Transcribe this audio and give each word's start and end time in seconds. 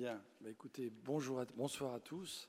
Bien, 0.00 0.18
bah, 0.40 0.48
écoutez, 0.48 0.90
bonjour 1.04 1.44
bonsoir 1.58 1.92
à 1.92 2.00
tous 2.00 2.48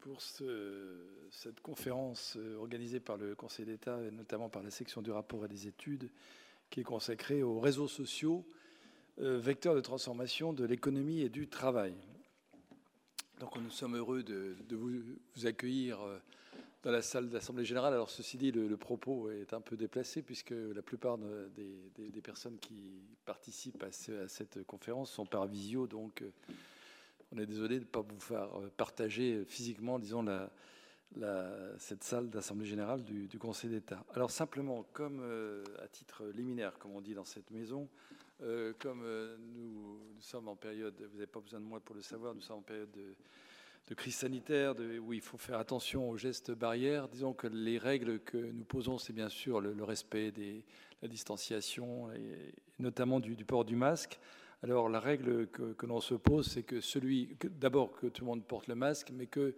pour 0.00 0.20
cette 0.20 1.60
conférence 1.62 2.36
euh, 2.36 2.58
organisée 2.58 3.00
par 3.00 3.16
le 3.16 3.34
Conseil 3.34 3.64
d'État 3.64 3.98
et 4.02 4.10
notamment 4.10 4.50
par 4.50 4.62
la 4.62 4.70
section 4.70 5.00
du 5.00 5.10
rapport 5.10 5.46
et 5.46 5.48
des 5.48 5.66
études 5.66 6.10
qui 6.68 6.80
est 6.80 6.84
consacrée 6.84 7.42
aux 7.42 7.58
réseaux 7.58 7.88
sociaux, 7.88 8.46
euh, 9.18 9.38
vecteurs 9.38 9.74
de 9.74 9.80
transformation 9.80 10.52
de 10.52 10.62
l'économie 10.66 11.22
et 11.22 11.30
du 11.30 11.48
travail. 11.48 11.94
Donc 13.40 13.56
nous 13.56 13.70
sommes 13.70 13.96
heureux 13.96 14.22
de, 14.22 14.54
vous, 14.70 15.46
accueillir 15.46 16.02
euh, 16.02 16.18
dans 16.82 16.90
la 16.90 17.00
salle 17.00 17.30
d'Assemblée 17.30 17.64
générale. 17.64 17.94
Alors 17.94 18.10
ceci 18.10 18.36
dit, 18.36 18.52
le, 18.52 18.76
propos 18.76 19.30
est 19.30 19.54
un 19.54 19.62
peu 19.62 19.78
déplacé 19.78 20.20
puisque 20.20 20.52
la 20.52 20.82
plupart 20.82 21.16
des, 21.16 22.20
personnes 22.22 22.58
qui 22.58 23.00
participent 23.24 23.82
à, 23.82 23.86
à, 23.86 24.28
cette 24.28 24.64
conférence 24.66 25.10
sont 25.10 25.24
par 25.24 25.46
visio, 25.46 25.86
donc 25.86 26.22
on 27.34 27.38
est 27.40 27.46
désolé 27.46 27.76
de 27.76 27.84
ne 27.84 27.88
pas 27.88 28.00
vous 28.00 28.20
faire 28.20 28.58
euh, 28.58 28.70
partager 28.76 29.44
physiquement, 29.46 29.98
disons, 29.98 30.24
cette 31.78 32.02
salle 32.02 32.28
d'Assemblée 32.30 32.66
générale 32.66 33.02
du, 33.04 33.38
Conseil 33.38 33.70
d'État. 33.70 34.04
Alors 34.14 34.30
simplement, 34.30 34.84
comme 34.92 35.20
euh, 35.22 35.64
à 35.82 35.88
titre 35.88 36.24
liminaire, 36.34 36.78
comme 36.78 36.92
on 36.92 37.00
dit 37.00 37.14
dans 37.14 37.24
cette 37.24 37.50
maison, 37.50 37.88
euh, 38.42 38.72
comme 38.78 39.04
nous, 39.54 39.98
sommes 40.20 40.48
en 40.48 40.56
période, 40.56 40.94
vous 40.98 41.14
n'avez 41.14 41.26
pas 41.26 41.40
besoin 41.40 41.60
de 41.60 41.64
moi 41.64 41.80
pour 41.80 41.94
le 41.94 42.02
savoir, 42.02 42.34
nous 42.34 42.40
sommes 42.40 42.58
en 42.58 42.62
période 42.62 42.90
de, 42.90 43.94
crise 43.94 44.16
sanitaire, 44.16 44.74
où 45.02 45.12
il 45.12 45.20
faut 45.20 45.36
faire 45.36 45.58
attention 45.58 46.08
aux 46.08 46.16
gestes 46.16 46.50
barrières. 46.50 47.08
Disons 47.08 47.32
que 47.32 47.46
les 47.46 47.78
règles 47.78 48.18
que 48.20 48.38
nous 48.38 48.64
posons, 48.64 48.98
c'est 48.98 49.12
bien 49.12 49.28
sûr 49.28 49.60
le, 49.60 49.84
respect 49.84 50.32
de 50.32 50.62
la 51.02 51.08
distanciation, 51.08 52.10
et 52.12 52.54
notamment 52.78 53.20
du 53.20 53.44
port 53.44 53.64
du 53.64 53.76
masque. 53.76 54.18
Alors 54.64 54.88
la 54.88 54.98
règle 54.98 55.46
que, 55.48 55.84
l'on 55.84 56.00
se 56.00 56.14
pose, 56.14 56.46
c'est 56.46 56.62
que 56.62 56.80
celui, 56.80 57.36
d'abord 57.50 57.92
que 57.92 58.06
tout 58.06 58.22
le 58.22 58.28
monde 58.28 58.46
porte 58.46 58.66
le 58.66 58.74
masque, 58.74 59.10
mais 59.12 59.26
que 59.26 59.54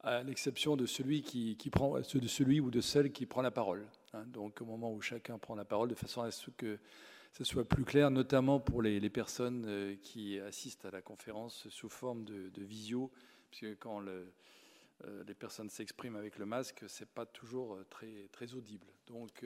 à 0.00 0.22
l'exception 0.22 0.76
de 0.76 0.84
celui 0.84 1.22
qui, 1.22 1.56
prend, 1.70 1.98
de 1.98 2.28
celui 2.28 2.60
ou 2.60 2.70
de 2.70 2.82
celle 2.82 3.10
qui 3.10 3.24
prend 3.24 3.40
la 3.40 3.50
parole. 3.50 3.86
Hein. 4.12 4.24
donc 4.26 4.60
au 4.60 4.66
moment 4.66 4.92
où 4.92 5.00
chacun 5.00 5.38
prend 5.38 5.54
la 5.54 5.64
parole, 5.64 5.88
de 5.88 5.94
façon 5.94 6.20
à 6.20 6.30
ce 6.30 6.50
que 6.50 6.78
ce 7.32 7.42
soit 7.42 7.66
plus 7.66 7.84
clair, 7.84 8.10
notamment 8.10 8.60
pour 8.60 8.82
les, 8.82 9.08
personnes 9.08 9.64
euh, 9.66 9.96
qui 10.02 10.38
assistent 10.40 10.84
à 10.84 10.90
la 10.90 11.00
conférence 11.00 11.66
sous 11.70 11.88
forme 11.88 12.24
de, 12.24 12.62
visio, 12.62 13.10
puisque 13.50 13.78
quand 13.78 14.02
euh, 14.06 14.26
les 15.26 15.34
personnes 15.34 15.70
s'expriment 15.70 16.16
avec 16.16 16.36
le 16.36 16.44
masque, 16.44 16.84
c'est 16.86 17.08
pas 17.08 17.24
toujours 17.24 17.78
très, 17.88 18.28
très 18.30 18.52
audible. 18.52 18.88
Donc 19.06 19.42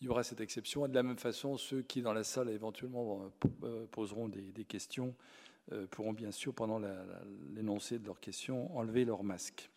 il 0.00 0.06
y 0.06 0.08
aura 0.08 0.22
cette 0.22 0.40
exception. 0.40 0.84
Et 0.86 0.88
de 0.88 0.94
la 0.94 1.02
même 1.02 1.18
façon, 1.18 1.56
ceux 1.56 1.82
qui, 1.82 2.02
dans 2.02 2.12
la 2.12 2.24
salle, 2.24 2.50
éventuellement 2.50 3.22
euh, 3.22 3.48
euh, 3.64 3.86
poseront 3.86 4.28
des, 4.28 4.64
questions, 4.64 5.14
euh, 5.72 5.86
pourront 5.86 6.12
bien 6.12 6.30
sûr, 6.30 6.54
pendant 6.54 6.80
l'énoncé 7.54 7.98
de 7.98 8.06
leurs 8.06 8.20
questions, 8.20 8.76
enlever 8.76 9.04
leur 9.04 9.22
masque. 9.22 9.70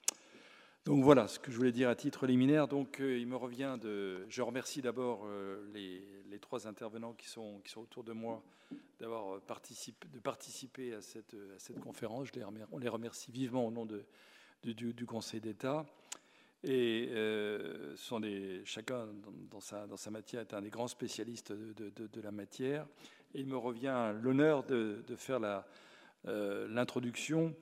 Donc 0.85 1.03
voilà 1.03 1.27
ce 1.27 1.39
que 1.39 1.51
je 1.51 1.57
voulais 1.57 1.71
dire 1.71 1.89
à 1.89 1.95
titre 1.95 2.25
liminaire. 2.25 2.67
Donc 2.67 2.97
il 2.99 3.27
me 3.27 3.35
revient 3.35 3.77
de. 3.79 4.25
Je 4.29 4.41
remercie 4.41 4.81
d'abord 4.81 5.27
les, 5.73 6.39
trois 6.39 6.67
intervenants 6.67 7.13
qui 7.13 7.27
sont, 7.27 7.59
qui 7.63 7.69
sont 7.69 7.81
autour 7.81 8.03
de 8.03 8.13
moi 8.13 8.41
d'avoir 8.99 9.41
participé, 9.41 10.07
de 10.07 10.19
participer 10.19 10.93
à 10.93 11.01
cette, 11.01 11.33
à 11.33 11.59
cette 11.59 11.79
conférence. 11.79 12.29
Je 12.29 12.39
les 12.39 12.43
remercie, 12.43 12.69
on 12.71 12.77
les 12.79 12.89
remercie 12.89 13.31
vivement 13.31 13.67
au 13.67 13.71
nom 13.71 13.85
de, 13.85 14.03
du, 14.63 14.93
du 14.93 15.05
Conseil 15.05 15.41
d'État. 15.41 15.85
Et 16.63 17.07
euh, 17.11 17.95
chacun 18.65 19.07
dans 19.49 19.61
sa, 19.61 20.11
matière 20.11 20.41
est 20.41 20.53
un 20.53 20.61
des 20.61 20.69
grands 20.69 20.87
spécialistes 20.87 21.53
de, 21.53 22.21
la 22.21 22.31
matière. 22.31 22.85
Et 23.33 23.41
il 23.41 23.47
me 23.47 23.57
revient 23.57 24.13
l'honneur 24.21 24.63
de, 24.65 25.03
faire 25.15 25.63
euh, 26.25 26.67
l'introduction 26.67 27.55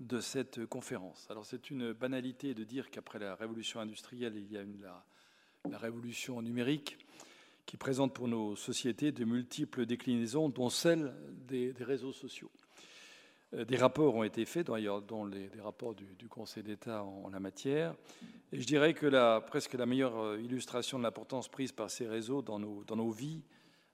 de 0.00 0.18
cette 0.18 0.66
conférence. 0.66 1.26
Alors 1.30 1.46
c'est 1.46 1.70
une 1.70 1.92
banalité 1.92 2.54
de 2.54 2.64
dire 2.64 2.90
qu'après 2.90 3.18
la 3.18 3.34
révolution 3.34 3.80
industrielle, 3.80 4.34
il 4.36 4.50
y 4.50 4.56
a 4.56 4.62
une, 4.62 4.80
la, 4.80 5.78
révolution 5.78 6.42
numérique 6.42 6.98
qui 7.66 7.76
présente 7.76 8.14
pour 8.14 8.26
nos 8.26 8.56
sociétés 8.56 9.12
de 9.12 9.24
multiples 9.24 9.86
déclinaisons, 9.86 10.48
dont 10.48 10.70
celle 10.70 11.14
des 11.46 11.72
réseaux 11.78 12.12
sociaux. 12.12 12.50
Euh, 13.54 13.64
des 13.64 13.76
rapports 13.76 14.14
ont 14.14 14.22
été 14.22 14.44
faits, 14.44 14.68
d'ailleurs, 14.68 15.02
dont 15.02 15.24
les, 15.24 15.48
des 15.48 15.60
rapports 15.60 15.94
du, 15.94 16.28
Conseil 16.28 16.62
d'État 16.62 17.02
en, 17.02 17.28
la 17.30 17.40
matière. 17.40 17.94
Et 18.52 18.60
je 18.60 18.66
dirais 18.66 18.94
que 18.94 19.40
presque 19.40 19.74
la 19.74 19.86
meilleure 19.86 20.18
euh, 20.18 20.40
illustration 20.40 20.98
de 20.98 21.04
l'importance 21.04 21.48
prise 21.48 21.72
par 21.72 21.90
ces 21.90 22.06
réseaux 22.06 22.42
dans 22.42 22.58
nos, 22.58 23.10
vies 23.10 23.42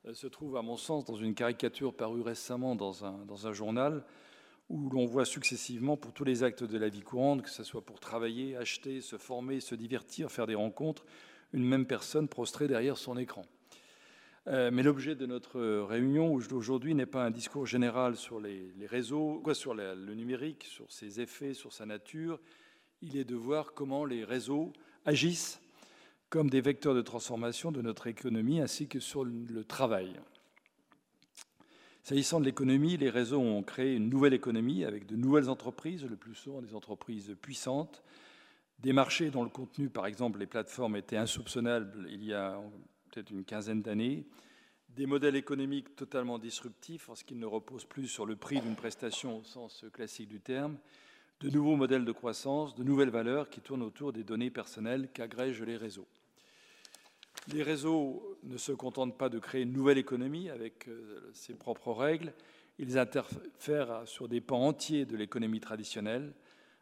euh, 0.07 0.15
se 0.15 0.27
trouve, 0.27 0.57
à 0.57 0.63
mon 0.63 0.77
sens, 0.77 1.05
dans 1.05 1.17
une 1.17 1.35
caricature 1.35 1.95
parue 1.95 2.23
récemment 2.23 2.77
dans 2.77 3.05
un 3.05 3.53
journal 3.53 4.05
où 4.69 4.91
l'on 4.91 5.07
voit 5.07 5.25
successivement 5.25 5.97
pour 5.97 6.13
tous 6.13 6.25
les 6.25 6.43
actes 6.43 6.65
de 6.65 6.79
la 6.79 6.89
vie 6.89 7.01
courante, 7.01 7.43
que 7.43 7.51
ce 7.51 7.63
soit 7.63 7.85
pour 7.85 8.01
travailler, 8.01 8.57
acheter, 8.57 9.01
se 9.01 9.17
former, 9.17 9.61
se 9.61 9.75
divertir, 9.75 10.31
faire 10.31 10.47
des 10.47 10.57
rencontres, 10.57 11.05
une 11.53 11.65
même 11.65 11.87
personne 11.87 12.29
prostrée 12.29 12.67
derrière 12.67 12.99
son 12.99 13.17
écran. 13.17 13.43
Euh, 14.49 14.71
mais 14.73 14.85
l'objet 14.85 15.17
de 15.17 15.27
notre 15.27 15.61
réunion 15.83 16.33
aujourd'hui 16.33 16.95
n'est 16.95 17.07
pas 17.07 17.25
un 17.25 17.31
discours 17.31 17.67
général 17.67 18.17
sur 18.17 18.39
les, 18.39 18.73
réseaux, 18.87 19.43
sur 19.55 19.75
le 19.75 20.15
numérique, 20.15 20.65
sur 20.65 20.91
ses 20.93 21.21
effets, 21.21 21.53
sur 21.53 21.73
sa 21.73 21.85
nature. 21.85 22.39
Il 23.03 23.17
est 23.17 23.25
de 23.25 23.35
voir 23.35 23.75
comment 23.75 24.05
les 24.05 24.25
réseaux 24.25 24.73
agissent 25.05 25.61
comme 26.31 26.49
des 26.49 26.61
vecteurs 26.61 26.95
de 26.95 27.03
transformation 27.03 27.73
de 27.73 27.83
notre 27.83 28.07
économie 28.07 28.61
ainsi 28.61 28.87
que 28.87 29.01
sur 29.01 29.25
le 29.25 29.65
travail. 29.65 30.15
S'agissant 32.07 32.39
de 32.39 32.45
l'économie, 32.45 32.97
les 32.97 33.11
réseaux 33.11 33.41
ont 33.41 33.65
créé 33.65 33.97
une 33.97 34.09
nouvelle 34.09 34.35
économie 34.35 34.85
avec 34.85 35.07
de 35.07 35.17
nouvelles 35.17 35.51
entreprises, 35.51 36.05
le 36.05 36.15
plus 36.15 36.37
souvent 36.37 36.63
des 36.63 36.77
entreprises 36.77 37.35
puissantes, 37.43 38.05
des 38.79 38.93
marchés 38.93 39.31
dont 39.31 39.43
le 39.43 39.51
contenu, 39.51 39.89
par 39.89 40.07
exemple 40.07 40.39
les 40.39 40.47
plateformes, 40.47 40.95
était 40.95 41.17
insoupçonnable 41.17 42.07
il 42.09 42.23
y 42.23 42.33
a 42.33 42.61
peut-être 43.17 43.31
une 43.31 43.45
quinzaine 43.45 43.81
d'années, 43.81 44.27
des 44.91 45.07
modèles 45.07 45.37
économiques 45.37 45.97
totalement 45.97 46.39
disruptifs 46.39 47.09
en 47.09 47.15
ce 47.15 47.25
qu'ils 47.25 47.39
ne 47.39 47.47
reposent 47.47 47.87
plus 47.87 48.09
sur 48.09 48.27
le 48.27 48.37
prix 48.37 48.61
d'une 48.61 48.77
prestation 48.77 49.39
au 49.39 49.43
sens 49.43 49.87
classique 49.91 50.29
du 50.29 50.39
terme, 50.39 50.77
de 51.41 51.49
nouveaux 51.49 51.77
modèles 51.77 52.05
de 52.05 52.13
croissance, 52.13 52.75
de 52.75 52.85
nouvelles 52.85 53.09
valeurs 53.09 53.49
qui 53.49 53.63
tournent 53.63 53.83
autour 53.83 54.13
des 54.13 54.23
données 54.23 54.51
personnelles 54.51 55.09
qu'agrègent 55.15 55.63
les 55.63 55.79
réseaux. 55.79 56.07
Les 57.49 57.63
réseaux 57.63 58.37
ne 58.43 58.59
se 58.59 58.73
contentent 58.73 59.17
pas 59.17 59.31
de 59.31 59.39
créer 59.39 59.63
une 59.63 59.73
nouvelle 59.73 59.99
économie 59.99 60.51
avec 60.51 60.87
euh, 60.89 61.31
ses 61.33 61.55
propres 61.55 61.93
règles, 61.93 62.35
ils 62.79 62.99
interfèrent 62.99 64.03
sur 64.07 64.29
des 64.29 64.43
pans 64.43 64.67
entiers 64.67 65.07
de 65.07 65.17
l'économie 65.17 65.61
traditionnelle, 65.61 66.35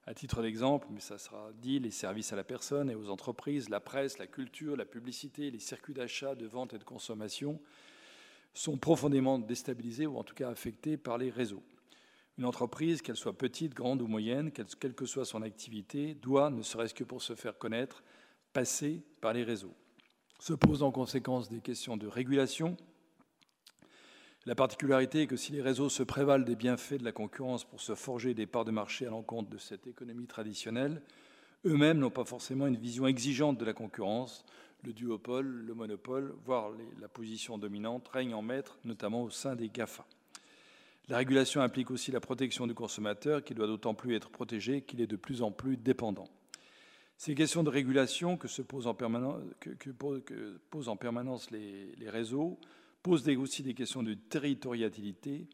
à 0.07 0.15
titre 0.15 0.43
d'exemple, 0.43 0.87
mais 0.91 1.01
ça 1.01 1.19
sera 1.19 1.51
dit, 1.55 1.79
les 1.79 1.91
services 1.91 2.33
à 2.33 2.37
la 2.37 2.45
personne 2.45 2.91
et 2.91 2.95
aux 2.95 3.09
entreprises, 3.09 3.71
la 3.71 3.81
presse, 3.81 4.19
la 4.19 4.27
culture, 4.27 4.77
la 4.77 4.85
publicité, 4.85 5.51
les 5.51 5.59
circuits 5.59 5.95
d'achat, 5.95 6.35
de 6.35 6.47
vente 6.47 6.75
et 6.75 6.79
de 6.79 6.85
consommation 6.85 7.61
sont 8.53 8.77
profondément 8.77 9.39
déstabilisés 9.39 10.07
ou 10.07 10.19
en 10.19 10.25
tout 10.25 10.35
cas 10.35 10.51
affectés 10.51 10.97
par 10.97 11.19
les 11.19 11.31
réseaux. 11.31 11.63
Une 12.37 12.45
entreprise, 12.45 13.01
qu'elle 13.01 13.17
soit 13.17 13.37
petite, 13.39 13.75
grande 13.75 14.03
ou 14.03 14.07
moyenne, 14.07 14.51
quelle 14.53 14.95
que 14.95 15.07
soit 15.07 15.25
son 15.25 15.43
activité, 15.43 16.15
doit, 16.15 16.51
ne 16.51 16.63
serait-ce 16.63 16.95
que 16.95 17.05
pour 17.05 17.23
se 17.23 17.35
faire 17.35 17.59
connaître, 17.59 18.03
passer 18.53 19.03
par 19.21 19.33
les 19.33 19.45
réseaux. 19.45 19.75
Se 20.41 20.53
posent 20.53 20.83
en 20.83 20.91
conséquence 20.91 21.49
des 21.49 21.61
questions 21.61 21.97
de 21.97 22.07
régulation, 22.07 22.77
la 24.47 24.55
particularité 24.55 25.23
est 25.23 25.27
que 25.27 25.37
si 25.37 25.53
les 25.53 25.63
réseaux 25.63 25.89
se 25.89 26.03
prévalent 26.03 26.45
des 26.45 26.57
bienfaits 26.57 26.99
de 26.99 27.05
la 27.05 27.13
concurrence 27.13 27.65
pour 27.65 27.81
se 27.81 27.95
forger 27.95 28.35
des 28.35 28.47
parts 28.47 28.67
de 28.67 28.71
marché 28.71 29.07
à 29.07 29.11
l'encontre 29.11 29.49
de 29.49 29.57
cette 29.57 29.87
économie 29.87 30.27
traditionnelle, 30.27 31.01
eux-mêmes 31.65 31.99
n'ont 31.99 32.11
pas 32.11 32.27
forcément 32.27 32.67
une 32.67 32.77
vision 32.77 33.07
exigeante 33.07 33.57
de 33.57 33.65
la 33.65 33.73
concurrence. 33.73 34.45
Le 34.83 34.93
duopole, 34.93 35.47
le 35.47 35.73
monopole, 35.73 36.35
voire 36.45 36.71
la 37.01 37.09
position 37.09 37.57
dominante 37.57 38.07
règne 38.09 38.35
en 38.35 38.43
maître, 38.43 38.79
notamment 38.85 39.23
au 39.23 39.31
sein 39.31 39.57
des 39.57 39.71
GAFA. 39.71 40.05
La 41.09 41.17
régulation 41.17 41.63
implique 41.63 41.91
aussi 41.91 42.13
la 42.13 42.21
protection 42.21 42.67
du 42.67 42.75
consommateur, 42.75 43.43
qui 43.45 43.55
doit 43.55 43.67
d'autant 43.67 43.95
plus 43.95 44.15
être 44.15 44.29
protégé 44.29 44.83
qu'il 44.83 45.01
est 45.01 45.07
de 45.07 45.17
plus 45.17 45.41
en 45.41 45.53
plus 45.53 45.79
dépendant. 45.79 46.29
Ces 47.17 47.35
questions 47.35 47.63
de 47.63 47.71
régulation 47.71 48.37
que, 48.37 48.49
se 48.49 48.61
posent, 48.61 48.87
en 48.87 48.95
permanence, 48.95 49.41
les 51.51 52.11
réseaux 52.11 52.59
pose 53.05 53.29
aussi 53.29 53.63
des 53.63 53.75
questions 53.75 54.03
de 54.03 54.15
territorialité, 54.15 55.47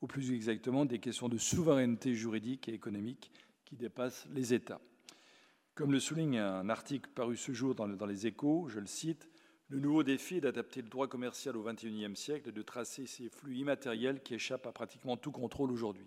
ou 0.00 0.06
plus 0.06 0.32
exactement 0.32 0.86
des 0.86 0.98
questions 0.98 1.28
de 1.28 1.36
souveraineté 1.36 2.14
juridique 2.14 2.66
et 2.68 2.72
économique 2.72 3.30
qui 3.66 3.76
dépassent 3.76 4.26
les 4.32 4.54
États. 4.54 4.80
Comme 5.74 5.92
le 5.92 6.00
souligne 6.00 6.38
un 6.38 6.68
article 6.70 7.10
paru 7.14 7.36
ce 7.36 7.52
jour 7.52 7.74
dans, 7.74 8.06
les 8.06 8.26
échos, 8.26 8.68
je 8.68 8.80
le 8.80 8.86
cite, 8.86 9.28
le 9.68 9.80
nouveau 9.80 10.02
défi 10.02 10.36
est 10.36 10.40
d'adapter 10.40 10.80
le 10.80 10.88
droit 10.88 11.06
commercial 11.06 11.58
au 11.58 11.62
XXIe 11.62 12.16
siècle 12.16 12.48
et 12.48 12.52
de 12.52 12.62
tracer 12.62 13.06
ces 13.06 13.28
flux 13.28 13.56
immatériels 13.56 14.22
qui 14.22 14.34
échappent 14.34 14.66
à 14.66 14.72
pratiquement 14.72 15.18
tout 15.18 15.32
contrôle 15.32 15.72
aujourd'hui. 15.72 16.06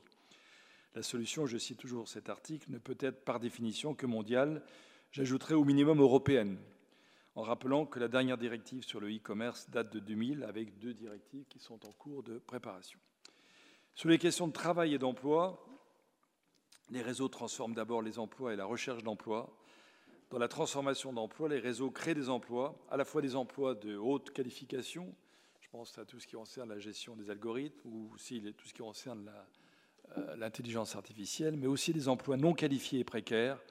La 0.96 1.04
solution, 1.04 1.46
je 1.46 1.60
cite 1.60 1.78
toujours 1.78 2.08
cet 2.08 2.28
article, 2.28 2.72
ne 2.72 2.80
peut 2.80 2.98
être 3.00 3.24
par 3.24 3.40
définition 3.40 3.94
que 3.94 4.08
mondiale, 4.08 4.64
j'ajouterai 5.12 5.54
au 5.54 5.64
minimum 5.64 6.02
européenne, 6.02 6.58
en 7.38 7.44
rappelant 7.44 7.86
que 7.86 8.00
la 8.00 8.08
dernière 8.08 8.40
directive 8.40 8.84
sur 8.84 9.00
le 9.00 9.16
e-commerce 9.16 9.70
date 9.70 9.94
de 9.94 10.00
2000 10.00 10.44
avec 10.44 10.80
deux 10.80 10.96
directives 10.96 11.46
qui 11.48 11.60
sont 11.60 11.88
en 11.88 11.92
cours 11.92 12.24
de 12.24 12.40
préparation. 12.40 13.00
Sur 13.94 14.10
les 14.10 14.18
questions 14.18 14.48
de 14.48 14.54
travail 14.54 14.96
et 14.96 14.98
d'emploi, 14.98 15.64
les 16.90 17.04
réseaux 17.04 17.28
transforment 17.28 17.76
d'abord 17.76 18.02
les 18.02 18.18
emplois 18.18 18.54
et 18.54 18.56
la 18.56 18.66
recherche 18.66 19.04
d'emplois. 19.04 19.56
Dans 20.32 20.40
la 20.40 20.48
transformation 20.48 21.14
d'emplois, 21.14 21.48
les 21.48 21.60
réseaux 21.60 21.92
créent 21.92 22.16
des 22.16 22.28
emplois, 22.28 22.76
à 22.90 22.98
la 22.98 23.06
fois 23.06 23.22
des 23.22 23.36
emplois 23.36 23.76
de 23.76 23.96
haute 23.96 24.32
qualification, 24.32 25.14
je 25.62 25.70
pense 25.70 25.96
à 26.00 26.06
tout 26.06 26.20
ce 26.20 26.26
qui 26.26 26.36
concerne 26.36 26.70
la 26.70 26.80
gestion 26.80 27.16
des 27.16 27.30
algorithmes 27.30 27.88
ou 27.88 28.10
aussi 28.16 28.42
tout 28.58 28.68
ce 28.68 28.74
qui 28.74 28.82
concerne 28.82 29.32
euh, 30.18 30.36
l'intelligence 30.38 30.96
artificielle, 30.96 31.56
mais 31.56 31.68
aussi 31.68 31.94
des 31.94 32.08
emplois 32.08 32.36
non 32.36 32.56
qualifiés 32.56 33.02
et 33.02 33.04
précaires. 33.04 33.62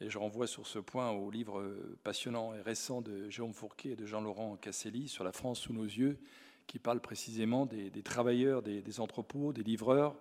Et 0.00 0.10
je 0.10 0.18
renvoie 0.18 0.46
sur 0.46 0.66
ce 0.66 0.78
point 0.78 1.10
au 1.10 1.30
livre 1.30 1.60
euh, 1.60 1.98
passionnant 2.02 2.54
et 2.54 2.60
récent 2.60 3.00
de 3.00 3.28
Jérôme 3.30 3.54
Fourquet 3.54 3.90
et 3.90 3.96
de 3.96 4.06
Jean-Laurent 4.06 4.56
Casselli 4.56 5.08
sur 5.08 5.24
la 5.24 5.32
France 5.32 5.60
sous 5.60 5.72
nos 5.72 5.84
yeux, 5.84 6.18
qui 6.66 6.78
parle 6.78 7.00
précisément 7.00 7.66
des, 7.66 7.90
travailleurs, 8.02 8.62
des, 8.62 9.00
entrepôts, 9.00 9.52
des 9.52 9.62
livreurs, 9.62 10.16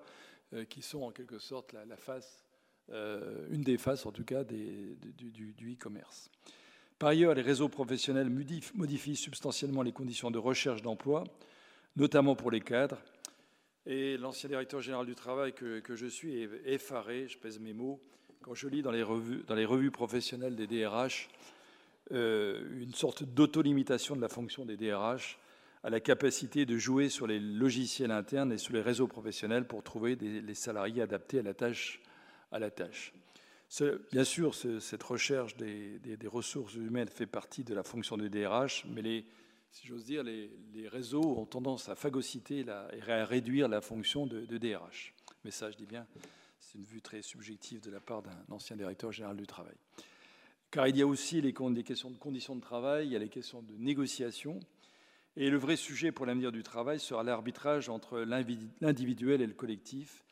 euh, 0.54 0.66
qui 0.66 0.82
sont 0.82 1.04
en 1.04 1.12
quelque 1.12 1.40
sorte 1.40 1.74
la, 1.74 1.98
face, 1.98 2.46
une 2.90 3.62
des 3.62 3.78
faces 3.78 4.06
en 4.06 4.12
tout 4.12 4.26
cas 4.26 4.44
du 4.44 5.74
e-commerce. 5.74 6.30
Par 7.04 7.10
ailleurs, 7.10 7.34
les 7.34 7.42
réseaux 7.42 7.70
professionnels 7.70 8.30
modifient 8.30 9.18
substantiellement 9.18 9.82
les 9.82 9.92
conditions 9.92 10.32
de 10.32 10.38
recherche 10.38 10.82
d'emploi, 10.82 11.26
notamment 11.98 12.34
pour 12.34 12.50
les 12.50 12.62
cadres. 12.62 12.98
Et 13.86 14.16
l'ancien 14.16 14.48
directeur 14.48 14.80
général 14.80 15.06
du 15.06 15.16
travail 15.16 15.54
que, 15.54 15.96
je 15.96 16.08
suis 16.08 16.42
est 16.42 16.50
effaré, 16.66 17.28
je 17.28 17.38
pèse 17.38 17.60
mes 17.60 17.74
mots, 17.74 18.02
quand 18.44 18.54
je 18.54 18.68
lis 18.68 18.82
dans 18.82 18.92
les 18.92 19.04
revues, 19.04 19.92
professionnelles 19.92 20.56
des 20.56 20.68
DRH 20.68 21.30
euh, 22.12 22.62
une 22.82 22.94
sorte 22.94 23.24
d'autolimitation 23.24 24.16
de 24.16 24.22
la 24.22 24.28
fonction 24.28 24.66
des 24.66 24.76
DRH 24.76 25.40
à 25.84 25.90
la 25.90 26.02
capacité 26.02 26.66
de 26.66 26.78
jouer 26.78 27.08
sur 27.08 27.26
les 27.26 27.40
logiciels 27.40 28.12
internes 28.12 28.52
et 28.52 28.58
sur 28.58 28.74
les 28.74 28.82
réseaux 28.82 29.08
professionnels 29.08 29.66
pour 29.66 29.84
trouver 29.84 30.16
les 30.16 30.54
salariés 30.54 31.02
adaptés 31.02 31.40
à 31.40 31.44
la 31.44 31.54
tâche. 31.54 33.14
Bien 34.12 34.24
sûr, 34.24 34.54
cette 34.54 35.04
recherche 35.04 35.56
des, 35.58 36.00
ressources 36.26 36.76
humaines 36.76 37.08
fait 37.08 37.26
partie 37.26 37.64
de 37.64 37.74
la 37.74 37.84
fonction 37.84 38.18
des 38.18 38.30
DRH, 38.30 38.86
mais 38.94 39.02
les, 39.02 39.26
si 39.72 39.88
j'ose 39.88 40.06
dire, 40.06 40.24
les, 40.24 40.88
réseaux 40.88 41.38
ont 41.38 41.46
tendance 41.46 41.90
à 41.90 41.96
phagocyter 41.96 42.66
et 42.66 43.12
à 43.12 43.26
réduire 43.26 43.68
la 43.68 43.82
fonction 43.82 44.28
de, 44.28 44.58
DRH. 44.58 45.14
Mais 45.44 45.52
ça, 45.52 45.72
je 45.72 45.78
dis 45.78 45.86
bien, 45.86 46.06
c'est 46.64 46.78
une 46.78 46.86
vue 46.86 47.02
très 47.02 47.22
subjective 47.22 47.82
de 47.82 47.92
la 47.92 48.00
part 48.00 48.22
d'un 48.22 48.46
ancien 48.50 48.76
directeur 48.76 49.12
général 49.12 49.38
du 49.38 49.46
travail. 49.46 49.76
Car 50.72 50.88
il 50.88 50.98
y 50.98 51.02
a 51.02 51.08
aussi 51.08 51.42
les, 51.42 51.54
questions 51.54 52.10
de 52.10 52.18
conditions 52.18 52.56
de 52.56 52.62
travail, 52.62 53.08
il 53.08 53.12
y 53.12 53.16
a 53.16 53.20
les 53.20 53.30
questions 53.30 53.62
de 53.62 53.76
négociation. 53.78 54.60
Et 55.36 55.50
le 55.50 55.58
vrai 55.58 55.76
sujet 55.76 56.12
pour 56.12 56.26
l'avenir 56.26 56.52
du 56.52 56.64
travail 56.64 57.00
sera 57.00 57.24
l'arbitrage 57.24 57.90
entre 57.90 58.20
l'individuel 58.22 59.42
et 59.42 59.48
le 59.48 59.54
collectif, 59.54 60.24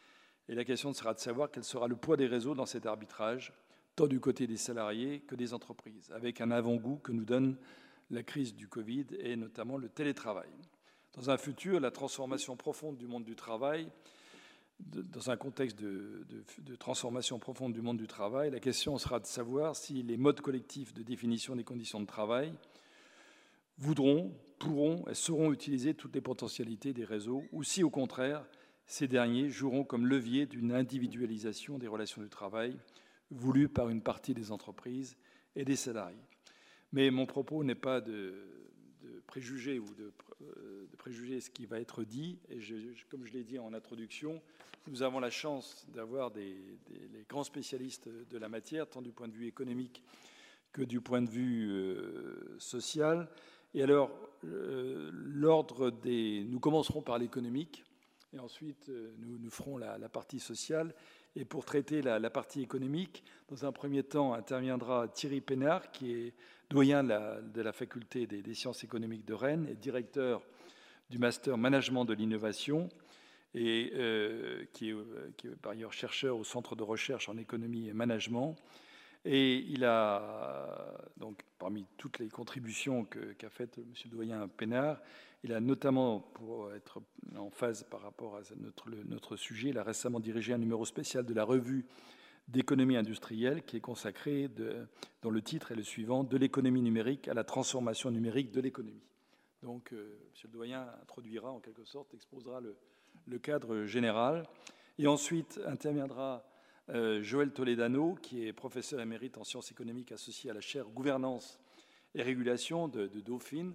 et 0.47 0.55
la 0.55 0.63
question 0.63 0.93
sera 0.93 1.13
de 1.13 1.19
savoir 1.19 1.51
quel 1.51 1.63
sera 1.63 1.87
le 1.87 1.95
poids 1.95 2.17
des 2.17 2.27
réseaux 2.27 2.55
dans 2.55 2.65
cet 2.65 2.85
arbitrage, 2.85 3.53
tant 3.95 4.07
du 4.07 4.19
côté 4.19 4.47
des 4.47 4.57
salariés 4.57 5.21
que 5.21 5.35
des 5.35 5.53
entreprises, 5.53 6.11
avec 6.11 6.41
un 6.41 6.51
avant-goût 6.51 6.97
que 6.97 7.11
nous 7.11 7.25
donne 7.25 7.57
la 8.09 8.23
crise 8.23 8.55
du 8.55 8.67
Covid 8.67 9.07
et 9.19 9.35
notamment 9.35 9.77
le 9.77 9.89
télétravail. 9.89 10.49
Dans 11.13 11.29
un 11.29 11.37
futur, 11.37 11.79
la 11.79 11.91
transformation 11.91 12.55
profonde 12.55 12.97
du 12.97 13.07
monde 13.07 13.25
du 13.25 13.35
travail, 13.35 13.89
dans 14.87 15.29
un 15.29 15.37
contexte 15.37 15.79
de, 15.79 16.25
de, 16.59 16.75
transformation 16.75 17.39
profonde 17.39 17.73
du 17.73 17.81
monde 17.81 17.97
du 17.97 18.07
travail, 18.07 18.51
la 18.51 18.59
question 18.59 18.97
sera 18.97 19.19
de 19.19 19.25
savoir 19.25 19.75
si 19.75 20.03
les 20.03 20.17
modes 20.17 20.41
collectifs 20.41 20.93
de 20.93 21.03
définition 21.03 21.55
des 21.55 21.63
conditions 21.63 21.99
de 21.99 22.05
travail 22.05 22.53
voudront, 23.77 24.33
pourront 24.59 25.05
et 25.07 25.13
sauront 25.13 25.51
utiliser 25.51 25.93
toutes 25.93 26.15
les 26.15 26.21
potentialités 26.21 26.93
des 26.93 27.05
réseaux, 27.05 27.43
ou 27.51 27.63
si 27.63 27.83
au 27.83 27.89
contraire, 27.89 28.45
ces 28.85 29.07
derniers 29.07 29.49
joueront 29.49 29.83
comme 29.83 30.05
levier 30.05 30.45
d'une 30.45 30.73
individualisation 30.73 31.77
des 31.77 31.87
relations 31.87 32.21
du 32.21 32.29
travail 32.29 32.77
voulue 33.29 33.69
par 33.69 33.89
une 33.89 34.01
partie 34.01 34.33
des 34.33 34.51
entreprises 34.51 35.15
et 35.55 35.65
des 35.65 35.75
salariés. 35.75 36.27
Mais 36.91 37.09
mon 37.09 37.25
propos 37.25 37.63
n'est 37.63 37.75
pas 37.75 38.01
de, 38.01 38.35
préjuger 39.27 39.79
ou 39.79 39.95
de, 39.95 40.11
préjuger 40.97 41.41
ce 41.41 41.49
qui 41.49 41.65
va 41.65 41.79
être 41.79 42.03
dit. 42.03 42.39
Et 42.49 42.59
comme 43.09 43.25
je 43.25 43.33
l'ai 43.33 43.43
dit 43.43 43.59
en 43.59 43.73
introduction, 43.73 44.41
nous 44.87 45.03
avons 45.03 45.19
la 45.19 45.29
chance 45.29 45.85
d'avoir 45.93 46.31
des, 46.31 46.55
les 47.13 47.25
grands 47.29 47.43
spécialistes 47.43 48.09
de 48.09 48.37
la 48.37 48.49
matière, 48.49 48.89
tant 48.89 49.01
du 49.01 49.11
point 49.11 49.27
de 49.27 49.33
vue 49.33 49.47
économique 49.47 50.03
que 50.71 50.81
du 50.81 51.01
point 51.01 51.21
de 51.21 51.29
vue 51.29 51.69
euh, 51.69 52.55
social. 52.59 53.27
Et 53.73 53.83
alors, 53.83 54.11
euh, 54.45 55.09
l'ordre 55.13 55.91
des, 55.91 56.43
nous 56.47 56.59
commencerons 56.59 57.01
par 57.01 57.17
l'économique 57.17 57.83
et 58.33 58.39
ensuite 58.39 58.89
euh, 58.89 59.13
nous 59.19 59.49
ferons 59.49 59.77
la, 59.77 59.97
partie 60.09 60.39
sociale. 60.39 60.93
Et 61.35 61.45
pour 61.45 61.63
traiter 61.63 62.01
la, 62.01 62.29
partie 62.29 62.61
économique, 62.61 63.23
dans 63.47 63.65
un 63.65 63.71
premier 63.71 64.03
temps 64.03 64.33
interviendra 64.33 65.07
Thierry 65.07 65.39
Pénard, 65.39 65.91
qui 65.91 66.11
est 66.11 66.33
doyen 66.69 67.03
de 67.03 67.61
la, 67.61 67.71
faculté 67.71 68.27
des, 68.27 68.53
sciences 68.53 68.83
économiques 68.83 69.25
de 69.25 69.33
Rennes 69.33 69.67
et 69.69 69.75
directeur 69.75 70.41
du 71.09 71.19
master 71.19 71.57
management 71.57 72.03
de 72.03 72.13
l'innovation, 72.13 72.89
et 73.53 73.91
euh, 73.95 74.63
est, 74.63 74.71
qui, 74.73 74.89
est, 74.89 75.55
par 75.61 75.71
ailleurs 75.73 75.93
chercheur 75.93 76.37
au 76.37 76.43
centre 76.43 76.75
de 76.75 76.83
recherche 76.83 77.29
en 77.29 77.37
économie 77.37 77.87
et 77.87 77.93
management. 77.93 78.55
Et 79.23 79.57
il 79.57 79.85
a, 79.85 80.97
donc, 81.17 81.43
parmi 81.59 81.85
toutes 81.97 82.19
les 82.19 82.29
contributions 82.29 83.05
qu'a 83.05 83.49
faites 83.49 83.77
M. 83.77 83.85
le 84.05 84.09
doyen 84.09 84.47
Pénard, 84.47 84.99
il 85.43 85.53
a 85.53 85.59
notamment, 85.59 86.19
pour 86.19 86.73
être 86.73 87.01
en 87.37 87.49
phase 87.49 87.83
par 87.83 88.01
rapport 88.01 88.35
à 88.35 88.41
notre, 89.09 89.35
sujet, 89.35 89.69
il 89.69 89.77
a 89.77 89.83
récemment 89.83 90.19
dirigé 90.19 90.53
un 90.53 90.57
numéro 90.57 90.85
spécial 90.85 91.25
de 91.25 91.33
la 91.33 91.43
revue 91.43 91.85
d'économie 92.47 92.97
industrielle 92.97 93.63
qui 93.63 93.77
est 93.77 93.81
consacré, 93.81 94.49
dont 95.21 95.29
le 95.29 95.41
titre 95.41 95.71
est 95.71 95.75
le 95.75 95.83
suivant, 95.83 96.23
De 96.23 96.37
l'économie 96.37 96.81
numérique 96.81 97.27
à 97.27 97.33
la 97.33 97.43
transformation 97.43 98.11
numérique 98.11 98.51
de 98.51 98.61
l'économie. 98.61 99.03
Donc, 99.63 99.93
euh, 99.93 100.17
M. 100.19 100.41
le 100.45 100.49
doyen 100.49 100.87
introduira 101.01 101.51
en 101.51 101.59
quelque 101.59 101.85
sorte, 101.85 102.13
exposera 102.13 102.59
le, 102.61 103.39
cadre 103.39 103.85
général. 103.85 104.43
Et 104.97 105.07
ensuite 105.07 105.59
interviendra 105.65 106.43
Joël 107.21 107.51
Toledano, 107.51 108.15
qui 108.15 108.45
est 108.45 108.53
professeur 108.53 108.99
émérite 108.99 109.37
en 109.37 109.43
sciences 109.43 109.71
économiques 109.71 110.11
associé 110.11 110.51
à 110.51 110.53
la 110.53 110.61
chaire 110.61 110.85
Gouvernance 110.89 111.59
et 112.15 112.21
Régulation 112.21 112.87
de, 112.87 113.07
Dauphine, 113.07 113.73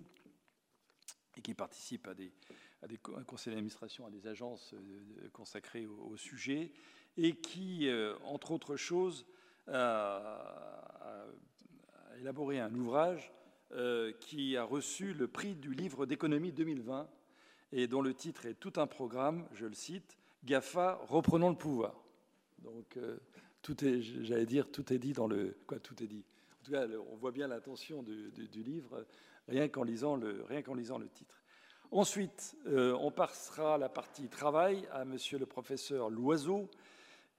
et 1.36 1.40
qui 1.40 1.54
participe 1.54 2.08
à 2.08 2.14
des, 2.14 2.32
conseils 3.26 3.52
d'administration, 3.52 4.06
à 4.06 4.10
des 4.10 4.26
agences 4.26 4.74
euh, 4.74 5.28
consacrées 5.32 5.86
au, 5.86 6.16
sujet, 6.16 6.72
et 7.16 7.36
qui, 7.36 7.88
euh, 7.88 8.14
entre 8.24 8.52
autres 8.52 8.76
choses, 8.76 9.26
a, 9.68 11.26
élaboré 12.20 12.60
un 12.60 12.74
ouvrage 12.74 13.32
euh, 13.72 14.12
qui 14.20 14.56
a 14.56 14.64
reçu 14.64 15.12
le 15.12 15.26
prix 15.26 15.54
du 15.54 15.74
livre 15.74 16.06
d'économie 16.06 16.52
2020 16.52 17.08
et 17.72 17.88
dont 17.88 18.00
le 18.00 18.14
titre 18.14 18.46
est 18.46 18.54
tout 18.54 18.72
un 18.76 18.86
programme, 18.86 19.46
je 19.52 19.66
le 19.66 19.74
cite, 19.74 20.16
GAFA, 20.44 21.00
reprenons 21.08 21.50
le 21.50 21.56
pouvoir. 21.56 22.05
Donc, 22.66 22.98
tout 23.62 23.84
est, 23.84 24.02
j'allais 24.02 24.46
dire, 24.46 24.70
tout 24.70 24.92
est 24.92 24.98
dit 24.98 25.12
dans 25.12 25.26
le. 25.26 25.56
Quoi, 25.66 25.78
tout 25.78 26.02
est 26.02 26.06
dit 26.06 26.24
En 26.60 26.64
tout 26.64 26.72
cas, 26.72 26.86
on 27.10 27.16
voit 27.16 27.32
bien 27.32 27.48
l'intention 27.48 28.02
du, 28.02 28.30
livre 28.62 29.04
rien 29.48 29.68
qu'en 29.68 29.82
lisant, 29.82 30.16
le, 30.16 30.44
lisant 30.74 30.98
le 30.98 31.08
titre. 31.08 31.42
Ensuite, 31.92 32.56
euh, 32.66 32.96
on 33.00 33.10
passera 33.10 33.78
la 33.78 33.88
partie 33.88 34.28
travail 34.28 34.86
à 34.92 35.04
monsieur 35.04 35.38
le 35.38 35.46
professeur 35.46 36.10
Loiseau, 36.10 36.68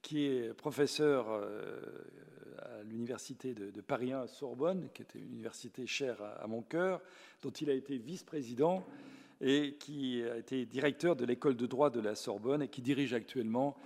qui 0.00 0.24
est 0.24 0.54
professeur 0.54 1.26
euh, 1.28 1.80
à 2.58 2.82
l'université 2.84 3.54
de, 3.54 3.80
Paris 3.80 4.12
1 4.12 4.26
Sorbonne, 4.26 4.88
qui 4.94 5.02
était 5.02 5.18
une 5.18 5.32
université 5.32 5.86
chère 5.86 6.22
à, 6.22 6.46
mon 6.46 6.62
cœur, 6.62 7.00
dont 7.42 7.50
il 7.50 7.68
a 7.68 7.74
été 7.74 7.98
vice-président 7.98 8.84
et 9.40 9.74
qui 9.74 10.22
a 10.24 10.38
été 10.38 10.64
directeur 10.66 11.14
de 11.14 11.24
l'école 11.24 11.56
de 11.56 11.66
droit 11.66 11.90
de 11.90 12.00
la 12.00 12.14
Sorbonne 12.14 12.62
et 12.62 12.68
qui 12.68 12.82
dirige 12.82 13.12
actuellement 13.12 13.76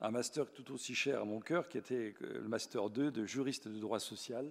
un 0.00 0.10
master 0.10 0.50
tout 0.52 0.72
aussi 0.72 0.94
cher 0.94 1.20
à 1.20 1.24
mon 1.24 1.40
cœur, 1.40 1.68
qui 1.68 1.78
était 1.78 2.14
le 2.20 2.48
master 2.48 2.90
2 2.90 3.10
de 3.10 3.24
juriste 3.24 3.68
de 3.68 3.78
droit 3.78 4.00
social. 4.00 4.48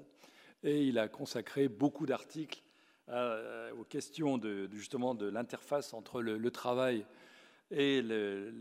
Et 0.64 0.84
il 0.86 0.98
a 1.00 1.08
consacré 1.08 1.68
beaucoup 1.68 2.06
d'articles 2.06 2.62
euh, 3.10 3.72
aux 3.72 3.86
questions 3.86 4.38
de, 4.38 4.70
justement 4.74 5.16
de 5.16 5.28
l'interface 5.28 5.94
entre 5.94 6.22
le, 6.22 6.52
travail 6.52 7.06
et 7.72 8.02
les, 8.02 8.52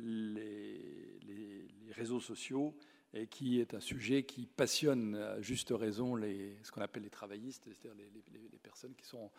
réseaux 1.91 2.21
sociaux, 2.21 2.77
et 3.15 3.27
qui 3.27 3.61
est 3.61 3.75
un 3.75 3.81
sujet 3.81 4.25
qui 4.25 4.47
passionne 4.47 5.17
à 5.17 5.41
juste 5.41 5.71
raison 5.71 6.17
ce 6.17 6.71
qu'on 6.71 6.83
appelle 6.83 7.05
les 7.05 7.11
travaillistes, 7.11 7.65
c'est-à-dire 7.65 7.95
les, 7.97 8.59
personnes 8.63 8.95
qui 8.95 9.07
sont 9.07 9.31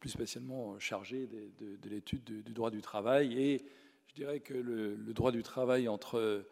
plus 0.00 0.10
spécialement 0.10 0.78
chargées 0.78 1.26
de, 1.26 1.88
l'étude 1.88 2.24
du, 2.24 2.52
droit 2.52 2.70
du 2.70 2.80
travail. 2.80 3.40
Et 3.40 3.64
je 4.08 4.14
dirais 4.14 4.40
que 4.40 4.54
le, 4.54 4.96
droit 5.14 5.30
du 5.30 5.42
travail 5.42 5.88
entre 5.88 6.18
euh, 6.18 6.42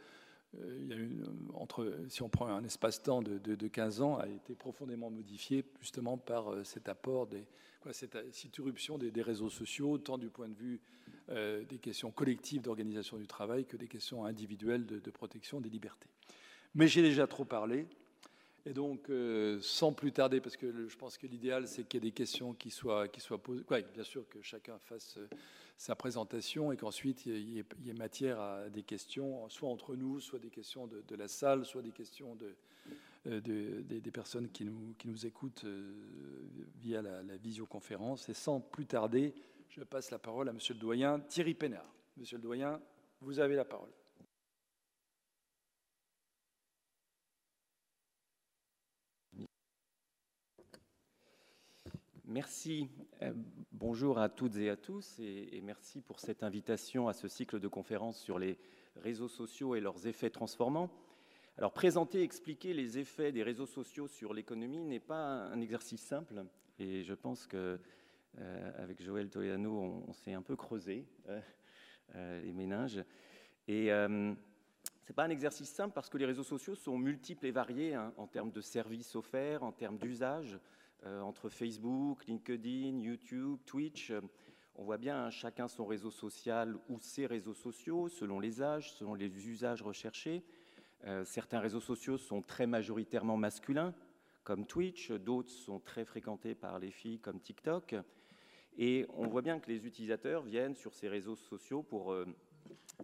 a 0.57 0.95
une, 0.95 1.25
entre, 1.55 1.95
si 2.09 2.23
on 2.23 2.29
prend 2.29 2.47
un 2.49 2.65
espace-temps 2.65 3.23
de, 3.23 3.39
de, 3.39 3.69
15 3.69 4.01
ans, 4.01 4.17
a 4.17 4.29
été 4.29 4.55
profondément 4.55 5.11
modifié 5.11 5.65
justement 5.81 6.17
par 6.17 6.53
euh, 6.53 6.65
cet 6.65 6.89
apport 6.89 7.27
des, 7.27 7.47
cette, 7.93 8.17
irruption 8.59 8.99
des, 8.99 9.23
réseaux 9.23 9.51
sociaux, 9.51 9.99
tant 9.99 10.19
du 10.19 10.29
point 10.31 10.49
de 10.49 10.55
vue 10.55 10.81
des 11.29 11.79
questions 11.79 12.11
collectives 12.11 12.63
d'organisation 12.63 13.19
du 13.19 13.27
travail 13.27 13.67
que 13.67 13.77
des 13.77 13.87
questions 13.87 14.25
individuelles 14.25 14.87
de, 14.87 15.11
protection 15.11 15.61
des 15.61 15.69
libertés. 15.69 16.09
Mais 16.75 16.89
j'ai 16.89 17.03
déjà 17.03 17.27
trop 17.27 17.45
parlé. 17.45 17.87
Et 18.65 18.73
donc, 18.73 19.11
sans 19.61 19.93
plus 19.93 20.13
tarder, 20.13 20.41
parce 20.41 20.57
que 20.57 20.89
je 20.89 20.97
pense 20.97 21.19
que 21.19 21.27
l'idéal, 21.27 21.69
c'est 21.69 21.85
qu'il 21.85 22.03
y 22.03 22.07
ait 22.07 22.11
des 22.11 22.15
questions 22.15 22.55
qui 22.55 22.71
soient, 22.71 23.09
qui 23.09 23.21
soient 23.21 23.43
posées. 23.43 23.65
bien 23.93 24.05
sûr 24.05 24.27
que 24.29 24.41
chacun 24.41 24.79
fasse 24.79 25.19
sa 25.79 25.95
présentation 25.95 26.73
et 26.73 26.77
qu'ensuite 26.77 27.25
il 27.25 27.51
y, 27.51 27.59
ait 27.61 27.93
matière 27.95 28.41
à 28.41 28.69
des 28.69 28.83
questions, 28.83 29.49
soit 29.49 29.69
entre 29.69 29.95
nous, 29.95 30.21
soit 30.21 30.41
des 30.41 30.51
questions 30.51 30.89
de, 30.89 31.15
la 31.15 31.29
salle, 31.29 31.65
soit 31.65 31.83
des 31.83 31.93
questions 31.93 32.37
euh, 33.27 33.41
des, 33.41 34.11
personnes 34.11 34.51
qui 34.51 34.65
nous, 34.65 35.27
écoutent 35.27 35.65
euh, 35.65 35.95
via 36.81 37.01
la, 37.01 37.37
visioconférence. 37.37 38.29
Et 38.29 38.35
sans 38.35 38.61
plus 38.61 38.87
tarder, 38.87 39.33
je 39.69 39.85
passe 39.85 40.11
la 40.11 40.19
parole 40.19 40.49
à 40.49 40.53
Monsieur 40.53 40.75
le 40.75 40.81
doyen 40.81 41.21
Thierry 41.21 41.55
Pénard. 41.55 41.95
Monsieur 42.17 42.39
le 42.39 42.43
doyen, 42.43 42.81
vous 43.21 43.39
avez 43.39 43.55
la 43.55 43.65
parole. 43.65 43.91
Merci. 52.25 52.89
Euh, 53.23 53.33
bonjour 53.73 54.21
à 54.21 54.29
toutes 54.29 54.57
et 54.59 54.71
à 54.71 54.77
tous 54.77 55.19
et, 55.19 55.61
merci 55.65 56.01
pour 56.01 56.21
cette 56.21 56.45
invitation 56.45 57.09
à 57.09 57.13
ce 57.13 57.27
cycle 57.27 57.59
de 57.59 57.67
conférences 57.67 58.21
sur 58.21 58.39
les 58.39 58.57
réseaux 58.95 59.27
sociaux 59.27 59.75
et 59.75 59.81
leurs 59.81 60.07
effets 60.07 60.31
transformants. 60.31 60.89
Alors 61.57 61.73
présenter, 61.73 62.23
expliquer 62.23 62.75
les 62.75 62.99
effets 62.99 63.33
des 63.33 63.43
réseaux 63.43 63.67
sociaux 63.67 64.07
sur 64.07 64.33
l'économie 64.33 64.85
n'est 64.85 65.01
pas 65.01 65.47
un 65.47 65.61
exercice 65.61 66.01
simple 66.01 66.45
et 66.79 67.03
je 67.03 67.15
pense 67.15 67.49
que 67.49 67.81
euh, 68.39 68.71
avec 68.77 69.03
Joël 69.03 69.31
Toyano, 69.31 70.05
on, 70.07 70.13
s'est 70.13 70.35
un 70.35 70.43
peu 70.43 70.55
creusé 70.55 71.05
euh, 72.15 72.41
les 72.43 72.53
méninges. 72.53 73.03
Et 73.67 73.89
ce 73.89 74.09
n'est 74.29 75.15
pas 75.17 75.25
un 75.25 75.31
exercice 75.31 75.71
simple 75.71 75.93
parce 75.93 76.09
que 76.09 76.19
les 76.19 76.27
réseaux 76.27 76.45
sociaux 76.45 76.77
sont 76.77 76.97
multiples 76.97 77.47
et 77.47 77.51
variés 77.51 77.95
hein, 77.95 78.13
en 78.17 78.29
termes 78.29 78.53
de 78.53 78.61
services 78.61 79.17
offerts, 79.17 79.65
en 79.65 79.73
termes 79.73 79.99
d'usage. 79.99 80.61
Euh, 81.07 81.21
entre 81.21 81.49
Facebook, 81.49 82.27
LinkedIn, 82.27 82.99
YouTube, 82.99 83.61
Twitch. 83.67 84.13
On 84.75 84.83
voit 84.83 84.99
bien 84.99 85.27
hein, 85.27 85.31
chacun 85.31 85.69
son 85.69 85.87
réseau 85.87 86.11
social 86.11 86.77
ou 86.89 86.99
ses 86.99 87.27
réseaux 87.27 87.55
sociaux, 87.55 88.09
selon 88.09 88.41
les 88.41 88.63
âges, 88.63 88.93
selon 88.95 89.15
les 89.15 89.47
usages 89.47 89.81
recherchés. 89.81 90.43
Euh, 91.07 91.25
certains 91.25 91.61
réseaux 91.61 91.81
sociaux 91.81 92.19
sont 92.19 92.43
très 92.43 92.67
majoritairement 92.67 93.37
masculins, 93.37 93.95
comme 94.43 94.67
Twitch, 94.67 95.13
d'autres 95.13 95.51
sont 95.51 95.79
très 95.79 96.05
fréquentés 96.05 96.57
par 96.57 96.81
les 96.81 96.91
filles, 96.91 97.21
comme 97.21 97.39
TikTok. 97.39 97.95
Et 98.77 99.07
on 99.17 99.29
voit 99.29 99.43
bien 99.43 99.61
que 99.61 99.71
les 99.71 99.87
utilisateurs 99.87 100.43
viennent 100.43 100.75
sur 100.75 100.95
ces 100.95 101.09
réseaux 101.09 101.37
sociaux 101.37 101.85
pour 101.85 102.13
euh, 102.13 102.27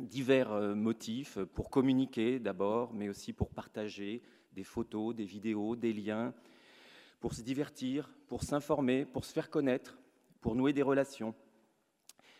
divers 0.00 0.50
motifs, 0.74 1.38
pour 1.54 1.70
communiquer 1.70 2.40
d'abord, 2.40 2.92
mais 2.92 3.08
aussi 3.08 3.32
pour 3.32 3.50
partager 3.50 4.20
des 4.52 4.64
photos, 4.64 5.14
des 5.14 5.24
vidéos, 5.24 5.76
des 5.76 5.92
liens, 5.92 6.34
pour 7.24 7.32
se 7.32 7.40
divertir, 7.40 8.10
pour 8.28 8.42
s'informer, 8.42 9.06
pour 9.06 9.24
se 9.24 9.32
faire 9.32 9.48
connaître, 9.48 9.96
pour 10.42 10.54
nouer 10.54 10.74
des 10.74 10.82
relations. 10.82 11.34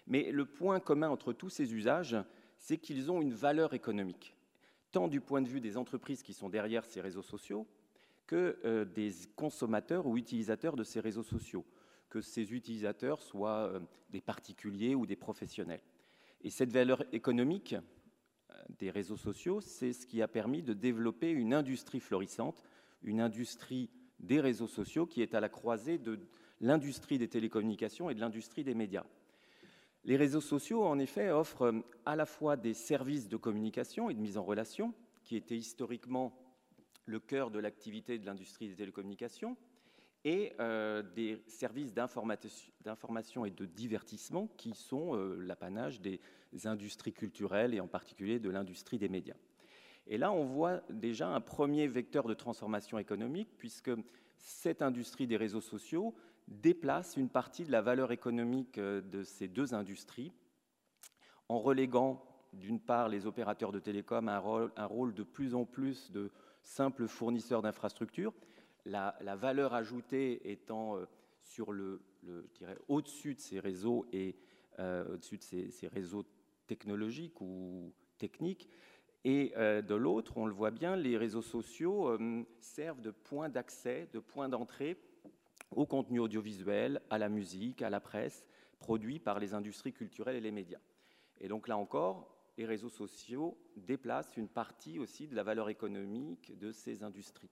Mais 0.07 0.31
le 0.31 0.45
point 0.45 0.79
commun 0.79 1.09
entre 1.09 1.33
tous 1.33 1.49
ces 1.49 1.73
usages, 1.73 2.19
c'est 2.59 2.76
qu'ils 2.76 3.11
ont 3.11 3.23
une 3.23 3.33
valeur 3.33 3.73
économique, 3.73 4.37
tant 4.93 5.09
du 5.09 5.23
point 5.23 5.41
de 5.41 5.49
vue 5.49 5.62
des 5.62 5.79
entreprises 5.79 6.23
qui 6.23 6.35
sont 6.35 6.50
derrière 6.50 6.85
ces 6.85 7.00
réseaux 7.00 7.23
sociaux 7.23 7.67
que 8.26 8.59
euh, 8.67 8.85
des 8.85 9.11
consommateurs 9.37 10.07
ou 10.07 10.19
utilisateurs 10.19 10.76
de 10.76 10.85
ces 10.85 11.00
réseaux 11.00 11.23
sociaux, 11.23 11.64
que 12.11 12.21
ces 12.21 12.53
utilisateurs 12.53 13.23
soient 13.23 13.71
euh, 13.73 13.81
des 14.11 14.21
particuliers 14.21 14.95
ou 14.95 15.07
des 15.07 15.17
professionnels. 15.17 15.81
Et 16.43 16.50
cette 16.50 16.73
valeur 16.73 17.03
économique 17.14 17.73
euh, 17.73 18.55
des 18.79 18.91
réseaux 18.91 19.17
sociaux, 19.17 19.62
c'est 19.62 19.95
ce 19.95 20.07
qui 20.07 20.21
a 20.21 20.29
permis 20.29 20.62
de 20.62 20.75
développer 20.75 21.31
une 21.31 21.55
industrie 21.55 22.00
florissante, 22.00 22.62
une 23.03 23.23
industrie 23.23 23.88
des 24.21 24.40
réseaux 24.40 24.66
sociaux 24.66 25.06
qui 25.06 25.23
est 25.23 25.35
à 25.35 25.40
la 25.40 25.49
croisée 25.49 25.99
de 25.99 26.18
l'industrie 26.61 27.18
des 27.18 27.28
télécommunications 27.28 28.11
et 28.11 28.14
de 28.14 28.21
l'industrie 28.21 28.64
des 28.64 28.75
médias. 28.75 29.04
Les 30.04 30.16
réseaux 30.16 30.40
sociaux, 30.40 30.85
en 30.85 30.99
effet, 30.99 31.30
offrent 31.30 31.83
à 32.04 32.14
la 32.14 32.26
fois 32.26 32.56
des 32.56 32.75
services 32.75 33.28
de 33.28 33.37
communication 33.37 34.11
et 34.11 34.14
de 34.14 34.21
mise 34.21 34.37
en 34.37 34.42
relation, 34.42 34.92
qui 35.25 35.37
étaient 35.37 35.56
historiquement 35.56 36.37
le 37.06 37.21
cœur 37.21 37.50
de 37.50 37.59
l'activité 37.59 38.18
de 38.18 38.26
l'industrie 38.26 38.68
des 38.68 38.75
télécommunications, 38.75 39.56
et 40.25 40.54
euh, 40.59 41.02
des 41.02 41.42
services 41.47 41.92
d'information 41.92 43.44
et 43.44 43.50
de 43.50 43.66
divertissement 43.66 44.49
qui 44.56 44.75
sont 44.75 45.14
euh, 45.14 45.37
l'apanage 45.37 46.00
des 46.00 46.21
industries 46.64 47.12
culturelles 47.12 47.75
et 47.75 47.80
en 47.80 47.88
particulier 47.88 48.38
de 48.38 48.49
l'industrie 48.49 48.99
des 48.99 49.11
médias. 49.11 49.37
Et 50.07 50.19
là, 50.19 50.33
on 50.33 50.45
voit 50.45 50.83
déjà 50.91 51.29
un 51.29 51.41
premier 51.41 51.87
vecteur 51.87 52.27
de 52.27 52.35
transformation 52.35 52.99
économique, 52.99 53.49
puisque 53.57 53.91
cette 54.37 54.83
industrie 54.83 55.27
des 55.27 55.37
réseaux 55.37 55.61
sociaux 55.61 56.15
déplace 56.49 57.17
une 57.17 57.31
partie 57.31 57.65
de 57.65 57.73
la 57.73 57.81
valeur 57.81 58.13
économique 58.13 58.79
euh, 58.79 59.01
de 59.01 59.23
ces 59.23 59.49
deux 59.49 59.75
industries 59.75 60.33
en 61.49 61.59
reléguant 61.59 62.23
d'une 62.53 62.81
part 62.81 63.09
les 63.09 63.27
opérateurs 63.27 63.73
de 63.73 63.81
télécom 63.81 64.29
à 64.29 64.37
un 64.37 64.87
rôle, 64.87 65.15
de 65.15 65.23
plus 65.23 65.55
en 65.55 65.65
plus 65.65 66.11
de 66.13 66.31
simples 66.63 67.09
fournisseurs 67.09 67.63
d'infrastructures, 67.63 68.33
la, 68.85 69.15
valeur 69.37 69.75
ajoutée 69.75 70.51
étant 70.51 70.97
euh, 70.97 71.07
sur 71.41 71.73
le, 71.73 72.01
au-dessus 72.89 73.35
de 73.35 73.41
ces 73.41 73.61
réseaux 73.61 74.07
et 74.13 74.37
euh, 74.79 75.15
au-dessus 75.15 75.39
de 75.39 75.43
ces, 75.43 75.89
réseaux 75.89 76.25
technologiques 76.67 77.41
ou 77.41 77.93
techniques, 78.19 78.69
et 79.25 79.52
euh, 79.57 79.81
de 79.81 79.95
l'autre, 79.95 80.37
on 80.37 80.47
le 80.47 80.52
voit 80.52 80.71
bien, 80.71 80.97
les 80.97 81.16
réseaux 81.16 81.43
sociaux 81.43 82.09
euh, 82.09 82.45
servent 82.61 83.00
de 83.00 83.11
point 83.11 83.49
d'accès, 83.49 84.09
de 84.12 84.19
point 84.19 84.49
d'entrée 84.49 84.99
au 85.71 85.87
contenu 85.87 86.21
audiovisuel, 86.21 87.00
à 87.09 87.19
la 87.19 87.28
musique, 87.28 87.83
à 87.83 87.90
la 87.90 88.00
presse, 88.00 88.45
produit 88.78 89.19
par 89.19 89.40
les 89.40 89.54
industries 89.54 89.95
culturelles 89.95 90.37
et 90.37 90.40
les 90.40 90.50
médias. 90.50 90.81
Et 91.40 91.49
donc 91.49 91.69
là 91.69 91.78
encore, 91.78 92.37
les 92.59 92.66
réseaux 92.66 92.90
sociaux 92.90 93.57
déplacent 93.76 94.37
une 94.37 94.49
partie 94.49 94.99
aussi 94.99 95.26
de 95.26 95.35
la 95.35 95.43
valeur 95.43 95.69
économique 95.71 96.57
de 96.59 96.71
ces 96.71 97.02
industries 97.02 97.50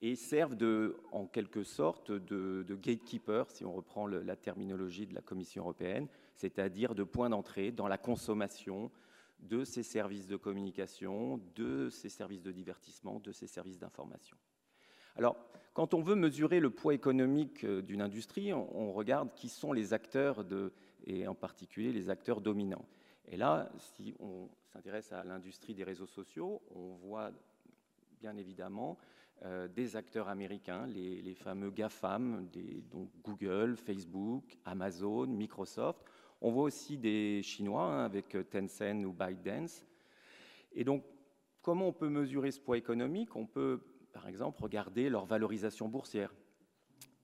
et 0.00 0.16
servent 0.16 0.56
de, 0.56 0.96
en 1.12 1.26
quelque 1.26 1.62
sorte 1.62 2.10
de, 2.10 2.64
gatekeeper, 2.74 3.50
si 3.50 3.64
on 3.64 3.72
reprend 3.72 4.06
la 4.06 4.36
terminologie 4.36 5.06
de 5.06 5.14
la 5.14 5.20
Commission 5.20 5.62
européenne, 5.62 6.08
c'est-à-dire 6.34 6.94
de 6.94 7.04
point 7.04 7.30
d'entrée 7.30 7.70
dans 7.70 7.86
la 7.86 7.98
consommation, 7.98 8.90
de 9.42 9.64
ces 9.64 9.82
services 9.82 10.26
de 10.26 10.36
communication, 10.36 11.40
de 11.54 11.88
ces 11.90 12.08
services 12.08 12.42
de 12.42 12.52
divertissement, 12.52 13.20
de 13.20 13.32
ces 13.32 13.46
services 13.46 13.78
d'information. 13.78 14.36
Alors, 15.16 15.36
quand 15.74 15.94
on 15.94 16.02
veut 16.02 16.14
mesurer 16.14 16.60
le 16.60 16.70
poids 16.70 16.94
économique 16.94 17.64
euh, 17.64 17.82
d'une 17.82 18.02
industrie, 18.02 18.52
on 18.52 18.92
regarde 18.92 19.34
qui 19.34 19.48
sont 19.48 19.72
les 19.72 19.92
acteurs, 19.92 20.44
et 21.06 21.26
en 21.26 21.34
particulier 21.34 21.92
les 21.92 22.10
acteurs 22.10 22.40
dominants. 22.40 22.86
Et 23.26 23.36
là, 23.36 23.70
si 23.78 24.14
on 24.18 24.48
s'intéresse 24.72 25.12
à 25.12 25.24
l'industrie 25.24 25.74
des 25.74 25.84
réseaux 25.84 26.06
sociaux, 26.06 26.62
on 26.74 26.94
voit 26.94 27.30
bien 28.20 28.36
évidemment 28.36 28.98
euh, 29.44 29.66
des 29.68 29.96
acteurs 29.96 30.28
américains, 30.28 30.86
les, 30.86 31.34
fameux 31.34 31.70
GAFAM, 31.70 32.48
Google, 33.24 33.76
Facebook, 33.76 34.56
Amazon, 34.64 35.26
Microsoft. 35.26 36.04
On 36.44 36.50
voit 36.50 36.64
aussi 36.64 36.98
des 36.98 37.40
Chinois 37.44 37.84
hein, 37.84 38.04
avec 38.04 38.34
euh, 38.34 38.42
Tencent 38.42 39.04
ou 39.04 39.12
ByteDance. 39.12 39.86
Et 40.72 40.82
donc, 40.82 41.04
comment 41.62 41.86
on 41.86 41.92
peut 41.92 42.08
mesurer 42.08 42.50
ce 42.50 42.58
poids 42.58 42.76
économique? 42.76 43.36
On 43.36 43.46
peut, 43.46 43.80
par 44.12 44.26
exemple, 44.26 44.60
regarder 44.60 45.08
leur 45.08 45.24
valorisation 45.24 45.88
boursière. 45.88 46.34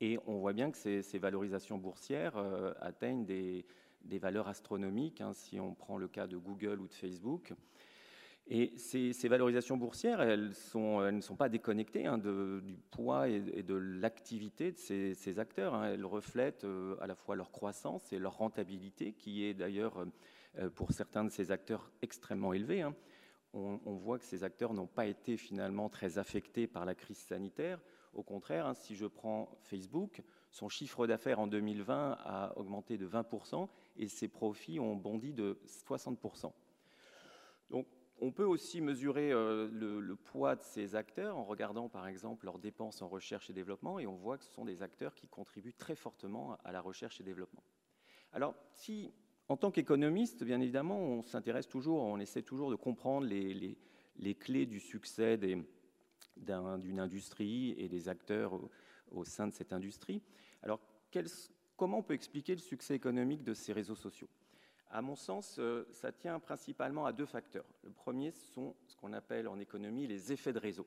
Et 0.00 0.20
on 0.28 0.38
voit 0.38 0.52
bien 0.52 0.70
que 0.70 0.76
ces, 0.76 1.18
valorisations 1.18 1.78
boursières 1.78 2.36
euh, 2.36 2.72
atteignent 2.80 3.24
des, 3.24 3.66
valeurs 4.04 4.46
astronomiques, 4.46 5.20
hein, 5.20 5.32
si 5.32 5.58
on 5.58 5.74
prend 5.74 5.98
le 5.98 6.06
cas 6.06 6.28
de 6.28 6.36
Google 6.36 6.80
ou 6.80 6.86
de 6.86 6.94
Facebook. 6.94 7.52
Et 8.50 8.72
ces, 8.78 9.28
valorisations 9.28 9.76
boursières, 9.76 10.22
elles, 10.22 10.48
ne 10.74 11.20
sont 11.20 11.36
pas 11.36 11.50
déconnectées 11.50 12.06
hein, 12.06 12.16
du 12.16 12.78
poids 12.90 13.28
et, 13.28 13.62
de 13.62 13.74
l'activité 13.74 14.72
de 14.72 14.78
ces, 14.78 15.38
acteurs. 15.38 15.74
Hein. 15.74 15.92
Elles 15.92 16.06
reflètent 16.06 16.64
euh, 16.64 16.96
à 17.02 17.06
la 17.06 17.14
fois 17.14 17.36
leur 17.36 17.50
croissance 17.50 18.10
et 18.10 18.18
leur 18.18 18.38
rentabilité, 18.38 19.12
qui 19.12 19.44
est 19.44 19.52
d'ailleurs 19.52 20.02
euh, 20.58 20.70
pour 20.70 20.92
certains 20.92 21.24
de 21.24 21.28
ces 21.28 21.50
acteurs 21.50 21.90
extrêmement 22.00 22.54
élevée. 22.54 22.80
Hein. 22.80 22.94
On, 23.52 23.96
voit 23.96 24.18
que 24.18 24.24
ces 24.24 24.44
acteurs 24.44 24.72
n'ont 24.72 24.86
pas 24.86 25.06
été 25.06 25.36
finalement 25.36 25.88
très 25.88 26.18
affectés 26.18 26.66
par 26.66 26.84
la 26.84 26.94
crise 26.94 27.18
sanitaire. 27.18 27.80
Au 28.14 28.22
contraire, 28.22 28.74
si 28.76 28.94
je 28.94 29.06
prends 29.06 29.50
Facebook, 29.62 30.22
son 30.50 30.68
chiffre 30.68 31.06
d'affaires 31.06 31.40
en 31.40 31.46
2020 31.46 32.18
a 32.24 32.52
augmenté 32.56 32.98
de 32.98 33.06
20% 33.06 33.68
et 33.96 34.08
ses 34.08 34.28
profits 34.28 34.78
ont 34.78 34.96
bondi 34.96 35.32
de 35.32 35.58
60%. 35.66 36.52
Donc 37.70 37.86
on 38.20 38.32
peut 38.32 38.44
aussi 38.44 38.80
mesurer 38.80 39.32
euh, 39.32 39.68
le, 39.70 40.16
poids 40.16 40.56
de 40.56 40.62
ces 40.62 40.94
acteurs 40.94 41.36
en 41.36 41.44
regardant 41.44 41.88
par 41.88 42.06
exemple 42.06 42.46
leurs 42.46 42.58
dépenses 42.58 43.02
en 43.02 43.08
recherche 43.08 43.50
et 43.50 43.52
développement 43.52 43.98
et 43.98 44.06
on 44.06 44.16
voit 44.16 44.38
que 44.38 44.44
ce 44.44 44.52
sont 44.52 44.64
des 44.64 44.82
acteurs 44.82 45.14
qui 45.14 45.28
contribuent 45.28 45.74
très 45.74 45.94
fortement 45.94 46.56
à 46.64 46.72
la 46.72 46.80
recherche 46.80 47.20
et 47.20 47.24
développement. 47.24 47.62
Alors 48.32 48.54
si 48.72 49.12
En 49.48 49.56
tant 49.56 49.70
qu'économiste, 49.70 50.44
bien 50.44 50.60
évidemment, 50.60 50.98
on 50.98 51.22
s'intéresse 51.22 51.68
toujours, 51.68 52.02
on 52.02 52.18
essaie 52.18 52.42
toujours 52.42 52.70
de 52.70 52.76
comprendre 52.76 53.26
les, 53.26 54.34
clés 54.34 54.66
du 54.66 54.80
succès 54.80 55.38
d'une 55.38 57.00
industrie 57.00 57.74
et 57.78 57.88
des 57.88 58.08
acteurs 58.08 58.60
au, 59.10 59.24
sein 59.24 59.46
de 59.46 59.54
cette 59.54 59.72
industrie. 59.72 60.20
Alors, 60.62 60.80
comment 61.76 61.98
on 61.98 62.02
peut 62.02 62.12
expliquer 62.12 62.52
le 62.52 62.60
succès 62.60 62.94
économique 62.94 63.42
de 63.42 63.54
ces 63.54 63.72
réseaux 63.72 63.96
sociaux? 63.96 64.28
À 64.90 65.02
mon 65.02 65.16
sens, 65.16 65.56
euh, 65.58 65.86
ça 65.92 66.12
tient 66.12 66.38
principalement 66.40 67.04
à 67.04 67.12
deux 67.12 67.26
facteurs. 67.26 67.66
Le 67.82 67.90
premier 67.90 68.30
sont 68.30 68.74
ce 68.86 68.96
qu'on 68.96 69.12
appelle 69.12 69.46
en 69.46 69.58
économie 69.58 70.06
les 70.06 70.32
effets 70.32 70.52
de 70.52 70.58
réseau. 70.58 70.86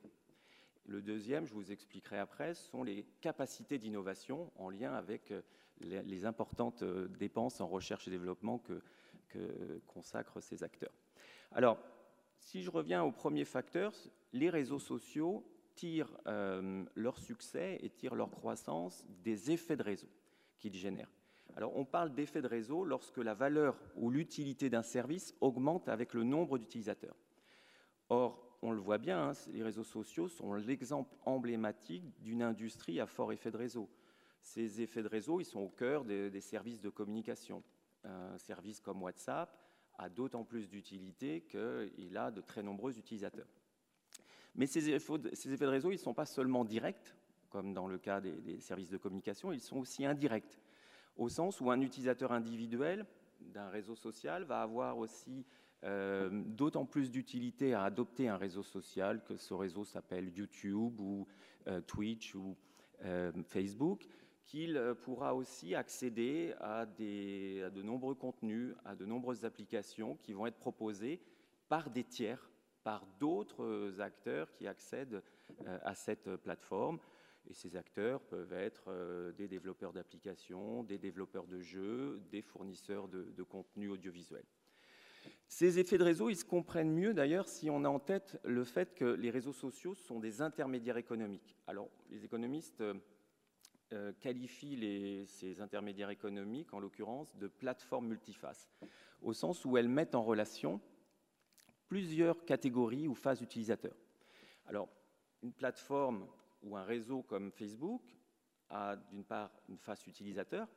Le 0.85 1.03
deuxième, 1.03 1.45
je 1.45 1.53
vous 1.53 1.71
expliquerai 1.71 2.17
après, 2.17 2.55
sont 2.55 2.83
les 2.83 3.05
capacités 3.21 3.77
d'innovation 3.77 4.51
en 4.55 4.71
lien 4.71 4.93
avec 4.93 5.31
euh, 5.31 5.41
les, 5.81 6.25
importantes 6.25 6.81
euh, 6.81 7.07
dépenses 7.19 7.61
en 7.61 7.67
recherche 7.67 8.07
et 8.07 8.11
développement 8.11 8.59
que, 8.59 8.81
consacrent 9.87 10.41
ces 10.41 10.61
acteurs. 10.61 10.91
Alors, 11.53 11.77
si 12.37 12.63
je 12.63 12.69
reviens 12.69 13.01
au 13.01 13.13
premier 13.13 13.45
facteur, 13.45 13.93
les 14.33 14.49
réseaux 14.49 14.77
sociaux 14.77 15.49
tirent 15.73 16.17
leur 16.25 17.17
succès 17.17 17.77
et 17.81 17.89
tirent 17.89 18.15
leur 18.15 18.29
croissance 18.29 19.05
des 19.23 19.51
effets 19.51 19.77
de 19.77 19.83
réseau 19.83 20.09
qu'ils 20.59 20.75
génèrent. 20.75 21.07
Alors, 21.55 21.75
on 21.75 21.85
parle 21.85 22.13
d'effets 22.13 22.41
de 22.41 22.47
réseau 22.47 22.85
lorsque 22.85 23.17
la 23.17 23.33
valeur 23.33 23.77
ou 23.95 24.09
l'utilité 24.09 24.69
d'un 24.69 24.83
service 24.83 25.35
augmente 25.41 25.89
avec 25.89 26.13
le 26.13 26.23
nombre 26.23 26.57
d'utilisateurs. 26.57 27.15
Or, 28.09 28.57
on 28.61 28.71
le 28.71 28.79
voit 28.79 28.97
bien, 28.97 29.29
hein, 29.29 29.31
les 29.51 29.63
réseaux 29.63 29.83
sociaux 29.83 30.27
sont 30.27 30.53
l'exemple 30.53 31.15
emblématique 31.25 32.03
d'une 32.21 32.43
industrie 32.43 32.99
à 32.99 33.07
fort 33.07 33.33
effet 33.33 33.51
de 33.51 33.57
réseau. 33.57 33.89
Ces 34.41 34.81
effets 34.81 35.03
de 35.03 35.07
réseau, 35.07 35.39
ils 35.39 35.45
sont 35.45 35.61
au 35.61 35.69
cœur 35.69 36.05
des, 36.05 36.41
services 36.41 36.81
de 36.81 36.89
communication. 36.89 37.63
Un 38.03 38.37
service 38.37 38.79
comme 38.79 39.01
WhatsApp 39.01 39.55
a 39.97 40.09
d'autant 40.09 40.43
plus 40.43 40.67
d'utilité 40.67 41.41
qu'il 41.41 42.17
a 42.17 42.31
de 42.31 42.41
très 42.41 42.63
nombreux 42.63 42.97
utilisateurs. 42.97 43.47
Mais 44.55 44.65
ces 44.65 44.89
effets, 44.89 45.17
de, 45.17 45.65
réseau, 45.65 45.91
ils 45.91 45.95
ne 45.95 45.99
sont 45.99 46.13
pas 46.13 46.25
seulement 46.25 46.65
directs, 46.65 47.15
comme 47.49 47.73
dans 47.73 47.87
le 47.87 47.97
cas 47.97 48.19
des, 48.19 48.59
services 48.59 48.89
de 48.89 48.97
communication, 48.97 49.51
ils 49.51 49.61
sont 49.61 49.77
aussi 49.77 50.05
indirects, 50.05 50.59
au 51.15 51.29
sens 51.29 51.61
où 51.61 51.69
un 51.71 51.81
utilisateur 51.81 52.31
individuel 52.31 53.05
d'un 53.39 53.69
réseau 53.69 53.95
social 53.95 54.43
va 54.43 54.61
avoir 54.61 54.97
aussi 54.97 55.45
euh, 55.83 56.29
d'autant 56.45 56.85
plus 56.85 57.09
d'utilité 57.09 57.73
à 57.73 57.83
adopter 57.83 58.27
un 58.27 58.37
réseau 58.37 58.61
social 58.61 59.23
que 59.23 59.35
ce 59.37 59.55
réseau 59.55 59.83
s'appelle 59.83 60.29
YouTube 60.37 60.99
ou 60.99 61.27
euh, 61.67 61.81
Twitch 61.81 62.35
ou 62.35 62.55
euh, 63.03 63.31
Facebook, 63.47 64.05
qu'il 64.45 64.79
pourra 65.01 65.33
aussi 65.33 65.73
accéder 65.73 66.53
à, 66.59 66.85
de 66.85 67.81
nombreux 67.81 68.15
contenus, 68.15 68.75
à 68.85 68.95
de 68.95 69.05
nombreuses 69.05 69.45
applications 69.45 70.17
qui 70.17 70.33
vont 70.33 70.45
être 70.45 70.59
proposées 70.59 71.21
par 71.69 71.89
des 71.89 72.03
tiers, 72.03 72.51
par 72.83 73.05
d'autres 73.19 74.01
acteurs 74.01 74.51
qui 74.51 74.67
accèdent 74.67 75.23
à 75.65 75.95
cette 75.95 76.35
plateforme. 76.37 76.99
Et 77.49 77.53
ces 77.53 77.75
acteurs 77.75 78.21
peuvent 78.21 78.53
être 78.53 79.33
des 79.37 79.47
développeurs 79.47 79.93
d'applications, 79.93 80.83
des 80.83 80.97
développeurs 80.97 81.47
de 81.47 81.59
jeux, 81.59 82.21
des 82.31 82.41
fournisseurs 82.41 83.07
de, 83.07 83.43
contenus 83.43 83.91
audiovisuels. 83.91 84.45
Ces 85.47 85.79
effets 85.79 85.97
de 85.97 86.03
réseau, 86.03 86.29
ils 86.29 86.37
se 86.37 86.45
comprennent 86.45 86.93
mieux 86.93 87.13
d'ailleurs 87.13 87.49
si 87.49 87.69
on 87.69 87.83
a 87.83 87.89
en 87.89 87.99
tête 87.99 88.39
le 88.43 88.63
fait 88.63 88.93
que 88.93 89.05
les 89.05 89.29
réseaux 89.29 89.53
sociaux 89.53 89.95
sont 89.95 90.19
des 90.19 90.41
intermédiaires 90.41 90.97
économiques. 90.97 91.57
Alors, 91.67 91.89
les 92.09 92.23
économistes 92.23 92.81
euh, 93.93 94.13
qualifient 94.21 95.25
ces 95.27 95.59
intermédiaires 95.59 96.11
économiques, 96.11 96.73
en 96.73 96.79
l'occurrence, 96.79 97.35
de 97.35 97.47
plateformes 97.47 98.07
multifaces, 98.07 98.69
au 99.21 99.33
sens 99.33 99.65
où 99.65 99.75
elles 99.75 99.89
mettent 99.89 100.15
en 100.15 100.23
relation 100.23 100.79
plusieurs 101.87 102.45
catégories 102.45 103.09
ou 103.09 103.15
phases 103.15 103.41
utilisateurs. 103.41 103.97
Alors, 104.65 104.87
une 105.43 105.51
plateforme 105.51 106.25
ou 106.63 106.77
un 106.77 106.83
réseau 106.83 107.21
comme 107.23 107.51
Facebook 107.51 108.01
a 108.69 108.95
d'une 108.95 109.23
part 109.23 109.51
une 109.69 109.77
face 109.77 110.05
utilisateur 110.07 110.67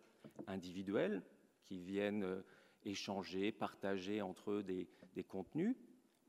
individuelle 0.46 1.22
qui 1.62 1.78
viennent 1.78 2.24
euh, 2.24 2.42
échanger, 2.85 3.52
partager 3.52 4.20
entre 4.20 4.50
eux 4.50 4.62
des, 4.62 5.24
contenus, 5.24 5.76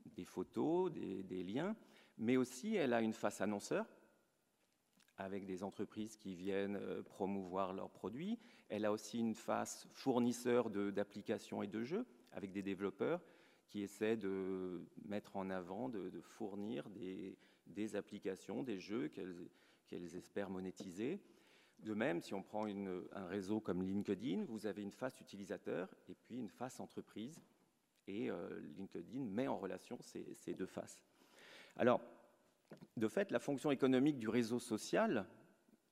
des 0.04 0.24
photos, 0.24 0.92
des, 0.92 1.42
liens, 1.42 1.76
mais 2.18 2.36
aussi 2.36 2.76
elle 2.76 2.92
a 2.92 3.02
une 3.02 3.12
face 3.12 3.40
annonceur 3.40 3.86
avec 5.18 5.46
des 5.46 5.62
entreprises 5.62 6.16
qui 6.16 6.34
viennent 6.34 6.76
euh, 6.76 7.02
promouvoir 7.02 7.72
leurs 7.72 7.90
produits. 7.90 8.38
Elle 8.68 8.84
a 8.84 8.92
aussi 8.92 9.18
une 9.18 9.34
face 9.34 9.86
fournisseur 9.92 10.70
d'applications 10.70 11.62
et 11.62 11.66
de 11.66 11.82
jeux 11.84 12.06
avec 12.32 12.52
des 12.52 12.62
développeurs 12.62 13.22
qui 13.66 13.82
essaient 13.82 14.16
de 14.16 14.86
mettre 15.04 15.36
en 15.36 15.50
avant, 15.50 15.88
de, 15.88 16.20
fournir 16.20 16.88
des, 16.90 17.36
applications, 17.94 18.62
des 18.62 18.78
jeux 18.78 19.08
qu'elles 19.08 20.16
espèrent 20.16 20.50
monétiser. 20.50 21.20
De 21.80 21.94
même, 21.94 22.20
si 22.20 22.34
on 22.34 22.42
prend 22.42 22.66
un 22.66 23.26
réseau 23.26 23.60
comme 23.60 23.82
LinkedIn, 23.82 24.44
vous 24.44 24.66
avez 24.66 24.82
une 24.82 24.92
face 24.92 25.20
utilisateur 25.20 25.94
et 26.08 26.14
puis 26.14 26.36
une 26.36 26.48
face 26.48 26.80
entreprise. 26.80 27.42
Et 28.08 28.30
euh, 28.30 28.60
LinkedIn 28.76 29.24
met 29.24 29.48
en 29.48 29.58
relation 29.58 29.98
ces, 30.00 30.54
deux 30.54 30.66
faces. 30.66 31.02
Alors, 31.76 32.00
de 32.96 33.08
fait, 33.08 33.30
la 33.30 33.38
fonction 33.38 33.70
économique 33.70 34.18
du 34.18 34.28
réseau 34.28 34.58
social, 34.58 35.26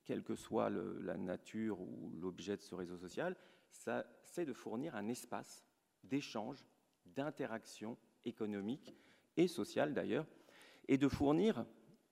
quelle 0.05 0.23
que 0.23 0.35
soit 0.35 0.71
la 0.71 1.17
nature 1.17 1.81
ou 1.81 2.13
l'objet 2.21 2.57
de 2.57 2.63
ce 2.63 2.75
réseau 2.75 2.97
social, 2.97 3.37
c'est 3.71 4.45
de 4.45 4.53
fournir 4.53 4.95
un 4.97 5.09
espace 5.09 5.65
d'échange, 6.05 6.65
d'interaction 7.05 7.99
économique 8.25 8.95
et 9.37 9.49
sociale 9.49 9.93
d'ailleurs, 9.93 10.27
et 10.88 10.99
de 10.99 11.09
fournir 11.09 11.64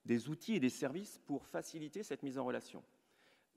des 0.05 0.29
outils 0.29 0.55
et 0.55 0.59
des 0.59 0.69
services 0.69 1.19
pour 1.25 1.45
faciliter 1.47 2.03
cette 2.03 2.23
mise 2.23 2.37
en 2.37 2.45
relation. 2.45 2.83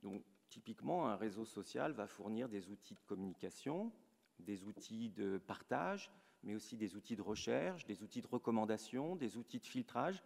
Donc, 0.03 0.23
typiquement, 0.49 1.09
un 1.09 1.17
réseau 1.17 1.45
social 1.45 1.93
va 1.93 2.07
fournir 2.07 2.49
des 2.49 2.71
outils 2.71 2.95
de 2.95 3.01
communication, 3.07 3.93
des 4.39 4.65
outils 4.65 5.11
de 5.11 5.39
partage, 5.39 6.11
mais 6.43 6.55
aussi 6.55 6.77
des 6.77 6.95
outils 6.95 7.17
de 7.17 7.23
recherche, 7.23 7.87
des 7.87 8.03
outils 8.03 8.21
de 8.21 8.29
recommandation, 8.29 9.17
des 9.17 9.37
outils 9.37 9.59
de 9.59 9.67
filtrage. 9.67 10.23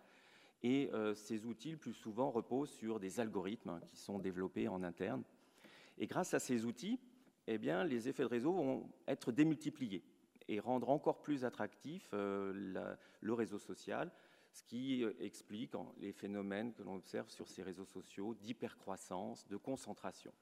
Et 0.62 0.90
euh, 0.92 1.14
ces 1.14 1.46
outils, 1.46 1.70
le 1.70 1.78
plus 1.78 1.94
souvent, 1.94 2.30
reposent 2.30 2.70
sur 2.70 3.00
des 3.00 3.18
algorithmes 3.20 3.70
hein, 3.70 3.80
qui 3.86 3.96
sont 3.96 4.18
développés 4.18 4.68
en 4.68 4.82
interne. 4.82 5.22
Et 5.96 6.06
grâce 6.06 6.34
à 6.34 6.38
ces 6.38 6.66
outils, 6.66 7.00
eh 7.46 7.56
bien, 7.56 7.84
les 7.84 8.08
effets 8.08 8.24
de 8.24 8.28
réseau 8.28 8.52
vont 8.52 8.90
être 9.08 9.32
démultipliés 9.32 10.04
et 10.48 10.60
rendre 10.60 10.90
encore 10.90 11.22
plus 11.22 11.44
attractif 11.44 12.10
euh, 12.12 12.96
le 13.20 13.32
réseau 13.32 13.58
social 13.58 14.12
ce 14.52 14.62
qui 14.62 15.04
euh, 15.04 15.14
explique 15.20 15.72
les 15.98 16.12
phénomènes 16.12 16.72
que 16.72 16.82
l'on 16.82 16.96
observe 16.96 17.30
sur 17.30 17.48
ces 17.48 17.62
réseaux 17.62 17.84
sociaux 17.84 18.34
d'hypercroissance, 18.34 19.46
de 19.48 19.56
concentration. 19.56 20.32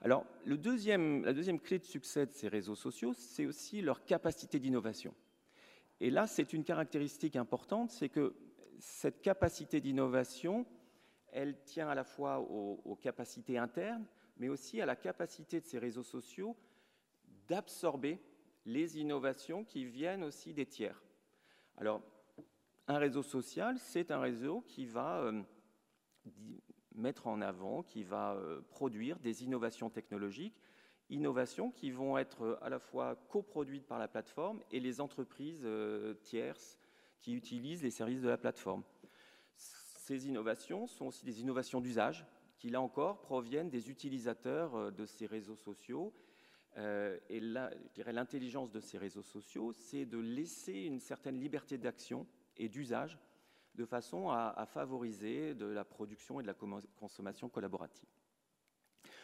Alors, 0.00 0.26
la 0.46 0.56
deuxième 0.56 1.60
clé 1.60 1.78
de 1.78 1.84
succès 1.84 2.26
de 2.26 2.32
ces 2.32 2.48
réseaux 2.48 2.74
sociaux, 2.74 3.14
c'est 3.14 3.46
aussi 3.46 3.80
leur 3.82 4.04
capacité 4.04 4.58
d'innovation. 4.58 5.14
Et 6.00 6.10
là, 6.10 6.26
c'est 6.26 6.52
une 6.52 6.64
caractéristique 6.64 7.36
importante, 7.36 7.92
c'est 7.92 8.08
que 8.08 8.34
cette 8.80 9.22
capacité 9.22 9.80
d'innovation, 9.80 10.66
elle 11.28 11.62
tient 11.62 11.88
à 11.88 11.94
la 11.94 12.02
fois 12.02 12.40
aux, 12.40 12.96
capacités 12.96 13.56
internes, 13.56 14.04
mais 14.36 14.48
aussi 14.48 14.80
à 14.80 14.86
la 14.86 14.96
capacité 14.96 15.60
de 15.60 15.66
ces 15.66 15.78
réseaux 15.78 16.02
sociaux 16.02 16.56
d'absorber 17.46 18.20
les 18.66 18.98
innovations 18.98 19.64
qui 19.64 19.84
viennent 19.84 20.24
aussi 20.24 20.52
des 20.52 20.66
tiers. 20.66 21.00
Alors, 21.76 22.02
un 22.88 22.98
réseau 22.98 23.22
social, 23.22 23.78
c'est 23.78 24.10
un 24.10 24.20
réseau 24.20 24.62
qui 24.62 24.86
va 24.86 25.20
euh, 25.20 25.42
mettre 26.94 27.26
en 27.26 27.40
avant, 27.40 27.82
qui 27.82 28.02
va 28.02 28.34
euh, 28.34 28.60
produire 28.70 29.18
des 29.18 29.44
innovations 29.44 29.90
technologiques, 29.90 30.60
innovations 31.08 31.70
qui 31.70 31.90
vont 31.90 32.18
être 32.18 32.42
euh, 32.42 32.58
à 32.64 32.68
la 32.68 32.78
fois 32.78 33.16
coproduites 33.28 33.86
par 33.86 33.98
la 33.98 34.08
plateforme 34.08 34.60
et 34.70 34.80
les 34.80 35.00
entreprises 35.00 35.66
tierces 36.22 36.78
qui 37.20 37.34
utilisent 37.34 37.82
les 37.82 37.90
services 37.90 38.20
de 38.20 38.28
la 38.28 38.38
plateforme. 38.38 38.82
Ces 39.54 40.26
innovations 40.26 40.88
sont 40.88 41.06
aussi 41.06 41.24
des 41.24 41.40
innovations 41.40 41.80
d'usage 41.80 42.26
qui, 42.58 42.68
là 42.68 42.80
encore, 42.80 43.20
proviennent 43.20 43.70
des 43.70 43.90
utilisateurs 43.90 44.90
de 44.92 45.06
ces 45.06 45.26
réseaux 45.26 45.56
sociaux. 45.56 46.12
et 46.76 47.40
l'intelligence 47.40 48.72
de 48.72 48.80
ces 48.80 48.98
réseaux 48.98 49.22
sociaux, 49.22 49.72
c'est 49.72 50.04
de 50.04 50.18
laisser 50.18 50.72
une 50.72 50.98
certaine 50.98 51.38
liberté 51.38 51.78
d'action 51.78 52.26
et 52.56 52.68
d'usage 52.68 53.18
de 53.74 53.84
façon 53.84 54.28
à, 54.28 54.66
favoriser 54.66 55.54
de 55.54 55.66
la 55.66 55.84
production 55.84 56.40
et 56.40 56.42
de 56.42 56.46
la 56.46 56.54
consommation 56.96 57.48
collaborative. 57.48 58.08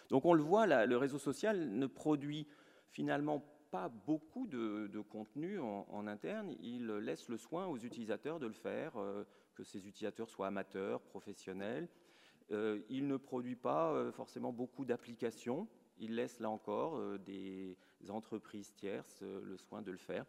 Donc 0.08 0.24
on 0.24 0.32
le 0.32 0.42
voit, 0.42 0.66
le 0.86 0.96
réseau 0.96 1.18
social 1.18 1.68
ne 1.70 1.86
produit 1.86 2.46
finalement 2.88 3.44
pas 3.70 3.88
beaucoup 3.88 4.46
de, 4.46 5.00
contenu 5.10 5.58
en, 5.60 6.06
interne, 6.06 6.54
il 6.60 6.86
laisse 6.86 7.28
le 7.28 7.36
soin 7.36 7.66
aux 7.66 7.76
utilisateurs 7.76 8.38
de 8.38 8.46
le 8.46 8.54
faire, 8.54 8.96
euh, 8.96 9.24
que 9.54 9.64
ces 9.64 9.86
utilisateurs 9.86 10.30
soient 10.30 10.46
amateurs, 10.46 11.02
professionnels. 11.02 11.88
Euh, 12.50 12.80
il 12.88 13.06
ne 13.06 13.18
produit 13.18 13.56
pas 13.56 13.92
euh, 13.92 14.10
forcément 14.10 14.52
beaucoup 14.52 14.86
d'applications, 14.86 15.68
Il 15.98 16.14
laisse 16.14 16.40
là 16.40 16.48
encore 16.48 17.18
des 17.18 17.76
entreprises 18.08 18.72
tierces 18.74 19.20
le 19.22 19.56
soin 19.58 19.82
de 19.82 19.90
le 19.90 19.98
faire. 19.98 20.24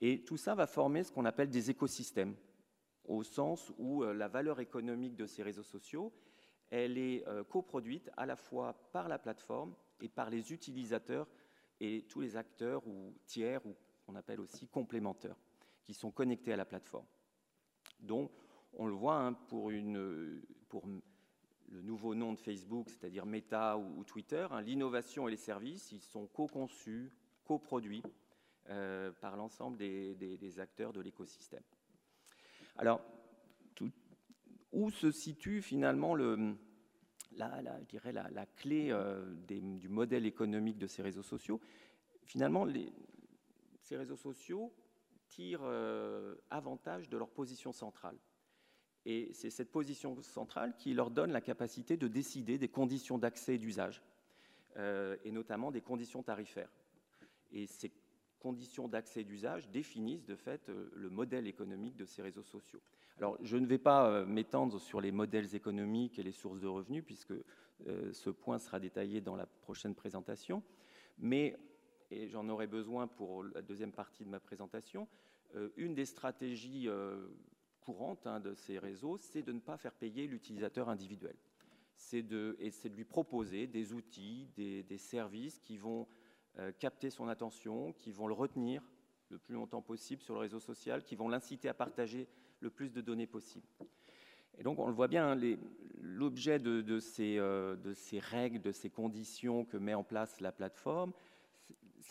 Et 0.00 0.24
tout 0.24 0.36
ça 0.36 0.54
va 0.54 0.66
former 0.66 1.04
ce 1.04 1.12
qu'on 1.12 1.24
appelle 1.24 1.48
des 1.48 1.70
écosystèmes, 1.70 2.34
au 3.04 3.22
sens 3.22 3.72
où 3.78 4.02
la 4.02 4.28
valeur 4.28 4.60
économique 4.60 5.16
de 5.16 5.26
ces 5.26 5.42
réseaux 5.42 5.62
sociaux, 5.62 6.12
elle 6.70 6.98
est 6.98 7.24
coproduite 7.48 8.10
à 8.16 8.26
la 8.26 8.36
fois 8.36 8.74
par 8.92 9.08
la 9.08 9.18
plateforme 9.18 9.74
et 10.00 10.08
par 10.08 10.28
les 10.30 10.52
utilisateurs 10.52 11.26
et 11.80 12.04
tous 12.08 12.20
les 12.20 12.36
acteurs 12.36 12.86
ou 12.86 13.14
tiers, 13.26 13.64
ou 13.66 13.74
qu'on 14.04 14.16
appelle 14.16 14.40
aussi 14.40 14.66
complémentaires, 14.68 15.36
qui 15.84 15.94
sont 15.94 16.10
connectés 16.10 16.52
à 16.52 16.56
la 16.56 16.64
plateforme. 16.64 17.06
Donc, 18.00 18.32
on 18.74 18.86
le 18.86 18.94
voit 18.94 19.18
hein, 19.18 19.32
pour 19.32 19.70
le 19.70 20.42
nouveau 21.70 22.14
nom 22.14 22.32
de 22.32 22.38
Facebook, 22.38 22.90
c'est-à-dire 22.90 23.24
Meta 23.24 23.78
ou, 23.78 24.04
Twitter, 24.04 24.46
hein, 24.50 24.60
l'innovation 24.60 25.28
et 25.28 25.30
les 25.30 25.36
services, 25.36 25.92
ils 25.92 26.00
sont 26.00 26.26
co-conçus, 26.26 27.12
coproduits 27.44 28.02
euh, 28.70 29.12
par 29.20 29.36
l'ensemble 29.36 29.76
des, 29.76 30.58
acteurs 30.58 30.92
de 30.92 31.00
l'écosystème. 31.00 31.62
Alors, 32.76 33.00
où 34.72 34.90
se 34.90 35.12
situe 35.12 35.62
finalement 35.62 36.16
le, 36.16 36.56
la, 37.36 38.46
clé 38.56 38.88
euh, 38.90 39.24
du 39.46 39.88
modèle 39.88 40.26
économique 40.26 40.78
de 40.78 40.88
ces 40.88 41.00
réseaux 41.02 41.22
sociaux? 41.22 41.60
Finalement, 42.24 42.66
ces 43.82 43.96
réseaux 43.96 44.16
sociaux 44.16 44.74
tirent 45.28 45.62
euh, 45.62 46.34
avantage 46.50 47.08
de 47.08 47.16
leur 47.16 47.30
position 47.30 47.72
centrale. 47.72 48.18
Et 49.04 49.30
c'est 49.32 49.50
cette 49.50 49.70
position 49.70 50.20
centrale 50.22 50.76
qui 50.76 50.92
leur 50.92 51.12
donne 51.12 51.30
la 51.30 51.40
capacité 51.40 51.96
de 51.96 52.08
décider 52.08 52.58
des 52.58 52.68
conditions 52.68 53.16
d'accès 53.16 53.54
et 53.54 53.58
d'usage, 53.58 54.02
et 54.76 55.30
notamment 55.30 55.70
des 55.70 55.80
conditions 55.80 56.24
tarifaires. 56.24 56.72
Et 57.52 57.68
ces 57.68 57.92
conditions 58.46 58.86
d'accès 58.86 59.22
et 59.22 59.24
d'usage 59.24 59.68
définissent 59.70 60.24
de 60.24 60.36
fait 60.36 60.68
euh, 60.68 60.88
le 60.94 61.10
modèle 61.10 61.48
économique 61.48 61.96
de 61.96 62.04
ces 62.04 62.22
réseaux 62.22 62.44
sociaux. 62.44 62.80
Alors, 63.18 63.36
je 63.42 63.56
ne 63.56 63.66
vais 63.66 63.78
pas 63.78 64.08
euh, 64.08 64.24
m'étendre 64.24 64.78
sur 64.78 65.00
les 65.00 65.10
modèles 65.10 65.56
économiques 65.56 66.20
et 66.20 66.22
les 66.22 66.30
sources 66.30 66.60
de 66.60 66.68
revenus, 66.68 67.02
puisque 67.04 67.34
ce 68.12 68.30
point 68.30 68.58
sera 68.58 68.80
détaillé 68.80 69.20
dans 69.20 69.36
la 69.36 69.44
prochaine 69.44 69.94
présentation, 69.94 70.62
mais, 71.18 71.54
et 72.10 72.26
j'en 72.28 72.48
aurai 72.48 72.66
besoin 72.66 73.06
pour 73.06 73.44
la 73.44 73.60
deuxième 73.60 73.92
partie 73.92 74.24
de 74.24 74.30
ma 74.30 74.40
présentation, 74.40 75.06
une 75.76 75.94
des 75.94 76.06
stratégies 76.06 76.88
courante 77.86 78.26
hein, 78.26 78.40
de 78.40 78.54
ces 78.54 78.78
réseaux, 78.78 79.16
c'est 79.16 79.42
de 79.42 79.52
ne 79.52 79.60
pas 79.60 79.76
faire 79.76 79.94
payer 79.94 80.26
l'utilisateur 80.26 80.88
individuel. 80.88 81.36
C'est 81.94 82.22
de, 82.22 82.56
et 82.58 82.70
c'est 82.70 82.88
de 82.88 82.96
lui 82.96 83.04
proposer 83.04 83.66
des 83.66 83.92
outils, 83.92 84.48
des, 84.56 84.98
services 84.98 85.60
qui 85.60 85.76
vont 85.78 86.06
euh, 86.58 86.72
capter 86.78 87.10
son 87.10 87.28
attention, 87.28 87.92
qui 87.92 88.12
vont 88.12 88.26
le 88.26 88.34
retenir 88.34 88.82
le 89.28 89.38
plus 89.38 89.54
longtemps 89.54 89.82
possible 89.82 90.22
sur 90.22 90.34
le 90.34 90.40
réseau 90.40 90.60
social, 90.60 91.02
qui 91.02 91.16
vont 91.16 91.28
l'inciter 91.28 91.68
à 91.68 91.74
partager 91.74 92.28
le 92.60 92.70
plus 92.70 92.92
de 92.92 93.00
données 93.00 93.26
possible. 93.26 93.66
Et 94.58 94.62
donc, 94.62 94.78
on 94.78 94.86
le 94.86 94.94
voit 94.94 95.08
bien, 95.08 95.32
hein, 95.32 95.56
l'objet 96.00 96.58
de, 96.58 96.80
de, 96.80 96.98
ces, 96.98 97.36
euh, 97.38 97.76
de, 97.76 97.92
ces, 97.92 98.18
règles, 98.18 98.62
de 98.62 98.72
ces 98.72 98.88
conditions 98.88 99.64
que 99.64 99.76
met 99.76 99.94
en 99.94 100.04
place 100.04 100.40
la 100.40 100.52
plateforme, 100.52 101.12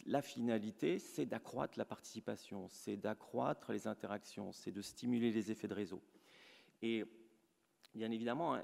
la 0.06 0.22
finalité, 0.22 1.00
c'est 1.00 1.26
d'accroître 1.26 1.78
la 1.78 1.86
participation, 1.86 2.68
c'est 2.70 2.98
d'accroître 2.98 3.72
les 3.72 3.88
interactions, 3.88 4.52
c'est 4.52 4.72
de 4.72 4.82
stimuler 4.82 5.32
les 5.32 5.52
effets 5.52 5.68
de 5.68 5.74
réseau. 5.74 6.02
Et 6.82 7.06
bien 7.96 8.12
évidemment, 8.12 8.60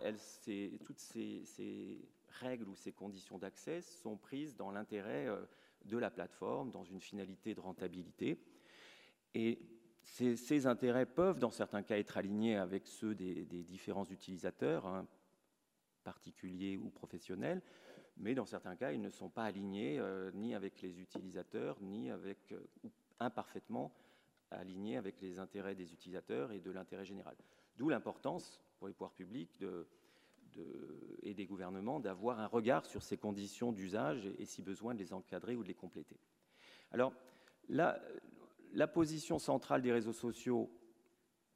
toutes 0.86 1.00
ces, 1.00 2.02
règles 2.40 2.68
ou 2.68 2.76
ces 2.76 2.92
conditions 2.92 3.38
d'accès 3.38 3.82
sont 3.82 4.18
prises 4.18 4.56
dans 4.56 4.72
l'intérêt 4.72 5.28
euh, 5.28 5.42
de 5.86 5.98
la 5.98 6.10
plateforme, 6.10 6.72
dans 6.72 6.84
une 6.84 7.02
finalité 7.02 7.54
de 7.54 7.60
rentabilité. 7.60 8.40
Et 9.34 9.60
ces, 10.04 10.68
intérêts 10.68 11.06
peuvent, 11.06 11.40
dans 11.40 11.52
certains 11.52 11.84
cas, 11.84 11.98
être 11.98 12.18
alignés 12.18 12.58
avec 12.58 12.88
ceux 12.88 13.16
des, 13.16 13.46
différents 13.46 14.06
utilisateurs, 14.06 14.86
hein, 14.86 15.08
particuliers 16.04 16.78
ou 16.78 16.90
professionnels, 16.90 17.62
mais 18.18 18.36
dans 18.36 18.46
certains 18.46 18.76
cas, 18.76 18.92
ils 18.92 19.02
ne 19.02 19.10
sont 19.10 19.30
pas 19.30 19.46
alignés 19.46 20.00
euh, 20.00 20.32
ni 20.34 20.54
avec 20.54 20.82
les 20.82 21.00
utilisateurs, 21.00 21.78
ni 21.82 22.12
avec, 22.12 22.52
euh, 22.52 22.60
ou 22.84 22.92
imparfaitement 23.20 23.94
alignés 24.52 24.98
avec 24.98 25.22
les 25.22 25.40
intérêts 25.40 25.76
des 25.76 25.94
utilisateurs 25.94 26.52
et 26.52 26.60
de 26.60 26.72
l'intérêt 26.72 27.06
général. 27.06 27.36
D'où 27.78 27.88
l'importance 27.90 28.62
pour 28.78 28.88
les 28.88 28.94
pouvoirs 28.94 29.14
publics 29.14 29.58
de, 29.60 29.88
et 31.24 31.34
des 31.34 31.46
gouvernements 31.46 32.00
d'avoir 32.00 32.40
un 32.40 32.48
regard 32.48 32.86
sur 32.86 33.04
ces 33.04 33.18
conditions 33.18 33.72
d'usage 33.72 34.30
et, 34.38 34.46
si 34.46 34.62
besoin, 34.62 34.94
de 34.94 35.00
les 35.00 35.14
encadrer 35.14 35.56
ou 35.56 35.64
de 35.64 35.68
les 35.68 35.76
compléter. 35.76 36.18
Alors, 36.92 37.14
la, 37.70 38.02
la 38.74 38.88
position 38.88 39.40
centrale 39.40 39.82
des 39.82 39.92
réseaux 39.92 40.14
sociaux 40.14 40.70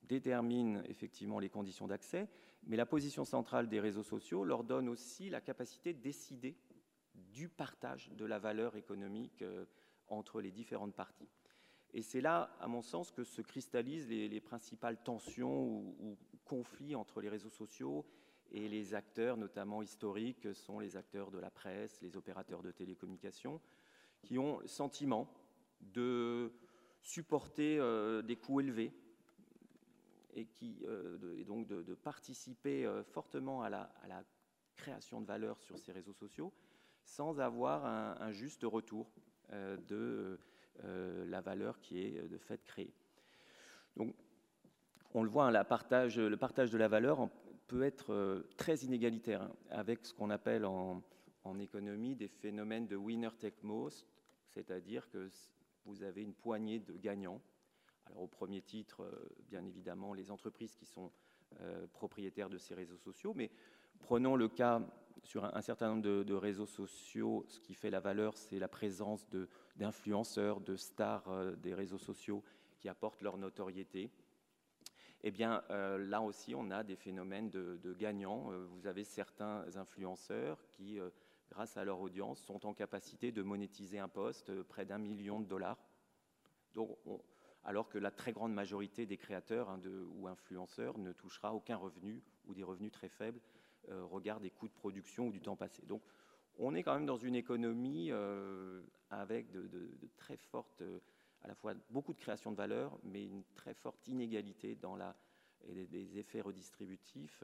détermine 0.04 0.84
effectivement 0.88 1.40
les 1.40 1.50
conditions 1.50 1.88
d'accès, 1.88 2.30
mais 2.64 2.78
la 2.78 2.86
position 2.86 3.26
centrale 3.26 3.68
des 3.68 3.80
réseaux 3.80 4.04
sociaux 4.04 4.44
leur 4.44 4.64
donne 4.64 4.90
aussi 4.90 5.30
la 5.30 5.42
capacité 5.42 5.94
de 5.94 6.02
décider 6.02 6.58
du 7.14 7.50
partage 7.50 8.10
de 8.12 8.26
la 8.26 8.40
valeur 8.40 8.76
économique 8.76 9.42
euh, 9.42 9.66
entre 10.08 10.42
les 10.42 10.52
différentes 10.52 10.96
parties. 10.96 11.30
Et 11.94 12.02
c'est 12.02 12.22
là, 12.22 12.56
à 12.60 12.68
mon 12.68 12.82
sens, 12.82 13.12
que 13.12 13.24
se 13.24 13.42
cristallisent 13.42 14.10
les, 14.10 14.42
principales 14.42 15.02
tensions 15.02 15.66
ou, 15.66 16.18
conflits 16.44 16.94
entre 16.94 17.22
les 17.22 17.30
réseaux 17.30 17.50
sociaux 17.50 18.06
et 18.52 18.68
les 18.68 18.94
acteurs, 18.94 19.38
notamment 19.38 19.82
historiques, 19.82 20.54
sont 20.54 20.80
les 20.80 20.98
acteurs 20.98 21.32
de 21.32 21.40
la 21.40 21.50
presse, 21.50 22.02
les 22.02 22.16
opérateurs 22.16 22.62
de 22.62 22.72
télécommunications, 22.72 23.60
qui 24.22 24.38
ont 24.38 24.60
le 24.60 24.68
sentiment 24.68 25.30
de 25.82 26.52
supporter 27.02 27.78
euh, 27.80 28.22
des 28.22 28.36
coûts 28.36 28.60
élevés 28.60 28.92
et, 30.34 30.46
qui, 30.46 30.84
euh, 30.86 31.44
donc 31.46 31.68
de, 31.68 31.94
participer 31.94 32.86
euh, 32.86 33.04
fortement 33.04 33.62
à 33.62 33.70
la, 33.70 33.90
création 34.76 35.22
de 35.22 35.26
valeur 35.26 35.62
sur 35.62 35.80
ces 35.80 35.94
réseaux 35.94 36.14
sociaux 36.14 36.52
sans 37.06 37.40
avoir 37.40 37.86
un, 37.86 38.32
juste 38.32 38.64
retour 38.64 39.10
de 39.54 40.38
la 41.28 41.40
valeur 41.40 41.80
qui 41.80 42.02
est 42.02 42.28
de 42.28 42.38
fait 42.38 42.62
créée. 42.66 42.94
Donc, 43.96 44.14
on 45.14 45.24
le 45.24 45.30
voit, 45.30 45.46
hein, 45.46 45.52
le 45.52 46.36
partage 46.36 46.72
de 46.72 46.78
la 46.78 46.88
valeur 46.90 47.30
peut 47.68 47.84
être 47.84 48.46
très 48.58 48.78
inégalitaire, 48.78 49.42
hein, 49.42 49.52
avec 49.70 50.06
ce 50.06 50.14
qu'on 50.14 50.30
appelle 50.30 50.66
en, 50.66 51.02
économie 51.60 52.16
des 52.16 52.28
phénomènes 52.28 52.88
de 52.88 52.96
winner 52.96 53.30
take 53.40 53.60
most, 53.62 54.08
c'est-à-dire 54.50 55.08
que 55.10 55.30
vous 55.86 56.02
avez 56.02 56.24
une 56.24 56.34
poignée 56.34 56.80
de 56.80 56.98
gagnants 56.98 57.40
alors 58.08 58.24
au 58.24 58.28
premier 58.28 58.62
titre, 58.62 59.02
euh, 59.04 59.30
bien 59.50 59.66
évidemment, 59.66 60.14
les 60.14 60.32
entreprises 60.32 60.76
qui 60.76 60.86
sont 60.86 61.12
euh, 61.62 61.88
propriétaires 61.88 62.50
de 62.50 62.58
ces 62.58 62.76
réseaux 62.76 62.98
sociaux, 62.98 63.34
mais 63.36 63.50
prenons 64.00 64.36
le 64.36 64.48
cas 64.48 64.82
sur 65.24 65.46
un, 65.46 65.62
certain 65.62 65.90
nombre 65.90 66.04
de, 66.24 66.34
réseaux 66.34 66.66
sociaux, 66.66 67.46
ce 67.48 67.60
qui 67.60 67.74
fait 67.74 67.90
la 67.90 68.00
valeur, 68.00 68.38
c'est 68.38 68.60
la 68.60 68.68
présence 68.68 69.26
d'influenceurs, 69.76 70.62
de, 70.62 70.76
stars 70.76 71.28
euh, 71.30 71.56
des 71.56 71.74
réseaux 71.74 71.98
sociaux 71.98 72.44
qui 72.78 72.90
apportent 72.90 73.22
leur 73.22 73.38
notoriété. 73.38 74.12
Eh 75.28 75.32
bien, 75.32 75.64
là 75.70 76.22
aussi, 76.22 76.54
on 76.54 76.70
a 76.70 76.84
des 76.84 76.96
phénomènes 76.96 77.50
de, 77.50 77.94
gagnants. 77.94 78.52
vous 78.70 78.86
avez 78.86 79.04
certains 79.04 79.66
influenceurs 79.76 80.64
qui, 80.68 81.00
grâce 81.50 81.78
à 81.78 81.84
leur 81.84 82.00
audience, 82.00 82.40
sont 82.42 82.64
en 82.68 82.76
capacité 82.76 83.32
de 83.32 83.42
monétiser 83.42 83.98
un 83.98 84.08
poste 84.08 84.62
près 84.64 84.86
d'un 84.86 85.00
million 85.00 85.40
de 85.40 85.48
dollars. 85.48 85.80
Donc, 86.76 86.96
on, 87.08 87.20
alors 87.66 87.90
que 87.90 87.98
la 87.98 88.12
très 88.12 88.32
grande 88.32 88.54
majorité 88.54 89.06
des 89.06 89.18
créateurs 89.18 89.70
hein, 89.70 89.80
ou 90.14 90.28
influenceurs 90.28 90.98
ne 91.00 91.12
touchera 91.12 91.54
aucun 91.54 91.78
revenu 91.78 92.22
ou 92.46 92.54
des 92.54 92.64
revenus 92.64 92.92
très 92.92 93.10
faibles 93.10 93.42
euh, 93.90 94.04
regard 94.06 94.40
des 94.40 94.50
coûts 94.50 94.68
de 94.68 94.74
production 94.74 95.28
ou 95.28 95.32
du 95.32 95.42
temps 95.42 95.56
passé. 95.56 95.84
Donc 95.86 96.02
on 96.58 96.74
est 96.74 96.84
quand 96.84 96.94
même 96.94 97.06
dans 97.06 97.18
une 97.18 97.36
économie 97.36 98.10
euh, 98.12 98.82
avec 99.10 99.52
de, 99.52 99.70
très 100.18 100.38
fortes, 100.38 100.82
euh, 100.82 101.00
à 101.46 101.48
la 101.48 101.56
fois 101.56 101.74
beaucoup 101.90 102.14
de 102.14 102.20
création 102.20 102.52
de 102.52 102.58
valeur, 102.58 102.98
mais 103.04 103.24
une 103.24 103.44
très 103.56 103.74
forte 103.74 104.08
inégalité 104.08 104.76
dans 104.76 104.98
des, 105.68 106.18
effets 106.18 106.42
redistributifs 106.42 107.44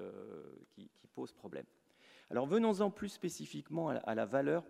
qui, 0.71 0.89
posent 1.13 1.33
problème. 1.33 1.65
Alors 2.29 2.47
venons-en 2.47 2.89
plus 2.89 3.09
spécifiquement 3.09 3.89
à, 3.89 4.15
la 4.15 4.25
valeur, 4.25 4.65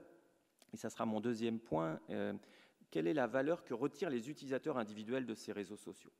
et 0.73 0.77
ça 0.77 0.89
sera 0.89 1.05
mon 1.05 1.21
deuxième 1.21 1.59
point 1.59 1.99
quelle 2.91 3.07
est 3.07 3.13
la 3.13 3.25
valeur 3.25 3.63
que 3.63 3.73
retirent 3.73 4.09
les 4.09 4.29
utilisateurs 4.29 4.77
individuels 4.77 5.25
de 5.25 5.33
ces 5.33 5.53
réseaux 5.53 5.77
sociaux? 5.77 6.11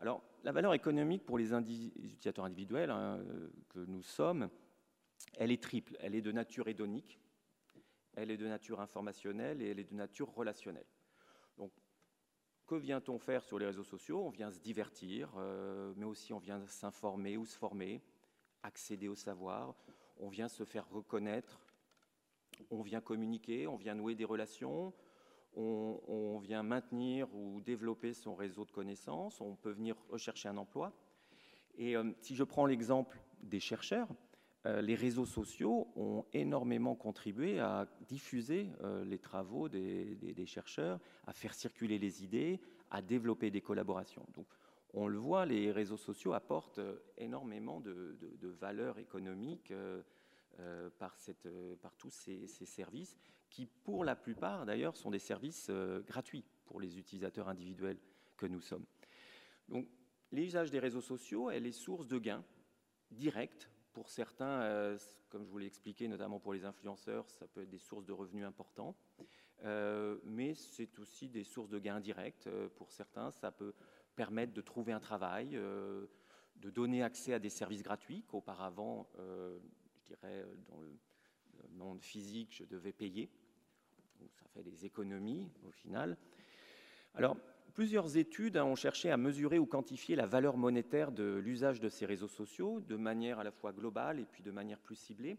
Alors, 0.00 0.22
la 0.44 0.52
valeur 0.52 0.72
économique 0.74 1.26
pour 1.26 1.38
les, 1.38 1.52
utilisateurs 1.52 2.44
individuels 2.44 2.90
hein, 2.90 3.18
euh, 3.18 3.48
que 3.68 3.80
nous 3.80 4.02
sommes, 4.02 4.48
elle 5.36 5.50
est 5.50 5.60
triple. 5.60 5.96
Elle 5.98 6.14
est 6.14 6.22
de 6.22 6.30
nature 6.30 6.68
hédonique, 6.68 7.18
elle 8.14 8.30
est 8.30 8.36
de 8.36 8.46
nature 8.46 8.80
informationnelle 8.80 9.60
et 9.60 9.70
elle 9.70 9.80
est 9.80 9.90
de 9.90 9.94
nature 9.94 10.32
relationnelle. 10.32 10.86
Que 12.68 12.74
vient-on 12.74 13.18
faire 13.18 13.42
sur 13.42 13.58
les 13.58 13.64
réseaux 13.64 13.82
sociaux? 13.82 14.22
On 14.22 14.28
vient 14.28 14.50
se 14.50 14.60
divertir, 14.60 15.32
euh, 15.38 15.94
mais 15.96 16.04
aussi 16.04 16.34
on 16.34 16.38
vient 16.38 16.60
s'informer 16.66 17.38
ou 17.38 17.46
se 17.46 17.56
former, 17.56 18.02
accéder 18.62 19.08
au 19.08 19.14
savoir, 19.14 19.74
on 20.18 20.28
vient 20.28 20.48
se 20.48 20.64
faire 20.64 20.86
reconnaître, 20.90 21.62
on 22.70 22.82
vient 22.82 23.00
communiquer, 23.00 23.66
on 23.66 23.76
vient 23.76 23.94
nouer 23.94 24.14
des 24.14 24.26
relations, 24.26 24.92
on, 25.56 26.38
vient 26.40 26.62
maintenir 26.62 27.34
ou 27.34 27.62
développer 27.62 28.12
son 28.12 28.34
réseau 28.34 28.66
de 28.66 28.70
connaissances, 28.70 29.40
on 29.40 29.56
peut 29.56 29.72
venir 29.72 29.96
rechercher 30.10 30.50
un 30.50 30.58
emploi. 30.58 30.92
Et 31.78 31.96
euh, 31.96 32.12
si 32.20 32.36
je 32.36 32.44
prends 32.44 32.66
l'exemple 32.66 33.18
des 33.40 33.60
chercheurs, 33.60 34.08
les 34.64 34.94
réseaux 34.94 35.26
sociaux 35.26 35.88
ont 35.96 36.24
énormément 36.32 36.94
contribué 36.94 37.60
à 37.60 37.88
diffuser 38.06 38.70
euh, 38.82 39.04
les 39.04 39.18
travaux 39.18 39.68
des, 39.68 40.46
chercheurs, 40.46 40.98
à 41.26 41.32
faire 41.32 41.54
circuler 41.54 41.98
les 41.98 42.24
idées, 42.24 42.60
à 42.90 43.00
développer 43.00 43.50
des 43.50 43.60
collaborations. 43.60 44.26
Donc, 44.34 44.46
on 44.94 45.06
le 45.06 45.18
voit, 45.18 45.46
les 45.46 45.70
réseaux 45.70 45.96
sociaux 45.96 46.32
apportent 46.32 46.80
énormément 47.16 47.80
de, 47.80 48.16
valeur 48.60 48.98
économique 48.98 49.72
par, 50.98 51.16
tous 51.98 52.10
ces, 52.10 52.46
ces, 52.46 52.64
services 52.64 53.18
qui, 53.50 53.66
pour 53.66 54.04
la 54.04 54.16
plupart 54.16 54.64
d'ailleurs, 54.64 54.96
sont 54.96 55.10
des 55.10 55.18
services 55.18 55.70
gratuits 56.06 56.44
pour 56.64 56.80
les 56.80 56.98
utilisateurs 56.98 57.48
individuels 57.48 57.98
que 58.36 58.46
nous 58.46 58.62
sommes. 58.62 58.86
Donc, 59.68 59.86
l'usage 60.32 60.70
des 60.70 60.78
réseaux 60.78 61.02
sociaux, 61.02 61.50
elle 61.50 61.66
est 61.66 61.72
source 61.72 62.08
de 62.08 62.18
gains 62.18 62.44
directs 63.10 63.68
pour 63.92 64.08
certains, 64.08 64.62
euh, 64.62 64.98
comme 65.28 65.44
je 65.44 65.50
vous 65.50 65.58
l'ai 65.58 65.66
expliqué, 65.66 66.08
notamment 66.08 66.38
pour 66.38 66.52
les 66.52 66.64
influenceurs, 66.64 67.28
ça 67.30 67.46
peut 67.46 67.62
être 67.62 67.70
des 67.70 67.78
sources 67.78 68.04
de 68.04 68.12
revenus 68.12 68.44
importants. 68.44 68.96
Euh, 69.64 70.18
mais 70.24 70.54
c'est 70.54 70.98
aussi 70.98 71.28
des 71.28 71.44
sources 71.44 71.68
de 71.68 71.78
gains 71.78 71.96
indirects. 71.96 72.46
Euh, 72.46 72.68
pour 72.68 72.92
certains, 72.92 73.30
ça 73.30 73.50
peut 73.50 73.74
permettre 74.14 74.52
de 74.52 74.60
trouver 74.60 74.92
un 74.92 75.00
travail, 75.00 75.50
de 75.50 76.70
donner 76.70 77.04
accès 77.04 77.32
à 77.32 77.38
des 77.38 77.50
services 77.50 77.84
gratuits 77.84 78.24
qu'auparavant, 78.26 79.08
je 79.16 80.02
dirais, 80.06 80.44
dans 80.66 80.80
le 80.80 80.98
monde 81.70 82.02
physique, 82.02 82.52
je 82.52 82.64
devais 82.64 82.90
payer. 82.92 83.30
Donc 84.18 84.30
ça 84.34 84.48
fait 84.48 84.64
des 84.64 84.84
économies 84.84 85.48
au 85.62 85.70
final. 85.70 86.16
Alors, 87.14 87.36
Plusieurs 87.78 88.16
études 88.16 88.56
ont 88.56 88.74
cherché 88.74 89.08
à 89.08 89.16
mesurer 89.16 89.60
ou 89.60 89.64
quantifier 89.64 90.16
la 90.16 90.26
valeur 90.26 90.56
monétaire 90.56 91.12
de 91.12 91.36
l'usage 91.36 91.78
de 91.78 91.88
ces 91.88 92.06
réseaux 92.06 92.26
sociaux 92.26 92.80
de 92.80 92.96
manière 92.96 93.38
à 93.38 93.44
la 93.44 93.52
fois 93.52 93.72
globale 93.72 94.18
et 94.18 94.24
puis 94.24 94.42
de 94.42 94.50
manière 94.50 94.80
plus 94.80 94.96
ciblée. 94.96 95.38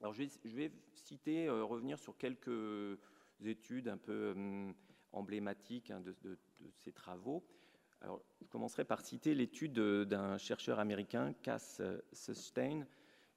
Alors 0.00 0.12
je 0.12 0.22
vais, 0.22 0.70
citer, 0.94 1.48
euh, 1.48 1.64
revenir 1.64 1.98
sur 1.98 2.16
quelques 2.16 2.96
études 3.44 3.88
un 3.88 3.96
peu 3.96 4.30
hum, 4.30 4.72
emblématiques 5.10 5.90
hein, 5.90 6.00
de, 6.00 6.38
ces 6.76 6.92
travaux. 6.92 7.42
Alors, 8.00 8.22
je 8.40 8.46
commencerai 8.46 8.84
par 8.84 9.00
citer 9.00 9.34
l'étude 9.34 9.72
d'un 9.72 10.38
chercheur 10.38 10.78
américain, 10.78 11.34
Cass 11.42 11.82
Sustain, 12.12 12.86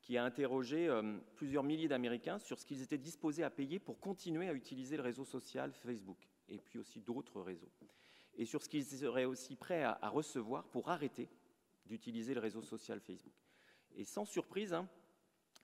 qui 0.04 0.18
a 0.20 0.24
interrogé 0.24 0.88
hum, 0.88 1.20
plusieurs 1.36 1.64
milliers 1.64 1.88
d'Américains 1.88 2.38
sur 2.38 2.60
ce 2.60 2.66
qu'ils 2.68 2.84
étaient 2.84 3.00
disposés 3.00 3.44
à 3.44 3.50
payer 3.50 3.80
pour 3.80 4.00
continuer 4.00 4.50
à 4.50 4.54
utiliser 4.54 4.98
le 4.98 5.02
réseau 5.02 5.26
social 5.26 5.74
Facebook 5.74 6.28
et 6.48 6.60
puis 6.60 6.80
aussi 6.80 7.02
d'autres 7.02 7.42
réseaux. 7.42 7.72
Et 8.36 8.46
sur 8.46 8.64
ce 8.64 8.70
qu'ils 8.70 8.86
seraient 8.86 9.26
aussi 9.26 9.56
prêts 9.56 9.84
à, 9.84 10.10
recevoir 10.10 10.66
pour 10.66 10.90
arrêter 10.90 11.30
d'utiliser 11.86 12.34
le 12.34 12.40
réseau 12.40 12.62
social 12.62 13.00
Facebook. 13.00 13.34
Et 13.96 14.06
sans 14.06 14.26
surprise, 14.26 14.74
hein, 14.74 14.88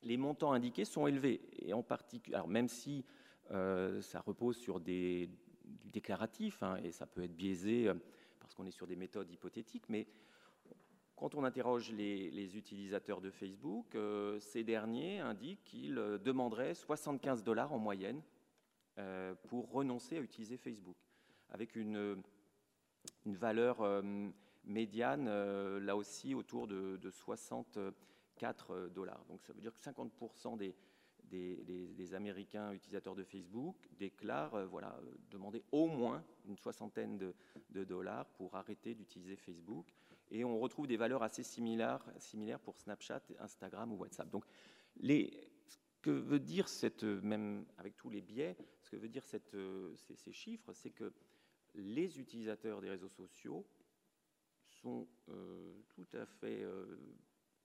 les 0.03 0.17
montants 0.17 0.51
indiqués 0.51 0.85
sont 0.85 1.07
élevés. 1.07 1.41
Et 1.59 1.73
en 1.73 1.81
particulier, 1.81 2.37
même 2.47 2.67
si 2.67 3.03
euh, 3.51 4.01
ça 4.01 4.19
repose 4.19 4.57
sur 4.57 4.79
des 4.79 5.29
déclaratifs, 5.85 6.61
hein, 6.61 6.77
et 6.83 6.91
ça 6.91 7.07
peut 7.07 7.23
être 7.23 7.35
biaisé 7.35 7.87
euh, 7.87 7.95
parce 8.39 8.53
qu'on 8.53 8.65
est 8.65 8.71
sur 8.71 8.85
des 8.85 8.95
méthodes 8.95 9.31
hypothétiques, 9.31 9.89
mais 9.89 10.07
quand 11.15 11.35
on 11.35 11.43
interroge 11.43 11.91
les, 11.91 12.57
utilisateurs 12.57 13.19
de 13.19 13.29
Facebook, 13.29 13.93
euh, 13.95 14.39
ces 14.39 14.63
derniers 14.63 15.19
indiquent 15.19 15.63
qu'ils 15.63 15.95
demanderaient 16.23 16.73
75 16.73 17.43
dollars 17.43 17.73
en 17.73 17.79
moyenne 17.79 18.21
pour 19.47 19.71
renoncer 19.71 20.17
à 20.17 20.19
utiliser 20.19 20.57
Facebook, 20.57 20.97
avec 21.51 21.77
une, 21.77 22.21
une 23.25 23.35
valeur 23.35 24.03
médiane, 24.63 25.25
là 25.79 25.95
aussi, 25.95 26.33
autour 26.33 26.67
de, 26.67 26.97
de 26.97 27.09
64 27.09 28.89
dollars. 28.89 29.23
Donc 29.27 29.43
ça 29.43 29.53
veut 29.53 29.61
dire 29.61 29.73
que 29.73 29.79
50% 29.79 30.57
des, 30.57 32.13
Américains 32.13 32.71
utilisateurs 32.71 33.15
de 33.15 33.23
Facebook 33.23 33.75
déclarent 33.97 34.65
voilà, 34.67 34.99
demander 35.29 35.63
au 35.71 35.87
moins 35.87 36.23
une 36.45 36.57
soixantaine 36.57 37.17
de, 37.17 37.83
dollars 37.83 38.25
pour 38.29 38.55
arrêter 38.55 38.95
d'utiliser 38.95 39.35
Facebook. 39.35 39.87
Et 40.31 40.43
on 40.43 40.59
retrouve 40.59 40.87
des 40.87 40.97
valeurs 40.97 41.23
assez 41.23 41.43
similaires, 41.43 42.05
similaires 42.17 42.59
pour 42.59 42.77
Snapchat, 42.77 43.21
Instagram 43.39 43.91
ou 43.91 43.97
WhatsApp. 43.97 44.29
Donc 44.29 44.45
ce 45.01 45.77
que 46.01 46.11
veut 46.11 46.39
dire 46.39 46.67
cette, 46.67 47.03
même 47.03 47.65
avec 47.77 47.95
tous 47.97 48.09
les 48.09 48.21
biais, 48.21 48.55
ce 48.81 48.91
que 48.91 48.95
veut 48.95 49.09
dire 49.09 49.23
ces 49.25 50.31
chiffres, 50.31 50.73
c'est 50.73 50.91
que 50.91 51.11
les 51.75 52.19
utilisateurs 52.19 52.81
des 52.81 52.89
réseaux 52.89 53.09
sociaux 53.09 53.65
sont 54.81 55.07
euh, 55.29 55.73
tout 55.89 56.07
à 56.13 56.25
fait 56.25 56.63
euh, 56.63 56.97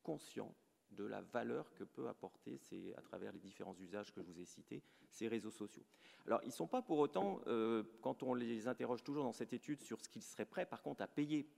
conscients 0.02 0.54
de 0.90 1.04
la 1.04 1.22
valeur 1.22 1.72
que 1.74 1.82
peut 1.82 2.08
apporter, 2.08 2.60
à 2.96 3.02
travers 3.02 3.32
les 3.32 3.40
différents 3.40 3.74
usages 3.80 4.12
que 4.12 4.22
je 4.22 4.26
vous 4.26 4.38
ai 4.38 4.44
cités, 4.44 4.82
ces 5.08 5.26
réseaux 5.26 5.50
sociaux. 5.50 5.84
Alors, 6.26 6.40
ils 6.42 6.48
ne 6.48 6.52
sont 6.52 6.68
pas 6.68 6.82
pour 6.82 6.98
autant, 6.98 7.40
euh, 7.46 7.82
quand 8.00 8.22
on 8.22 8.34
les 8.34 8.68
interroge 8.68 9.02
toujours 9.02 9.24
dans 9.24 9.32
cette 9.32 9.52
étude 9.52 9.80
sur 9.80 10.00
ce 10.00 10.08
qu'ils 10.08 10.22
seraient 10.22 10.44
prêts, 10.44 10.66
par 10.66 10.82
contre, 10.82 11.02
à 11.02 11.08
payer 11.08 11.48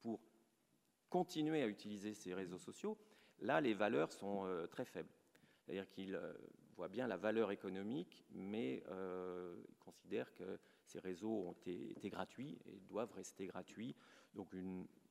pour 0.00 0.20
continuer 1.08 1.62
à 1.62 1.66
utiliser 1.66 2.14
ces 2.14 2.32
réseaux 2.32 2.58
sociaux, 2.58 2.96
là, 3.40 3.60
les 3.60 3.74
valeurs 3.74 4.12
sont 4.12 4.46
très 4.70 4.84
faibles. 4.84 5.12
C'est-à-dire 5.58 5.88
qu'ils 5.88 6.20
voient 6.76 6.88
bien 6.88 7.08
la 7.08 7.16
valeur 7.16 7.50
économique, 7.50 8.24
mais 8.30 8.84
ils 9.68 9.76
considèrent 9.78 10.32
que 10.34 10.58
ces 10.86 11.00
réseaux 11.00 11.48
ont 11.48 11.52
été, 11.52 12.08
gratuits 12.08 12.58
et 12.66 12.80
doivent 12.88 13.12
rester 13.12 13.46
gratuits. 13.46 13.94
Donc 14.34 14.48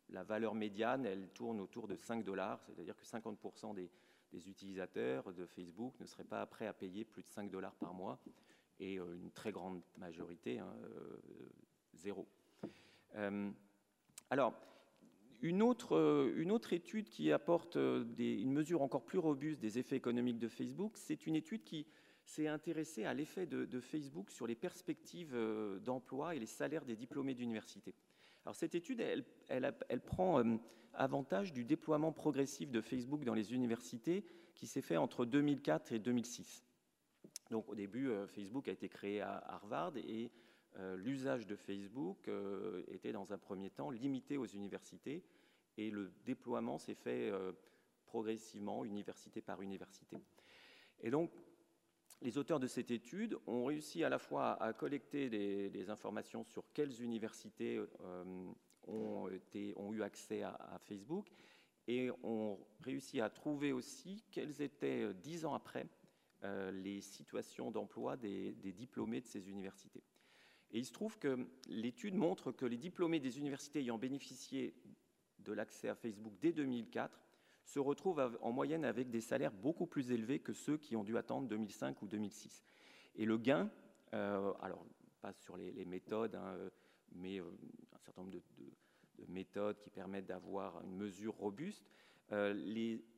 la 0.09 0.23
valeur 0.23 0.55
médiane, 0.55 1.05
elle 1.05 1.29
tourne 1.29 1.59
autour 1.59 1.87
de 1.87 1.95
5 1.95 2.23
dollars, 2.23 2.61
c'est-à-dire 2.63 2.95
que 2.95 3.05
50% 3.05 3.75
des, 3.75 3.89
utilisateurs 4.49 5.31
de 5.31 5.45
Facebook 5.45 5.97
ne 6.01 6.05
seraient 6.05 6.25
pas 6.25 6.45
prêts 6.45 6.67
à 6.67 6.73
payer 6.73 7.05
plus 7.05 7.23
de 7.23 7.29
5 7.29 7.49
dollars 7.49 7.73
par 7.75 7.93
mois 7.93 8.19
et 8.81 8.99
euh, 8.99 9.15
une 9.15 9.31
très 9.31 9.53
grande 9.53 9.81
majorité, 9.97 10.59
hein, 10.59 10.75
euh, 10.83 11.17
zéro. 11.93 12.27
Euh, 13.15 13.49
alors, 14.29 14.53
une 15.41 15.61
autre, 15.61 16.33
une 16.35 16.51
autre, 16.51 16.73
étude 16.73 17.07
qui 17.07 17.31
apporte 17.31 17.75
une 17.77 18.51
mesure 18.51 18.81
encore 18.81 19.05
plus 19.05 19.19
robuste 19.19 19.61
des 19.61 19.79
effets 19.79 19.95
économiques 19.95 20.39
de 20.39 20.49
Facebook, 20.49 20.97
c'est 20.97 21.27
une 21.27 21.35
étude 21.35 21.63
qui, 21.63 21.87
s'est 22.25 22.47
intéressé 22.47 23.05
à 23.05 23.13
l'effet 23.13 23.45
de, 23.45 23.79
Facebook 23.79 24.31
sur 24.31 24.47
les 24.47 24.55
perspectives 24.55 25.35
euh, 25.35 25.79
d'emploi 25.79 26.35
et 26.35 26.39
les 26.39 26.45
salaires 26.45 26.85
des 26.85 26.95
diplômés 26.95 27.35
d'université. 27.35 27.93
Alors 28.45 28.55
cette 28.55 28.75
étude, 28.75 29.01
elle, 29.47 30.01
prend 30.01 30.39
euh, 30.39 30.57
avantage 30.93 31.53
du 31.53 31.63
déploiement 31.63 32.11
progressif 32.11 32.71
de 32.71 32.81
Facebook 32.81 33.23
dans 33.23 33.33
les 33.33 33.53
universités 33.53 34.25
qui 34.55 34.67
s'est 34.67 34.81
fait 34.81 34.97
entre 34.97 35.25
2004 35.25 35.91
et 35.91 35.99
2006. 35.99 36.63
Donc 37.51 37.69
au 37.69 37.75
début, 37.75 38.09
euh, 38.09 38.27
Facebook 38.27 38.67
a 38.67 38.71
été 38.71 38.89
créé 38.89 39.21
à 39.21 39.37
Harvard 39.47 39.95
et 39.97 40.31
l'usage 40.97 41.47
de 41.47 41.55
Facebook 41.55 42.29
était 42.89 43.13
dans 43.13 43.31
un 43.31 43.37
premier 43.37 43.69
temps 43.69 43.91
limité 43.91 44.35
aux 44.35 44.45
universités 44.45 45.23
et 45.77 45.89
le 45.89 46.11
déploiement 46.25 46.77
s'est 46.77 46.95
fait 46.95 47.31
progressivement, 48.05 48.83
université 48.83 49.41
par 49.41 49.61
université. 49.61 50.17
Et 51.01 51.11
donc, 51.11 51.31
les 52.21 52.37
auteurs 52.37 52.59
de 52.59 52.67
cette 52.67 52.91
étude 52.91 53.37
ont 53.45 53.65
réussi 53.65 54.03
à 54.03 54.09
la 54.09 54.19
fois 54.19 54.61
à 54.61 54.73
collecter 54.73 55.29
des, 55.29 55.89
informations 55.89 56.43
sur 56.43 56.63
quelles 56.73 57.01
universités 57.01 57.77
euh, 57.77 58.51
ont, 58.87 59.29
eu 59.91 60.01
accès 60.01 60.41
à, 60.41 60.79
Facebook 60.79 61.27
et 61.87 62.09
ont 62.23 62.59
réussi 62.81 63.21
à 63.21 63.29
trouver 63.29 63.71
aussi 63.71 64.23
quelles 64.31 64.61
étaient, 64.61 65.03
euh, 65.03 65.13
dix 65.13 65.45
ans 65.45 65.53
après, 65.53 65.85
euh, 66.43 66.71
les 66.71 67.01
situations 67.01 67.69
d'emploi 67.69 68.17
des, 68.17 68.53
des, 68.53 68.73
diplômés 68.73 69.21
de 69.21 69.27
ces 69.27 69.49
universités. 69.49 70.03
Et 70.71 70.79
il 70.79 70.85
se 70.85 70.93
trouve 70.93 71.19
que 71.19 71.47
l'étude 71.67 72.15
montre 72.15 72.51
que 72.51 72.65
les 72.65 72.77
diplômés 72.77 73.19
des 73.19 73.37
universités 73.37 73.79
ayant 73.79 73.99
bénéficié 73.99 74.73
de 75.39 75.53
l'accès 75.53 75.89
à 75.89 75.95
Facebook 75.95 76.33
dès 76.41 76.53
2004 76.53 77.24
se 77.65 77.79
retrouvent 77.79 78.37
en 78.41 78.51
moyenne 78.51 78.85
avec 78.85 79.09
des 79.09 79.21
salaires 79.21 79.51
beaucoup 79.51 79.87
plus 79.87 80.11
élevés 80.11 80.39
que 80.39 80.53
ceux 80.53 80.77
qui 80.77 80.95
ont 80.95 81.03
dû 81.03 81.17
attendre 81.17 81.47
2005 81.47 82.01
ou 82.01 82.07
2006. 82.07 82.63
Et 83.15 83.25
le 83.25 83.37
gain, 83.37 83.69
euh, 84.13 84.53
alors 84.61 84.85
pas 85.21 85.33
sur 85.33 85.57
les, 85.57 85.85
méthodes, 85.85 86.35
hein, 86.35 86.55
mais 87.13 87.39
euh, 87.39 87.45
un 87.93 87.99
certain 87.99 88.21
nombre 88.21 88.33
de, 88.33 88.41
méthodes 89.27 89.79
qui 89.79 89.89
permettent 89.89 90.27
d'avoir 90.27 90.83
une 90.83 90.95
mesure 90.95 91.33
robuste, 91.35 91.89
euh, 92.31 92.53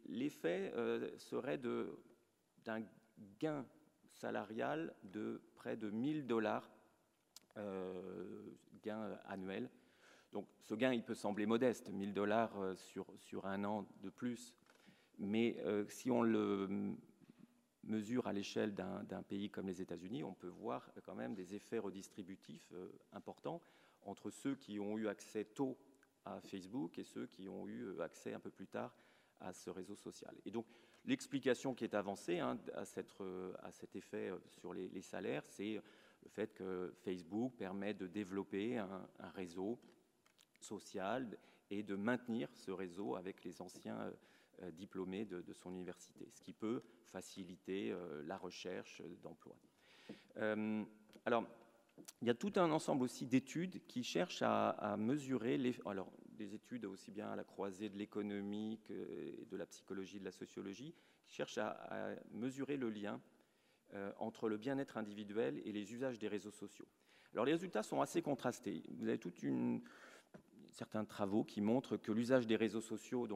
l'effet 0.05 0.71
serait 1.17 1.57
d'un 1.57 2.83
gain 3.39 3.65
salarial 4.07 4.95
de 5.03 5.41
près 5.55 5.75
de 5.75 5.89
1000 5.89 6.25
dollars 6.25 6.69
gain 8.83 9.19
annuel 9.25 9.69
donc 10.31 10.47
ce 10.61 10.75
gain, 10.75 10.93
il 10.93 11.03
peut 11.03 11.15
sembler 11.15 11.45
modeste, 11.45 11.89
1000 11.89 12.13
dollars 12.13 12.59
euh, 12.59 12.75
sur, 12.75 13.45
un 13.45 13.63
an 13.63 13.87
de 14.01 14.09
plus, 14.09 14.53
mais 15.19 15.57
euh, 15.65 15.85
si 15.87 16.11
on 16.11 16.21
le 16.21 16.95
mesure 17.83 18.27
à 18.27 18.33
l'échelle 18.33 18.73
d'un 18.73 19.23
pays 19.23 19.49
comme 19.49 19.67
les 19.67 19.81
États-Unis, 19.81 20.23
on 20.23 20.33
peut 20.33 20.49
voir 20.49 20.91
quand 21.03 21.15
même 21.15 21.33
des 21.33 21.55
effets 21.55 21.79
redistributifs 21.79 22.73
importants 23.13 23.61
entre 24.01 24.29
ceux 24.29 24.55
qui 24.55 24.77
ont 24.77 24.97
eu 24.97 25.07
accès 25.07 25.45
tôt 25.45 25.77
à 26.25 26.41
Facebook 26.41 26.99
et 26.99 27.05
ceux 27.05 27.27
qui 27.27 27.47
ont 27.47 27.65
eu 27.65 28.01
accès 28.01 28.33
un 28.33 28.41
peu 28.41 28.51
plus 28.51 28.67
tard 28.67 28.93
à 29.39 29.53
ce 29.53 29.69
réseau 29.69 29.95
social. 29.95 30.35
Et 30.45 30.51
donc, 30.51 30.65
l'explication 31.05 31.73
qui 31.73 31.85
est 31.85 31.93
avancée 31.93 32.39
hein, 32.39 32.59
à, 32.73 32.83
cet 32.83 33.95
effet 33.95 34.33
sur 34.49 34.73
les 34.73 35.01
salaires, 35.01 35.45
c'est 35.45 35.81
le 36.23 36.29
fait 36.29 36.53
que 36.53 36.93
Facebook 37.03 37.53
permet 37.57 37.93
de 37.93 38.07
développer 38.07 38.77
un, 38.77 39.07
réseau 39.35 39.79
social 40.59 41.37
et 41.69 41.83
de 41.83 41.95
maintenir 41.95 42.49
ce 42.53 42.71
réseau 42.71 43.15
avec 43.15 43.43
les 43.43 43.61
anciens 43.61 44.11
euh, 44.61 44.71
diplômés 44.71 45.25
de, 45.25 45.53
son 45.53 45.71
université, 45.71 46.27
ce 46.31 46.41
qui 46.41 46.53
peut 46.53 46.81
faciliter 47.03 47.91
euh, 47.91 48.23
la 48.25 48.37
recherche 48.37 49.01
d'emploi. 49.21 49.55
Euh, 50.37 50.83
alors, 51.25 51.45
il 52.21 52.27
y 52.27 52.31
a 52.31 52.35
tout 52.35 52.53
un 52.55 52.71
ensemble 52.71 53.03
aussi 53.03 53.25
d'études 53.25 53.85
qui 53.87 54.03
cherchent 54.03 54.43
à, 54.43 54.95
mesurer 54.97 55.57
les, 55.57 55.75
alors 55.85 56.11
des 56.29 56.53
études 56.53 56.85
aussi 56.85 57.11
bien 57.11 57.29
à 57.29 57.35
la 57.35 57.43
croisée 57.43 57.89
de 57.89 57.97
l'économie 57.97 58.79
que 58.83 59.45
de 59.49 59.57
la 59.57 59.65
psychologie, 59.65 60.19
de 60.19 60.25
la 60.25 60.31
sociologie, 60.31 60.93
qui 61.25 61.33
cherchent 61.33 61.57
à 61.57 62.15
mesurer 62.31 62.77
le 62.77 62.89
lien 62.89 63.19
euh, 63.93 64.11
entre 64.19 64.49
le 64.49 64.57
bien-être 64.57 64.97
individuel 64.97 65.61
et 65.63 65.71
les 65.71 65.93
usages 65.93 66.19
des 66.19 66.27
réseaux 66.27 66.51
sociaux. 66.51 66.85
Alors 67.31 67.45
les 67.45 67.53
résultats 67.53 67.83
sont 67.83 68.01
assez 68.01 68.21
contrastés. 68.21 68.83
Vous 68.97 69.07
avez 69.07 69.17
toute 69.17 69.41
une, 69.43 69.81
certains 70.77 71.05
travaux 71.05 71.43
qui 71.43 71.59
montrent 71.59 71.97
que 71.97 72.11
l'usage 72.11 72.45
des 72.45 72.55
réseaux 72.55 72.81
sociaux 72.81 73.27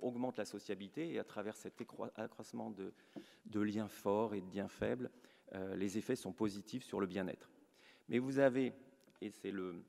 augmente 0.00 0.36
la 0.36 0.44
sociabilité 0.44 1.12
et 1.12 1.20
à 1.20 1.24
travers 1.24 1.56
cet 1.56 1.80
accroissement 2.16 2.72
de, 2.72 3.60
liens 3.60 3.86
forts 3.86 4.34
et 4.34 4.40
de 4.40 4.52
liens 4.52 4.68
faibles, 4.68 5.08
euh, 5.54 5.76
les 5.76 5.96
effets 5.96 6.16
sont 6.16 6.32
positifs 6.32 6.82
sur 6.82 6.98
le 6.98 7.06
bien-être. 7.06 7.50
Mais 8.08 8.18
vous 8.18 8.40
avez, 8.40 8.72
et 9.20 9.30
c'est 9.30 9.52
le, 9.52 9.84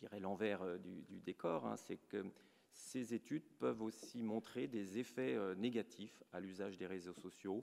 je 0.00 0.18
l'envers 0.18 0.62
euh, 0.62 0.78
du, 0.78 1.20
décor, 1.20 1.66
hein, 1.66 1.76
c'est 1.76 1.98
que 1.98 2.24
ces 2.72 3.12
études 3.12 3.46
peuvent 3.58 3.82
aussi 3.82 4.22
montrer 4.22 4.66
des 4.66 4.98
effets 4.98 5.36
négatifs 5.56 6.22
à 6.32 6.40
l'usage 6.40 6.78
des 6.78 6.86
réseaux 6.86 7.12
sociaux. 7.12 7.62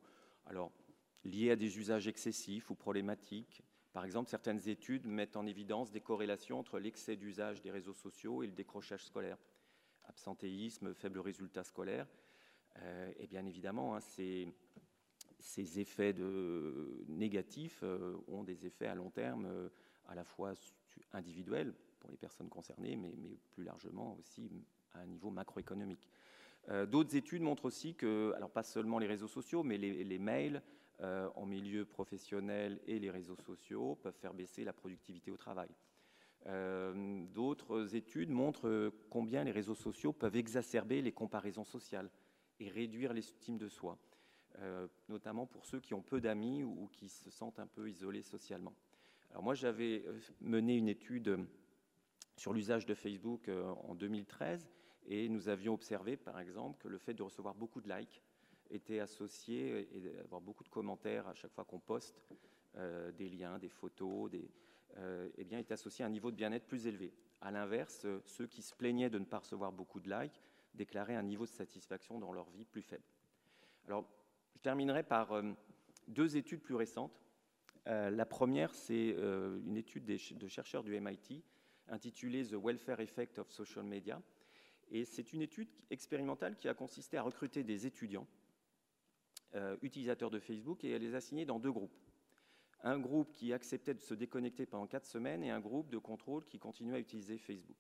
Liées 1.26 1.52
à 1.52 1.56
des 1.56 1.80
usages 1.80 2.08
excessifs 2.08 2.70
ou 2.70 2.76
problématiques. 2.76 3.64
Par 3.94 4.06
exemple, 4.06 4.30
certaines 4.30 4.68
études 4.70 5.08
mettent 5.08 5.36
en 5.36 5.48
évidence 5.48 5.92
des 5.92 6.02
corrélations 6.02 6.60
entre 6.60 6.80
l'excès 6.80 7.16
d'usage 7.16 7.62
des 7.62 7.72
réseaux 7.72 7.94
sociaux 7.94 8.44
et 8.44 8.48
le 8.48 8.54
décrochage 8.54 9.06
scolaire. 9.06 9.38
Absentéisme, 10.08 10.94
faible 10.94 11.20
résultat 11.20 11.64
scolaire. 11.64 12.08
Euh, 12.84 13.12
et 13.18 13.28
bien 13.28 13.46
évidemment, 13.46 13.96
hein, 13.96 14.00
ces, 14.00 14.54
effets 15.80 16.14
de, 16.14 17.04
négatifs 17.08 17.80
euh, 17.84 18.16
ont 18.28 18.44
des 18.44 18.66
effets 18.66 18.88
à 18.88 18.96
long 18.96 19.10
terme 19.10 19.46
euh, 19.46 19.70
à 20.08 20.16
la 20.16 20.24
fois 20.24 20.54
individuels 21.14 21.74
pour 22.00 22.12
les 22.12 22.18
personnes 22.18 22.50
concernées, 22.50 22.96
mais, 22.96 23.12
plus 23.52 23.64
largement 23.64 24.18
aussi 24.20 24.52
à 24.94 25.00
un 25.00 25.06
niveau 25.06 25.30
macroéconomique. 25.30 26.08
D'autres 26.88 27.16
études 27.16 27.42
montrent 27.42 27.66
aussi 27.66 27.96
que, 27.96 28.32
alors 28.36 28.52
pas 28.52 28.62
seulement 28.62 29.00
les 29.00 29.08
réseaux 29.08 29.28
sociaux, 29.28 29.64
mais 29.64 29.78
les 29.78 30.20
mails, 30.20 30.62
euh, 31.02 31.30
en 31.36 31.46
milieu 31.46 31.86
professionnel 31.86 32.82
et 32.86 33.00
les 33.00 33.10
réseaux 33.10 33.38
sociaux 33.38 33.96
peuvent 33.96 34.18
faire 34.18 34.34
baisser 34.34 34.66
la 34.66 34.74
productivité 34.74 35.32
au 35.32 35.38
travail. 35.38 35.70
Euh, 36.48 37.26
d'autres 37.28 37.96
études 37.96 38.30
montrent 38.30 38.92
combien 39.10 39.46
les 39.46 39.52
réseaux 39.52 39.76
sociaux 39.76 40.12
peuvent 40.12 40.36
exacerber 40.36 41.02
les 41.02 41.14
comparaisons 41.14 41.64
sociales 41.64 42.10
et 42.60 42.68
réduire 42.68 43.14
l'estime 43.14 43.58
de 43.58 43.70
soi, 43.70 43.98
euh, 44.58 44.88
notamment 45.08 45.46
pour 45.46 45.66
ceux 45.66 45.80
qui 45.80 45.94
ont 45.94 46.02
peu 46.02 46.20
d'amis 46.20 46.64
ou, 46.64 46.90
qui 46.92 47.08
se 47.08 47.30
sentent 47.30 47.60
un 47.60 47.68
peu 47.68 47.90
isolés 47.90 48.24
socialement. 48.24 48.74
Alors 49.32 49.44
moi, 49.44 49.54
j'avais 49.54 50.04
mené 50.42 50.76
une 50.76 50.90
étude 50.90 51.48
sur 52.36 52.52
l'usage 52.52 52.86
de 52.86 52.94
Facebook 52.94 53.50
en 53.88 53.96
2013 53.96 54.70
et 55.06 55.30
nous 55.30 55.48
avions 55.48 55.76
observé, 55.76 56.18
par 56.18 56.42
exemple, 56.42 56.78
que 56.82 56.90
le 56.90 56.98
fait 56.98 57.14
de 57.14 57.24
recevoir 57.24 57.56
beaucoup 57.56 57.80
de 57.80 57.88
likes 57.88 58.22
était 58.70 59.00
associé 59.00 59.88
et 59.96 60.00
d'avoir 60.02 60.42
beaucoup 60.42 60.64
de 60.64 60.70
commentaires 60.70 61.28
à 61.28 61.34
chaque 61.34 61.52
fois 61.54 61.66
qu'on 61.66 61.80
poste 61.80 62.22
euh, 62.78 63.12
des 63.12 63.30
liens, 63.30 63.58
des 63.58 63.70
photos, 63.70 64.30
des, 64.30 64.50
euh, 64.98 65.30
eh 65.38 65.44
bien, 65.44 65.60
est 65.60 65.72
associé 65.72 66.04
à 66.04 66.08
un 66.08 66.12
niveau 66.12 66.32
de 66.32 66.36
bien-être 66.36 66.68
plus 66.68 66.88
élevé. 66.88 67.14
À 67.42 67.52
l'inverse, 67.52 68.06
ceux 68.26 68.48
qui 68.48 68.62
se 68.62 68.76
plaignaient 68.76 69.10
de 69.10 69.18
ne 69.18 69.26
pas 69.26 69.40
recevoir 69.40 69.72
beaucoup 69.72 70.00
de 70.00 70.10
likes 70.10 70.40
déclaraient 70.76 71.16
un 71.16 71.24
niveau 71.24 71.46
de 71.46 71.52
satisfaction 71.52 72.20
dans 72.20 72.32
leur 72.32 72.50
vie 72.52 72.66
plus 72.66 72.82
faible. 72.82 73.04
Alors, 73.88 74.06
je 74.56 74.60
terminerai 74.62 75.04
par 75.04 75.32
euh, 75.32 75.44
deux 76.08 76.38
études 76.38 76.62
plus 76.62 76.76
récentes. 76.76 77.24
la 77.86 78.26
première, 78.26 78.76
c'est 78.76 79.16
une 79.66 79.78
étude 79.78 80.06
de 80.06 80.48
chercheurs 80.48 80.84
du 80.84 81.00
MIT 81.00 81.44
intitulée 81.88 82.46
The 82.46 82.54
Welfare 82.54 83.00
Effect 83.00 83.40
of 83.40 83.50
Social 83.52 83.84
Media. 83.84 84.22
Et 84.92 85.06
c'est 85.06 85.34
une 85.34 85.42
étude 85.42 85.70
expérimentale 85.90 86.56
qui 86.56 86.68
a 86.68 86.74
consisté 86.74 87.18
à 87.18 87.24
recruter 87.24 87.64
des 87.64 87.88
étudiants 87.88 88.28
euh, 89.56 89.76
utilisateurs 89.82 90.30
de 90.30 90.40
Facebook 90.40 90.84
et 90.84 90.92
elle 90.92 91.02
les 91.02 91.16
a 91.16 91.18
assignés 91.18 91.46
dans 91.46 91.60
deux 91.60 91.72
groupes. 91.72 91.98
Un 92.84 93.00
groupe 93.00 93.32
qui 93.34 93.52
acceptait 93.52 93.96
de 93.96 94.00
se 94.00 94.14
déconnecter 94.14 94.68
pendant 94.68 94.86
quatre 94.86 95.08
semaines 95.08 95.44
et 95.44 95.50
un 95.50 95.60
groupe 95.60 95.90
de 95.90 95.98
contrôle 95.98 96.46
qui 96.46 96.60
continuait 96.60 96.98
à 96.98 97.00
utiliser 97.00 97.40
Facebook. 97.40 97.76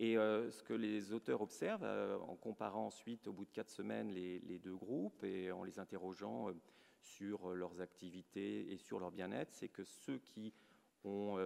Et 0.00 0.16
euh, 0.16 0.50
ce 0.50 0.62
que 0.62 0.72
les 0.72 1.12
auteurs 1.12 1.42
observent, 1.42 1.84
euh, 1.84 2.16
en 2.20 2.36
comparant 2.36 2.86
ensuite 2.86 3.26
au 3.26 3.34
bout 3.34 3.44
de 3.44 3.50
quatre 3.50 3.68
semaines 3.68 4.10
les, 4.12 4.58
deux 4.60 4.76
groupes 4.76 5.22
et 5.24 5.52
en 5.52 5.62
les 5.62 5.78
interrogeant 5.78 6.54
sur 7.02 7.54
leurs 7.54 7.82
activités 7.82 8.72
et 8.72 8.78
sur 8.78 8.98
leur 8.98 9.10
bien-être, 9.10 9.52
c'est 9.52 9.68
que 9.68 9.84
ceux 9.84 10.18
qui 10.18 10.54
ont 11.04 11.36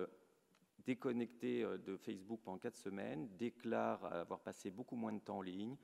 déconnecté 0.86 1.62
de 1.62 1.96
Facebook 1.96 2.40
pendant 2.44 2.58
quatre 2.58 2.76
semaines 2.76 3.28
déclarent 3.36 4.04
avoir 4.04 4.40
passé 4.40 4.70
beaucoup 4.70 4.96
moins 4.96 5.12
de 5.12 5.20
temps 5.20 5.38
en 5.38 5.42
ligne, 5.42 5.76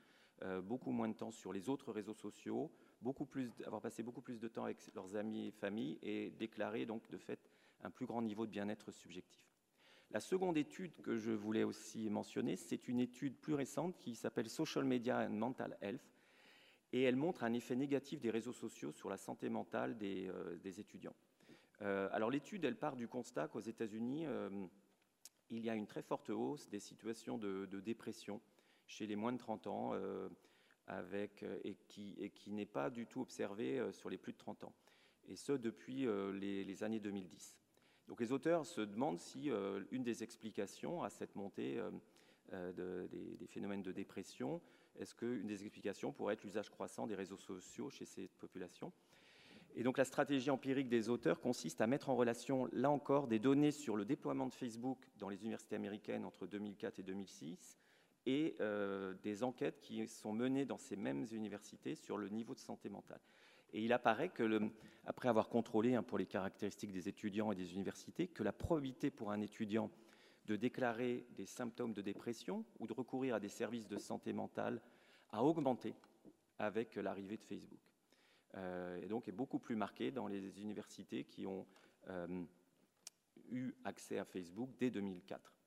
beaucoup 0.62 0.90
moins 0.90 1.08
de 1.08 1.14
temps 1.14 1.30
sur 1.30 1.52
les 1.52 1.68
autres 1.68 1.92
réseaux 1.92 2.14
sociaux, 2.14 2.72
avoir 3.64 3.80
passé 3.80 4.02
beaucoup 4.02 4.20
plus 4.20 4.40
de 4.40 4.48
temps 4.48 4.64
avec 4.64 4.78
leurs 4.94 5.16
amis 5.16 5.46
et 5.46 5.50
familles 5.50 5.98
et 6.02 6.30
déclarer 6.30 6.86
donc 6.86 7.08
de 7.10 7.18
fait 7.18 7.50
un 7.82 7.90
plus 7.90 8.06
grand 8.06 8.22
niveau 8.22 8.46
de 8.46 8.50
bien-être 8.50 8.90
subjectif. 8.90 9.42
La 10.10 10.20
seconde 10.20 10.56
étude 10.56 10.92
que 11.02 11.18
je 11.18 11.32
voulais 11.32 11.64
aussi 11.64 12.08
mentionner, 12.08 12.56
c'est 12.56 12.88
une 12.88 12.98
étude 12.98 13.36
plus 13.36 13.54
récente 13.54 13.98
qui 13.98 14.14
s'appelle 14.14 14.48
Social 14.48 14.84
Media 14.84 15.18
and 15.18 15.34
Mental 15.34 15.76
Health 15.82 16.14
et 16.92 17.02
elle 17.02 17.16
montre 17.16 17.44
un 17.44 17.52
effet 17.52 17.76
négatif 17.76 18.20
des 18.20 18.30
réseaux 18.30 18.54
sociaux 18.54 18.92
sur 18.92 19.10
la 19.10 19.18
santé 19.18 19.50
mentale 19.50 19.98
des, 19.98 20.28
euh, 20.28 20.58
étudiants. 20.64 21.14
Euh, 21.82 22.08
alors 22.12 22.30
l'étude, 22.30 22.64
elle 22.64 22.78
part 22.78 22.96
du 22.96 23.06
constat 23.06 23.48
qu'aux 23.48 23.60
États-Unis, 23.60 24.26
euh, 24.26 24.66
il 25.50 25.60
y 25.60 25.68
a 25.68 25.74
une 25.74 25.86
très 25.86 26.02
forte 26.02 26.30
hausse 26.30 26.68
des 26.68 26.80
situations 26.80 27.36
de 27.38 27.80
dépression 27.80 28.40
chez 28.86 29.06
les 29.06 29.16
moins 29.16 29.32
de 29.32 29.38
30 29.38 29.66
ans 29.66 29.92
avec, 30.88 31.42
euh, 31.42 31.58
et 31.64 31.76
qui, 31.86 32.50
n'est 32.50 32.66
pas 32.66 32.90
du 32.90 33.06
tout 33.06 33.20
observé 33.20 33.78
euh, 33.78 33.92
sur 33.92 34.10
les 34.10 34.18
plus 34.18 34.32
de 34.32 34.38
30 34.38 34.64
ans, 34.64 34.72
et 35.28 35.36
ce 35.36 35.52
depuis 35.52 36.06
euh, 36.06 36.32
les, 36.32 36.82
années 36.82 37.00
2010. 37.00 37.56
Donc 38.08 38.20
les 38.20 38.32
auteurs 38.32 38.64
se 38.64 38.80
demandent 38.80 39.20
si 39.20 39.50
une 39.90 40.02
des 40.02 40.22
explications 40.22 41.02
à 41.02 41.10
cette 41.10 41.36
montée 41.36 41.78
des, 42.50 43.46
phénomènes 43.48 43.82
de 43.82 43.92
dépression, 43.92 44.62
est-ce 44.98 45.14
qu'une 45.14 45.46
des 45.46 45.62
explications 45.62 46.10
pourrait 46.10 46.32
être 46.32 46.42
l'usage 46.42 46.70
croissant 46.70 47.06
des 47.06 47.14
réseaux 47.14 47.36
sociaux 47.36 47.90
chez 47.90 48.06
ces 48.06 48.28
populations? 48.38 48.94
Et 49.74 49.82
donc 49.82 49.98
la 49.98 50.06
stratégie 50.06 50.48
empirique 50.48 50.88
des 50.88 51.10
auteurs 51.10 51.38
consiste 51.38 51.82
à 51.82 51.86
mettre 51.86 52.08
en 52.08 52.16
relation, 52.16 52.66
là 52.72 52.90
encore, 52.90 53.28
des 53.28 53.38
données 53.38 53.72
sur 53.72 53.94
le 53.94 54.06
déploiement 54.06 54.46
de 54.46 54.54
Facebook 54.54 54.98
dans 55.18 55.28
les 55.28 55.42
universités 55.42 55.76
américaines 55.76 56.24
entre 56.24 56.46
2004 56.46 57.00
et 57.00 57.02
2006 57.02 57.78
et 58.26 58.56
euh, 58.60 59.14
des 59.22 59.42
enquêtes 59.42 59.80
qui 59.80 60.06
sont 60.06 60.32
menées 60.32 60.64
dans 60.64 60.78
ces 60.78 60.96
mêmes 60.96 61.26
universités 61.32 61.94
sur 61.94 62.18
le 62.18 62.28
niveau 62.28 62.54
de 62.54 62.60
santé 62.60 62.88
mentale. 62.88 63.20
Et 63.72 63.82
il 63.82 63.92
apparaît 63.92 64.30
que, 64.30 64.70
après 65.04 65.28
avoir 65.28 65.48
contrôlé 65.48 65.94
hein, 65.94 66.02
pour 66.02 66.18
les 66.18 66.26
caractéristiques 66.26 66.92
des 66.92 67.08
étudiants 67.08 67.52
et 67.52 67.54
des 67.54 67.74
universités, 67.74 68.26
que 68.26 68.42
la 68.42 68.52
probabilité 68.52 69.10
pour 69.10 69.30
un 69.30 69.40
étudiant 69.40 69.90
de 70.46 70.56
déclarer 70.56 71.26
des 71.36 71.44
symptômes 71.44 71.92
de 71.92 72.00
dépression 72.00 72.64
ou 72.78 72.86
de 72.86 72.94
recourir 72.94 73.34
à 73.34 73.40
des 73.40 73.50
services 73.50 73.86
de 73.86 73.98
santé 73.98 74.32
mentale 74.32 74.80
a 75.30 75.44
augmenté 75.44 75.94
avec 76.58 76.96
l'arrivée 76.96 77.36
de 77.36 77.44
Facebook. 77.44 77.80
Euh, 78.56 79.02
et 79.02 79.06
donc 79.06 79.28
est 79.28 79.32
beaucoup 79.32 79.58
plus 79.58 79.76
marquée 79.76 80.10
dans 80.10 80.26
les 80.26 80.60
universités 80.60 81.24
qui 81.24 81.46
ont 81.46 81.66
euh, 82.08 82.44
eu 83.50 83.72
accès 83.84 84.18
à 84.18 84.24
Facebook 84.24 84.70
dès 84.78 84.90
2004. 84.90 85.57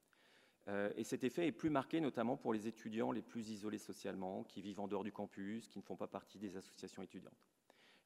Euh, 0.68 0.92
et 0.96 1.04
cet 1.04 1.24
effet 1.24 1.48
est 1.48 1.52
plus 1.52 1.70
marqué 1.70 2.00
notamment 2.02 2.38
pour 2.38 2.54
les 2.54 2.68
étudiants 2.68 3.12
les 3.12 3.22
plus 3.22 3.50
isolés 3.50 3.80
socialement, 3.80 4.44
qui 4.44 4.62
vivent 4.62 4.80
en 4.80 4.88
dehors 4.88 5.04
du 5.04 5.12
campus, 5.12 5.68
qui 5.68 5.80
ne 5.80 5.84
font 5.84 5.96
pas 5.96 6.08
partie 6.08 6.38
des 6.38 6.56
associations 6.56 7.02
étudiantes. 7.02 7.48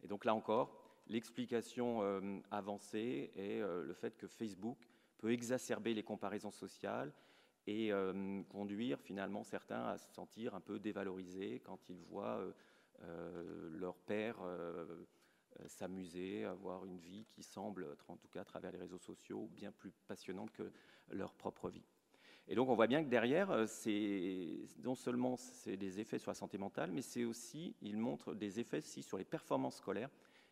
Et 0.04 0.08
donc 0.08 0.26
là 0.26 0.34
encore, 0.34 0.80
l'explication 1.08 2.02
euh, 2.02 2.40
avancée 2.52 3.32
est 3.36 3.62
euh, 3.62 3.84
le 3.84 3.94
fait 3.94 4.18
que 4.18 4.28
Facebook 4.28 4.78
peut 5.18 5.32
exacerber 5.32 5.94
les 5.94 6.04
comparaisons 6.04 6.52
sociales 6.52 7.14
et 7.68 7.90
conduire 8.50 9.02
finalement 9.02 9.44
certains 9.44 9.86
à 9.86 9.98
se 9.98 10.14
sentir 10.14 10.54
un 10.54 10.60
peu 10.60 10.78
dévalorisés 10.78 11.62
quand 11.66 11.90
ils 11.90 12.04
voient 12.04 12.46
leur 13.72 13.96
père 13.98 14.38
s'amuser, 15.66 16.46
avoir 16.46 16.86
une 16.86 17.00
vie 17.00 17.26
qui 17.26 17.42
semble, 17.42 17.88
en 18.08 18.18
tout 18.18 18.28
cas 18.28 18.42
à 18.42 18.46
travers 18.46 18.72
les 18.72 18.78
réseaux 18.78 19.00
sociaux, 19.00 19.50
bien 19.52 19.72
plus 19.72 19.92
passionnante 20.06 20.52
que 20.52 20.72
leur 21.10 21.34
propre 21.34 21.72
vie. 21.72 21.88
Et 22.48 22.56
donc 22.56 22.70
on 22.70 22.76
voit 22.76 22.88
bien 22.88 23.04
que 23.04 23.10
derrière, 23.10 23.68
c'est 23.68 24.60
non 24.84 24.96
seulement 24.96 25.36
c'est 25.36 25.78
des 25.78 26.00
effets 26.00 26.20
sur 26.20 26.30
la 26.30 26.36
santé 26.36 26.58
mentale, 26.58 26.92
mais 26.92 27.02
c'est 27.02 27.24
aussi, 27.24 27.76
il 27.82 27.98
montre 27.98 28.36
des 28.36 28.60
effets 28.60 28.78
aussi 28.78 29.02
sur 29.02 29.18
les 29.18 29.26
performances 29.26 29.78
scolaires 29.78 30.12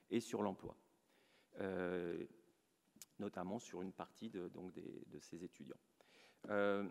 et 0.10 0.20
sur 0.20 0.42
l'emploi, 0.42 0.76
euh, 1.60 2.26
notamment 3.20 3.60
sur 3.60 3.84
une 3.84 3.94
partie 3.94 4.30
de, 4.30 4.48
donc 4.48 4.74
de 4.74 5.20
ces 5.20 5.44
étudiants. 5.44 5.78
Euh, 6.50 6.84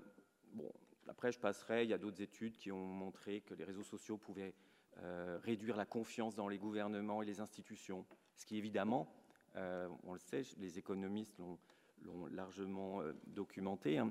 bon, 0.52 0.72
après, 1.08 1.32
je 1.32 1.40
passerai, 1.40 1.82
il 1.82 1.90
y 1.90 1.94
a 1.94 1.98
d'autres 1.98 2.22
études 2.22 2.56
qui 2.56 2.70
ont 2.70 2.86
montré 2.86 3.40
que 3.40 3.54
les 3.54 3.64
réseaux 3.64 3.82
sociaux 3.82 4.18
pouvaient 4.18 4.54
euh, 4.98 5.38
réduire 5.42 5.76
la 5.76 5.86
confiance 5.86 6.36
dans 6.36 6.46
les 6.46 6.58
gouvernements 6.58 7.22
et 7.22 7.26
les 7.26 7.40
institutions, 7.40 8.06
ce 8.36 8.46
qui 8.46 8.56
évidemment, 8.56 9.12
on 9.54 10.14
le 10.14 10.18
sait, 10.18 10.42
les 10.56 10.78
économistes 10.78 11.38
l'ont 11.38 12.26
largement 12.30 13.02
documenté, 13.26 13.98
hein, 13.98 14.10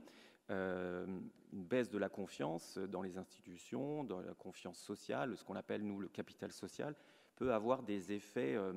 une 0.52 1.64
baisse 1.64 1.90
de 1.90 1.98
la 1.98 2.10
confiance 2.10 2.78
dans 2.78 3.02
les 3.02 3.18
institutions, 3.18 4.04
dans 4.04 4.20
la 4.20 4.34
confiance 4.34 4.80
sociale, 4.80 5.38
ce 5.38 5.44
qu'on 5.44 5.56
appelle 5.56 5.84
nous 5.84 6.00
le 6.00 6.08
capital 6.08 6.52
social, 6.52 6.96
peut 7.36 7.54
avoir 7.54 7.84
des 7.84 8.12
effets 8.12 8.56
euh, 8.56 8.74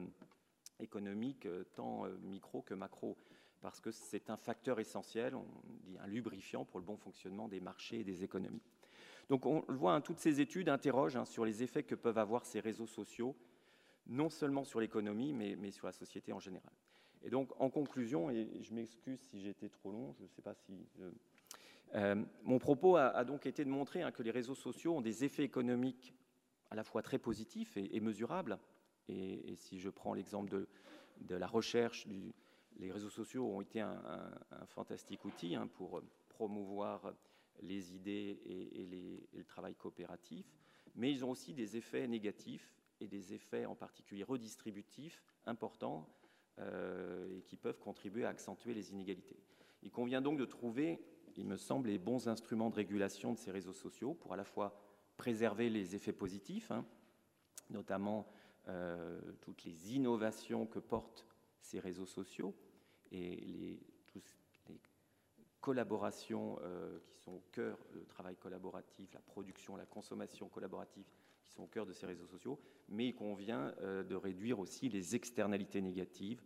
économiques 0.81 1.47
euh, 1.47 1.65
tant 1.75 2.07
euh, 2.07 2.17
micro 2.23 2.63
que 2.63 2.75
macro, 2.75 3.17
parce 3.61 3.81
que 3.81 3.91
c'est 3.91 4.31
un 4.31 4.37
facteur 4.37 4.81
essentiel, 4.81 5.35
on 5.35 5.45
dit 5.85 5.97
un 5.99 6.07
lubrifiant 6.07 6.65
pour 6.65 6.81
le 6.81 6.87
bon 6.87 6.97
fonctionnement 6.97 7.49
des 7.49 7.61
marchés 7.61 8.01
et 8.01 8.05
des 8.05 8.25
économies. 8.25 8.63
Donc 9.29 9.47
on 9.47 9.65
le 9.69 9.77
voit, 9.77 9.95
hein, 9.95 10.01
toutes 10.01 10.19
ces 10.19 10.41
études 10.41 10.69
interrogent 10.69 11.17
hein, 11.17 11.25
sur 11.25 11.45
les 11.45 11.63
effets 11.63 11.83
que 11.83 11.95
peuvent 11.95 12.19
avoir 12.19 12.45
ces 12.45 12.61
réseaux 12.61 12.87
sociaux, 12.87 13.37
non 14.07 14.29
seulement 14.29 14.65
sur 14.65 14.81
l'économie, 14.81 15.33
mais, 15.33 15.71
sur 15.71 15.87
la 15.87 15.93
société 15.93 16.33
en 16.33 16.41
général. 16.41 16.73
Et 17.23 17.31
donc, 17.31 17.51
en 17.59 17.71
conclusion, 17.71 18.29
et 18.29 18.63
je 18.63 18.75
m'excuse 18.75 19.19
si 19.19 19.49
été 19.49 19.71
trop 19.71 19.91
long, 19.91 20.15
je 20.19 20.25
ne 20.25 20.29
sais 20.29 20.43
pas 20.43 20.55
si... 20.55 20.87
mon 22.43 22.59
propos 22.59 22.97
a, 22.97 23.25
donc 23.25 23.47
été 23.47 23.65
de 23.65 23.71
montrer 23.71 24.03
hein, 24.03 24.11
que 24.11 24.23
les 24.23 24.31
réseaux 24.31 24.55
sociaux 24.55 24.97
ont 24.97 25.01
des 25.01 25.25
effets 25.25 25.45
économiques 25.45 26.15
à 26.71 26.75
la 26.75 26.85
fois 26.85 27.03
très 27.03 27.19
positif 27.19 27.77
et, 27.77 28.01
mesurable. 28.01 28.59
Et, 29.09 29.55
si 29.57 29.79
je 29.79 29.91
prends 29.91 30.15
l'exemple 30.15 30.67
de, 31.21 31.35
la 31.35 31.47
recherche, 31.47 32.07
les 32.77 32.91
réseaux 32.91 33.11
sociaux 33.11 33.47
ont 33.47 33.61
été 33.61 33.81
un, 33.81 34.01
fantastique 34.67 35.25
outil 35.25 35.55
hein, 35.55 35.69
pour 35.69 36.03
promouvoir 36.29 37.15
les 37.63 37.95
idées 37.95 38.41
et, 38.45 38.87
le 39.33 39.45
travail 39.45 39.75
coopératif, 39.75 40.47
mais 40.95 41.11
ils 41.11 41.25
ont 41.25 41.31
aussi 41.31 41.55
des 41.55 41.77
effets 41.77 42.07
négatifs 42.07 42.73
et 43.01 43.09
des 43.09 43.35
effets 43.35 43.67
en 43.67 43.75
particulier 43.75 44.23
redistributifs 44.23 45.23
importants 45.47 46.09
euh, 46.61 47.37
et 47.37 47.43
qui 47.43 47.57
peuvent 47.57 47.81
contribuer 47.81 48.25
à 48.25 48.29
accentuer 48.29 48.75
les 48.75 48.93
inégalités. 48.93 49.39
Il 49.83 49.91
convient 49.91 50.23
donc 50.23 50.39
de 50.39 50.45
trouver, 50.45 51.01
il 51.37 51.47
me 51.47 51.57
semble, 51.57 51.89
les 51.89 51.99
bons 51.99 52.29
instruments 52.29 52.71
de 52.71 52.77
régulation 52.77 53.33
de 53.33 53.39
ces 53.39 53.51
réseaux 53.51 53.73
sociaux 53.73 54.15
pour 54.15 54.33
à 54.33 54.37
la 54.37 54.45
fois 54.45 54.79
préserver 55.17 55.71
les 55.71 55.95
effets 55.95 56.13
positifs, 56.13 56.71
hein, 56.71 56.85
notamment 57.71 58.27
euh, 58.69 59.21
toutes 59.41 59.65
les 59.65 59.95
innovations 59.95 60.67
que 60.67 60.79
portent 60.79 61.27
ces 61.61 61.81
réseaux 61.81 62.07
sociaux 62.07 62.55
et 63.11 63.37
les, 63.37 63.81
les 64.69 64.81
collaborations 65.61 66.59
euh, 66.63 66.99
qui 67.07 67.17
sont 67.19 67.33
au 67.33 67.43
cœur, 67.53 67.79
le 67.93 68.05
travail 68.07 68.37
collaboratif, 68.37 69.13
la 69.13 69.21
production, 69.21 69.77
la 69.77 69.87
consommation 69.87 70.49
collaborative 70.49 71.07
qui 71.43 71.53
sont 71.53 71.65
au 71.65 71.69
cœur 71.69 71.87
de 71.87 71.93
ces 71.93 72.07
réseaux 72.07 72.27
sociaux, 72.27 72.59
mais 72.89 73.09
il 73.09 73.15
convient 73.15 73.73
euh, 73.81 74.03
de 74.03 74.15
réduire 74.15 74.59
aussi 74.59 74.89
les 74.89 75.15
externalités 75.15 75.81
négatives 75.81 76.43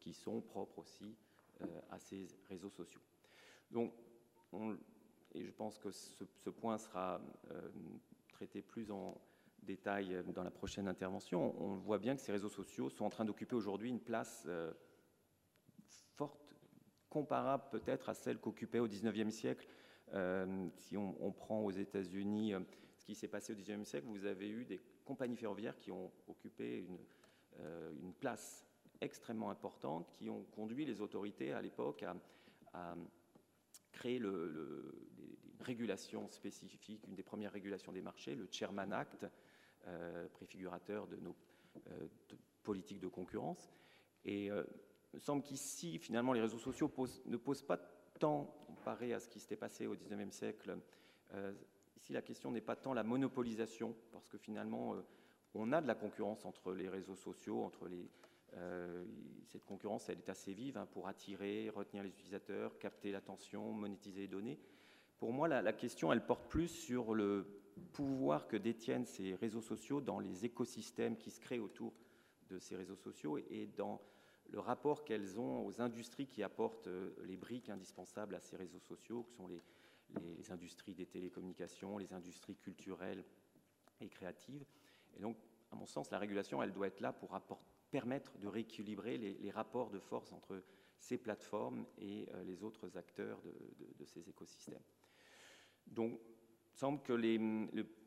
qui 0.00 0.14
sont 0.14 0.40
propres 0.40 0.78
aussi 0.78 1.14
à 1.90 1.98
ces 1.98 2.26
réseaux 2.48 2.70
sociaux. 2.70 3.02
Donc, 3.72 3.92
on, 4.52 4.76
et 5.34 5.44
je 5.44 5.50
pense 5.50 5.78
que 5.78 5.90
ce, 5.90 6.50
point 6.50 6.78
sera 6.78 7.20
euh, 7.50 7.70
traité 8.32 8.60
plus 8.60 8.90
en 8.90 9.18
détail 9.62 10.22
dans 10.34 10.42
la 10.42 10.50
prochaine 10.50 10.88
intervention. 10.88 11.54
On 11.60 11.76
voit 11.76 11.98
bien 11.98 12.14
que 12.14 12.20
ces 12.20 12.32
réseaux 12.32 12.48
sociaux 12.48 12.90
sont 12.90 13.04
en 13.04 13.10
train 13.10 13.24
d'occuper 13.24 13.54
aujourd'hui 13.54 13.88
une 13.88 14.00
place 14.00 14.44
euh, 14.46 14.72
forte, 16.16 16.54
comparable 17.08 17.64
peut-être 17.70 18.08
à 18.08 18.14
celle 18.14 18.38
qu'occupait 18.38 18.80
au 18.80 18.88
XIXe 18.88 19.32
siècle. 19.32 19.66
Euh, 20.14 20.68
si 20.76 20.96
on, 20.96 21.32
prend 21.32 21.60
aux 21.60 21.70
États-Unis 21.70 22.52
ce 22.96 23.04
qui 23.04 23.14
s'est 23.14 23.28
passé 23.28 23.52
au 23.52 23.56
XIXe 23.56 23.88
siècle, 23.88 24.06
vous 24.06 24.26
avez 24.26 24.50
eu 24.50 24.64
des 24.64 24.80
compagnies 25.04 25.36
ferroviaires 25.36 25.78
qui 25.78 25.90
ont 25.90 26.10
occupé 26.28 26.84
une 27.58 28.12
place 28.14 28.66
extrêmement 29.00 29.50
importante, 29.50 30.10
qui 30.12 30.28
ont 30.28 30.44
conduit 30.52 30.84
les 30.84 31.00
autorités 31.00 31.52
à 31.52 31.62
l'époque 31.62 32.04
à 32.74 32.94
créer 33.92 34.18
le, 34.18 34.94
une 35.58 35.64
régulation 35.64 36.28
spécifique, 36.28 37.06
une 37.06 37.14
des 37.14 37.22
premières 37.22 37.52
régulations 37.52 37.92
des 37.92 38.02
marchés, 38.02 38.34
le 38.34 38.48
Chairman 38.50 38.92
Act, 38.92 39.26
euh, 39.86 40.28
préfigurateur 40.28 41.06
de 41.06 41.16
nos 41.16 41.36
euh, 41.88 42.08
politiques 42.62 43.00
de 43.00 43.08
concurrence. 43.08 43.72
Et 44.24 44.50
euh, 44.50 44.64
il 45.12 45.16
me 45.16 45.20
semble 45.20 45.42
qu'ici, 45.42 45.98
finalement, 45.98 46.32
les 46.32 46.40
réseaux 46.40 46.58
sociaux 46.58 46.90
ne 47.26 47.36
posent 47.36 47.62
pas 47.62 47.78
tant, 48.18 48.44
comparé 48.66 49.12
à 49.12 49.20
ce 49.20 49.28
qui 49.28 49.40
s'était 49.40 49.56
passé 49.56 49.86
au 49.86 49.94
XIXe 49.94 50.34
siècle, 50.34 50.78
ici 51.96 52.12
la 52.12 52.22
question 52.22 52.50
n'est 52.50 52.60
pas 52.60 52.76
tant 52.76 52.94
la 52.94 53.02
monopolisation, 53.02 53.94
parce 54.10 54.28
que 54.28 54.38
finalement, 54.38 54.96
on 55.54 55.72
a 55.72 55.80
de 55.80 55.86
la 55.86 55.94
concurrence 55.94 56.44
entre 56.44 56.72
les 56.72 56.88
réseaux 56.88 57.16
sociaux, 57.16 57.62
entre 57.62 57.88
les, 57.88 58.08
cette 59.46 59.64
concurrence, 59.64 60.08
elle 60.08 60.18
est 60.18 60.28
assez 60.28 60.52
vive 60.52 60.76
hein, 60.76 60.86
pour 60.92 61.08
attirer, 61.08 61.70
retenir 61.70 62.02
les 62.02 62.10
utilisateurs, 62.10 62.78
capter 62.78 63.12
l'attention, 63.12 63.72
monétiser 63.72 64.22
les 64.22 64.28
données. 64.28 64.58
Pour 65.18 65.32
moi, 65.32 65.48
la, 65.48 65.72
question, 65.72 66.12
elle 66.12 66.24
porte 66.24 66.48
plus 66.48 66.68
sur 66.68 67.14
le 67.14 67.46
pouvoir 67.92 68.48
que 68.48 68.56
détiennent 68.56 69.06
ces 69.06 69.34
réseaux 69.34 69.60
sociaux 69.60 70.00
dans 70.00 70.18
les 70.18 70.44
écosystèmes 70.44 71.16
qui 71.16 71.30
se 71.30 71.40
créent 71.40 71.58
autour 71.58 71.94
de 72.50 72.58
ces 72.58 72.76
réseaux 72.76 72.96
sociaux 72.96 73.38
et 73.38 73.68
dans 73.76 74.00
le 74.50 74.58
rapport 74.58 75.04
qu'elles 75.04 75.40
ont 75.40 75.64
aux 75.64 75.80
industries 75.80 76.26
qui 76.26 76.42
apportent 76.42 76.88
euh, 76.88 77.14
les 77.24 77.36
briques 77.36 77.70
indispensables 77.70 78.34
à 78.34 78.40
ces 78.40 78.56
réseaux 78.56 78.80
sociaux, 78.80 79.22
que 79.22 79.32
sont 79.32 79.46
les, 79.46 79.62
les 80.20 80.50
industries 80.50 80.94
des 80.94 81.06
télécommunications, 81.06 81.96
les 81.96 82.12
industries 82.12 82.56
culturelles 82.56 83.24
et 84.00 84.08
créatives. 84.08 84.64
Et 85.16 85.20
donc, 85.20 85.36
à 85.70 85.76
mon 85.76 85.86
sens, 85.86 86.10
la 86.10 86.18
régulation, 86.18 86.62
elle 86.62 86.72
doit 86.72 86.88
être 86.88 87.00
là 87.00 87.12
pour 87.12 87.34
apporter 87.34 87.71
permettre 87.92 88.38
de 88.38 88.48
rééquilibrer 88.48 89.18
les, 89.18 89.50
rapports 89.50 89.90
de 89.90 90.00
force 90.00 90.32
entre 90.32 90.64
ces 90.98 91.18
plateformes 91.18 91.84
et 91.98 92.26
euh, 92.32 92.42
les 92.42 92.64
autres 92.64 92.96
acteurs 92.96 93.38
de, 93.98 94.04
ces 94.06 94.28
écosystèmes. 94.30 94.82
Donc, 95.86 96.18
il 96.74 96.78
semble 96.78 97.02
que 97.02 97.12
les, 97.12 97.38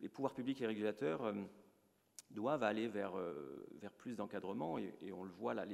pouvoirs 0.09 0.33
publics 0.33 0.59
et 0.61 0.65
régulateurs 0.65 1.23
euh, 1.23 1.33
doivent 2.31 2.63
aller 2.63 2.87
vers, 2.87 3.15
euh, 3.15 3.63
plus 3.97 4.15
d'encadrement, 4.15 4.79
et, 4.79 5.11
on 5.13 5.23
le 5.23 5.31
voit 5.31 5.53
là, 5.53 5.65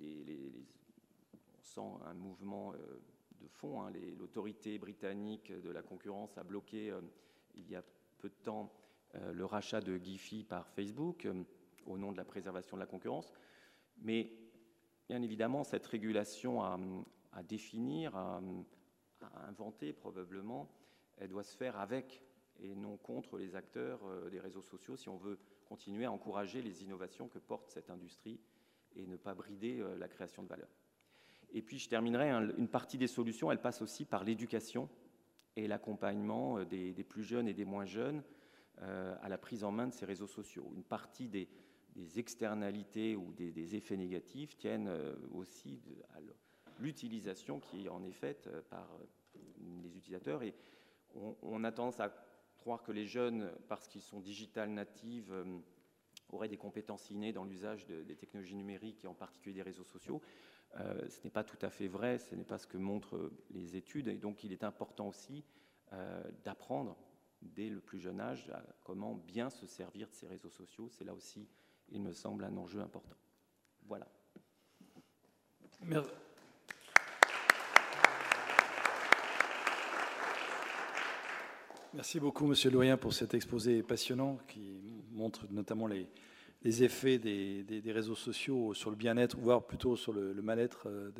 on 0.00 1.62
sent 1.62 2.04
un 2.04 2.14
mouvement 2.14 2.72
de 2.72 3.46
fond. 3.46 3.82
Hein, 3.82 3.92
l'autorité 4.18 4.76
britannique 4.78 5.52
de 5.52 5.70
la 5.70 5.82
concurrence 5.82 6.36
a 6.36 6.42
bloqué 6.42 6.92
il 7.54 7.70
y 7.70 7.76
a 7.76 7.82
peu 8.18 8.28
de 8.28 8.34
temps 8.42 8.72
le 9.32 9.44
rachat 9.44 9.80
de 9.80 9.96
Giphy 9.96 10.44
par 10.44 10.68
Facebook 10.68 11.26
au 11.86 11.98
nom 11.98 12.12
de 12.12 12.16
la 12.16 12.24
préservation 12.24 12.76
de 12.76 12.80
la 12.80 12.86
concurrence. 12.86 13.32
Mais 13.98 14.32
bien 15.08 15.22
évidemment, 15.22 15.64
cette 15.64 15.86
régulation 15.86 16.62
à, 16.62 16.78
définir, 17.42 18.16
à, 18.16 18.40
inventer 19.48 19.92
probablement, 19.92 20.68
elle 21.16 21.28
doit 21.28 21.42
se 21.42 21.56
faire 21.56 21.78
avec 21.78 22.22
et 22.60 22.74
non 22.74 22.96
contre 22.96 23.36
les 23.38 23.54
acteurs 23.54 24.00
euh, 24.06 24.30
des 24.30 24.40
réseaux 24.40 24.62
sociaux 24.62 24.96
si 24.96 25.08
on 25.08 25.16
veut 25.16 25.38
continuer 25.66 26.04
à 26.04 26.12
encourager 26.12 26.62
les 26.62 26.82
innovations 26.82 27.28
que 27.28 27.38
porte 27.38 27.70
cette 27.70 27.90
industrie 27.90 28.40
et 28.94 29.06
ne 29.06 29.16
pas 29.16 29.34
brider 29.34 29.80
euh, 29.80 29.96
la 29.98 30.08
création 30.08 30.42
de 30.42 30.48
valeur. 30.48 30.68
Et 31.52 31.62
puis 31.62 31.78
je 31.78 31.88
terminerai, 31.88 32.30
une 32.30 32.68
partie 32.68 32.98
des 32.98 33.06
solutions, 33.06 33.50
elle 33.52 33.60
passe 33.60 33.82
aussi 33.82 34.04
par 34.04 34.24
l'éducation 34.24 34.88
et 35.54 35.68
l'accompagnement 35.68 36.58
euh, 36.58 36.64
des, 36.64 36.92
plus 37.04 37.24
jeunes 37.24 37.48
et 37.48 37.54
des 37.54 37.64
moins 37.64 37.86
jeunes 37.86 38.22
à 38.78 39.30
la 39.30 39.38
prise 39.38 39.64
en 39.64 39.70
main 39.70 39.86
de 39.86 39.94
ces 39.94 40.04
réseaux 40.04 40.26
sociaux. 40.26 40.70
Une 40.76 40.84
partie 40.84 41.28
des, 41.28 41.48
des 41.96 42.18
externalités 42.18 43.16
ou 43.16 43.32
des, 43.32 43.74
effets 43.74 43.96
négatifs 43.96 44.56
tiennent 44.56 44.88
euh, 44.88 45.16
aussi 45.32 45.80
à 46.14 46.18
l'utilisation 46.78 47.58
qui 47.58 47.88
en 47.88 48.04
est 48.04 48.12
faite 48.12 48.46
euh, 48.48 48.60
par 48.68 48.88
euh, 48.94 49.38
les 49.82 49.96
utilisateurs. 49.96 50.42
Et 50.42 50.54
on, 51.42 51.64
a 51.64 51.72
tendance 51.72 52.00
à 52.00 52.14
croire 52.58 52.82
que 52.82 52.92
les 52.92 53.06
jeunes, 53.06 53.50
parce 53.68 53.88
qu'ils 53.88 54.02
sont 54.02 54.20
digital 54.20 54.68
natives, 54.68 55.32
auraient 56.28 56.48
des 56.48 56.58
compétences 56.58 57.10
innées 57.10 57.32
dans 57.32 57.44
l'usage 57.44 57.86
des 57.86 58.16
technologies 58.16 58.56
numériques 58.56 59.02
et 59.04 59.06
en 59.06 59.14
particulier 59.14 59.54
des 59.54 59.62
réseaux 59.62 59.84
sociaux. 59.84 60.20
ce 60.74 61.24
n'est 61.24 61.30
pas 61.30 61.44
tout 61.44 61.58
à 61.62 61.70
fait 61.70 61.86
vrai, 61.86 62.18
ce 62.18 62.34
n'est 62.34 62.44
pas 62.44 62.58
ce 62.58 62.66
que 62.66 62.76
montrent 62.76 63.30
les 63.50 63.76
études. 63.76 64.08
Et 64.08 64.18
donc 64.18 64.44
il 64.44 64.52
est 64.52 64.64
important 64.64 65.08
aussi 65.08 65.42
d'apprendre 66.44 66.98
dès 67.40 67.70
le 67.70 67.80
plus 67.80 68.00
jeune 68.00 68.20
âge 68.20 68.50
à 68.50 68.62
comment 68.84 69.14
bien 69.14 69.48
se 69.48 69.66
servir 69.66 70.08
de 70.08 70.14
ces 70.14 70.26
réseaux 70.26 70.50
sociaux. 70.50 70.90
C'est 70.90 71.04
là 71.04 71.14
aussi 71.14 71.48
il 71.90 72.02
me 72.02 72.12
semble, 72.12 72.44
un 72.44 72.56
enjeu 72.56 72.80
important. 72.80 73.16
Voilà. 73.86 74.06
Merci. 81.94 82.20
Beaucoup, 82.20 82.46
Monsieur 82.46 82.70
Loyen, 82.70 82.96
pour 82.96 83.14
cet 83.14 83.34
exposé 83.34 83.82
passionnant 83.82 84.38
qui 84.48 84.80
montre 85.12 85.46
notamment 85.50 85.86
les, 85.86 86.08
effets 86.82 87.18
des, 87.18 87.92
réseaux 87.92 88.14
sociaux 88.14 88.74
sur 88.74 88.90
le 88.90 88.96
bien-être, 88.96 89.38
voire 89.38 89.66
plutôt 89.66 89.96
sur 89.96 90.12
le, 90.12 90.34
mal-être 90.42 90.88
euh, 90.88 91.10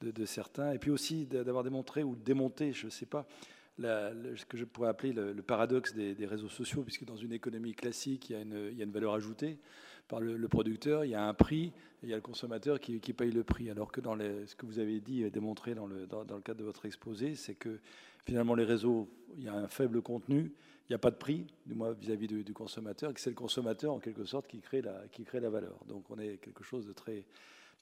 de, 0.00 0.24
certains, 0.24 0.72
et 0.72 0.78
puis 0.78 0.90
aussi 0.90 1.26
d'avoir 1.26 1.62
démontré 1.62 2.02
ou 2.02 2.16
démonté, 2.16 2.72
je 2.72 2.86
ne 2.86 2.90
sais 2.90 3.06
pas, 3.06 3.28
ce 3.78 4.44
que 4.46 4.56
je 4.56 4.64
pourrais 4.64 4.88
appeler 4.88 5.12
le, 5.12 5.42
paradoxe 5.42 5.94
des, 5.94 6.26
réseaux 6.26 6.48
sociaux, 6.48 6.82
puisque 6.82 7.04
dans 7.04 7.16
une 7.16 7.32
économie 7.32 7.74
classique, 7.74 8.30
il 8.30 8.32
y 8.32 8.80
a 8.80 8.84
une 8.84 8.92
valeur 8.92 9.12
ajoutée 9.14 9.58
par 10.08 10.20
le, 10.20 10.48
producteur, 10.48 11.04
il 11.04 11.10
y 11.10 11.14
a 11.14 11.22
un 11.22 11.34
prix, 11.34 11.66
et 11.66 11.72
il 12.04 12.08
y 12.08 12.12
a 12.12 12.16
le 12.16 12.22
consommateur 12.22 12.80
qui, 12.80 12.98
paye 12.98 13.30
le 13.30 13.44
prix. 13.44 13.70
Alors 13.70 13.92
que 13.92 14.00
dans 14.00 14.18
ce 14.18 14.54
que 14.56 14.64
vous 14.64 14.78
avez 14.78 15.00
dit 15.00 15.22
et 15.22 15.30
démontré 15.30 15.74
dans 15.74 15.86
le, 15.86 16.06
cadre 16.42 16.58
de 16.58 16.64
votre 16.64 16.86
exposé, 16.86 17.34
c'est 17.34 17.54
que 17.54 17.78
finalement 18.24 18.54
les 18.54 18.64
réseaux, 18.64 19.08
il 19.36 19.44
y 19.44 19.48
a 19.48 19.54
un 19.54 19.68
faible 19.68 20.00
contenu, 20.00 20.52
il 20.88 20.92
n'y 20.92 20.94
a 20.94 20.98
pas 20.98 21.10
de 21.10 21.16
prix, 21.16 21.46
du 21.66 21.74
moins 21.74 21.92
vis-à-vis 21.92 22.26
du, 22.26 22.54
consommateur, 22.54 23.10
et 23.10 23.14
que 23.14 23.20
c'est 23.20 23.30
le 23.30 23.36
consommateur 23.36 23.92
en 23.92 23.98
quelque 23.98 24.24
sorte 24.24 24.46
qui 24.46 24.60
crée, 24.60 24.80
la, 24.80 25.50
valeur. 25.50 25.78
Donc 25.86 26.10
on 26.10 26.18
est 26.18 26.38
quelque 26.38 26.64
chose 26.64 26.86
de 26.86 26.92
très 26.92 27.26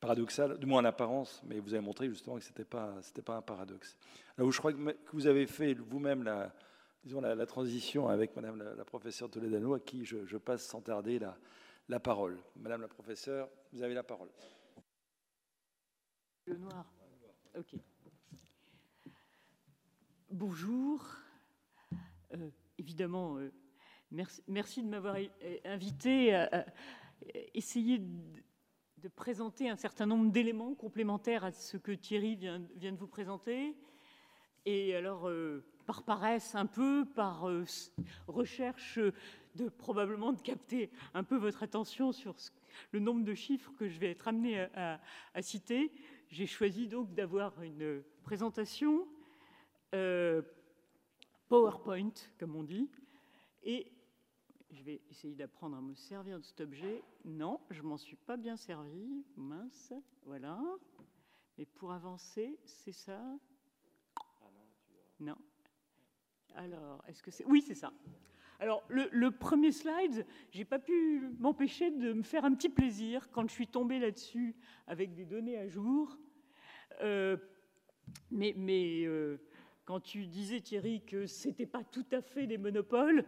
paradoxal, 0.01 0.59
du 0.59 0.67
moins 0.67 0.81
en 0.81 0.85
apparence, 0.85 1.43
mais 1.47 1.61
vous 1.61 1.75
avez 1.75 1.85
montré 1.85 2.09
justement 2.09 2.37
que 2.37 2.43
ce 2.43 2.51
n'était 2.51 2.65
pas, 2.65 2.93
un 3.29 3.43
paradoxe. 3.43 3.97
Là 4.37 4.45
où 4.45 4.51
je 4.51 4.59
crois 4.59 4.73
que 4.73 4.79
vous 5.13 5.27
avez 5.29 5.47
fait 5.47 5.75
vous-même 5.75 6.25
la, 6.25 6.53
transition 7.47 8.09
avec 8.09 8.35
Madame 8.35 8.65
la, 8.77 8.85
professeure 8.85 9.31
Toledano, 9.31 9.75
à 9.75 9.81
qui 9.81 10.05
je, 10.05 10.27
je 10.27 10.37
passe 10.37 10.67
sans 10.67 10.81
tarder 10.81 11.21
la, 11.21 11.39
la 11.89 12.01
parole. 12.01 12.39
Madame 12.57 12.81
la 12.81 12.89
professeure, 12.89 13.49
vous 13.73 13.83
avez 13.83 13.95
la 13.95 14.03
parole. 14.03 14.31
Le 16.47 16.57
noir. 16.57 16.93
Bonjour. 20.31 21.05
Euh, 22.35 22.51
évidemment, 22.79 23.39
euh, 23.39 23.53
merci, 24.49 24.83
de 24.83 24.89
m'avoir 24.89 25.17
invité 25.65 26.35
à, 26.35 26.67
essayer 27.55 27.99
de, 27.99 29.09
présenter 29.15 29.71
un 29.71 29.77
certain 29.77 30.05
nombre 30.05 30.33
d'éléments 30.33 30.75
complémentaires 30.75 31.45
à 31.45 31.53
ce 31.53 31.77
que 31.77 31.93
Thierry 31.93 32.35
vient, 32.35 32.59
de 32.59 32.97
vous 32.99 33.07
présenter. 33.07 33.77
Et 34.65 34.97
alors, 34.97 35.29
euh, 35.29 35.65
par 35.87 36.03
paresse 36.03 36.57
un 36.57 36.67
peu, 36.67 37.07
par 37.15 37.49
recherche 38.27 38.99
de 39.57 39.69
probablement 39.69 40.33
de 40.33 40.41
capter 40.41 40.91
un 41.15 41.25
peu 41.25 41.37
votre 41.37 41.63
attention 41.63 42.13
sur 42.13 42.37
le 42.93 43.01
nombre 43.01 43.25
de 43.25 43.35
chiffres 43.35 43.73
que 43.79 43.89
je 43.89 43.99
vais 43.99 44.11
être 44.11 44.29
amené 44.29 44.61
à, 44.75 45.01
citer. 45.41 45.93
J'ai 46.29 46.47
choisi 46.47 46.87
donc 46.87 47.15
d'avoir 47.15 47.61
une 47.63 48.03
présentation 48.23 49.09
euh, 49.95 50.43
PowerPoint, 51.49 52.13
comme 52.39 52.55
on 52.57 52.63
dit, 52.63 52.91
et 53.63 53.93
je 54.71 54.83
vais 54.83 55.01
essayer 55.11 55.35
d'apprendre 55.35 55.77
à 55.77 55.81
me 55.81 55.95
servir 55.95 56.39
de 56.39 56.45
cet 56.45 56.61
objet. 56.61 57.03
Non, 57.25 57.61
je 57.71 57.83
m'en 57.83 57.97
suis 57.97 58.17
pas 58.17 58.37
bien 58.37 58.57
servi. 58.57 59.25
Mince, 59.37 59.93
voilà. 60.25 60.61
Mais 61.57 61.65
pour 61.65 61.93
avancer, 61.93 62.59
c'est 62.65 62.93
ça? 62.93 63.23
Non. 65.19 65.37
Alors, 66.55 67.03
est-ce 67.07 67.23
que 67.23 67.31
c'est... 67.31 67.45
Oui, 67.47 67.63
c'est 67.63 67.75
ça. 67.75 67.93
Alors, 68.59 68.83
le, 68.89 69.31
premier 69.31 69.71
slide, 69.71 70.27
j'ai 70.51 70.65
pas 70.65 70.79
pu 70.79 71.31
m'empêcher 71.39 71.91
de 71.91 72.13
me 72.13 72.23
faire 72.23 72.45
un 72.45 72.55
petit 72.55 72.71
plaisir 72.71 73.31
quand 73.31 73.47
je 73.49 73.53
suis 73.53 73.67
tombée 73.67 73.99
là-dessus 73.99 74.55
avec 74.87 75.15
des 75.15 75.27
données 75.27 75.59
à 75.59 75.69
jour. 75.69 76.17
Euh, 77.03 77.37
mais, 78.31 78.55
euh, 79.05 79.39
quand 79.85 80.01
tu 80.01 80.27
disais, 80.27 80.61
Thierry, 80.61 81.03
que 81.05 81.27
ce 81.27 81.49
n'était 81.49 81.67
pas 81.67 81.85
tout 81.85 82.07
à 82.13 82.23
fait 82.23 82.47
des 82.47 82.57
monopoles, 82.57 83.25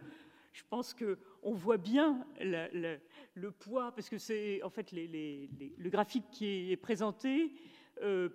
je 0.51 0.63
pense 0.67 0.95
qu'on 0.95 1.53
voit 1.53 1.77
bien 1.77 2.25
le 2.41 3.51
poids, 3.51 3.91
parce 3.93 4.09
que 4.09 4.17
c'est 4.17 4.63
en 4.63 4.69
fait 4.69 4.91
le 4.91 5.89
graphique 5.89 6.25
qui 6.31 6.71
est 6.71 6.77
présenté. 6.77 7.53
Euh, 8.01 8.29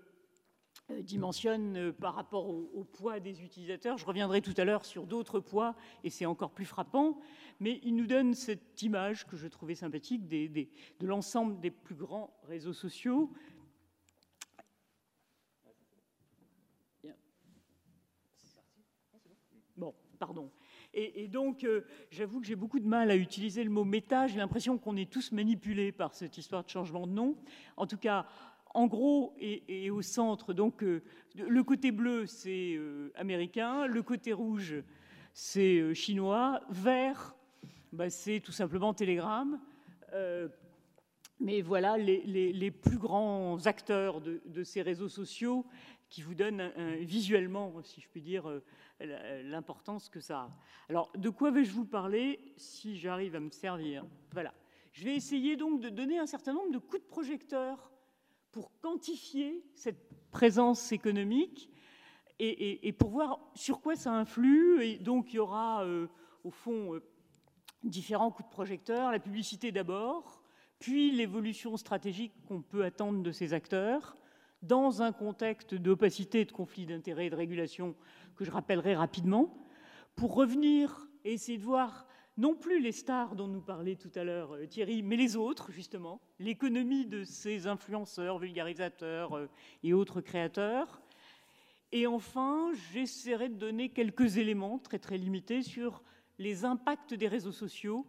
dimensionne 1.02 1.76
euh, 1.76 1.92
par 1.92 2.14
rapport 2.14 2.48
au, 2.48 2.84
poids 2.84 3.20
des 3.20 3.42
utilisateurs. 3.42 3.98
Je 3.98 4.04
reviendrai 4.04 4.40
tout 4.40 4.54
à 4.56 4.64
l'heure 4.64 4.84
sur 4.84 5.06
d'autres 5.06 5.40
poids, 5.40 5.74
et 6.02 6.10
c'est 6.10 6.26
encore 6.26 6.50
plus 6.50 6.66
frappant, 6.66 7.18
mais 7.60 7.80
il 7.82 7.96
nous 7.96 8.06
donne 8.06 8.34
cette 8.34 8.82
image 8.82 9.26
que 9.26 9.36
je 9.36 9.48
trouvais 9.48 9.74
sympathique 9.74 10.26
de 10.28 11.06
l'ensemble 11.06 11.60
des 11.60 11.70
plus 11.70 11.94
grands 11.94 12.36
réseaux 12.44 12.72
sociaux. 12.72 13.32
Bon, 19.76 19.94
pardon. 20.18 20.50
Et, 20.96 21.26
donc, 21.26 21.64
euh, 21.64 21.80
j'avoue 22.10 22.40
que 22.40 22.46
j'ai 22.46 22.54
beaucoup 22.54 22.78
de 22.78 22.86
mal 22.86 23.10
à 23.10 23.16
utiliser 23.16 23.64
le 23.64 23.70
mot 23.70 23.82
méta. 23.82 24.28
J'ai 24.28 24.38
l'impression 24.38 24.78
qu'on 24.78 24.96
est 24.96 25.10
tous 25.10 25.32
manipulés 25.32 25.90
par 25.90 26.14
cette 26.14 26.38
histoire 26.38 26.62
de 26.62 26.68
changement 26.68 27.08
de 27.08 27.12
nom. 27.12 27.36
En 27.76 27.88
tout 27.88 27.96
cas, 27.96 28.28
en 28.74 28.88
gros 28.88 29.34
et, 29.38 29.90
au 29.90 30.02
centre. 30.02 30.52
Donc, 30.52 30.82
euh, 30.82 31.02
le 31.36 31.62
côté 31.62 31.92
bleu, 31.92 32.26
c'est 32.26 32.74
euh, 32.74 33.12
américain, 33.14 33.86
le 33.86 34.02
côté 34.02 34.32
rouge, 34.32 34.74
c'est 35.32 35.78
euh, 35.78 35.94
chinois, 35.94 36.60
vert, 36.68 37.34
bah, 37.92 38.10
c'est 38.10 38.40
tout 38.40 38.52
simplement 38.52 38.92
Telegram. 38.92 39.58
mais 41.40 41.62
voilà 41.62 41.96
les, 41.96 42.70
plus 42.70 42.98
grands 42.98 43.64
acteurs 43.66 44.20
de, 44.20 44.64
ces 44.64 44.82
réseaux 44.82 45.08
sociaux 45.08 45.64
qui 46.08 46.22
vous 46.22 46.34
donnent 46.34 46.70
visuellement, 47.00 47.82
si 47.82 48.00
je 48.00 48.08
puis 48.08 48.20
dire, 48.20 48.44
l'importance 49.00 50.08
que 50.08 50.20
ça 50.20 50.38
a. 50.38 50.50
Alors, 50.88 51.10
de 51.16 51.30
quoi 51.30 51.50
vais-je 51.50 51.72
vous 51.72 51.84
parler 51.84 52.54
si 52.56 52.96
j'arrive 52.96 53.34
à 53.34 53.40
me 53.40 53.50
servir? 53.50 54.04
Voilà. 54.32 54.54
Je 54.92 55.04
vais 55.04 55.16
essayer 55.16 55.56
donc 55.56 55.80
de 55.80 55.88
donner 55.88 56.18
un 56.18 56.26
certain 56.26 56.52
nombre 56.52 56.70
de 56.70 56.78
coups 56.78 57.02
de 57.02 57.08
projecteur 57.08 57.93
pour 58.54 58.70
quantifier 58.80 59.64
cette 59.74 59.98
présence 60.30 60.92
économique 60.92 61.68
et, 62.38 62.92
pour 62.92 63.10
voir 63.10 63.40
sur 63.56 63.80
quoi 63.80 63.96
ça 63.96 64.12
influe. 64.12 64.80
Et 64.84 64.96
donc, 64.96 65.32
il 65.32 65.36
y 65.36 65.38
aura, 65.40 65.84
euh, 65.84 66.06
au 66.44 66.50
fond, 66.52 66.94
euh, 66.94 67.02
différents 67.82 68.30
coups 68.30 68.48
de 68.48 68.54
projecteur. 68.54 69.10
La 69.10 69.18
publicité 69.18 69.72
d'abord, 69.72 70.40
puis 70.78 71.10
l'évolution 71.10 71.76
stratégique 71.76 72.32
qu'on 72.46 72.62
peut 72.62 72.84
attendre 72.84 73.24
de 73.24 73.32
ces 73.32 73.54
acteurs, 73.54 74.16
dans 74.62 75.02
un 75.02 75.10
contexte 75.10 75.74
d'opacité, 75.74 76.44
de 76.44 76.52
conflit 76.52 76.86
d'intérêts 76.86 77.26
et 77.26 77.30
de 77.30 77.36
régulation 77.36 77.96
que 78.36 78.44
je 78.44 78.52
rappellerai 78.52 78.94
rapidement, 78.94 79.66
pour 80.14 80.36
revenir 80.36 81.08
et 81.24 81.32
essayer 81.32 81.58
de 81.58 81.64
voir 81.64 82.06
non 82.36 82.54
plus 82.54 82.80
les 82.80 82.92
stars 82.92 83.36
dont 83.36 83.46
nous 83.46 83.60
parlait 83.60 83.96
tout 83.96 84.10
à 84.14 84.24
l'heure 84.24 84.54
euh, 84.54 84.66
Thierry, 84.66 85.02
mais 85.02 85.16
les 85.16 85.36
autres, 85.36 85.70
justement, 85.70 86.20
l'économie 86.38 87.06
de 87.06 87.24
ces 87.24 87.66
influenceurs, 87.66 88.38
vulgarisateurs 88.38 89.36
euh, 89.36 89.48
et 89.82 89.92
autres 89.92 90.20
créateurs. 90.20 91.00
Et 91.92 92.06
enfin, 92.06 92.72
j'essaierai 92.92 93.48
de 93.48 93.54
donner 93.54 93.90
quelques 93.90 94.36
éléments 94.36 94.78
très 94.78 94.98
très 94.98 95.16
limités 95.16 95.62
sur 95.62 96.02
les 96.38 96.64
impacts 96.64 97.14
des 97.14 97.28
réseaux 97.28 97.52
sociaux 97.52 98.06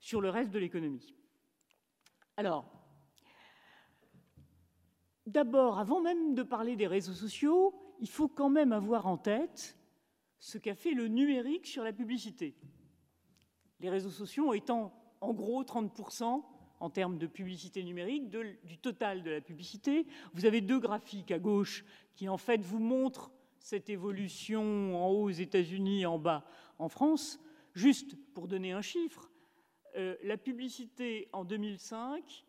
sur 0.00 0.20
le 0.20 0.30
reste 0.30 0.50
de 0.50 0.58
l'économie. 0.58 1.14
Alors, 2.36 2.68
d'abord, 5.26 5.78
avant 5.78 6.00
même 6.00 6.34
de 6.34 6.42
parler 6.42 6.74
des 6.74 6.88
réseaux 6.88 7.12
sociaux, 7.12 7.74
il 8.00 8.08
faut 8.08 8.28
quand 8.28 8.50
même 8.50 8.72
avoir 8.72 9.06
en 9.06 9.18
tête 9.18 9.76
ce 10.40 10.58
qu'a 10.58 10.74
fait 10.74 10.94
le 10.94 11.06
numérique 11.06 11.66
sur 11.66 11.84
la 11.84 11.92
publicité 11.92 12.56
les 13.80 13.90
réseaux 13.90 14.10
sociaux 14.10 14.54
étant 14.54 14.92
en 15.20 15.32
gros 15.32 15.62
30% 15.62 16.42
en 16.80 16.90
termes 16.90 17.18
de 17.18 17.26
publicité 17.26 17.82
numérique 17.82 18.30
du 18.30 18.78
total 18.78 19.22
de 19.22 19.30
la 19.30 19.40
publicité. 19.40 20.06
Vous 20.34 20.46
avez 20.46 20.60
deux 20.60 20.78
graphiques 20.78 21.30
à 21.30 21.38
gauche 21.38 21.84
qui 22.14 22.28
en 22.28 22.36
fait 22.36 22.60
vous 22.60 22.78
montrent 22.78 23.32
cette 23.58 23.90
évolution 23.90 24.96
en 24.96 25.08
haut 25.08 25.24
aux 25.24 25.30
États-Unis, 25.30 26.06
en 26.06 26.18
bas 26.18 26.44
en 26.78 26.88
France. 26.88 27.40
Juste 27.74 28.16
pour 28.32 28.48
donner 28.48 28.72
un 28.72 28.82
chiffre, 28.82 29.30
euh, 29.96 30.16
la 30.22 30.36
publicité 30.36 31.28
en 31.32 31.44
2005, 31.44 32.44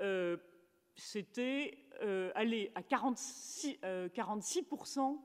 euh, 0.00 0.36
c'était 0.94 1.78
euh, 2.02 2.30
aller 2.34 2.70
à 2.74 2.82
46, 2.82 3.78
46% 3.82 5.18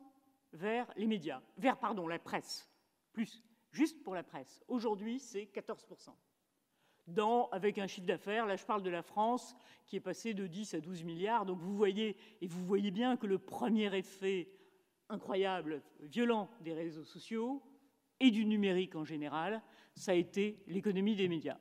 vers 0.54 0.92
les 0.96 1.08
médias, 1.08 1.42
vers 1.58 1.78
pardon 1.78 2.08
la 2.08 2.20
presse, 2.20 2.70
plus 3.12 3.44
juste 3.74 4.02
pour 4.04 4.16
la 4.16 4.24
presse. 4.24 4.64
Aujourd'hui, 4.68 5.20
c'est 5.20 5.44
14%. 5.44 6.12
Dans, 7.08 7.50
avec 7.50 7.80
un 7.80 7.88
chiffre 7.88 8.08
d'affaires, 8.08 8.46
là 8.46 8.56
je 8.56 8.64
parle 8.66 8.82
de 8.82 8.90
la 8.90 9.02
France, 9.02 9.58
qui 9.86 9.98
est 9.98 10.00
passé 10.00 10.34
de 10.34 10.48
10 10.48 10.76
à 10.76 10.80
12 10.80 11.04
milliards. 11.04 11.46
Donc 11.46 11.60
vous 11.60 11.76
voyez, 11.76 12.16
et 12.40 12.48
vous 12.48 12.64
voyez 12.64 12.92
bien 12.92 13.18
que 13.18 13.28
le 13.28 13.40
premier 13.40 13.94
effet 13.98 14.50
incroyable, 15.10 15.82
violent 16.00 16.50
des 16.62 16.74
réseaux 16.74 17.04
sociaux 17.04 17.62
et 18.22 18.32
du 18.32 18.46
numérique 18.46 18.96
en 18.96 19.04
général, 19.04 19.62
ça 19.96 20.12
a 20.12 20.16
été 20.16 20.64
l'économie 20.68 21.16
des 21.16 21.28
médias. 21.28 21.60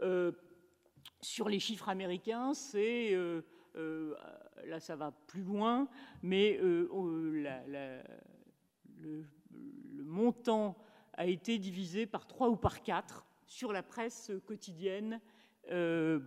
Euh, 0.00 0.32
sur 1.20 1.48
les 1.48 1.60
chiffres 1.60 1.88
américains, 1.88 2.52
c'est 2.52 3.16
là 4.64 4.80
ça 4.80 4.96
va 4.96 5.12
plus 5.12 5.42
loin, 5.42 5.88
mais 6.22 6.58
le, 6.58 6.90
le, 8.98 9.24
montant 10.04 10.76
a 11.14 11.26
été 11.26 11.58
divisé 11.58 12.06
par 12.06 12.26
trois 12.26 12.48
ou 12.48 12.56
par 12.56 12.82
quatre 12.82 13.26
sur 13.46 13.72
la 13.72 13.82
presse 13.82 14.32
quotidienne. 14.46 15.20
Euh, 15.70 16.20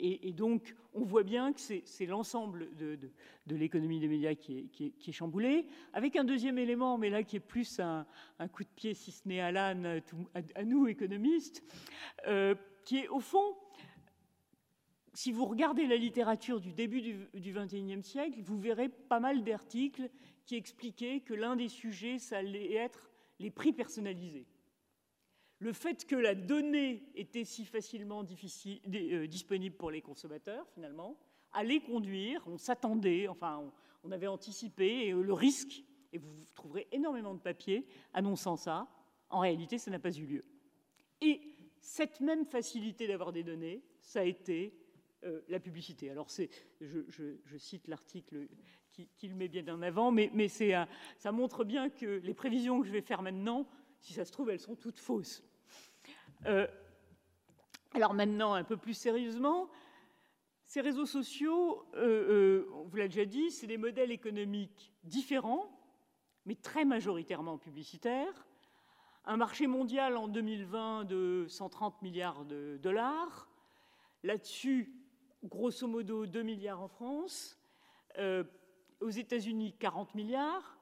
et, 0.00 0.32
donc, 0.32 0.74
on 0.92 1.04
voit 1.04 1.22
bien 1.22 1.52
que 1.52 1.60
c'est 1.60 2.06
l'ensemble 2.06 2.74
de, 2.74 2.98
l'économie 3.46 4.00
des 4.00 4.08
médias 4.08 4.34
qui 4.34 4.68
est, 4.80 5.12
chamboulé, 5.12 5.66
avec 5.92 6.16
un 6.16 6.24
deuxième 6.24 6.58
élément, 6.58 6.98
mais 6.98 7.10
là 7.10 7.22
qui 7.22 7.36
est 7.36 7.40
plus 7.40 7.78
un, 7.78 8.04
coup 8.52 8.64
de 8.64 8.68
pied, 8.74 8.94
si 8.94 9.12
ce 9.12 9.28
n'est 9.28 9.40
à 9.40 9.52
l'âne, 9.52 10.02
à, 10.54 10.64
nous, 10.64 10.88
économistes, 10.88 11.62
euh, 12.26 12.56
qui 12.84 12.98
est 12.98 13.08
au 13.08 13.20
fond, 13.20 13.54
si 15.14 15.30
vous 15.30 15.44
regardez 15.44 15.86
la 15.86 15.96
littérature 15.96 16.60
du 16.60 16.72
début 16.72 17.28
du 17.34 17.52
XXIe 17.52 18.02
siècle, 18.02 18.40
vous 18.42 18.58
verrez 18.58 18.88
pas 18.88 19.20
mal 19.20 19.44
d'articles 19.44 20.10
qui 20.44 20.56
expliquaient 20.56 21.20
que 21.20 21.34
l'un 21.34 21.56
des 21.56 21.68
sujets, 21.68 22.18
ça 22.18 22.38
allait 22.38 22.74
être 22.74 23.07
les 23.38 23.50
prix 23.50 23.72
personnalisés 23.72 24.46
le 25.60 25.72
fait 25.72 26.04
que 26.06 26.14
la 26.14 26.34
donnée 26.34 27.02
était 27.14 27.44
si 27.44 27.64
facilement 27.64 28.22
euh, 28.22 29.26
disponible 29.26 29.76
pour 29.76 29.90
les 29.90 30.00
consommateurs, 30.00 30.66
finalement, 30.68 31.16
allait 31.52 31.80
conduire, 31.80 32.42
on 32.46 32.58
s'attendait, 32.58 33.26
enfin, 33.28 33.70
on, 34.04 34.12
avait 34.12 34.26
anticipé 34.26 35.10
le 35.10 35.32
risque, 35.32 35.82
et 36.12 36.18
vous 36.18 36.44
trouverez 36.54 36.86
énormément 36.92 37.34
de 37.34 37.40
papiers 37.40 37.86
annonçant 38.12 38.56
ça, 38.56 38.86
en 39.30 39.40
réalité, 39.40 39.78
ça 39.78 39.90
n'a 39.90 39.98
pas 39.98 40.16
eu 40.16 40.24
lieu. 40.24 40.44
Et 41.20 41.40
cette 41.80 42.20
même 42.20 42.46
facilité 42.46 43.08
d'avoir 43.08 43.32
des 43.32 43.42
données, 43.42 43.82
ça 44.00 44.20
a 44.20 44.24
été 44.24 44.72
euh, 45.24 45.40
la 45.48 45.58
publicité. 45.58 46.10
Alors, 46.10 46.28
je, 46.80 47.56
cite 47.56 47.88
l'article 47.88 48.46
qui, 48.92 49.28
le 49.28 49.34
met 49.34 49.48
bien 49.48 49.66
en 49.68 49.82
avant, 49.82 50.12
mais, 50.12 50.48
ça 50.48 51.32
montre 51.32 51.64
bien 51.64 51.90
que 51.90 52.20
les 52.22 52.34
prévisions 52.34 52.80
que 52.80 52.86
je 52.86 52.92
vais 52.92 53.00
faire 53.00 53.22
maintenant, 53.22 53.66
si 54.00 54.12
ça 54.12 54.24
se 54.24 54.32
trouve, 54.32 54.50
elles 54.50 54.60
sont 54.60 54.76
toutes 54.76 55.00
fausses. 55.00 55.42
Euh, 56.46 56.66
alors 57.94 58.14
maintenant, 58.14 58.54
un 58.54 58.64
peu 58.64 58.76
plus 58.76 58.94
sérieusement, 58.94 59.68
ces 60.62 60.82
réseaux 60.82 61.06
sociaux, 61.06 61.84
euh, 61.94 62.66
on 62.74 62.84
vous 62.84 62.96
l'a 62.96 63.08
déjà 63.08 63.24
dit, 63.24 63.50
c'est 63.50 63.66
des 63.66 63.78
modèles 63.78 64.12
économiques 64.12 64.92
différents, 65.02 65.68
mais 66.44 66.54
très 66.54 66.84
majoritairement 66.84 67.58
publicitaires. 67.58 68.46
Un 69.24 69.36
marché 69.36 69.66
mondial 69.66 70.16
en 70.16 70.28
2020 70.28 71.04
de 71.04 71.46
130 71.48 72.02
milliards 72.02 72.44
de 72.44 72.78
dollars. 72.82 73.48
Là-dessus, 74.22 74.97
grosso 75.44 75.86
modo, 75.86 76.26
2 76.26 76.42
milliards 76.42 76.80
en 76.80 76.88
France. 76.88 77.58
aux 79.00 79.10
États-Unis, 79.10 79.74
40 79.78 80.14
milliards. 80.14 80.78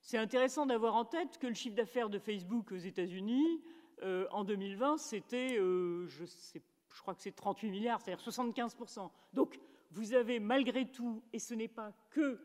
C'est 0.00 0.18
intéressant 0.18 0.66
d'avoir 0.66 0.94
en 0.94 1.04
tête 1.04 1.36
que 1.38 1.48
le 1.48 1.54
chiffre 1.54 1.74
d'affaires 1.74 2.08
de 2.08 2.20
Facebook 2.20 2.70
aux 2.70 2.76
États-Unis 2.76 3.60
euh, 4.02 4.26
en 4.30 4.44
2020, 4.44 4.98
c'était, 4.98 5.58
euh, 5.58 6.06
je, 6.06 6.24
je, 6.24 7.00
crois 7.00 7.14
que 7.14 7.22
c'est 7.22 7.34
38 7.34 7.70
milliards, 7.70 8.00
c'est-à-dire 8.00 8.24
75%. 8.24 9.10
Donc, 9.32 9.58
vous 9.90 10.14
avez 10.14 10.38
malgré 10.38 10.86
tout, 10.86 11.22
et 11.32 11.38
ce 11.38 11.54
n'est 11.54 11.66
pas 11.66 11.92
que 12.10 12.38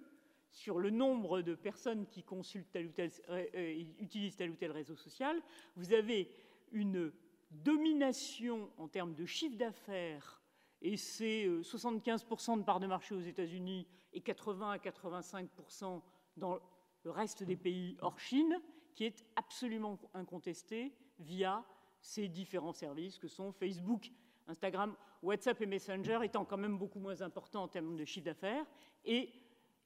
sur 0.51 0.79
le 0.79 0.89
nombre 0.89 1.41
de 1.41 1.53
personnes 1.55 2.07
qui 2.07 2.23
consultent 2.23 2.75
euh, 2.75 3.83
utilisent 3.99 4.35
tel 4.35 4.49
ou 4.49 4.55
tel 4.55 4.71
réseau 4.71 4.95
social, 4.95 5.41
vous 5.75 5.93
avez 5.93 6.29
une 6.71 7.11
domination 7.51 8.71
en 8.77 8.87
termes 8.87 9.13
de 9.13 9.25
chiffre 9.25 9.57
d'affaires, 9.57 10.40
et 10.81 10.97
c'est 10.97 11.47
75% 11.47 12.57
de 12.57 12.63
part 12.63 12.79
de 12.79 12.87
marché 12.87 13.15
aux 13.15 13.21
États-Unis 13.21 13.87
et 14.13 14.21
80 14.21 14.71
à 14.71 14.77
85% 14.77 16.01
dans 16.37 16.59
le 17.03 17.11
reste 17.11 17.43
des 17.43 17.55
pays 17.55 17.97
hors 18.01 18.19
Chine, 18.19 18.59
qui 18.95 19.05
est 19.05 19.25
absolument 19.35 19.99
incontesté 20.13 20.93
via 21.19 21.63
ces 22.01 22.27
différents 22.27 22.73
services 22.73 23.19
que 23.19 23.27
sont 23.27 23.51
Facebook, 23.51 24.11
Instagram, 24.47 24.95
WhatsApp 25.21 25.61
et 25.61 25.65
Messenger 25.65 26.19
étant 26.23 26.45
quand 26.45 26.57
même 26.57 26.77
beaucoup 26.77 26.99
moins 26.99 27.21
importants 27.21 27.63
en 27.63 27.67
termes 27.67 27.95
de 27.95 28.05
chiffre 28.05 28.25
d'affaires, 28.25 28.65
et 29.05 29.29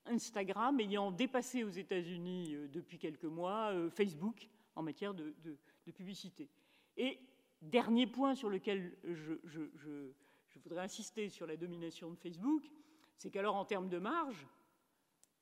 Instagram 0.05 0.79
ayant 0.79 1.11
dépassé 1.11 1.63
aux 1.63 1.69
États-Unis 1.69 2.55
euh, 2.55 2.67
depuis 2.67 2.97
quelques 2.97 3.25
mois 3.25 3.71
euh, 3.73 3.89
Facebook 3.89 4.47
en 4.75 4.83
matière 4.83 5.13
de, 5.13 5.33
publicité. 5.93 6.49
Et 6.97 7.19
dernier 7.61 8.07
point 8.07 8.35
sur 8.35 8.49
lequel 8.49 8.97
je, 9.03 10.11
voudrais 10.59 10.83
insister 10.83 11.29
sur 11.29 11.45
la 11.47 11.57
domination 11.57 12.09
de 12.09 12.15
Facebook, 12.15 12.63
c'est 13.17 13.29
qu'alors 13.29 13.55
en 13.55 13.65
termes 13.65 13.89
de 13.89 13.97
marge, 13.97 14.47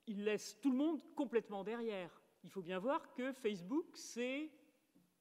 il 0.07 0.23
laisse 0.23 0.59
tout 0.59 0.71
le 0.71 0.77
monde 0.77 1.01
complètement 1.15 1.63
derrière. 1.63 2.21
Il 2.43 2.49
faut 2.49 2.61
bien 2.61 2.79
voir 2.79 3.13
que 3.13 3.31
Facebook, 3.31 3.85
c'est 3.93 4.49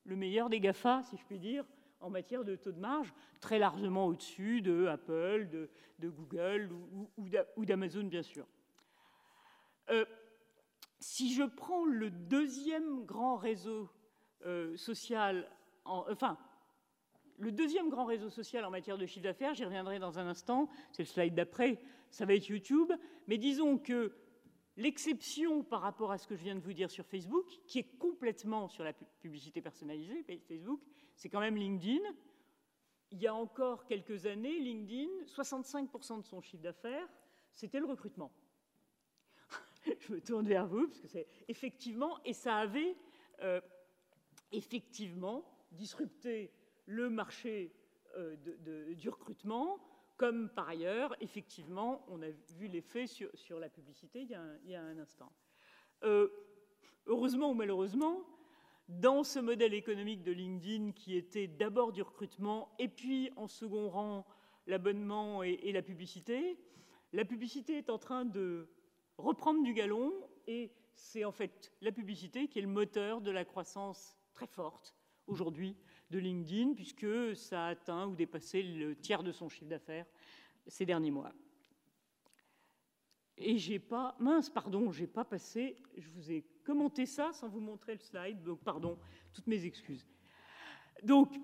le 0.04 0.16
meilleur 0.16 0.48
des 0.48 0.60
GAFA, 0.60 1.02
si 1.04 1.16
je 1.16 1.24
puis 1.24 1.38
dire, 1.38 1.64
en 2.00 2.10
matière 2.10 2.44
de 2.44 2.56
taux 2.56 2.72
de 2.72 2.80
marge, 2.80 3.12
très 3.40 3.58
largement 3.58 4.06
au-dessus 4.06 4.60
de 4.60 4.86
Apple, 4.86 5.48
de, 5.48 6.08
Google 6.08 6.70
ou, 7.16 7.64
d'Amazon, 7.64 8.04
bien 8.04 8.22
sûr. 8.22 8.46
Euh, 9.90 10.04
si 10.98 11.32
je 11.32 11.44
prends 11.44 11.84
le 11.84 12.10
deuxième 12.10 13.04
grand 13.04 13.36
réseau 13.36 13.88
euh, 14.46 14.76
social, 14.76 15.48
enfin, 15.84 16.38
le 17.42 17.52
deuxième 17.52 17.90
grand 17.90 18.04
réseau 18.04 18.30
social 18.30 18.64
en 18.64 18.70
matière 18.70 18.96
de 18.96 19.06
chiffre 19.06 19.24
d'affaires, 19.24 19.54
j'y 19.54 19.64
reviendrai 19.64 19.98
dans 19.98 20.18
un 20.18 20.26
instant, 20.26 20.68
c'est 20.92 21.02
le 21.02 21.08
slide 21.08 21.34
d'après, 21.34 21.80
ça 22.10 22.24
va 22.24 22.34
être 22.34 22.48
YouTube, 22.48 22.92
mais 23.26 23.38
disons 23.38 23.78
que 23.78 24.12
L'exception 24.76 25.62
par 25.62 25.82
rapport 25.82 26.12
à 26.12 26.18
ce 26.18 26.26
que 26.26 26.34
je 26.34 26.42
viens 26.42 26.54
de 26.54 26.60
vous 26.60 26.72
dire 26.72 26.90
sur 26.90 27.04
Facebook, 27.04 27.46
qui 27.66 27.78
est 27.78 27.98
complètement 27.98 28.68
sur 28.68 28.84
la 28.84 28.94
publicité 28.94 29.60
personnalisée, 29.60 30.24
Facebook, 30.48 30.80
c'est 31.14 31.28
quand 31.28 31.40
même 31.40 31.56
LinkedIn. 31.56 32.00
Il 33.10 33.18
y 33.18 33.26
a 33.26 33.34
encore 33.34 33.84
quelques 33.84 34.24
années, 34.24 34.58
LinkedIn, 34.60 35.10
65% 35.26 36.22
de 36.22 36.24
son 36.24 36.40
chiffre 36.40 36.62
d'affaires, 36.62 37.06
c'était 37.52 37.80
le 37.80 37.84
recrutement. 37.84 38.32
je 40.00 40.12
me 40.14 40.22
tourne 40.22 40.48
vers 40.48 40.66
vous, 40.66 40.86
parce 40.86 41.00
que 41.00 41.08
c'est 41.08 41.26
effectivement, 41.48 42.18
et 42.24 42.32
ça 42.32 42.56
avait 42.56 42.96
euh, 43.42 43.60
effectivement 44.52 45.44
disrupté 45.70 46.50
le 46.86 47.10
marché 47.10 47.72
euh, 48.16 48.36
du 48.94 49.08
recrutement 49.08 49.78
comme 50.16 50.50
par 50.50 50.68
ailleurs, 50.68 51.16
effectivement, 51.20 52.04
on 52.08 52.22
a 52.22 52.30
vu 52.56 52.68
l'effet 52.68 53.08
sur, 53.08 53.58
la 53.58 53.68
publicité 53.68 54.22
il 54.22 54.30
y 54.70 54.74
a 54.76 54.80
un, 54.80 54.98
instant. 54.98 55.32
Euh, 56.04 56.28
heureusement 57.06 57.50
ou 57.50 57.54
malheureusement, 57.54 58.22
dans 58.88 59.24
ce 59.24 59.40
modèle 59.40 59.74
économique 59.74 60.22
de 60.22 60.30
LinkedIn 60.30 60.92
qui 60.92 61.16
était 61.16 61.48
d'abord 61.48 61.90
du 61.90 62.02
recrutement 62.02 62.74
et 62.78 62.86
puis 62.86 63.32
en 63.34 63.48
second 63.48 63.88
rang 63.88 64.26
l'abonnement 64.68 65.42
et, 65.42 65.72
la 65.72 65.82
publicité, 65.82 66.56
la 67.12 67.24
publicité 67.24 67.78
est 67.78 67.90
en 67.90 67.98
train 67.98 68.24
de 68.24 68.68
reprendre 69.18 69.64
du 69.64 69.72
galon 69.72 70.12
et 70.46 70.70
c'est 70.94 71.24
en 71.24 71.32
fait 71.32 71.72
la 71.80 71.90
publicité 71.90 72.46
qui 72.46 72.58
est 72.60 72.62
le 72.62 72.68
moteur 72.68 73.20
de 73.20 73.30
la 73.30 73.44
croissance 73.44 74.16
très 74.34 74.46
forte 74.46 74.94
aujourd'hui 75.26 75.76
de 76.12 76.18
LinkedIn, 76.18 76.74
puisque 76.74 77.34
ça 77.34 77.64
a 77.64 77.68
atteint 77.70 78.06
ou 78.06 78.14
dépassé 78.14 78.62
le 78.62 78.94
tiers 78.94 79.22
de 79.22 79.32
son 79.32 79.48
chiffre 79.48 79.68
d'affaires 79.68 80.06
ces 80.66 80.84
derniers 80.84 81.10
mois. 81.10 81.32
Et 83.38 83.56
j'ai 83.56 83.78
pas, 83.78 84.14
mince, 84.20 84.50
pardon, 84.50 84.92
j'ai 84.92 85.06
pas 85.06 85.24
passé, 85.24 85.76
je 85.96 86.08
vous 86.10 86.30
ai 86.30 86.44
commenté 86.64 87.06
ça 87.06 87.32
sans 87.32 87.48
vous 87.48 87.60
montrer 87.60 87.94
le 87.94 87.98
slide, 87.98 88.42
donc 88.42 88.60
pardon, 88.60 88.98
toutes 89.32 89.46
mes 89.46 89.64
excuses. 89.64 90.06
Donc, 91.02 91.34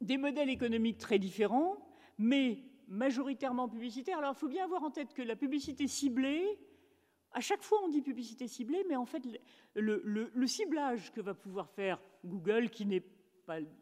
des 0.00 0.16
modèles 0.16 0.48
économiques 0.48 0.98
très 0.98 1.18
différents, 1.18 1.76
mais 2.16 2.64
majoritairement 2.88 3.68
publicitaires. 3.68 4.18
Alors, 4.18 4.32
il 4.34 4.38
faut 4.38 4.48
bien 4.48 4.64
avoir 4.64 4.82
en 4.82 4.90
tête 4.90 5.12
que 5.12 5.22
la 5.22 5.36
publicité 5.36 5.86
ciblée, 5.86 6.58
à 7.32 7.40
chaque 7.40 7.62
fois 7.62 7.78
on 7.84 7.88
dit 7.88 8.00
publicité 8.00 8.48
ciblée, 8.48 8.84
mais 8.88 8.96
en 8.96 9.06
fait, 9.06 9.22
le, 9.74 10.02
le 10.34 10.46
ciblage 10.46 11.12
que 11.12 11.20
va 11.20 11.34
pouvoir 11.34 11.70
faire 11.70 12.00
Google, 12.24 12.70
qui 12.70 12.86
n'est 12.86 13.04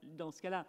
dans 0.03 0.31
ce 0.31 0.41
cas-là, 0.41 0.67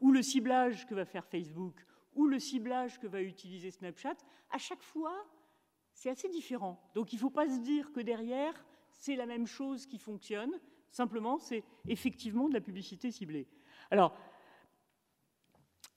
ou 0.00 0.12
le 0.12 0.22
ciblage 0.22 0.86
que 0.86 0.94
va 0.94 1.04
faire 1.04 1.26
Facebook, 1.26 1.84
ou 2.14 2.26
le 2.26 2.38
ciblage 2.38 2.98
que 2.98 3.06
va 3.06 3.22
utiliser 3.22 3.70
Snapchat, 3.70 4.16
à 4.50 4.58
chaque 4.58 4.82
fois, 4.82 5.14
c'est 5.92 6.10
assez 6.10 6.28
différent. 6.28 6.80
Donc 6.94 7.12
il 7.12 7.16
ne 7.16 7.20
faut 7.20 7.30
pas 7.30 7.48
se 7.48 7.60
dire 7.60 7.92
que 7.92 8.00
derrière, 8.00 8.64
c'est 8.92 9.16
la 9.16 9.26
même 9.26 9.46
chose 9.46 9.86
qui 9.86 9.98
fonctionne. 9.98 10.52
Simplement, 10.90 11.38
c'est 11.38 11.64
effectivement 11.88 12.48
de 12.48 12.54
la 12.54 12.60
publicité 12.60 13.10
ciblée. 13.10 13.46
Alors, 13.90 14.16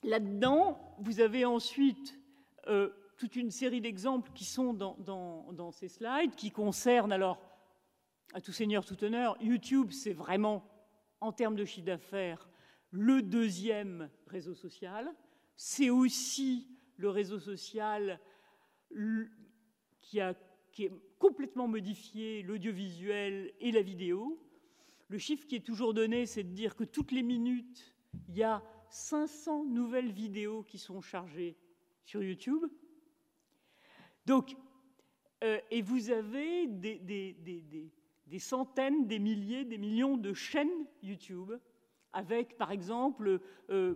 là-dedans, 0.04 0.96
vous 1.00 1.20
avez 1.20 1.46
ensuite 1.46 2.20
euh, 2.68 2.90
toute 3.18 3.36
une 3.36 3.52
série 3.52 3.82
d'exemples 3.82 4.32
qui 4.34 4.46
sont 4.46 4.74
dans, 4.74 4.96
dans, 4.98 5.72
ces 5.72 5.88
slides, 5.88 6.36
qui 6.36 6.52
concernent, 6.52 7.12
alors, 7.12 7.40
à 8.34 8.42
tout 8.42 8.52
seigneur, 8.52 8.86
tout 8.86 9.04
honneur, 9.04 9.38
YouTube, 9.42 9.92
c'est 9.92 10.14
vraiment 10.14 10.64
en 11.22 11.32
termes 11.32 11.56
de 11.56 11.66
chiffre 11.66 11.86
d'affaires, 11.86 12.50
le 12.92 13.22
deuxième 13.22 14.10
réseau 14.28 14.56
social. 14.56 15.14
c'est 15.56 15.90
aussi 15.90 16.68
le 16.98 17.10
réseau 17.10 17.40
social 17.40 18.20
qui 20.02 20.22
a 20.22 20.34
complètement 21.18 21.68
modifié 21.68 22.42
l'audiovisuel 22.44 23.54
et 23.60 23.72
la 23.72 23.82
vidéo. 23.82 24.42
Le 25.10 25.18
chiffre 25.18 25.46
qui 25.46 25.56
est 25.56 25.66
toujours 25.66 25.94
donné, 25.94 26.26
c'est 26.26 26.44
de 26.44 26.54
dire 26.54 26.76
que 26.76 26.84
toutes 26.84 27.12
les 27.12 27.24
minutes, 27.24 27.96
il 28.28 28.38
y 28.38 28.44
a 28.44 28.64
500 28.90 29.66
nouvelles 29.66 30.12
vidéos 30.12 30.64
qui 30.64 30.78
sont 30.78 31.02
chargées 31.02 31.58
sur 32.06 32.24
YouTube. 32.24 32.66
Donc, 34.26 34.56
euh, 35.44 35.60
et 35.72 35.82
vous 35.82 36.10
avez 36.10 36.68
des, 36.68 37.92
des, 38.30 38.40
centaines, 38.40 39.08
des 39.08 39.20
milliers, 39.20 39.66
des 39.66 39.78
millions 39.78 40.18
de 40.18 40.34
chaînes 40.34 40.86
YouTube, 41.04 41.52
avec 42.14 42.58
par 42.58 42.72
exemple 42.72 43.40
euh, 43.70 43.96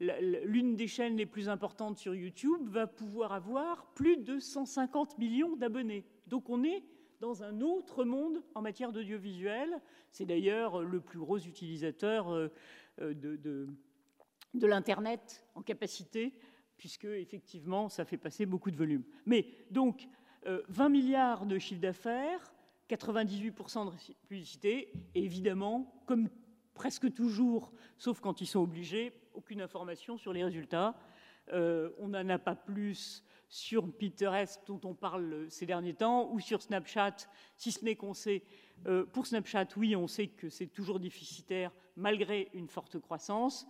l'une 0.00 0.76
des 0.76 0.86
chaînes 0.86 1.16
les 1.16 1.26
plus 1.26 1.48
importantes 1.48 1.98
sur 1.98 2.14
YouTube 2.14 2.68
va 2.68 2.86
pouvoir 2.86 3.32
avoir 3.32 3.92
plus 3.92 4.16
de 4.16 4.38
150 4.38 5.18
millions 5.18 5.56
d'abonnés. 5.56 6.06
Donc 6.26 6.48
on 6.48 6.64
est 6.64 6.82
dans 7.20 7.42
un 7.42 7.60
autre 7.60 8.04
monde 8.04 8.42
en 8.54 8.62
matière 8.62 8.92
d'audiovisuel. 8.92 9.80
C'est 10.10 10.24
d'ailleurs 10.24 10.82
le 10.82 11.00
plus 11.00 11.18
gros 11.18 11.38
utilisateur 11.38 12.30
euh, 12.30 12.48
euh, 13.00 13.14
de, 13.14 13.36
de, 13.36 14.66
l'Internet 14.66 15.46
en 15.54 15.62
capacité, 15.62 16.32
puisque 16.76 17.04
effectivement 17.04 17.88
ça 17.88 18.04
fait 18.04 18.16
passer 18.16 18.46
beaucoup 18.46 18.70
de 18.70 18.76
volume. 18.76 19.04
Mais 19.26 19.46
donc 19.70 20.08
20 20.44 20.86
euh, 20.86 20.88
milliards 20.88 21.46
de 21.46 21.58
chiffre 21.58 21.80
d'affaires, 21.80 22.52
98% 22.96 23.86
de 23.86 24.14
publicité, 24.26 24.92
et 25.14 25.24
évidemment, 25.24 26.02
comme 26.06 26.28
presque 26.74 27.12
toujours, 27.12 27.72
sauf 27.98 28.20
quand 28.20 28.40
ils 28.40 28.46
sont 28.46 28.60
obligés, 28.60 29.12
aucune 29.34 29.60
information 29.60 30.16
sur 30.16 30.32
les 30.32 30.44
résultats. 30.44 30.96
Euh, 31.52 31.90
on 31.98 32.08
n'en 32.08 32.28
a 32.28 32.38
pas 32.38 32.54
plus 32.54 33.24
sur 33.48 33.90
Pinterest 33.92 34.60
dont 34.66 34.80
on 34.84 34.94
parle 34.94 35.46
ces 35.50 35.66
derniers 35.66 35.94
temps 35.94 36.30
ou 36.32 36.40
sur 36.40 36.62
Snapchat, 36.62 37.16
si 37.56 37.72
ce 37.72 37.84
n'est 37.84 37.96
qu'on 37.96 38.14
sait, 38.14 38.42
euh, 38.86 39.04
pour 39.04 39.26
Snapchat, 39.26 39.66
oui, 39.76 39.96
on 39.96 40.06
sait 40.06 40.28
que 40.28 40.48
c'est 40.48 40.68
toujours 40.68 41.00
déficitaire 41.00 41.72
malgré 41.96 42.48
une 42.54 42.68
forte 42.68 42.98
croissance. 42.98 43.66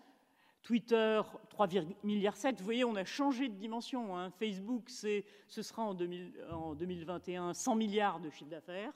Twitter, 0.62 1.22
3,7 1.50 1.86
milliards. 2.04 2.36
Vous 2.58 2.64
voyez, 2.64 2.84
on 2.84 2.94
a 2.94 3.04
changé 3.04 3.48
de 3.48 3.54
dimension. 3.54 4.16
Hein. 4.16 4.30
Facebook, 4.30 4.90
ce 4.90 5.22
sera 5.62 5.82
en, 5.82 5.94
2021 5.94 7.54
100 7.54 7.74
milliards 7.76 8.20
de 8.20 8.28
chiffre 8.28 8.50
d'affaires. 8.50 8.92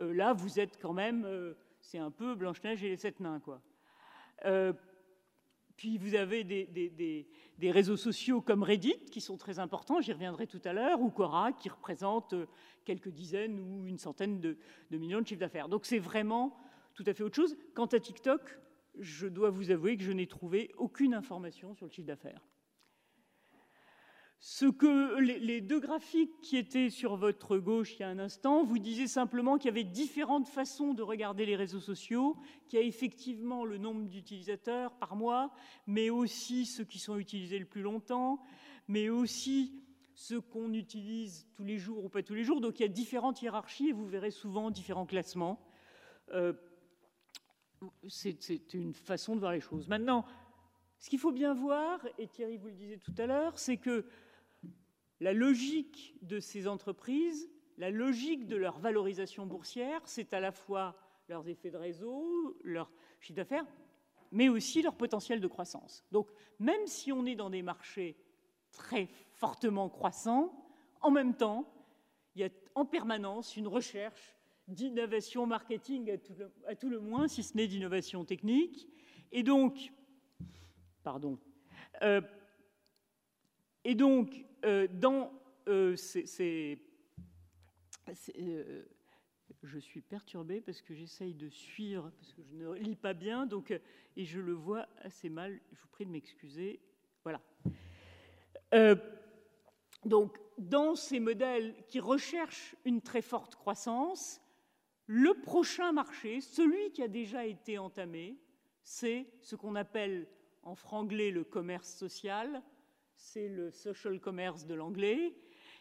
Euh, 0.00 0.12
là, 0.12 0.32
vous 0.32 0.60
êtes 0.60 0.80
quand 0.80 0.92
même 0.92 1.54
c'est 1.80 1.98
un 1.98 2.10
peu 2.10 2.34
Blanche-Neige 2.34 2.84
et 2.84 2.88
les 2.88 2.96
sept 2.96 3.20
nains, 3.20 3.40
quoi. 3.40 3.60
Euh, 4.44 4.72
puis 5.76 5.96
vous 5.96 6.14
avez 6.14 6.44
des, 6.44 7.26
réseaux 7.62 7.96
sociaux 7.96 8.42
comme 8.42 8.62
Reddit 8.62 9.06
qui 9.10 9.20
sont 9.20 9.38
très 9.38 9.58
importants, 9.58 10.00
j'y 10.00 10.12
reviendrai 10.12 10.46
tout 10.46 10.60
à 10.64 10.72
l'heure, 10.72 11.00
ou 11.00 11.10
Quora 11.10 11.52
qui 11.52 11.70
représente 11.70 12.34
euh, 12.34 12.46
quelques 12.84 13.08
dizaines 13.08 13.58
ou 13.58 13.86
une 13.86 13.98
centaine 13.98 14.40
de, 14.40 14.58
de 14.90 14.98
millions 14.98 15.20
de 15.20 15.26
chiffres 15.26 15.40
d'affaires. 15.40 15.68
Donc 15.68 15.86
c'est 15.86 15.98
vraiment 15.98 16.56
tout 16.94 17.04
à 17.06 17.14
fait 17.14 17.22
autre 17.22 17.36
chose. 17.36 17.56
Quant 17.74 17.86
à 17.86 17.98
TikTok, 17.98 18.58
je 18.98 19.26
dois 19.26 19.50
vous 19.50 19.70
avouer 19.70 19.96
que 19.96 20.02
je 20.02 20.12
n'ai 20.12 20.26
trouvé 20.26 20.70
aucune 20.76 21.14
information 21.14 21.74
sur 21.74 21.86
le 21.86 21.92
chiffre 21.92 22.08
d'affaires. 22.08 22.42
Ce 24.42 24.64
que 24.64 25.18
les, 25.18 25.60
deux 25.60 25.80
graphiques 25.80 26.40
qui 26.40 26.56
étaient 26.56 26.88
sur 26.88 27.16
votre 27.16 27.58
gauche 27.58 27.94
il 27.96 28.00
y 28.00 28.02
a 28.04 28.08
un 28.08 28.18
instant 28.18 28.64
vous 28.64 28.78
disaient 28.78 29.06
simplement 29.06 29.58
qu'il 29.58 29.66
y 29.66 29.70
avait 29.70 29.84
différentes 29.84 30.48
façons 30.48 30.94
de 30.94 31.02
regarder 31.02 31.44
les 31.44 31.56
réseaux 31.56 31.80
sociaux, 31.80 32.38
qu'il 32.66 32.78
y 32.78 32.82
a 32.82 32.86
effectivement 32.86 33.66
le 33.66 33.76
nombre 33.76 34.08
d'utilisateurs 34.08 34.94
par 34.94 35.14
mois, 35.14 35.52
mais 35.86 36.08
aussi 36.08 36.64
ceux 36.64 36.84
qui 36.84 36.98
sont 36.98 37.18
utilisés 37.18 37.58
le 37.58 37.66
plus 37.66 37.82
longtemps, 37.82 38.42
mais 38.88 39.10
aussi 39.10 39.84
ceux 40.14 40.40
qu'on 40.40 40.72
utilise 40.72 41.46
tous 41.54 41.64
les 41.64 41.76
jours 41.76 42.06
ou 42.06 42.08
pas 42.08 42.22
tous 42.22 42.34
les 42.34 42.44
jours. 42.44 42.62
Donc 42.62 42.80
il 42.80 42.82
y 42.82 42.86
a 42.86 42.88
différentes 42.88 43.42
hiérarchies 43.42 43.90
et 43.90 43.92
vous 43.92 44.06
verrez 44.06 44.30
souvent 44.30 44.70
différents 44.70 45.06
classements. 45.06 45.60
Euh, 46.32 46.54
c'est 48.08 48.72
une 48.72 48.94
façon 48.94 49.34
de 49.34 49.40
voir 49.40 49.52
les 49.52 49.60
choses. 49.60 49.86
Maintenant, 49.86 50.24
ce 50.98 51.10
qu'il 51.10 51.18
faut 51.18 51.32
bien 51.32 51.52
voir, 51.52 52.00
et 52.18 52.26
Thierry 52.26 52.56
vous 52.56 52.68
le 52.68 52.74
disait 52.74 52.98
tout 52.98 53.14
à 53.18 53.26
l'heure, 53.26 53.58
c'est 53.58 53.76
que 53.76 54.06
la 55.20 55.32
logique 55.32 56.16
de 56.22 56.40
ces 56.40 56.66
entreprises, 56.66 57.48
la 57.78 57.90
logique 57.90 58.46
de 58.46 58.56
leur 58.56 58.78
valorisation 58.78 59.46
boursière, 59.46 60.00
c'est 60.04 60.34
à 60.34 60.40
la 60.40 60.52
fois 60.52 60.96
leurs 61.28 61.48
effets 61.48 61.70
de 61.70 61.76
réseau, 61.76 62.56
leur 62.64 62.90
chiffre 63.20 63.36
d'affaires, 63.36 63.66
mais 64.32 64.48
aussi 64.48 64.82
leur 64.82 64.96
potentiel 64.96 65.40
de 65.40 65.46
croissance. 65.46 66.04
Donc, 66.10 66.28
même 66.58 66.86
si 66.86 67.12
on 67.12 67.26
est 67.26 67.36
dans 67.36 67.50
des 67.50 67.62
marchés 67.62 68.16
très 68.72 69.08
fortement 69.32 69.88
croissants, 69.88 70.52
en 71.00 71.10
même 71.10 71.34
temps, 71.34 71.72
il 72.34 72.42
y 72.42 72.44
a 72.44 72.50
en 72.74 72.84
permanence 72.84 73.56
une 73.56 73.66
recherche 73.66 74.36
d'innovation 74.68 75.46
marketing 75.46 76.16
à 76.66 76.76
tout, 76.76 76.88
le, 76.88 77.00
moins, 77.00 77.28
si 77.28 77.42
ce 77.42 77.56
n'est 77.56 77.66
d'innovation 77.66 78.24
technique. 78.24 78.88
Et 79.32 79.42
donc, 79.42 79.92
pardon, 81.02 81.38
euh, 82.02 82.20
et 83.84 83.94
donc, 83.94 84.44
dans 84.62 85.32
euh, 85.68 85.96
ces, 85.96 86.78
euh, 88.38 88.82
je 89.62 89.78
suis 89.78 90.00
perturbée 90.00 90.60
parce 90.60 90.80
que 90.82 90.94
j'essaye 90.94 91.34
de 91.34 91.48
suivre, 91.48 92.10
parce 92.18 92.32
que 92.32 92.42
je 92.42 92.54
ne 92.54 92.74
lis 92.74 92.96
pas 92.96 93.14
bien, 93.14 93.46
donc, 93.46 93.78
et 94.16 94.24
je 94.24 94.40
le 94.40 94.52
vois 94.52 94.88
assez 95.02 95.28
mal. 95.28 95.60
Je 95.72 95.80
vous 95.80 95.88
prie 95.88 96.06
de 96.06 96.10
m'excuser. 96.10 96.80
Voilà. 97.22 97.40
donc, 100.04 100.38
dans 100.56 100.94
ces 100.94 101.20
modèles 101.20 101.74
qui 101.88 102.00
recherchent 102.00 102.74
une 102.84 103.02
très 103.02 103.22
forte 103.22 103.54
croissance, 103.54 104.40
le 105.06 105.34
prochain 105.34 105.92
marché, 105.92 106.40
celui 106.40 106.92
qui 106.92 107.02
a 107.02 107.08
déjà 107.08 107.44
été 107.44 107.78
entamé, 107.78 108.38
c'est 108.82 109.26
ce 109.40 109.56
qu'on 109.56 109.74
appelle 109.74 110.28
en 110.62 110.74
franglais 110.74 111.30
le 111.30 111.44
commerce 111.44 111.92
social, 111.92 112.62
c'est 113.20 113.48
le 113.48 113.70
social 113.70 114.18
commerce 114.18 114.66
de 114.66 114.74
l'anglais, 114.74 115.34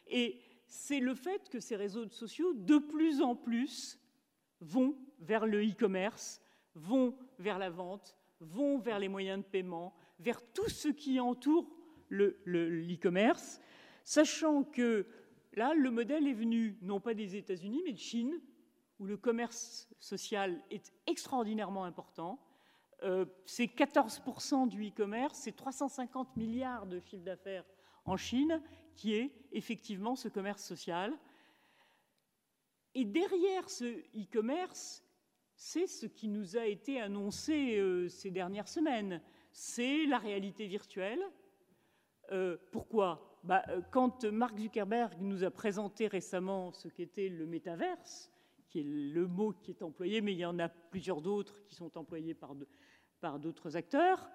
et 0.08 0.42
c'est 0.68 1.00
le 1.00 1.16
fait 1.16 1.50
que 1.50 1.60
ces 1.60 1.76
réseaux 1.76 2.08
sociaux, 2.10 2.54
de 2.54 2.78
plus 2.78 3.22
en 3.22 3.36
plus, 3.36 3.98
vont 4.60 4.96
vers 5.20 5.48
le 5.48 5.66
e-commerce, 5.66 6.42
vont 6.76 7.18
vers 7.40 7.58
la 7.58 7.70
vente, 7.70 8.16
vont 8.42 8.78
vers 8.78 9.00
les 9.00 9.08
moyens 9.08 9.40
de 9.40 9.50
paiement, 9.50 9.96
vers 10.20 10.42
tout 10.54 10.70
ce 10.70 10.90
qui 10.90 11.20
entoure 11.20 11.68
le-e-commerce, 12.10 13.62
sachant 14.04 14.64
que 14.64 15.08
là, 15.54 15.74
le 15.74 15.92
modèle 15.92 16.28
est 16.28 16.34
venu 16.34 16.78
non 16.82 17.00
pas 17.00 17.14
des 17.14 17.36
États-Unis, 17.36 17.82
mais 17.86 17.94
de 17.94 18.00
Chine, 18.00 18.40
où 19.00 19.06
le 19.06 19.18
commerce 19.18 19.88
social 20.00 20.62
est 20.70 20.92
extraordinairement 21.08 21.86
important, 21.86 22.40
euh, 23.04 23.26
c'est 23.46 23.66
14% 23.66 24.68
du 24.68 24.88
e-commerce, 24.88 25.40
c'est 25.40 25.56
350 25.56 26.36
milliards 26.36 26.86
de 26.86 27.00
chiffre 27.00 27.24
d'affaires 27.24 27.66
en 28.06 28.18
Chine, 28.18 28.62
qui 28.96 29.14
est 29.14 29.32
effectivement 29.52 30.16
ce 30.16 30.28
commerce 30.28 30.64
social. 30.64 31.14
Et 32.96 33.06
derrière 33.06 33.70
ce 33.70 33.86
e-commerce, 34.16 35.04
c'est 35.56 35.88
ce 35.88 36.06
qui 36.06 36.28
nous 36.28 36.58
a 36.58 36.66
été 36.66 37.00
annoncé 37.00 37.78
euh, 37.78 38.10
ces 38.10 38.32
dernières 38.32 38.68
semaines. 38.68 39.22
C'est 39.52 40.06
la 40.06 40.18
réalité 40.18 40.68
virtuelle. 40.68 41.22
Euh, 42.32 42.58
pourquoi? 42.72 43.40
Bah, 43.44 43.64
Quand 43.92 44.26
Mark 44.26 44.58
Zuckerberg 44.60 45.22
nous 45.22 45.44
a 45.44 45.52
présenté 45.52 46.08
récemment 46.08 46.72
ce 46.74 46.90
qu'était 46.90 47.30
le 47.30 47.46
métaverse, 47.46 48.32
qui 48.70 48.80
est 48.80 48.84
le 48.84 49.28
mot 49.28 49.54
qui 49.54 49.72
est 49.72 49.82
employé, 49.82 50.22
mais 50.22 50.34
il 50.34 50.40
y 50.40 50.46
en 50.46 50.60
a 50.60 50.70
plusieurs 50.70 51.22
d'autres 51.22 51.64
qui 51.66 51.76
sont 51.76 51.98
employés 51.98 52.34
par, 52.34 52.56
par 53.20 53.40
d'autres 53.40 53.76
acteurs. 53.76 54.30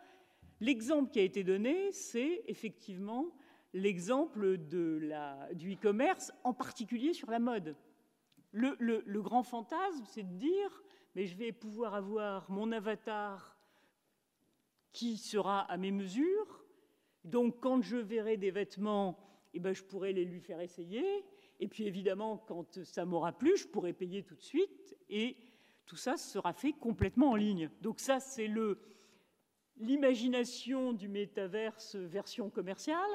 L'exemple 0.61 1.11
qui 1.11 1.19
a 1.19 1.23
été 1.23 1.45
donné, 1.45 1.93
c'est 1.93 2.45
effectivement 2.47 3.27
l'exemple 3.73 4.57
du 4.57 5.75
e-commerce, 5.75 6.33
en 6.45 6.55
particulier 6.55 7.13
sur 7.13 7.31
la 7.31 7.41
mode. 7.41 7.77
Le, 8.53 9.21
grand 9.21 9.43
fantasme, 9.43 10.05
c'est 10.07 10.23
de 10.23 10.37
dire, 10.37 10.83
mais 11.15 11.27
je 11.27 11.37
vais 11.37 11.53
pouvoir 11.53 11.95
avoir 11.95 12.49
mon 12.51 12.71
avatar 12.71 13.59
qui 14.93 15.17
sera 15.17 15.63
à 15.63 15.77
mes 15.77 15.91
mesures, 15.91 16.65
donc 17.25 17.61
quand 17.61 17.83
je 17.83 17.97
verrai 17.97 18.37
des 18.37 18.53
vêtements, 18.53 19.19
eh 19.55 19.59
ben, 19.59 19.75
je 19.75 19.83
pourrai 19.83 20.13
les 20.13 20.25
lui 20.25 20.41
faire 20.41 20.61
essayer, 20.61 21.25
et 21.59 21.67
puis 21.67 21.85
évidemment, 21.85 22.39
quand 22.39 22.85
ça 22.85 23.05
m'aura 23.05 23.33
plu, 23.33 23.57
je 23.57 23.67
pourrai 23.67 23.93
payer 23.93 24.23
tout 24.23 24.37
de 24.37 24.43
suite, 24.43 24.97
et 25.09 25.37
tout 25.87 25.97
ça 25.97 26.17
sera 26.17 26.53
fait 26.53 26.73
complètement 26.73 27.33
en 27.33 27.37
ligne. 27.37 27.71
Donc 27.83 28.01
ça, 28.01 28.21
c'est 28.21 28.51
l'imagination 29.77 30.93
du 30.93 31.09
métaverse 31.09 31.97
version 31.97 32.51
commerciale. 32.51 33.11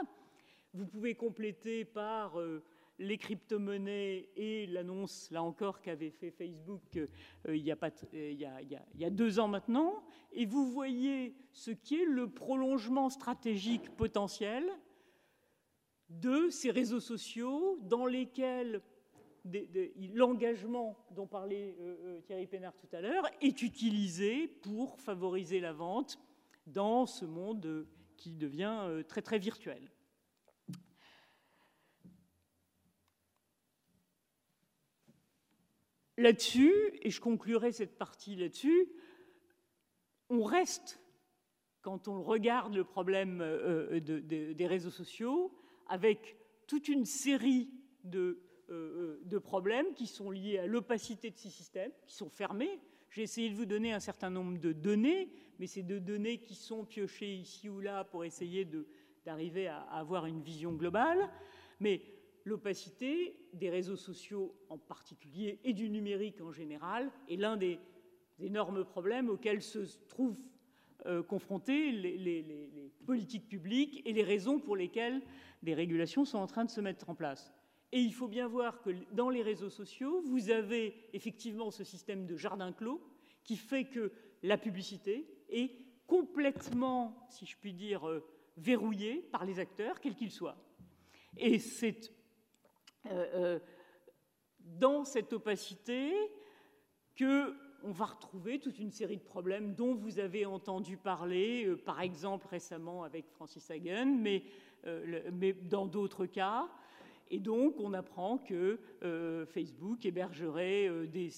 Vous 0.74 0.86
pouvez 0.86 1.16
compléter 1.16 1.84
par 1.84 2.40
euh, 2.40 2.64
les 3.00 3.18
crypto-monnaies 3.18 4.30
et 4.36 4.68
l'annonce, 4.68 5.32
là 5.32 5.42
encore, 5.42 5.82
qu'avait 5.82 6.12
fait 6.12 6.32
Facebook 6.32 7.00
il, 7.48 7.58
y 7.58 7.72
a, 7.72 9.10
deux 9.10 9.40
ans 9.40 9.48
maintenant, 9.48 10.04
et 10.34 10.46
vous 10.46 10.70
voyez 10.72 11.36
ce 11.52 11.72
qui 11.72 11.96
est 11.96 12.06
le 12.06 12.30
prolongement 12.30 13.10
stratégique 13.10 13.90
potentiel 13.96 14.64
de 16.10 16.50
ces 16.50 16.72
réseaux 16.72 17.00
sociaux 17.00 17.80
dans 17.84 18.06
lesquels 18.06 18.82
l'engagement 20.14 20.98
dont 21.12 21.28
parlait 21.28 21.76
euh, 21.80 21.96
euh, 22.04 22.22
Thierry 22.22 22.48
Pénard 22.48 22.76
tout 22.78 22.94
à 22.96 23.02
l'heure 23.02 23.26
est 23.42 23.62
utilisé 23.62 24.48
pour 24.48 25.00
favoriser 25.00 25.60
la 25.60 25.74
vente 25.74 26.20
dans 26.68 27.06
ce 27.06 27.26
monde 27.26 27.88
qui 28.18 28.36
devient 28.36 29.04
très 29.08 29.22
très 29.22 29.40
virtuel. 29.40 29.90
Là-dessus, 36.20 36.74
et 37.02 37.12
je 37.12 37.22
conclurai 37.22 37.72
cette 37.72 37.98
partie 37.98 38.36
là-dessus, 38.36 38.90
on 40.30 40.44
reste, 40.44 41.02
quand 41.82 42.10
on 42.10 42.22
regarde 42.22 42.76
le 42.76 42.84
problème 42.84 43.40
euh, 43.42 44.02
des 44.02 44.68
réseaux 44.68 44.90
sociaux, 44.90 45.58
avec 45.88 46.38
toute 46.68 46.90
une 46.90 47.06
série 47.06 47.70
de, 48.04 48.20
euh, 48.20 48.49
de 48.70 49.38
problèmes 49.38 49.94
qui 49.94 50.08
sont 50.08 50.32
liés 50.32 50.60
à 50.60 50.68
l'opacité 50.68 51.30
de 51.32 51.38
ces 51.38 51.50
systèmes, 51.50 51.92
qui 52.06 52.14
sont 52.14 52.30
fermés. 52.30 52.80
J'ai 53.10 53.24
essayé 53.24 53.50
de 53.50 53.56
vous 53.56 53.66
donner 53.66 53.94
un 53.94 54.00
certain 54.00 54.30
nombre 54.30 54.60
de 54.60 54.72
données, 54.72 55.30
mais 55.58 55.68
c'est 55.68 55.84
de 55.84 55.98
données 55.98 56.38
qui 56.38 56.54
sont 56.54 56.86
piochées 56.86 57.34
ici 57.34 57.70
ou 57.70 57.80
là 57.80 58.04
pour 58.04 58.24
essayer 58.24 58.68
d'arriver 59.26 59.68
à 59.68 59.80
avoir 59.80 60.26
une 60.26 60.42
vision 60.42 60.74
globale. 60.74 61.30
Mais 61.80 62.02
l'opacité 62.46 63.36
des 63.54 63.70
réseaux 63.70 63.96
sociaux 63.96 64.56
en 64.70 64.78
particulier 64.78 65.60
et 65.64 65.74
du 65.74 65.90
numérique 65.90 66.42
en 66.42 66.52
général 66.52 67.12
est 67.28 67.36
l'un 67.36 67.58
des 67.58 67.80
énormes 68.40 68.86
problèmes 68.86 69.30
auxquels 69.30 69.62
se 69.62 69.80
trouvent 70.08 70.42
euh, 71.06 71.24
confrontés 71.24 71.92
les, 71.92 72.92
politiques 73.06 73.48
publiques 73.48 74.02
et 74.06 74.14
les 74.14 74.24
raisons 74.24 74.60
pour 74.60 74.76
lesquelles 74.76 75.22
des 75.64 75.74
régulations 75.74 76.26
sont 76.26 76.38
en 76.38 76.48
train 76.48 76.66
de 76.66 76.70
se 76.70 76.82
mettre 76.82 77.10
en 77.10 77.16
place. 77.16 77.54
Et 77.92 78.00
il 78.02 78.14
faut 78.14 78.28
bien 78.28 78.48
voir 78.48 78.82
que 78.82 78.92
dans 79.14 79.30
les 79.30 79.42
réseaux 79.42 79.70
sociaux, 79.70 80.22
vous 80.22 80.52
avez 80.52 80.96
effectivement 81.14 81.72
ce 81.72 81.84
système 81.84 82.28
de 82.28 82.36
jardin 82.38 82.72
clos 82.72 83.02
qui 83.44 83.58
fait 83.58 83.86
que 83.86 84.12
la 84.44 84.58
publicité 84.58 85.28
est 85.50 85.72
complètement, 86.06 87.26
si 87.30 87.46
je 87.46 87.58
puis 87.58 87.74
dire, 87.74 88.08
euh, 88.08 88.24
verrouillée 88.58 89.22
par 89.32 89.44
les 89.44 89.60
acteurs, 89.60 90.00
quels 90.00 90.16
qu'ils 90.16 90.32
soient. 90.32 90.58
Et 91.38 91.58
c'est 91.58 92.12
euh, 93.08 93.10
euh, 93.34 93.60
dans 94.60 95.04
cette 95.04 95.34
opacité 95.34 96.14
que 97.16 97.56
on 97.82 97.92
va 97.92 98.06
retrouver 98.06 98.60
toute 98.60 98.78
une 98.78 98.92
série 98.92 99.16
de 99.16 99.24
problèmes 99.24 99.74
dont 99.74 99.96
vous 99.96 100.20
avez 100.20 100.46
entendu 100.46 100.98
parler, 100.98 101.76
par 101.86 102.02
exemple 102.02 102.46
récemment 102.48 103.04
avec 103.04 103.30
Francis 103.30 103.72
Hagen, 103.72 104.20
mais 104.22 105.54
dans 105.64 105.86
d'autres 105.86 106.26
cas. 106.26 106.70
Et 107.30 107.40
donc, 107.40 107.76
on 107.80 107.94
apprend 107.94 108.38
que 108.38 108.80
Facebook 109.50 110.06
hébergerait 110.06 111.08
des 111.08 111.30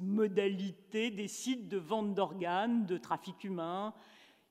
modalités, 0.00 1.10
des 1.10 1.28
sites 1.28 1.68
de 1.68 1.76
vente 1.76 2.14
d'organes, 2.14 2.86
de 2.86 2.96
trafic 2.96 3.44
humain. 3.44 3.94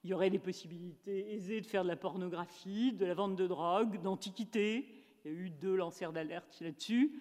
Il 0.03 0.11
y 0.11 0.13
aurait 0.13 0.29
des 0.29 0.39
possibilités 0.39 1.33
aisées 1.33 1.61
de 1.61 1.65
faire 1.65 1.83
de 1.83 1.87
la 1.87 1.95
pornographie, 1.95 2.93
de 2.93 3.05
la 3.05 3.15
vente 3.15 3.35
de 3.35 3.47
drogue, 3.47 4.01
d'antiquité. 4.01 4.87
Il 5.23 5.31
y 5.31 5.35
a 5.35 5.37
eu 5.37 5.49
deux 5.49 5.75
lanceurs 5.75 6.13
d'alerte 6.13 6.59
là-dessus. 6.61 7.19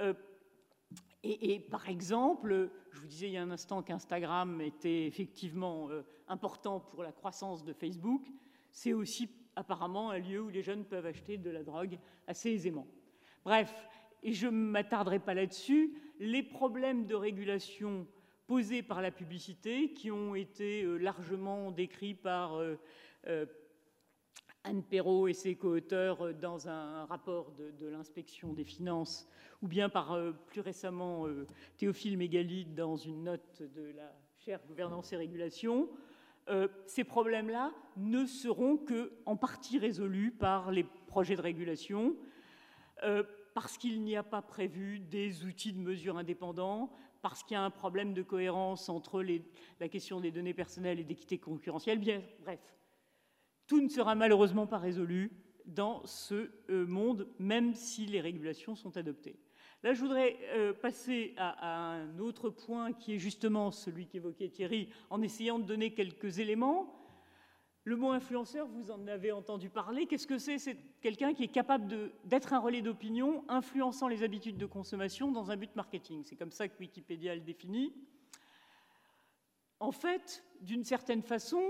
Euh, 0.00 0.14
et, 1.24 1.60
par 1.60 1.88
exemple, 1.88 2.70
je 2.90 3.00
vous 3.00 3.06
disais 3.06 3.28
il 3.28 3.32
y 3.32 3.36
a 3.36 3.42
un 3.42 3.50
instant 3.50 3.82
qu'Instagram 3.82 4.60
était 4.60 5.06
effectivement 5.06 5.88
euh, 5.90 6.02
important 6.26 6.80
pour 6.80 7.02
la 7.02 7.12
croissance 7.12 7.64
de 7.64 7.72
Facebook. 7.72 8.26
C'est 8.72 8.92
aussi 8.92 9.28
apparemment 9.56 10.10
un 10.10 10.18
lieu 10.18 10.40
où 10.40 10.48
les 10.48 10.62
jeunes 10.62 10.84
peuvent 10.84 11.06
acheter 11.06 11.38
de 11.38 11.50
la 11.50 11.62
drogue 11.62 11.98
assez 12.26 12.50
aisément. 12.50 12.86
Bref, 13.44 13.74
et 14.22 14.32
je 14.32 14.46
ne 14.46 14.52
m'attarderai 14.52 15.18
pas 15.18 15.34
là-dessus, 15.34 15.94
les 16.20 16.42
problèmes 16.42 17.06
de 17.06 17.14
régulation 17.14 18.06
posés 18.46 18.82
par 18.82 19.02
la 19.02 19.10
publicité, 19.10 19.92
qui 19.92 20.10
ont 20.10 20.34
été 20.34 20.82
euh, 20.82 20.96
largement 20.96 21.70
décrits 21.70 22.14
par 22.14 22.60
Anne 24.64 24.82
Perrault 24.84 25.26
et 25.26 25.32
ses 25.32 25.56
co-auteurs 25.56 26.22
euh, 26.22 26.32
dans 26.32 26.68
un 26.68 27.04
rapport 27.06 27.52
de, 27.52 27.86
l'inspection 27.86 28.52
des 28.52 28.64
finances, 28.64 29.28
ou 29.60 29.68
bien 29.68 29.88
par 29.88 30.12
euh, 30.12 30.32
plus 30.46 30.60
récemment 30.60 31.26
euh, 31.26 31.46
Théophile 31.76 32.16
Mégalide 32.16 32.74
dans 32.74 32.96
une 32.96 33.24
note 33.24 33.62
de 33.74 33.92
la 33.96 34.12
chaire 34.38 34.60
Gouvernance 34.68 35.12
et 35.12 35.16
Régulation, 35.16 35.88
ces 36.86 37.04
problèmes-là 37.04 37.72
ne 37.96 38.26
seront 38.26 38.76
que 38.76 39.12
en 39.26 39.36
partie 39.36 39.78
résolus 39.78 40.30
par 40.32 40.70
les 40.70 40.84
projets 41.06 41.36
de 41.36 41.40
régulation, 41.40 42.16
parce 43.54 43.78
qu'il 43.78 44.02
n'y 44.02 44.16
a 44.16 44.22
pas 44.22 44.42
prévu 44.42 44.98
des 44.98 45.44
outils 45.44 45.72
de 45.72 45.78
mesure 45.78 46.16
indépendants, 46.18 46.90
parce 47.22 47.44
qu'il 47.44 47.54
y 47.54 47.58
a 47.58 47.62
un 47.62 47.70
problème 47.70 48.12
de 48.12 48.22
cohérence 48.22 48.88
entre 48.88 49.24
la 49.80 49.88
question 49.88 50.20
des 50.20 50.32
données 50.32 50.54
personnelles 50.54 51.00
et 51.00 51.04
d'équité 51.04 51.38
concurrentielle. 51.38 52.00
Bref, 52.40 52.60
tout 53.66 53.80
ne 53.80 53.88
sera 53.88 54.14
malheureusement 54.14 54.66
pas 54.66 54.78
résolu 54.78 55.30
dans 55.64 56.04
ce 56.04 56.50
euh, 56.70 56.86
monde, 56.86 57.28
même 57.38 57.74
si 57.74 58.06
les 58.06 58.20
régulations 58.20 58.74
sont 58.74 58.96
adoptées. 58.96 59.38
Là, 59.82 59.94
je 59.94 60.00
voudrais 60.00 60.38
euh, 60.54 60.72
passer 60.72 61.34
à, 61.36 61.94
un 61.94 62.18
autre 62.20 62.50
point 62.50 62.92
qui 62.92 63.14
est 63.14 63.18
justement 63.18 63.72
celui 63.72 64.06
qu'évoquait 64.06 64.48
Thierry, 64.48 64.88
en 65.10 65.22
essayant 65.22 65.58
de 65.58 65.64
donner 65.64 65.92
quelques 65.92 66.38
éléments. 66.38 66.98
Le 67.84 67.96
mot 67.96 68.12
influenceur, 68.12 68.68
vous 68.68 68.92
en 68.92 69.08
avez 69.08 69.32
entendu 69.32 69.68
parler. 69.68 70.06
Qu'est-ce 70.06 70.28
que 70.28 70.38
c'est? 70.38 70.58
C'est 70.58 70.76
quelqu'un 71.00 71.34
qui 71.34 71.42
est 71.42 71.48
capable 71.48 72.12
d'être 72.24 72.52
un 72.52 72.60
relais 72.60 72.80
d'opinion, 72.80 73.44
influençant 73.48 74.06
les 74.06 74.22
habitudes 74.22 74.56
de 74.56 74.66
consommation 74.66 75.32
dans 75.32 75.50
un 75.50 75.56
but 75.56 75.74
marketing. 75.74 76.22
C'est 76.24 76.36
comme 76.36 76.52
ça 76.52 76.68
que 76.68 76.78
Wikipédia 76.78 77.34
le 77.34 77.40
définit. 77.40 77.92
En 79.80 79.90
fait, 79.90 80.44
d'une 80.60 80.84
certaine 80.84 81.22
façon, 81.22 81.60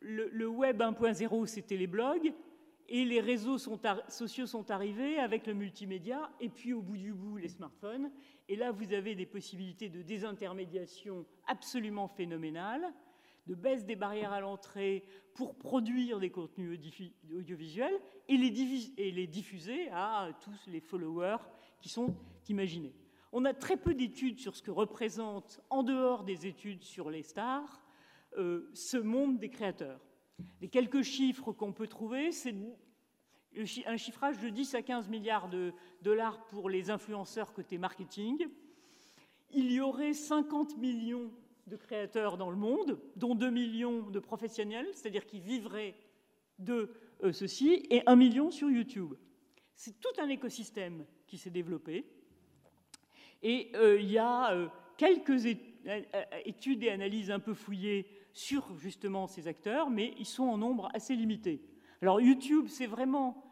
le, 0.00 0.46
web 0.46 0.80
1.0, 0.80 1.46
c'était 1.46 1.76
les 1.76 1.86
blogs, 1.86 2.32
et 2.88 3.04
les 3.04 3.20
réseaux 3.20 3.58
sociaux 3.58 4.46
sont 4.46 4.70
arrivés 4.70 5.18
avec 5.18 5.46
le 5.46 5.54
multimédia, 5.54 6.30
et 6.40 6.48
puis 6.48 6.72
au 6.72 6.82
bout 6.82 6.96
du 6.96 7.12
bout, 7.12 7.36
les 7.36 7.48
smartphones. 7.48 8.10
Et 8.48 8.56
là, 8.56 8.72
vous 8.72 8.92
avez 8.92 9.14
des 9.14 9.26
possibilités 9.26 9.88
de 9.88 10.02
désintermédiation 10.02 11.24
absolument 11.46 12.08
phénoménales, 12.08 12.92
de 13.46 13.54
baisse 13.54 13.84
des 13.84 13.96
barrières 13.96 14.32
à 14.32 14.40
l'entrée 14.40 15.04
pour 15.34 15.56
produire 15.56 16.18
des 16.18 16.30
contenus 16.30 16.78
audiovisuels 17.34 17.98
et 18.28 18.36
les, 18.36 19.26
diffuser 19.26 19.88
à 19.90 20.30
tous 20.40 20.66
les 20.66 20.80
followers 20.80 21.38
qui 21.80 21.88
sont 21.88 22.14
imaginés. 22.48 22.94
On 23.32 23.44
a 23.44 23.52
très 23.52 23.76
peu 23.76 23.94
d'études 23.94 24.38
sur 24.38 24.54
ce 24.54 24.62
que 24.62 24.70
représente, 24.70 25.60
en 25.68 25.82
dehors 25.82 26.24
des 26.24 26.46
études 26.46 26.82
sur 26.82 27.10
les 27.10 27.22
stars, 27.22 27.82
euh, 28.38 28.70
ce 28.74 28.96
monde 28.96 29.38
des 29.38 29.50
créateurs. 29.50 30.00
Les 30.60 30.68
quelques 30.68 31.02
chiffres 31.02 31.52
qu'on 31.52 31.72
peut 31.72 31.86
trouver, 31.86 32.32
c'est 32.32 32.54
un 33.86 33.96
chiffrage 33.96 34.38
de 34.38 34.48
10 34.48 34.74
à 34.74 34.82
15 34.82 35.08
milliards 35.08 35.48
de 35.48 35.72
dollars 36.02 36.44
pour 36.46 36.68
les 36.68 36.90
influenceurs 36.90 37.52
côté 37.52 37.78
marketing. 37.78 38.48
Il 39.52 39.70
y 39.70 39.80
aurait 39.80 40.14
50 40.14 40.78
millions 40.78 41.30
de 41.66 41.76
créateurs 41.76 42.36
dans 42.36 42.50
le 42.50 42.56
monde, 42.56 43.00
dont 43.16 43.34
2 43.34 43.50
millions 43.50 44.10
de 44.10 44.18
professionnels, 44.18 44.88
c'est-à-dire 44.94 45.26
qui 45.26 45.40
vivraient 45.40 45.94
de 46.58 46.92
euh, 47.22 47.32
ceci, 47.32 47.86
et 47.90 48.02
1 48.06 48.16
million 48.16 48.50
sur 48.50 48.70
YouTube. 48.70 49.14
C'est 49.74 50.00
tout 50.00 50.20
un 50.20 50.28
écosystème 50.28 51.04
qui 51.26 51.38
s'est 51.38 51.50
développé. 51.50 52.04
Et 53.42 53.70
euh, 53.74 54.00
il 54.00 54.10
y 54.10 54.18
a 54.18 54.70
quelques 54.96 55.46
études 55.46 56.82
et 56.82 56.90
analyses 56.90 57.30
un 57.30 57.40
peu 57.40 57.54
fouillées 57.54 58.06
sur 58.34 58.76
justement 58.76 59.26
ces 59.26 59.48
acteurs, 59.48 59.88
mais 59.88 60.12
ils 60.18 60.26
sont 60.26 60.44
en 60.44 60.58
nombre 60.58 60.90
assez 60.92 61.16
limité. 61.16 61.62
Alors 62.02 62.20
YouTube, 62.20 62.66
c'est 62.68 62.86
vraiment 62.86 63.42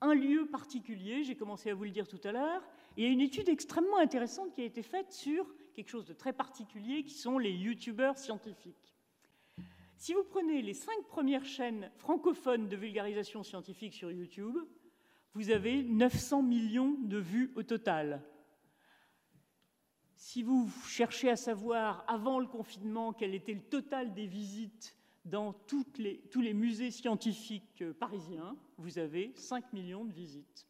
un 0.00 0.14
lieu 0.14 0.46
particulier, 0.46 1.24
j'ai 1.24 1.34
commencé 1.34 1.70
à 1.70 1.74
vous 1.74 1.84
le 1.84 1.90
dire 1.90 2.06
tout 2.06 2.20
à 2.22 2.30
l'heure. 2.30 2.62
Il 2.96 3.04
y 3.04 3.06
a 3.06 3.10
une 3.10 3.20
étude 3.20 3.48
extrêmement 3.48 3.98
intéressante 3.98 4.54
qui 4.54 4.60
a 4.60 4.64
été 4.64 4.82
faite 4.82 5.12
sur 5.12 5.46
quelque 5.74 5.88
chose 5.88 6.04
de 6.04 6.12
très 6.12 6.32
particulier, 6.32 7.02
qui 7.02 7.14
sont 7.14 7.38
les 7.38 7.50
YouTubeurs 7.50 8.18
scientifiques. 8.18 8.94
Si 9.96 10.12
vous 10.12 10.24
prenez 10.24 10.60
les 10.60 10.74
cinq 10.74 11.02
premières 11.08 11.44
chaînes 11.44 11.90
francophones 11.96 12.68
de 12.68 12.76
vulgarisation 12.76 13.42
scientifique 13.42 13.94
sur 13.94 14.12
YouTube, 14.12 14.56
vous 15.34 15.50
avez 15.50 15.82
900 15.82 16.42
millions 16.42 16.96
de 17.02 17.18
vues 17.18 17.52
au 17.56 17.62
total. 17.62 18.22
Si 20.16 20.42
vous 20.42 20.70
cherchez 20.86 21.28
à 21.28 21.36
savoir, 21.36 22.04
avant 22.08 22.38
le 22.38 22.46
confinement, 22.46 23.12
quel 23.12 23.34
était 23.34 23.52
le 23.52 23.62
total 23.62 24.14
des 24.14 24.26
visites 24.26 24.96
dans 25.26 25.54
les, 25.98 26.18
tous 26.30 26.40
les 26.40 26.54
musées 26.54 26.90
scientifiques 26.90 27.82
euh, 27.82 27.92
parisiens, 27.92 28.56
vous 28.78 28.98
avez 28.98 29.32
5 29.34 29.72
millions 29.72 30.04
de 30.04 30.12
visites. 30.12 30.66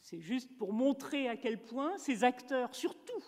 C'est 0.00 0.20
juste 0.20 0.56
pour 0.58 0.72
montrer 0.72 1.28
à 1.28 1.36
quel 1.36 1.62
point 1.62 1.96
ces 1.98 2.24
acteurs, 2.24 2.74
surtout, 2.74 3.22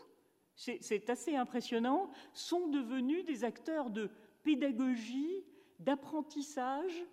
c'est 0.57 1.11
assez 1.11 1.36
impressionnant, 1.36 2.11
sont 2.32 2.68
devenus 2.68 3.24
des 3.24 3.44
acteurs 3.44 3.90
de 3.90 4.11
pédagogie, 4.42 5.44
d'apprentissage 5.78 7.05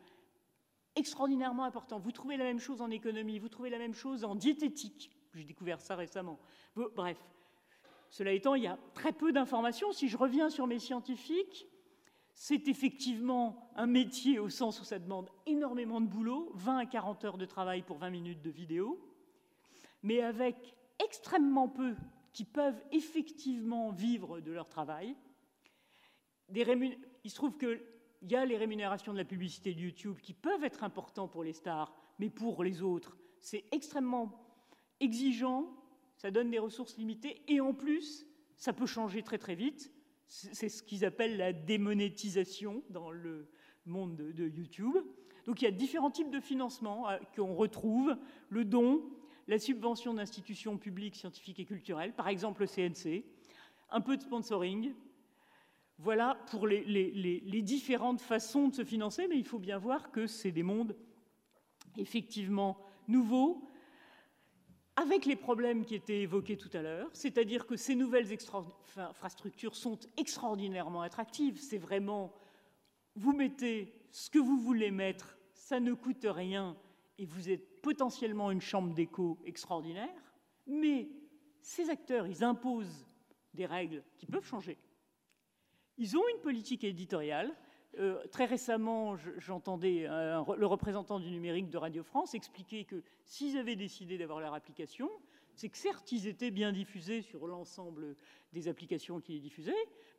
extraordinairement 0.95 1.63
importants. 1.63 1.99
Vous 1.99 2.11
trouvez 2.11 2.37
la 2.37 2.43
même 2.43 2.59
chose 2.59 2.81
en 2.81 2.89
économie, 2.89 3.39
vous 3.39 3.49
trouvez 3.49 3.69
la 3.69 3.79
même 3.79 3.93
chose 3.93 4.23
en 4.23 4.35
diététique. 4.35 5.11
J'ai 5.33 5.43
découvert 5.43 5.79
ça 5.79 5.95
récemment. 5.95 6.39
Bref, 6.75 7.17
cela 8.09 8.33
étant, 8.33 8.55
il 8.55 8.63
y 8.63 8.67
a 8.67 8.77
très 8.93 9.13
peu 9.13 9.31
d'informations. 9.31 9.91
Si 9.93 10.09
je 10.09 10.17
reviens 10.17 10.49
sur 10.49 10.67
mes 10.67 10.79
scientifiques, 10.79 11.67
c'est 12.33 12.67
effectivement 12.67 13.71
un 13.75 13.87
métier 13.87 14.39
au 14.39 14.49
sens 14.49 14.81
où 14.81 14.83
ça 14.83 14.99
demande 14.99 15.29
énormément 15.45 16.01
de 16.01 16.07
boulot, 16.07 16.51
20 16.55 16.77
à 16.77 16.85
40 16.85 17.25
heures 17.25 17.37
de 17.37 17.45
travail 17.45 17.81
pour 17.83 17.97
20 17.97 18.09
minutes 18.09 18.41
de 18.41 18.49
vidéo, 18.49 18.99
mais 20.03 20.21
avec 20.21 20.75
extrêmement 21.03 21.69
peu 21.69 21.95
qui 22.33 22.45
peuvent 22.45 22.81
effectivement 22.91 23.91
vivre 23.91 24.39
de 24.39 24.51
leur 24.51 24.69
travail. 24.69 25.15
il 26.53 27.29
se 27.29 27.35
trouve 27.35 27.57
qu'il 27.57 27.81
y 28.23 28.35
a 28.35 28.45
les 28.45 28.57
rémunérations 28.57 29.13
de 29.13 29.17
la 29.17 29.25
publicité 29.25 29.73
de 29.73 29.79
YouTube 29.79 30.19
qui 30.21 30.33
peuvent 30.33 30.63
être 30.63 30.83
importantes 30.83 31.31
pour 31.31 31.43
les 31.43 31.53
stars, 31.53 31.93
mais 32.19 32.29
pour 32.29 32.63
les 32.63 32.81
autres, 32.81 33.17
c'est 33.39 33.65
extrêmement 33.71 34.50
exigeant, 35.01 35.69
ça 36.15 36.31
donne 36.31 36.49
des 36.51 36.59
ressources 36.59 36.97
limitées, 36.97 37.41
et 37.47 37.59
en 37.59 37.73
plus, 37.73 38.25
ça 38.55 38.73
peut 38.73 38.85
changer 38.85 39.23
très 39.23 39.37
très 39.37 39.55
vite. 39.55 39.91
C'est 40.27 40.69
ce 40.69 40.81
qu'ils 40.81 41.03
appellent 41.03 41.35
la 41.35 41.51
démonétisation 41.51 42.83
dans 42.89 43.11
le 43.11 43.49
monde 43.85 44.15
de, 44.15 44.47
YouTube. 44.47 44.95
Donc 45.45 45.61
il 45.61 45.65
y 45.65 45.67
a 45.67 45.71
différents 45.71 46.11
types 46.11 46.29
de 46.29 46.39
financement 46.39 47.09
euh, 47.09 47.17
qu'on 47.35 47.55
retrouve, 47.55 48.15
le 48.49 48.63
don, 48.63 49.03
la 49.47 49.57
subvention 49.57 50.13
d'institutions 50.13 50.77
publiques, 50.77 51.15
scientifiques 51.15 51.59
et 51.59 51.65
culturelles, 51.65 52.13
par 52.13 52.27
exemple 52.27 52.61
le 52.61 52.67
CNC, 52.67 53.25
un 53.89 53.99
peu 53.99 54.15
de 54.15 54.21
sponsoring. 54.21 54.93
Voilà 55.97 56.35
pour 56.51 56.67
les, 56.67 56.83
les 56.83 57.61
différentes 57.61 58.21
façons 58.21 58.69
de 58.69 58.75
se 58.75 58.83
financer, 58.85 59.27
mais 59.27 59.37
il 59.37 59.45
faut 59.45 59.59
bien 59.59 59.77
voir 59.77 60.11
que 60.11 60.27
c'est 60.27 60.51
des 60.51 60.63
mondes 60.63 60.95
effectivement 61.97 62.77
nouveaux, 63.07 63.67
avec 65.01 65.25
les 65.25 65.35
problèmes 65.35 65.83
qui 65.83 65.95
étaient 65.95 66.21
évoqués 66.21 66.57
tout 66.57 66.69
à 66.73 66.81
l'heure, 66.81 67.09
c'est-à-dire 67.13 67.65
que 67.65 67.75
ces 67.75 67.95
nouvelles 67.95 68.27
infrastructures 68.97 69.75
sont 69.75 69.99
extraordinairement 70.15 71.01
attractives. 71.01 71.59
C'est 71.59 71.79
vraiment, 71.79 72.31
vous 73.15 73.33
mettez 73.33 73.91
ce 74.11 74.29
que 74.29 74.37
vous 74.37 74.59
voulez 74.59 74.91
mettre, 74.91 75.37
ça 75.53 75.79
ne 75.79 75.93
coûte 75.93 76.25
rien, 76.25 76.77
et 77.17 77.25
vous 77.25 77.49
êtes 77.49 77.81
potentiellement 77.81 78.51
une 78.51 78.61
chambre 78.61 78.93
d'écho 78.93 79.39
extraordinaire, 79.43 80.33
mais 80.67 81.09
ces 81.61 81.89
acteurs, 81.89 82.27
ils 82.27 82.43
imposent 82.43 83.07
des 83.53 83.65
règles 83.65 84.03
qui 84.17 84.27
peuvent 84.27 84.45
changer. 84.45 84.77
Ils 85.97 86.15
ont 86.15 86.23
une 86.35 86.41
politique 86.41 86.83
éditoriale 86.83 87.53
euh, 87.99 88.25
très 88.27 88.45
récemment, 88.45 89.17
j'entendais 89.37 90.07
le 90.07 90.65
représentant 90.65 91.19
du 91.19 91.29
numérique 91.29 91.69
de 91.69 91.77
Radio 91.77 92.03
France 92.03 92.33
expliquer 92.33 92.85
que 92.85 93.03
s'ils 93.25 93.57
avaient 93.57 93.75
décidé 93.75 94.17
d'avoir 94.17 94.39
leur 94.39 94.53
application, 94.53 95.09
c'est 95.55 95.69
que 95.69 95.77
certes, 95.77 96.11
ils 96.11 96.27
étaient 96.27 96.51
bien 96.51 96.71
diffusés 96.71 97.21
sur 97.21 97.47
l'ensemble 97.47 98.15
des 98.53 98.67
applications 98.67 99.19
qui 99.19 99.33
les 99.33 99.39
diffusaient, 99.39 99.73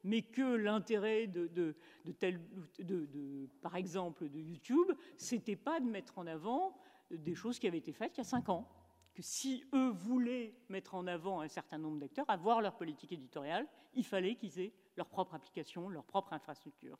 mais 0.05 0.23
que 0.23 0.55
l'intérêt 0.55 1.27
de, 1.27 1.47
de, 1.49 1.75
de, 2.05 3.49
par 3.61 3.77
exemple, 3.77 4.29
de 4.29 4.39
YouTube, 4.39 4.93
c'était 5.17 5.57
pas 5.57 5.81
de 5.81 5.87
mettre 5.87 6.19
en 6.19 6.27
avant 6.27 6.77
des 7.11 7.35
choses 7.35 7.59
qui 7.59 7.67
avaient 7.67 7.79
été 7.79 7.93
faites 7.93 8.17
il 8.17 8.19
y 8.19 8.21
a 8.21 8.25
cinq 8.25 8.49
ans. 8.49 8.69
Que 9.15 9.23
si 9.23 9.65
eux 9.75 9.91
voulaient 9.91 10.55
mettre 10.69 10.95
en 10.95 11.07
avant 11.07 11.41
un 11.41 11.49
certain 11.49 11.77
nombre 11.77 11.99
d'acteurs, 11.99 12.29
avoir 12.29 12.63
leur 12.63 12.77
politique 12.77 13.13
éditoriale, 13.13 13.67
il 13.95 14.05
fallait 14.05 14.37
qu'ils 14.37 14.59
aient 14.59 14.73
leur 14.97 15.09
propre 15.09 15.35
application, 15.35 15.89
leur 15.89 16.05
propre 16.05 16.33
infrastructure. 16.33 16.99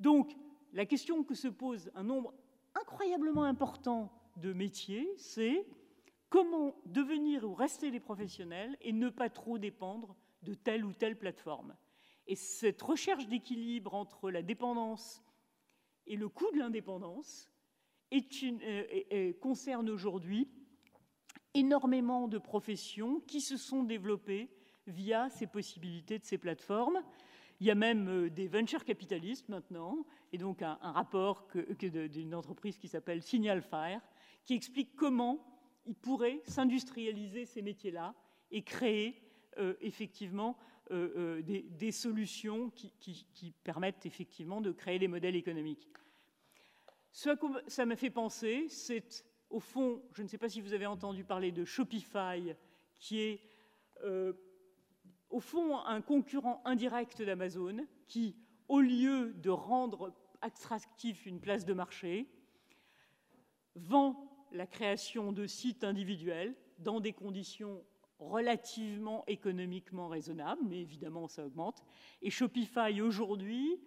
Donc, 0.00 0.36
la 0.72 0.86
question 0.86 1.24
que 1.24 1.34
se 1.34 1.48
pose 1.48 1.90
un 1.94 2.04
nombre 2.04 2.34
incroyablement 2.74 3.44
important 3.44 4.12
de 4.36 4.52
métiers, 4.52 5.08
c'est 5.16 5.66
comment 6.28 6.76
devenir 6.86 7.44
ou 7.44 7.54
rester 7.54 7.90
des 7.90 8.00
professionnels 8.00 8.76
et 8.80 8.92
ne 8.92 9.08
pas 9.08 9.30
trop 9.30 9.58
dépendre 9.58 10.14
de 10.42 10.54
telle 10.54 10.84
ou 10.84 10.92
telle 10.92 11.18
plateforme. 11.18 11.74
Et 12.26 12.36
cette 12.36 12.80
recherche 12.82 13.26
d'équilibre 13.26 13.94
entre 13.94 14.30
la 14.30 14.42
dépendance 14.42 15.22
et 16.06 16.16
le 16.16 16.28
coût 16.28 16.50
de 16.52 16.58
l'indépendance 16.58 17.50
euh, 18.12 19.32
concerne 19.40 19.90
aujourd'hui 19.90 20.48
énormément 21.54 22.28
de 22.28 22.38
professions 22.38 23.20
qui 23.20 23.40
se 23.40 23.56
sont 23.56 23.82
développées 23.82 24.50
via 24.86 25.28
ces 25.30 25.46
possibilités 25.46 26.18
de 26.18 26.24
ces 26.24 26.38
plateformes. 26.38 27.02
Il 27.60 27.66
y 27.66 27.70
a 27.70 27.74
même 27.74 28.08
euh, 28.08 28.30
des 28.30 28.46
venture 28.46 28.84
capitalistes 28.84 29.48
maintenant, 29.48 30.04
et 30.32 30.38
donc 30.38 30.62
un, 30.62 30.78
rapport 30.80 31.48
d'une 31.54 32.34
entreprise 32.34 32.78
qui 32.78 32.88
s'appelle 32.88 33.22
Signal 33.22 33.62
Fire, 33.62 34.00
qui 34.44 34.54
explique 34.54 34.94
comment 34.94 35.44
ils 35.86 35.96
pourraient 35.96 36.40
s'industrialiser 36.44 37.46
ces 37.46 37.62
métiers-là 37.62 38.14
et 38.50 38.62
créer 38.62 39.22
euh, 39.58 39.74
effectivement 39.80 40.56
euh, 40.90 41.42
des, 41.42 41.92
solutions 41.92 42.70
qui, 42.70 43.54
permettent 43.64 44.06
effectivement 44.06 44.60
de 44.60 44.70
créer 44.70 44.98
des 44.98 45.08
modèles 45.08 45.36
économiques. 45.36 45.88
Ce 47.10 47.30
que 47.30 47.46
ça 47.66 47.84
m'a 47.84 47.96
fait 47.96 48.10
penser, 48.10 48.68
c'est 48.68 49.24
au 49.50 49.60
fond, 49.60 50.02
je 50.12 50.22
ne 50.22 50.28
sais 50.28 50.38
pas 50.38 50.48
si 50.48 50.60
vous 50.60 50.74
avez 50.74 50.86
entendu 50.86 51.24
parler 51.24 51.52
de 51.52 51.64
Shopify, 51.64 52.54
qui 52.98 53.20
est 53.20 53.40
au 55.30 55.40
fond 55.40 55.78
un 55.78 56.00
concurrent 56.00 56.62
indirect 56.64 57.22
d'Amazon 57.22 57.86
qui, 58.06 58.36
au 58.68 58.80
lieu 58.80 59.32
de 59.34 59.50
rendre 59.50 60.14
attractif 60.40 61.26
une 61.26 61.40
place 61.40 61.64
de 61.64 61.74
marché, 61.74 62.28
vend 63.74 64.28
la 64.52 64.66
création 64.66 65.32
de 65.32 65.46
sites 65.46 65.84
individuels 65.84 66.54
dans 66.78 67.00
des 67.00 67.12
conditions 67.12 67.84
relativement 68.18 69.24
économiquement 69.26 70.08
raisonnables, 70.08 70.62
mais 70.64 70.80
évidemment 70.80 71.28
ça 71.28 71.46
augmente. 71.46 71.84
Et 72.22 72.30
Shopify 72.30 73.00
aujourd'hui 73.00 73.80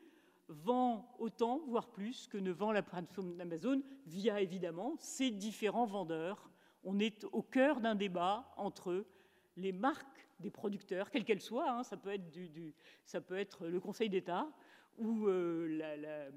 vend 0.48 1.14
autant, 1.20 1.62
voire 1.68 1.90
plus, 1.90 2.28
que 2.28 2.38
ne 2.38 2.52
vend 2.52 2.72
la 2.72 2.84
plateforme 2.84 3.36
d'Amazon 3.36 3.82
via 4.06 4.42
évidemment 4.42 4.96
ces 5.00 5.32
différents 5.32 5.86
vendeurs. 5.86 6.50
On 6.84 7.00
est 7.00 7.26
au 7.32 7.42
cœur 7.42 7.82
d'un 7.82 7.96
débat 7.96 8.54
entre 8.58 9.06
les 9.58 9.72
marques 9.72 10.21
des 10.42 10.52
producteurs, 10.52 11.10
quelles 11.10 11.24
qu'elles 11.24 11.42
soient, 11.42 11.72
hein, 11.72 11.84
ça, 11.84 11.98
peut 11.98 12.10
être 12.10 12.30
du, 12.30 12.74
ça 13.06 13.22
peut 13.22 13.38
être 13.38 13.68
le 13.68 13.80
Conseil 13.80 14.10
d'État 14.10 14.48
ou 14.98 15.28
euh, 15.28 16.32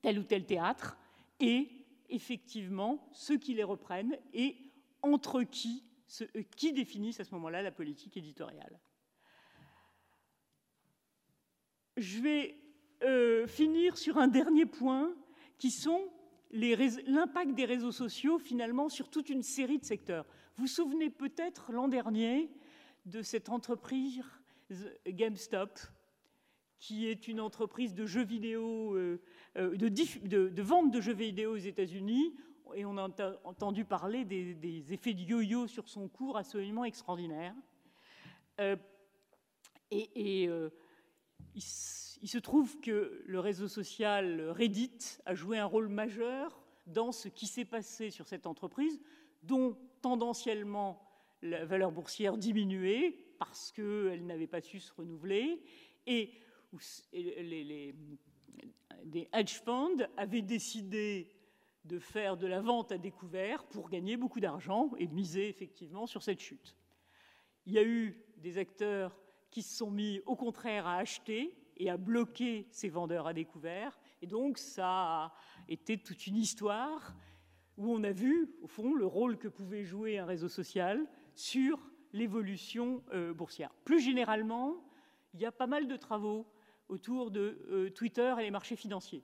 tel 0.00 0.18
ou 0.18 0.22
tel 0.22 0.44
théâtre, 0.46 0.96
et 1.40 1.68
effectivement 2.08 3.08
ceux 3.12 3.36
qui 3.36 3.54
les 3.54 3.64
reprennent 3.64 4.16
et 4.32 4.56
entre 5.02 5.42
qui, 5.42 5.84
euh, 6.22 6.42
qui 6.56 6.72
définissent 6.72 7.20
à 7.20 7.24
ce 7.24 7.34
moment-là 7.34 7.62
la 7.62 7.72
politique 7.72 8.16
éditoriale. 8.16 8.78
Je 11.96 12.20
vais 12.20 12.56
euh, 13.02 13.46
finir 13.46 13.98
sur 13.98 14.18
un 14.18 14.28
dernier 14.28 14.66
point 14.66 15.14
qui 15.58 15.70
sont 15.70 16.08
l'impact 16.50 17.54
des 17.54 17.64
réseaux 17.64 17.92
sociaux 17.92 18.38
finalement 18.38 18.88
sur 18.88 19.10
toute 19.10 19.28
une 19.28 19.42
série 19.42 19.78
de 19.78 19.84
secteurs. 19.84 20.24
Vous 20.56 20.62
vous 20.62 20.66
souvenez 20.66 21.10
peut-être 21.10 21.72
l'an 21.72 21.88
dernier 21.88 22.50
de 23.08 23.22
cette 23.22 23.48
entreprise 23.48 24.22
GameStop, 25.06 25.78
qui 26.78 27.08
est 27.08 27.26
une 27.26 27.40
entreprise 27.40 27.94
de 27.94 28.06
jeux 28.06 28.24
vidéo, 28.24 28.94
euh, 28.94 29.20
euh, 29.56 29.76
de, 29.76 30.62
vente 30.62 30.92
de 30.92 31.00
jeux 31.00 31.14
vidéo 31.14 31.54
aux 31.54 31.56
États-Unis, 31.56 32.34
et 32.74 32.84
on 32.84 32.98
a 32.98 33.08
entendu 33.44 33.84
parler 33.84 34.24
des, 34.24 34.92
effets 34.92 35.14
de 35.14 35.22
yo-yo 35.22 35.66
sur 35.66 35.88
son 35.88 36.06
cours 36.08 36.36
absolument 36.36 36.84
extraordinaire. 36.84 37.54
Euh, 38.60 38.76
et, 39.90 40.50
il, 41.54 41.62
se 41.62 42.38
trouve 42.38 42.78
que 42.80 43.22
le 43.24 43.40
réseau 43.40 43.68
social 43.68 44.50
Reddit 44.50 45.18
a 45.24 45.34
joué 45.34 45.58
un 45.58 45.64
rôle 45.64 45.88
majeur 45.88 46.60
dans 46.86 47.10
ce 47.10 47.28
qui 47.28 47.46
s'est 47.46 47.64
passé 47.64 48.10
sur 48.10 48.28
cette 48.28 48.46
entreprise, 48.46 49.00
dont 49.42 49.78
tendanciellement 50.02 51.07
la 51.42 51.64
valeur 51.64 51.92
boursière 51.92 52.36
diminuait 52.36 53.16
parce 53.38 53.72
qu'elle 53.72 54.26
n'avait 54.26 54.46
pas 54.46 54.60
su 54.60 54.80
se 54.80 54.92
renouveler 54.92 55.62
et 56.06 56.32
les, 57.12 57.94
des 59.04 59.28
hedge 59.32 59.60
funds 59.64 60.06
avaient 60.16 60.42
décidé 60.42 61.28
de 61.84 61.98
faire 61.98 62.36
de 62.36 62.46
la 62.46 62.60
vente 62.60 62.92
à 62.92 62.98
découvert 62.98 63.64
pour 63.64 63.88
gagner 63.88 64.16
beaucoup 64.16 64.40
d'argent 64.40 64.90
et 64.98 65.06
miser 65.06 65.48
effectivement 65.48 66.06
sur 66.06 66.22
cette 66.22 66.40
chute. 66.40 66.76
Il 67.66 67.72
y 67.72 67.78
a 67.78 67.84
eu 67.84 68.22
des 68.36 68.58
acteurs 68.58 69.18
qui 69.50 69.62
se 69.62 69.76
sont 69.76 69.90
mis 69.90 70.20
au 70.26 70.36
contraire 70.36 70.86
à 70.86 70.96
acheter 70.96 71.54
et 71.76 71.88
à 71.88 71.96
bloquer 71.96 72.66
ces 72.70 72.88
vendeurs 72.88 73.26
à 73.26 73.32
découvert. 73.32 73.98
Et 74.20 74.26
donc 74.26 74.58
ça 74.58 74.86
a 74.86 75.34
été 75.68 75.96
toute 75.96 76.26
une 76.26 76.36
histoire 76.36 77.14
où 77.76 77.92
on 77.92 78.02
a 78.02 78.10
vu, 78.10 78.50
au 78.60 78.66
fond, 78.66 78.94
le 78.94 79.06
rôle 79.06 79.38
que 79.38 79.48
pouvait 79.48 79.84
jouer 79.84 80.18
un 80.18 80.26
réseau 80.26 80.48
social 80.48 81.06
sur 81.38 81.78
l'évolution 82.12 83.04
euh, 83.12 83.32
boursière. 83.32 83.70
Plus 83.84 84.00
généralement, 84.00 84.74
il 85.34 85.40
y 85.40 85.46
a 85.46 85.52
pas 85.52 85.68
mal 85.68 85.86
de 85.86 85.96
travaux 85.96 86.46
autour 86.88 87.30
de 87.30 87.60
euh, 87.70 87.90
Twitter 87.90 88.34
et 88.40 88.42
les 88.42 88.50
marchés 88.50 88.74
financiers. 88.74 89.22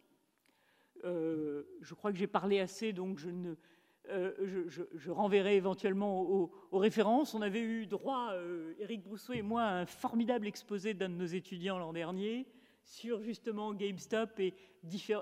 Euh, 1.03 1.65
je 1.81 1.93
crois 1.95 2.13
que 2.13 2.19
j'ai 2.19 2.29
parlé 2.29 2.61
assez, 2.61 2.93
donc 2.93 3.19
je, 3.19 5.11
renverrai 5.11 5.57
éventuellement 5.57 6.23
aux, 6.23 6.79
références. 6.79 7.35
On 7.35 7.43
avait 7.43 7.63
eu 7.63 7.87
droit, 7.87 8.33
Éric 8.79 9.03
Brousseau 9.03 9.33
et 9.33 9.43
moi, 9.43 9.63
à 9.63 9.81
un 9.81 9.87
formidable 9.87 10.47
exposé 10.47 10.95
d'un 10.95 11.09
de 11.09 11.17
nos 11.17 11.27
étudiants 11.27 11.79
l'an 11.79 11.93
dernier 11.93 12.47
sur 12.85 13.23
justement 13.23 13.75
GameStop 13.75 14.39
et 14.39 14.55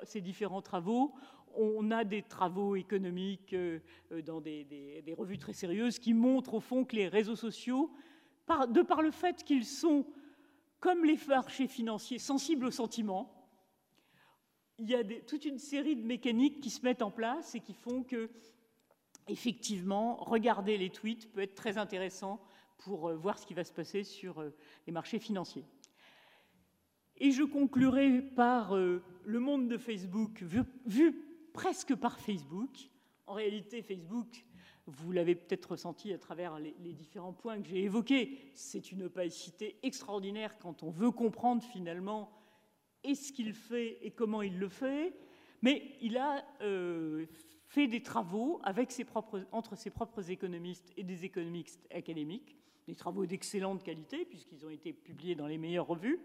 ses 0.05 0.21
différents 0.21 0.63
travaux 0.63 1.15
on 1.57 1.91
a 1.91 2.05
des 2.05 2.23
travaux 2.23 2.77
économiques 2.77 3.53
euh, 3.53 3.81
euh, 4.13 4.23
dans 4.23 4.41
des, 4.41 5.03
revues 5.17 5.39
très 5.39 5.53
sérieuses 5.53 5.99
qui 5.99 6.15
montrent 6.15 6.55
au 6.55 6.61
fond 6.61 6.85
que 6.85 6.97
les 6.97 7.09
réseaux 7.09 7.37
sociaux, 7.37 7.91
de 8.69 8.83
par 8.83 9.03
le 9.03 9.11
fait 9.11 9.45
qu'ils 9.45 9.65
sont, 9.65 10.07
comme 10.81 11.05
les 11.05 11.19
marchés 11.29 11.69
financiers, 11.69 12.19
sensibles 12.19 12.67
aux 12.67 12.71
sentiments, 12.71 13.39
il 14.79 14.91
y 14.91 14.95
a 14.95 15.05
toute 15.05 15.45
une 15.45 15.59
série 15.59 15.97
de 15.97 16.05
mécaniques 16.05 16.61
qui 16.61 16.71
se 16.71 16.83
mettent 16.83 17.03
en 17.03 17.11
place 17.11 17.55
et 17.55 17.61
qui 17.61 17.75
font 17.75 18.03
que, 18.03 18.31
effectivement, 19.29 20.17
regarder 20.17 20.77
les 20.77 20.91
tweets 20.91 21.31
peut 21.33 21.43
être 21.43 21.55
très 21.55 21.79
intéressant 21.79 22.43
pour 22.79 23.09
euh, 23.09 23.17
voir 23.17 23.39
ce 23.39 23.47
qui 23.47 23.55
va 23.55 23.65
se 23.65 23.73
passer 23.73 24.03
sur 24.03 24.43
les 24.87 24.93
marchés 24.93 25.19
financiers. 25.19 25.65
Et 27.19 27.31
je 27.31 27.45
conclurai 27.45 28.23
par 28.23 28.75
le 28.75 29.39
monde 29.39 29.69
de 29.69 29.79
Facebook 29.79 30.43
vu 30.43 31.32
presque 31.53 31.95
par 31.95 32.21
Facebook. 32.21 32.91
En 33.27 33.35
réalité, 33.35 33.83
Facebook, 33.83 34.45
vous 34.87 35.13
l'avez 35.13 35.35
peut-être 35.35 35.73
ressenti 35.73 36.13
à 36.13 36.19
travers 36.19 36.59
les, 36.59 36.93
différents 36.93 37.33
points 37.33 37.61
que 37.61 37.69
j'ai 37.69 37.85
évoqués, 37.85 38.39
c'est 38.55 38.91
une 38.91 39.05
opacité 39.05 39.79
extraordinaire 39.83 40.59
quand 40.59 40.83
on 40.83 40.91
veut 40.91 41.13
comprendre 41.13 41.63
finalement 41.63 42.33
ce 43.05 43.33
qu'il 43.33 43.53
fait 43.53 43.99
et 44.03 44.11
comment 44.11 44.43
il 44.43 44.59
le 44.59 44.69
fait. 44.69 45.15
Mais 45.63 45.97
il 46.01 46.17
a 46.17 46.45
euh, 46.63 47.27
fait 47.67 47.87
des 47.87 48.03
travaux 48.03 48.61
entre 49.53 49.77
ses 49.77 49.91
propres 49.91 50.31
économistes 50.31 50.93
et 50.97 51.05
des 51.05 51.25
économistes 51.25 51.87
académiques, 51.93 52.57
des 52.89 52.97
travaux 52.97 53.27
d'excellente 53.27 53.85
qualité 53.85 54.25
puisqu'ils 54.25 54.67
ont 54.67 54.71
été 54.71 54.93
publiés 54.93 55.37
dans 55.37 55.47
les 55.47 55.59
meilleures 55.59 55.87
revues, 55.87 56.19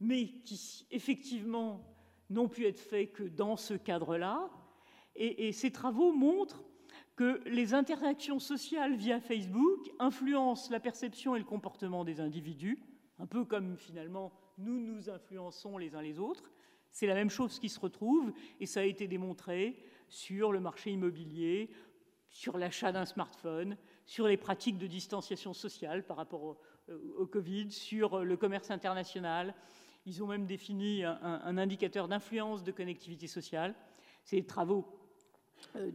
mais 0.00 0.26
qui 0.44 0.86
effectivement 0.90 1.93
n'ont 2.34 2.48
pu 2.48 2.66
être 2.66 2.80
faits 2.80 3.12
que 3.12 3.22
dans 3.22 3.56
ce 3.56 3.74
cadre-là. 3.74 4.50
Et, 5.16 5.52
ces 5.52 5.70
travaux 5.70 6.12
montrent 6.12 6.64
que 7.16 7.40
les 7.46 7.72
interactions 7.72 8.40
sociales 8.40 8.96
via 8.96 9.20
Facebook 9.20 9.90
influencent 10.00 10.70
la 10.72 10.80
perception 10.80 11.36
et 11.36 11.38
le 11.38 11.44
comportement 11.44 12.04
des 12.04 12.20
individus, 12.20 12.80
un 13.20 13.26
peu 13.26 13.44
comme 13.44 13.76
finalement 13.78 14.32
nous 14.58 14.80
nous 14.80 15.08
influençons 15.08 15.78
les 15.78 15.94
uns 15.94 16.02
les 16.02 16.18
autres. 16.18 16.50
C'est 16.90 17.06
la 17.06 17.14
même 17.14 17.30
chose 17.30 17.58
qui 17.60 17.68
se 17.68 17.78
retrouve 17.78 18.32
et 18.58 18.66
ça 18.66 18.80
a 18.80 18.84
été 18.84 19.06
démontré 19.06 19.84
sur 20.08 20.52
le 20.52 20.60
marché 20.60 20.90
immobilier, 20.90 21.70
sur 22.28 22.58
l'achat 22.58 22.90
d'un 22.90 23.06
smartphone, 23.06 23.76
sur 24.06 24.26
les 24.26 24.36
pratiques 24.36 24.78
de 24.78 24.88
distanciation 24.88 25.54
sociale 25.54 26.04
par 26.04 26.16
rapport 26.16 26.58
au, 27.18 27.26
Covid, 27.26 27.70
sur 27.70 28.24
le 28.24 28.36
commerce 28.36 28.70
international, 28.70 29.54
ils 30.06 30.22
ont 30.22 30.26
même 30.26 30.46
défini 30.46 31.02
un, 31.04 31.58
indicateur 31.58 32.08
d'influence 32.08 32.62
de 32.62 32.72
connectivité 32.72 33.26
sociale. 33.26 33.74
C'est 34.22 34.36
des 34.36 34.46
travaux 34.46 34.86
euh, 35.76 35.90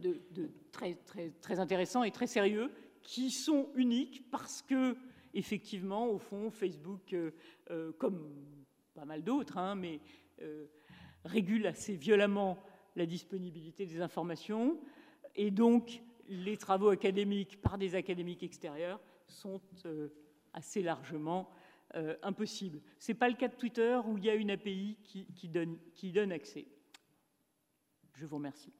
très, 0.72 0.94
très, 0.94 1.30
très 1.40 1.60
intéressants 1.60 2.02
et 2.02 2.10
très 2.10 2.26
sérieux 2.26 2.70
qui 3.02 3.30
sont 3.30 3.68
uniques 3.74 4.28
parce 4.30 4.62
que, 4.62 4.96
effectivement, 5.34 6.08
au 6.08 6.18
fond, 6.18 6.50
Facebook, 6.50 7.12
euh, 7.12 7.30
euh, 7.70 7.92
comme 7.92 8.28
pas 8.94 9.04
mal 9.04 9.22
d'autres, 9.22 9.58
hein, 9.58 9.74
mais 9.74 10.00
régule 11.24 11.66
assez 11.66 11.94
violemment 11.96 12.58
la 12.96 13.04
disponibilité 13.04 13.84
des 13.84 14.00
informations. 14.00 14.80
Et 15.36 15.50
donc, 15.50 16.02
les 16.28 16.56
travaux 16.56 16.88
académiques 16.88 17.60
par 17.60 17.76
des 17.76 17.94
académiques 17.94 18.42
extérieurs 18.42 19.00
sont 19.28 19.60
assez 20.54 20.82
largement 20.82 21.50
euh, 21.96 22.14
impossible. 22.22 22.80
Ce 23.00 23.10
n'est 23.10 23.18
pas 23.18 23.28
le 23.28 23.34
cas 23.34 23.48
de 23.48 23.54
Twitter 23.54 23.98
où 24.06 24.16
il 24.16 24.24
y 24.24 24.30
a 24.30 24.34
une 24.34 24.52
API 24.52 24.96
qui, 25.02 25.48
donne, 25.48 25.76
qui 25.96 26.12
donne 26.12 26.30
accès. 26.30 26.66
Je 28.14 28.26
vous 28.26 28.36
remercie. 28.36 28.72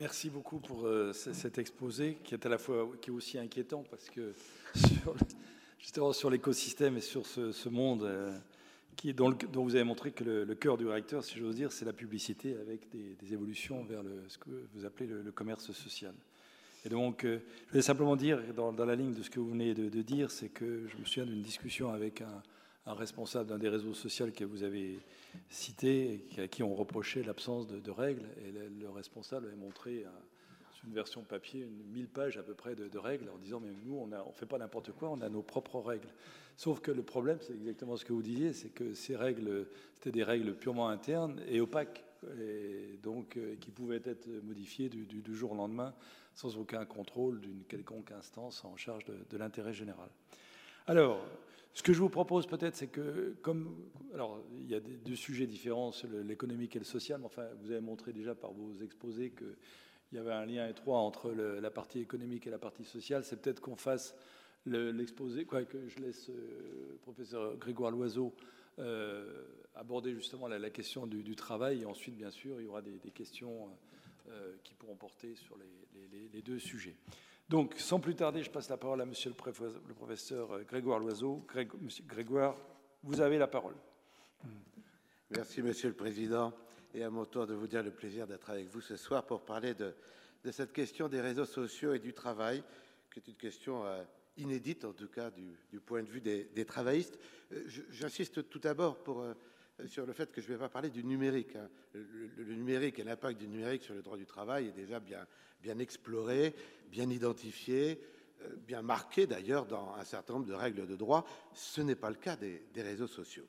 Merci 0.00 0.30
beaucoup 0.30 0.58
pour 0.58 0.86
euh, 0.86 1.12
cet 1.12 1.58
exposé 1.58 2.18
qui 2.24 2.32
est 2.32 2.46
à 2.46 2.48
la 2.48 2.56
fois 2.56 2.88
qui 3.02 3.10
est 3.10 3.12
aussi 3.12 3.36
inquiétant 3.36 3.84
parce 3.90 4.08
que 4.08 4.32
justement 5.78 6.14
sur 6.14 6.30
l'écosystème 6.30 6.96
et 6.96 7.02
sur 7.02 7.26
ce, 7.26 7.68
monde 7.68 8.04
euh, 8.04 8.38
qui, 8.96 9.12
dont, 9.12 9.32
dont, 9.52 9.64
vous 9.64 9.74
avez 9.74 9.84
montré 9.84 10.12
que 10.12 10.24
le, 10.24 10.54
cœur 10.54 10.78
du 10.78 10.86
réacteur, 10.86 11.24
si 11.24 11.38
j'ose 11.38 11.56
dire, 11.56 11.72
c'est 11.72 11.84
la 11.84 11.92
publicité 11.92 12.56
avec 12.56 12.88
des, 12.88 13.32
évolutions 13.34 13.84
vers 13.84 14.02
le, 14.02 14.24
ce 14.28 14.38
que 14.38 14.48
vous 14.72 14.86
appelez 14.86 15.08
le 15.08 15.32
commerce 15.32 15.72
social. 15.72 16.14
Et 16.84 16.88
donc, 16.88 17.24
euh, 17.24 17.40
je 17.66 17.70
voulais 17.72 17.82
simplement 17.82 18.16
dire, 18.16 18.40
dans, 18.54 18.72
la 18.72 18.94
ligne 18.94 19.12
de 19.12 19.22
ce 19.22 19.30
que 19.30 19.40
vous 19.40 19.50
venez 19.50 19.74
de, 19.74 20.02
dire, 20.02 20.30
c'est 20.30 20.48
que 20.48 20.86
je 20.86 20.96
me 20.96 21.04
souviens 21.04 21.26
d'une 21.26 21.42
discussion 21.42 21.92
avec 21.92 22.22
un, 22.22 22.42
responsable 22.86 23.50
d'un 23.50 23.58
des 23.58 23.68
réseaux 23.68 23.92
sociaux 23.92 24.28
que 24.34 24.44
vous 24.44 24.62
avez 24.62 24.98
cité, 25.50 26.24
à 26.38 26.48
qui 26.48 26.62
on 26.62 26.74
reprochait 26.74 27.22
l'absence 27.22 27.66
de, 27.66 27.90
règles. 27.90 28.24
Et 28.46 28.52
le, 28.80 28.88
responsable 28.88 29.46
avait 29.46 29.56
montré 29.56 30.06
sur 30.72 30.86
une 30.86 30.94
version 30.94 31.22
papier 31.22 31.62
une 31.62 31.92
1000 31.92 32.08
pages 32.08 32.38
à 32.38 32.42
peu 32.42 32.54
près 32.54 32.74
de, 32.74 32.98
règles 32.98 33.28
en 33.28 33.38
disant 33.38 33.60
Mais 33.60 33.72
nous, 33.84 33.96
on 33.96 34.06
ne 34.06 34.16
fait 34.34 34.46
pas 34.46 34.56
n'importe 34.56 34.92
quoi, 34.92 35.10
on 35.10 35.20
a 35.20 35.28
nos 35.28 35.42
propres 35.42 35.80
règles. 35.80 36.08
Sauf 36.56 36.80
que 36.80 36.90
le 36.90 37.02
problème, 37.02 37.38
c'est 37.42 37.52
exactement 37.52 37.96
ce 37.96 38.04
que 38.04 38.12
vous 38.12 38.22
disiez 38.22 38.52
c'est 38.52 38.70
que 38.70 38.94
ces 38.94 39.16
règles, 39.16 39.66
c'était 39.94 40.10
des 40.10 40.24
règles 40.24 40.54
purement 40.54 40.88
internes 40.88 41.40
et 41.46 41.60
opaques, 41.60 42.04
et 42.40 42.98
donc 43.02 43.36
euh, 43.36 43.54
qui 43.60 43.70
pouvaient 43.70 44.02
être 44.04 44.28
modifiées 44.42 44.88
du 44.88 45.36
jour 45.36 45.52
au 45.52 45.54
lendemain 45.54 45.94
sans 46.38 46.56
aucun 46.56 46.84
contrôle 46.84 47.40
d'une 47.40 47.64
quelconque 47.64 48.12
instance 48.12 48.64
en 48.64 48.76
charge 48.76 49.04
de, 49.06 49.36
l'intérêt 49.36 49.72
général. 49.72 50.08
Alors, 50.86 51.20
ce 51.74 51.82
que 51.82 51.92
je 51.92 51.98
vous 51.98 52.08
propose 52.08 52.46
peut-être, 52.46 52.76
c'est 52.76 52.86
que, 52.86 53.34
comme. 53.42 53.74
Alors, 54.14 54.40
il 54.52 54.70
y 54.70 54.76
a 54.76 54.80
deux 54.80 55.16
sujets 55.16 55.48
différents, 55.48 55.90
l'économique 56.24 56.76
et 56.76 56.78
le 56.78 56.84
social, 56.84 57.18
mais 57.18 57.26
enfin, 57.26 57.48
vous 57.60 57.72
avez 57.72 57.80
montré 57.80 58.12
déjà 58.12 58.36
par 58.36 58.52
vos 58.52 58.72
exposés 58.84 59.32
qu'il 59.32 59.56
y 60.12 60.18
avait 60.18 60.30
un 60.30 60.46
lien 60.46 60.68
étroit 60.68 61.00
entre 61.00 61.32
la 61.32 61.70
partie 61.72 61.98
économique 61.98 62.46
et 62.46 62.50
la 62.50 62.58
partie 62.58 62.84
sociale. 62.84 63.24
C'est 63.24 63.42
peut-être 63.42 63.60
qu'on 63.60 63.76
fasse 63.76 64.14
l'exposé, 64.64 65.44
quoi 65.44 65.64
que 65.64 65.88
je 65.88 65.98
laisse 65.98 66.28
le 66.28 66.34
euh, 66.34 66.98
professeur 67.02 67.56
Grégoire 67.56 67.90
Loiseau 67.90 68.32
euh, 68.78 69.42
aborder 69.74 70.14
justement 70.14 70.46
la, 70.46 70.70
question 70.70 71.04
du, 71.08 71.34
travail, 71.34 71.82
et 71.82 71.84
ensuite, 71.84 72.16
bien 72.16 72.30
sûr, 72.30 72.60
il 72.60 72.66
y 72.66 72.68
aura 72.68 72.82
des, 72.82 73.10
questions. 73.10 73.64
Euh, 73.66 73.97
qui 74.64 74.74
pourront 74.74 74.96
porter 74.96 75.34
sur 75.34 75.56
les, 75.56 76.42
deux 76.42 76.58
sujets. 76.58 76.96
Donc, 77.48 77.76
sans 77.78 77.98
plus 77.98 78.14
tarder, 78.14 78.42
je 78.42 78.50
passe 78.50 78.68
la 78.68 78.76
parole 78.76 79.00
à 79.00 79.06
Monsieur 79.06 79.30
le 79.30 79.94
professeur 79.94 80.52
euh, 80.52 80.64
Grégoire 80.64 80.98
Loiseau. 80.98 81.46
monsieur 81.80 82.04
Grégoire, 82.04 82.56
vous 83.02 83.22
avez 83.22 83.38
la 83.38 83.46
parole. 83.46 83.74
Merci, 85.30 85.62
Monsieur 85.62 85.88
le 85.88 85.94
Président. 85.94 86.52
Et 86.94 87.02
à 87.02 87.10
mon 87.10 87.24
tour 87.24 87.46
de 87.46 87.54
vous 87.54 87.66
dire 87.66 87.82
le 87.82 87.90
plaisir 87.90 88.26
d'être 88.26 88.50
avec 88.50 88.66
vous 88.68 88.82
ce 88.82 88.96
soir 88.96 89.24
pour 89.24 89.44
parler 89.46 89.74
de, 89.74 89.94
cette 90.50 90.72
question 90.72 91.08
des 91.08 91.20
réseaux 91.20 91.46
sociaux 91.46 91.94
et 91.94 91.98
du 91.98 92.12
travail, 92.12 92.62
qui 93.12 93.20
est 93.20 93.28
une 93.28 93.36
question 93.36 93.84
euh, 93.84 94.02
inédite, 94.36 94.84
en 94.84 94.92
tout 94.92 95.08
cas 95.08 95.30
du, 95.30 95.80
point 95.80 96.02
de 96.02 96.08
vue 96.08 96.20
des, 96.20 96.64
travaillistes. 96.66 97.18
J'insiste 97.90 98.48
tout 98.50 98.58
d'abord 98.58 99.02
pour 99.02 99.24
sur 99.86 100.06
le 100.06 100.12
fait 100.12 100.32
que 100.32 100.40
je 100.40 100.48
ne 100.48 100.54
vais 100.54 100.58
pas 100.58 100.68
parler 100.68 100.90
du 100.90 101.04
numérique. 101.04 101.54
Hein. 101.56 101.68
Le, 101.92 102.54
numérique 102.54 102.98
et 102.98 103.04
l'impact 103.04 103.38
du 103.38 103.48
numérique 103.48 103.82
sur 103.82 103.94
le 103.94 104.02
droit 104.02 104.16
du 104.16 104.26
travail 104.26 104.68
est 104.68 104.72
déjà 104.72 105.00
bien, 105.00 105.78
exploré, 105.78 106.54
bien 106.90 107.08
identifié, 107.10 108.00
euh, 108.42 108.56
bien 108.66 108.82
marqué 108.82 109.26
d'ailleurs 109.26 109.66
dans 109.66 109.94
un 109.94 110.04
certain 110.04 110.34
nombre 110.34 110.46
de 110.46 110.54
règles 110.54 110.86
de 110.86 110.96
droit. 110.96 111.24
Ce 111.54 111.80
n'est 111.80 111.94
pas 111.94 112.10
le 112.10 112.16
cas 112.16 112.36
des, 112.36 112.62
réseaux 112.76 113.06
sociaux. 113.06 113.46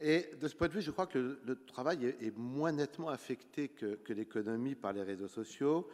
Et 0.00 0.30
de 0.40 0.46
ce 0.46 0.54
point 0.54 0.68
de 0.68 0.74
vue, 0.74 0.82
je 0.82 0.92
crois 0.92 1.08
que 1.08 1.40
le, 1.44 1.64
travail 1.64 2.14
est, 2.20 2.36
moins 2.36 2.70
nettement 2.70 3.08
affecté 3.08 3.68
que, 3.68 3.98
l'économie 4.12 4.76
par 4.76 4.92
les 4.92 5.02
réseaux 5.02 5.28
sociaux. 5.28 5.88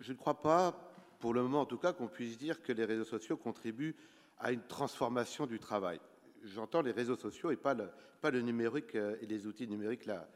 Je, 0.00 0.12
ne 0.12 0.16
crois 0.18 0.42
pas, 0.42 0.92
pour 1.18 1.32
le 1.32 1.42
moment 1.42 1.62
en 1.62 1.66
tout 1.66 1.78
cas, 1.78 1.94
qu'on 1.94 2.08
puisse 2.08 2.36
dire 2.36 2.62
que 2.62 2.72
les 2.72 2.84
réseaux 2.84 3.04
sociaux 3.04 3.38
contribuent 3.38 3.96
à 4.38 4.52
une 4.52 4.62
transformation 4.66 5.46
du 5.46 5.58
travail 5.58 5.98
j'entends 6.44 6.82
les 6.82 6.92
réseaux 6.92 7.16
sociaux 7.16 7.50
et 7.50 7.56
pas 7.56 7.74
le, 7.74 8.40
numérique 8.40 8.94
euh, 8.94 9.16
et 9.20 9.26
les 9.26 9.46
outils 9.46 9.68
numériques 9.68 10.06
là 10.06 10.28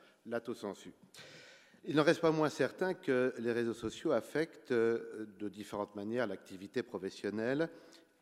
au 0.49 0.55
sensu. 0.55 0.93
Il 1.85 1.95
n'en 1.95 2.03
reste 2.03 2.21
pas 2.21 2.33
moins 2.33 2.49
certain 2.49 2.95
que 2.95 3.33
les 3.39 3.53
réseaux 3.53 3.75
sociaux 3.75 4.11
affectent 4.11 4.73
euh, 4.73 5.27
de 5.39 5.49
différentes 5.49 5.95
manières 5.95 6.27
l'activité 6.27 6.83
professionnelle 6.83 7.69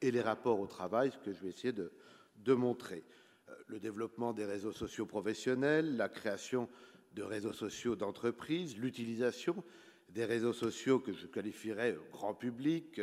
et 0.02 0.10
les 0.10 0.20
rapports 0.20 0.60
au 0.60 0.66
travail, 0.66 1.12
ce 1.12 1.18
que 1.18 1.32
je 1.32 1.42
vais 1.42 1.48
essayer 1.48 1.72
de, 1.72 2.52
montrer. 2.52 3.04
Euh, 3.48 3.54
le 3.68 3.80
développement 3.80 4.34
des 4.34 4.44
réseaux 4.44 4.72
sociaux 4.72 5.06
professionnels, 5.06 5.96
la 5.96 6.10
création 6.10 6.68
de 7.14 7.22
réseaux 7.22 7.54
sociaux 7.54 7.96
d'entreprise, 7.96 8.76
l'utilisation 8.76 9.64
des 10.10 10.26
réseaux 10.26 10.52
sociaux 10.52 10.98
que 10.98 11.12
je 11.12 11.26
qualifierais 11.26 11.96
grand 12.12 12.34
public, 12.34 13.00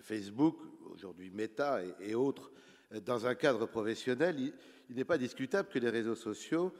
Facebook, 0.00 0.56
aujourd'hui 0.92 1.30
Meta 1.30 1.80
et, 2.00 2.14
autres, 2.14 2.52
dans 3.04 3.26
un 3.26 3.34
cadre 3.34 3.66
professionnel, 3.66 4.38
il, 4.38 4.96
n'est 4.96 5.04
pas 5.04 5.18
discutable 5.18 5.68
que 5.68 5.78
les 5.78 5.90
réseaux 5.90 6.14
sociaux 6.14 6.72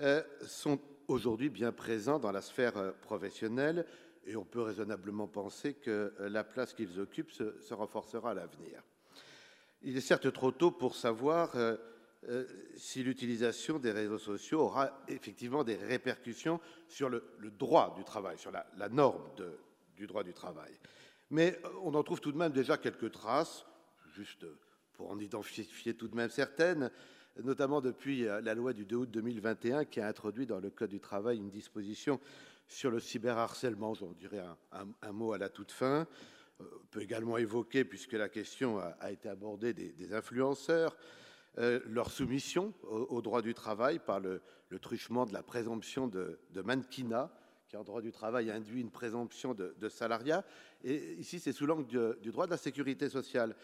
euh, 0.00 0.22
sont 0.46 0.78
aujourd'hui 1.08 1.50
bien 1.50 1.72
présents 1.72 2.18
dans 2.18 2.32
la 2.32 2.40
sphère 2.40 2.94
professionnelle 3.02 3.84
et 4.24 4.36
on 4.36 4.44
peut 4.44 4.62
raisonnablement 4.62 5.26
penser 5.26 5.74
que 5.74 6.12
la 6.20 6.44
place 6.44 6.74
qu'ils 6.74 7.00
occupent 7.00 7.32
se, 7.32 7.74
renforcera 7.74 8.30
à 8.30 8.34
l'avenir. 8.34 8.82
Il 9.82 9.96
est 9.96 10.00
certes 10.00 10.32
trop 10.32 10.52
tôt 10.52 10.70
pour 10.70 10.94
savoir 10.94 11.56
euh, 12.28 12.46
si 12.76 13.02
l'utilisation 13.02 13.80
des 13.80 13.90
réseaux 13.90 14.18
sociaux 14.18 14.60
aura 14.60 15.02
effectivement 15.08 15.64
des 15.64 15.74
répercussions 15.74 16.60
sur 16.86 17.08
le, 17.08 17.24
droit 17.58 17.94
du 17.96 18.04
travail, 18.04 18.38
sur 18.38 18.52
la, 18.52 18.88
norme 18.88 19.24
du 19.96 20.06
droit 20.06 20.22
du 20.22 20.32
travail. 20.32 20.70
Mais 21.30 21.58
euh, 21.64 21.68
on 21.82 21.94
en 21.94 22.02
trouve 22.04 22.20
tout 22.20 22.30
de 22.30 22.38
même 22.38 22.52
déjà 22.52 22.76
quelques 22.76 23.10
traces, 23.10 23.66
juste 24.14 24.46
pour 24.94 25.10
en 25.10 25.18
identifier 25.18 25.94
tout 25.94 26.08
de 26.08 26.16
même 26.16 26.30
certaines, 26.30 26.90
notamment 27.42 27.80
depuis 27.80 28.26
euh, 28.26 28.40
la 28.40 28.54
loi 28.54 28.72
du 28.72 28.84
2 28.84 28.96
août 28.96 29.10
2021 29.10 29.84
qui 29.84 30.00
a 30.00 30.06
introduit 30.06 30.46
dans 30.46 30.60
le 30.60 30.70
Code 30.70 30.90
du 30.90 31.00
travail 31.00 31.38
une 31.38 31.50
disposition 31.50 32.20
sur 32.66 32.90
le 32.90 33.00
cyberharcèlement. 33.00 33.94
J'en 33.94 34.12
dirais 34.12 34.42
un, 34.72 35.12
mot 35.12 35.32
à 35.32 35.38
la 35.38 35.48
toute 35.48 35.72
fin. 35.72 36.06
On 36.60 36.64
peut 36.90 37.02
également 37.02 37.38
évoquer, 37.38 37.84
puisque 37.84 38.12
la 38.12 38.28
question 38.28 38.78
a, 38.78 39.10
été 39.10 39.28
abordée, 39.28 39.74
des 39.74 40.14
influenceurs. 40.14 40.96
Euh, 41.58 41.80
leur 41.86 42.10
soumission 42.10 42.72
au, 42.82 43.20
droit 43.20 43.42
du 43.42 43.52
travail 43.52 43.98
par 43.98 44.20
le, 44.20 44.40
truchement 44.80 45.26
de 45.26 45.34
la 45.34 45.42
présomption 45.42 46.08
de, 46.08 46.38
mannequinat, 46.64 47.30
qui 47.68 47.76
en 47.76 47.84
droit 47.84 48.00
du 48.00 48.10
travail 48.10 48.50
induit 48.50 48.80
une 48.80 48.90
présomption 48.90 49.52
de, 49.52 49.88
salariat. 49.90 50.44
Et 50.82 51.12
ici, 51.14 51.40
c'est 51.40 51.52
sous 51.52 51.66
l'angle 51.66 51.84
du, 51.86 52.30
droit 52.30 52.46
de 52.46 52.52
la 52.52 52.56
sécurité 52.56 53.10
sociale 53.10 53.54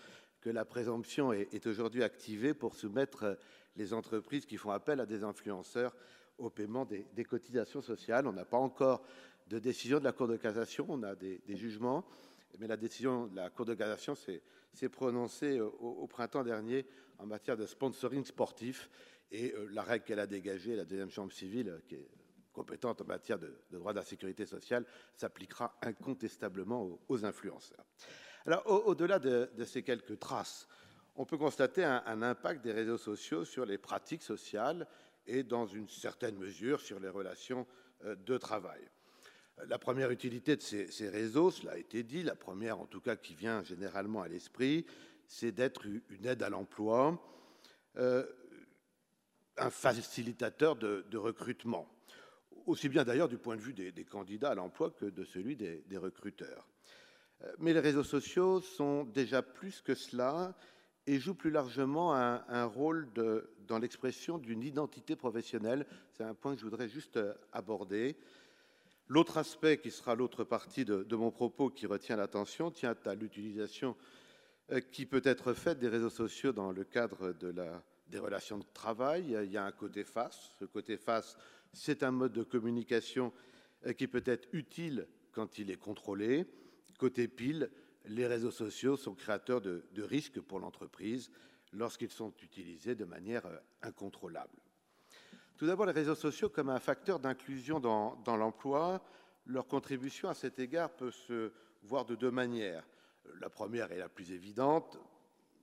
que 0.41 0.51
la 0.51 0.65
présomption 0.65 1.33
est, 1.33 1.67
aujourd'hui 1.67 2.03
activée 2.03 2.55
pour 2.55 2.75
soumettre 2.75 3.39
les 3.77 3.93
entreprises 3.93 4.47
qui 4.47 4.57
font 4.57 4.71
appel 4.71 5.01
à 5.01 5.07
des 5.07 5.25
influenceurs 5.25 5.95
au 6.39 6.51
paiement 6.51 6.85
des, 6.85 7.25
cotisations 7.25 7.83
sociales. 7.83 8.27
On 8.27 8.33
n'a 8.33 8.45
pas 8.45 8.59
encore 8.59 9.03
de 9.49 9.59
décision 9.59 9.99
de 9.99 10.05
la 10.05 10.13
Cour 10.13 10.29
de 10.29 10.37
cassation, 10.37 10.87
on 10.89 11.03
a 11.03 11.15
des, 11.15 11.41
jugements, 11.49 12.05
mais 12.59 12.67
la 12.67 12.77
décision 12.77 13.27
de 13.27 13.37
la 13.37 13.51
Cour 13.51 13.67
de 13.67 13.75
cassation 13.75 14.15
s'est 14.15 14.89
prononcée 14.89 15.61
au, 15.61 16.07
printemps 16.07 16.45
dernier 16.45 16.87
en 17.19 17.27
matière 17.27 17.57
de 17.57 17.67
sponsoring 17.67 18.25
sportif. 18.25 18.89
Et 19.31 19.53
euh, 19.53 19.69
la 19.73 19.83
règle 19.83 20.07
qu'elle 20.07 20.21
a 20.21 20.27
dégagée, 20.27 20.75
la 20.75 20.87
deuxième 20.87 21.11
chambre 21.11 21.33
civile, 21.33 21.83
qui 21.87 21.97
est 21.97 22.09
compétente 22.59 23.01
en 23.03 23.05
matière 23.05 23.39
de, 23.39 23.55
droit 23.71 23.93
de 23.93 23.99
la 23.99 24.05
sécurité 24.05 24.45
sociale, 24.47 24.85
s'appliquera 25.15 25.79
incontestablement 25.83 26.99
aux, 27.09 27.25
influenceurs. 27.25 27.85
Au-delà 28.67 29.19
de, 29.19 29.51
ces 29.65 29.83
quelques 29.83 30.19
traces, 30.19 30.69
on 31.17 31.25
peut 31.27 31.37
constater 31.37 31.85
un, 31.85 32.23
impact 32.23 32.63
des 32.63 32.73
réseaux 32.73 32.99
sociaux 32.99 33.45
sur 33.45 33.67
les 33.67 33.79
pratiques 33.79 34.23
sociales 34.23 34.87
et, 35.27 35.43
dans 35.43 35.67
une 35.67 35.89
certaine 35.89 36.37
mesure, 36.37 36.81
sur 36.81 37.01
les 37.01 37.09
relations 37.09 37.67
euh, 38.05 38.15
de 38.15 38.39
travail. 38.39 38.81
La 39.67 39.79
première 39.79 40.11
utilité 40.11 40.57
de 40.57 40.63
ces, 40.63 40.91
ces, 40.91 41.09
réseaux, 41.09 41.51
cela 41.51 41.73
a 41.73 41.77
été 41.77 42.05
dit, 42.05 42.23
la 42.23 42.37
première 42.37 42.81
en 42.81 42.87
tout 42.87 43.01
cas 43.01 43.17
qui 43.17 43.35
vient 43.35 43.63
généralement 43.65 44.23
à 44.23 44.29
l'esprit, 44.29 44.87
c'est 45.27 45.53
d'être 45.53 45.85
une 45.87 46.27
aide 46.27 46.43
à 46.43 46.49
l'emploi, 46.49 47.23
euh, 47.97 48.25
un 49.59 49.71
facilitateur 49.71 50.77
de, 50.77 51.17
recrutement, 51.17 51.89
aussi 52.67 52.89
bien 52.89 53.05
d'ailleurs 53.05 53.29
du 53.29 53.39
point 53.39 53.57
de 53.57 53.61
vue 53.61 53.75
des, 53.75 54.05
candidats 54.05 54.51
à 54.51 54.55
l'emploi 54.55 54.91
que 54.91 55.07
de 55.07 55.25
celui 55.25 55.57
des, 55.57 55.97
recruteurs. 55.97 56.68
Euh, 57.43 57.53
mais 57.59 57.73
les 57.73 57.81
réseaux 57.81 58.05
sociaux 58.05 58.61
sont 58.61 59.05
déjà 59.05 59.43
plus 59.43 59.81
que 59.81 59.95
cela 59.95 60.55
et 61.07 61.19
jouent 61.19 61.35
plus 61.35 61.51
largement 61.51 62.15
un, 62.15 62.65
rôle 62.67 63.09
dans 63.67 63.79
l'expression 63.79 64.37
d'une 64.37 64.63
identité 64.63 65.17
professionnelle. 65.17 65.87
C'est 66.13 66.23
un 66.23 66.35
point 66.35 66.55
que 66.55 66.61
je 66.61 66.67
voudrais 66.67 66.91
juste 66.91 67.19
aborder. 67.51 68.15
L'autre 69.07 69.39
aspect, 69.39 69.79
qui 69.79 69.91
sera 69.91 70.15
l'autre 70.15 70.45
partie 70.45 70.85
de, 70.85 71.17
mon 71.17 71.31
propos 71.31 71.71
qui 71.71 71.87
retient 71.87 72.17
l'attention, 72.17 72.71
tient 72.71 72.95
à 73.07 73.15
l'utilisation 73.15 73.97
euh, 74.71 74.81
qui 74.81 75.07
peut 75.07 75.23
être 75.25 75.55
faite 75.55 75.79
des 75.79 75.89
réseaux 75.89 76.11
sociaux 76.11 76.53
dans 76.53 76.73
le 76.73 76.85
cadre 76.85 77.33
des 78.09 78.19
relations 78.19 78.59
de 78.59 78.67
travail. 78.75 79.35
Il 79.43 79.51
y 79.51 79.57
a 79.57 79.65
un 79.65 79.73
côté 79.73 80.05
face. 80.05 80.53
Ce 80.61 80.67
côté 80.67 80.99
face, 80.99 81.39
c'est 81.73 82.03
un 82.03 82.11
mode 82.11 82.35
de 82.35 82.43
communication 82.43 83.33
euh, 83.87 83.95
qui 83.95 84.09
peut 84.09 84.25
être 84.27 84.47
utile 84.53 85.07
quand 85.33 85.59
il 85.59 85.71
est 85.71 85.77
contrôlé. 85.77 86.47
Côté 86.99 87.29
pile, 87.29 87.71
les 88.07 88.27
réseaux 88.27 88.51
sociaux 88.51 88.97
sont 88.97 89.15
créateurs 89.15 89.61
de, 89.61 89.83
risques 89.99 90.41
pour 90.41 90.59
l'entreprise 90.59 91.31
lorsqu'ils 91.73 92.11
sont 92.11 92.35
utilisés 92.43 92.97
de 92.97 93.05
manière 93.05 93.47
euh, 93.47 93.57
incontrôlable. 93.83 94.59
Tout 95.57 95.67
d'abord, 95.67 95.87
les 95.87 95.93
réseaux 95.93 96.15
sociaux 96.15 96.49
comme 96.49 96.71
un 96.71 96.81
facteur 96.81 97.21
d'inclusion 97.21 97.79
dans, 97.79 98.37
l'emploi, 98.37 99.03
leur 99.47 99.67
contribution 99.67 100.29
à 100.29 100.35
cet 100.35 100.59
égard 100.59 100.91
peut 100.91 101.11
se 101.11 101.53
voir 101.83 102.05
de 102.05 102.15
deux 102.15 102.31
manières. 102.31 102.85
La 103.41 103.51
première 103.51 103.93
est 103.93 103.99
la 103.99 104.09
plus 104.09 104.33
évidente. 104.33 104.99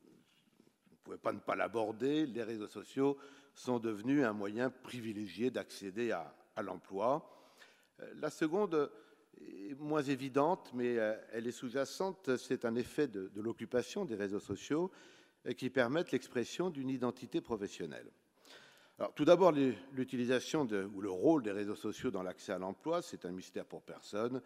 Vous 0.03 0.91
ne 0.91 0.97
pouvez 1.03 1.17
pas 1.17 1.33
ne 1.33 1.39
pas 1.39 1.55
l'aborder. 1.55 2.25
Les 2.25 2.43
réseaux 2.43 2.67
sociaux 2.67 3.17
sont 3.53 3.79
devenus 3.79 4.23
un 4.23 4.33
moyen 4.33 4.69
privilégié 4.69 5.49
d'accéder 5.49 6.11
à, 6.11 6.35
l'emploi. 6.61 7.29
Euh, 8.01 8.13
la 8.17 8.29
seconde 8.29 8.91
moins 9.79 10.03
évidente, 10.03 10.71
mais 10.73 10.97
euh, 10.97 11.15
elle 11.31 11.47
est 11.47 11.51
sous-jacente. 11.51 12.35
C'est 12.37 12.65
un 12.65 12.75
effet 12.75 13.07
de, 13.07 13.29
l'occupation 13.35 14.05
des 14.05 14.15
réseaux 14.15 14.39
sociaux 14.39 14.91
euh, 15.45 15.53
qui 15.53 15.69
permettent 15.69 16.11
l'expression 16.11 16.69
d'une 16.69 16.89
identité 16.89 17.41
professionnelle. 17.41 18.09
Alors, 18.97 19.13
tout 19.13 19.25
d'abord, 19.25 19.51
l'utilisation 19.91 20.65
ou 20.93 21.01
le 21.01 21.09
rôle 21.09 21.43
des 21.43 21.51
réseaux 21.51 21.75
sociaux 21.75 22.11
dans 22.11 22.23
l'accès 22.23 22.53
à 22.53 22.57
l'emploi, 22.57 23.01
c'est 23.01 23.25
un 23.25 23.31
mystère 23.31 23.65
pour 23.65 23.81
personne. 23.81 24.41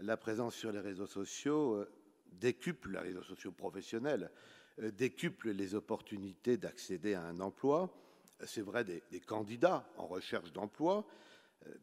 La 0.00 0.16
présence 0.16 0.54
sur 0.54 0.72
les 0.72 0.80
réseaux 0.80 1.06
sociaux 1.06 1.84
décuple 2.32 2.92
les 2.92 2.98
réseaux 2.98 3.22
sociaux 3.22 3.52
professionnels, 3.52 4.30
euh, 4.80 4.90
décuple 4.90 5.50
les 5.50 5.74
opportunités 5.74 6.56
d'accéder 6.56 7.14
à 7.14 7.22
un 7.22 7.40
emploi. 7.40 7.94
C'est 8.44 8.62
vrai 8.62 8.84
des, 8.84 9.20
candidats 9.20 9.88
en 9.96 10.06
recherche 10.06 10.52
d'emploi, 10.52 11.06
euh, 11.66 11.74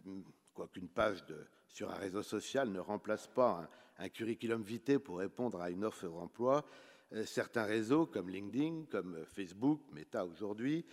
quoiqu'une 0.53 0.89
page 0.89 1.25
de, 1.25 1.45
sur 1.67 1.91
un 1.91 1.95
réseau 1.95 2.23
social 2.23 2.69
ne 2.69 2.79
remplace 2.79 3.27
pas 3.27 3.69
un, 3.97 4.09
curriculum 4.09 4.61
vitae 4.61 4.99
pour 4.99 5.19
répondre 5.19 5.61
à 5.61 5.69
une 5.69 5.85
offre 5.85 6.07
d'emploi. 6.07 6.65
Euh, 7.13 7.25
certains 7.25 7.63
réseaux 7.63 8.05
comme 8.05 8.29
LinkedIn, 8.29 8.85
comme 8.89 9.25
Facebook, 9.25 9.81
Meta 9.91 10.25
aujourd'hui, 10.25 10.85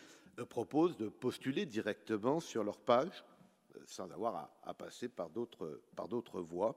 proposent 0.49 0.97
de 0.97 1.09
postuler 1.09 1.67
directement 1.67 2.41
sur 2.41 2.65
leur 2.65 2.79
page 2.79 3.25
sans 3.87 4.11
avoir 4.13 4.51
à, 4.63 4.75
passer 4.75 5.09
par 5.09 5.31
d'autres 5.31 6.41
voies. 6.41 6.77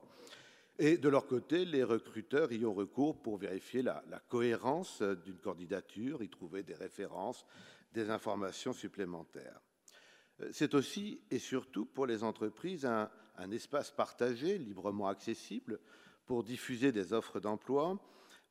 Et 0.80 0.98
de 0.98 1.10
leur 1.10 1.26
côté, 1.26 1.66
les 1.66 1.84
recruteurs 1.84 2.52
y 2.52 2.66
ont 2.66 2.74
recours 2.74 3.20
pour 3.22 3.38
vérifier 3.38 3.82
la, 3.82 4.04
cohérence 4.30 5.02
d'une 5.02 5.40
candidature, 5.40 6.22
y 6.22 6.30
trouver 6.30 6.64
des 6.64 6.76
références, 6.76 7.46
des 7.94 8.10
informations 8.10 8.74
supplémentaires. 8.74 9.60
C'est 10.52 10.76
aussi 10.76 11.20
et 11.32 11.40
surtout 11.40 11.86
pour 11.86 12.06
les 12.06 12.24
entreprises 12.24 12.86
un, 12.86 13.10
espace 13.52 13.92
partagé, 13.92 14.58
librement 14.58 15.08
accessible, 15.08 15.80
pour 16.26 16.44
diffuser 16.44 16.92
des 16.92 17.14
offres 17.14 17.40
d'emploi, 17.40 17.98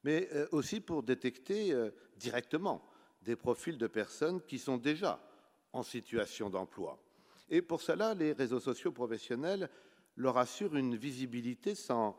mais 0.05 0.29
euh, 0.33 0.47
aussi 0.53 0.81
pour 0.81 1.03
détecter 1.03 1.73
euh, 1.73 1.91
directement 2.17 2.83
des 3.23 3.37
profils 3.37 3.77
de 3.77 3.87
personnes 3.87 4.41
qui 4.43 4.59
sont 4.59 4.77
déjà 4.79 5.21
en 5.73 5.83
situation 5.83 6.49
d'emploi. 6.49 6.99
Et 7.49 7.63
pour 7.63 7.83
cela, 7.83 8.15
les 8.15 8.33
réseaux 8.33 8.61
sociaux 8.61 8.93
professionnels 8.93 9.69
leur 10.17 10.39
assure 10.39 10.77
une 10.77 10.97
visibilité 10.97 11.75
sans, 11.75 12.17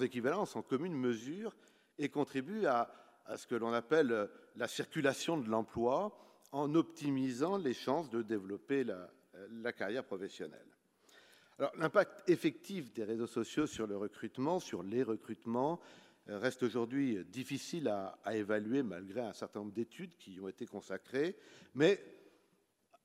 équivalence, 0.00 0.56
en 0.56 0.62
commune 0.62 0.94
mesure, 0.94 1.54
et 1.98 2.08
contribue 2.08 2.66
à, 2.66 2.90
ce 3.36 3.46
que 3.46 3.54
l'on 3.54 3.72
appelle 3.72 4.30
la 4.56 4.68
circulation 4.68 5.36
de 5.36 5.48
l'emploi 5.48 6.16
en 6.52 6.74
optimisant 6.74 7.58
les 7.58 7.74
chances 7.74 8.08
de 8.08 8.22
développer 8.22 8.84
la, 8.84 9.72
carrière 9.72 10.04
professionnelle. 10.04 10.77
L'impact 11.58 12.28
effectif 12.28 12.92
des 12.92 13.02
réseaux 13.02 13.26
sociaux 13.26 13.66
sur 13.66 13.88
le 13.88 13.96
recrutement, 13.96 14.60
sur 14.60 14.84
les 14.84 15.02
recrutements, 15.02 15.80
euh, 16.28 16.38
reste 16.38 16.62
aujourd'hui 16.62 17.24
difficile 17.24 17.88
à, 17.88 18.16
évaluer 18.32 18.84
malgré 18.84 19.20
un 19.20 19.32
certain 19.32 19.60
nombre 19.60 19.72
d'études 19.72 20.16
qui 20.16 20.34
y 20.34 20.40
ont 20.40 20.48
été 20.48 20.66
consacrées, 20.66 21.36
mais 21.74 22.00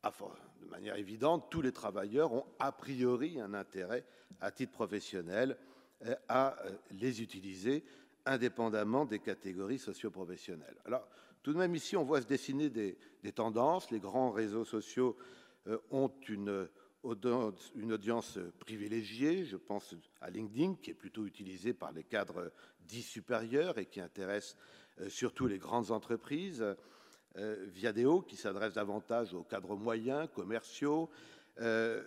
de 0.03 0.65
manière 0.69 0.97
évidente, 0.97 1.47
tous 1.49 1.61
les 1.61 1.71
travailleurs 1.71 2.33
ont 2.33 2.45
a 2.59 2.73
priori 2.73 3.39
un 3.39 3.53
intérêt 3.53 4.05
à 4.41 4.51
titre 4.51 4.73
professionnel 4.73 5.57
euh, 6.05 6.13
à 6.27 6.59
euh, 6.65 6.71
les 6.91 7.21
utiliser 7.21 7.83
indépendamment 8.25 9.05
des 9.05 9.19
catégories 9.19 9.79
socioprofessionnelles. 9.79 10.77
Alors, 10.85 11.07
tout 11.41 11.53
de 11.53 11.57
même, 11.57 11.73
ici, 11.73 11.97
on 11.97 12.03
voit 12.03 12.21
se 12.21 12.27
dessiner 12.27 12.69
des, 12.69 12.97
tendances. 13.33 13.89
Les 13.89 13.99
grands 13.99 14.31
réseaux 14.31 14.63
sociaux 14.63 15.17
ont 15.91 16.11
une 16.29 16.69
une 17.03 17.93
audience 17.93 18.39
privilégiée. 18.59 19.45
Je 19.45 19.57
pense 19.57 19.95
à 20.21 20.29
LinkedIn, 20.29 20.75
qui 20.75 20.91
est 20.91 20.95
plutôt 20.95 21.25
utilisé 21.25 21.73
par 21.73 21.91
les 21.91 22.03
cadres 22.03 22.51
dits 22.81 23.03
supérieurs 23.03 23.77
et 23.77 23.85
qui 23.85 23.99
intéresse 23.99 24.55
euh, 24.99 25.09
surtout 25.09 25.47
les 25.47 25.57
grandes 25.57 25.91
entreprises. 25.91 26.63
Euh, 27.35 27.65
Viadeo, 27.67 28.21
qui 28.21 28.35
s'adresse 28.35 28.75
davantage 28.75 29.33
aux 29.33 29.43
cadres 29.43 29.75
moyens, 29.75 30.29
commerciaux, 30.33 31.09
euh, 31.59 32.03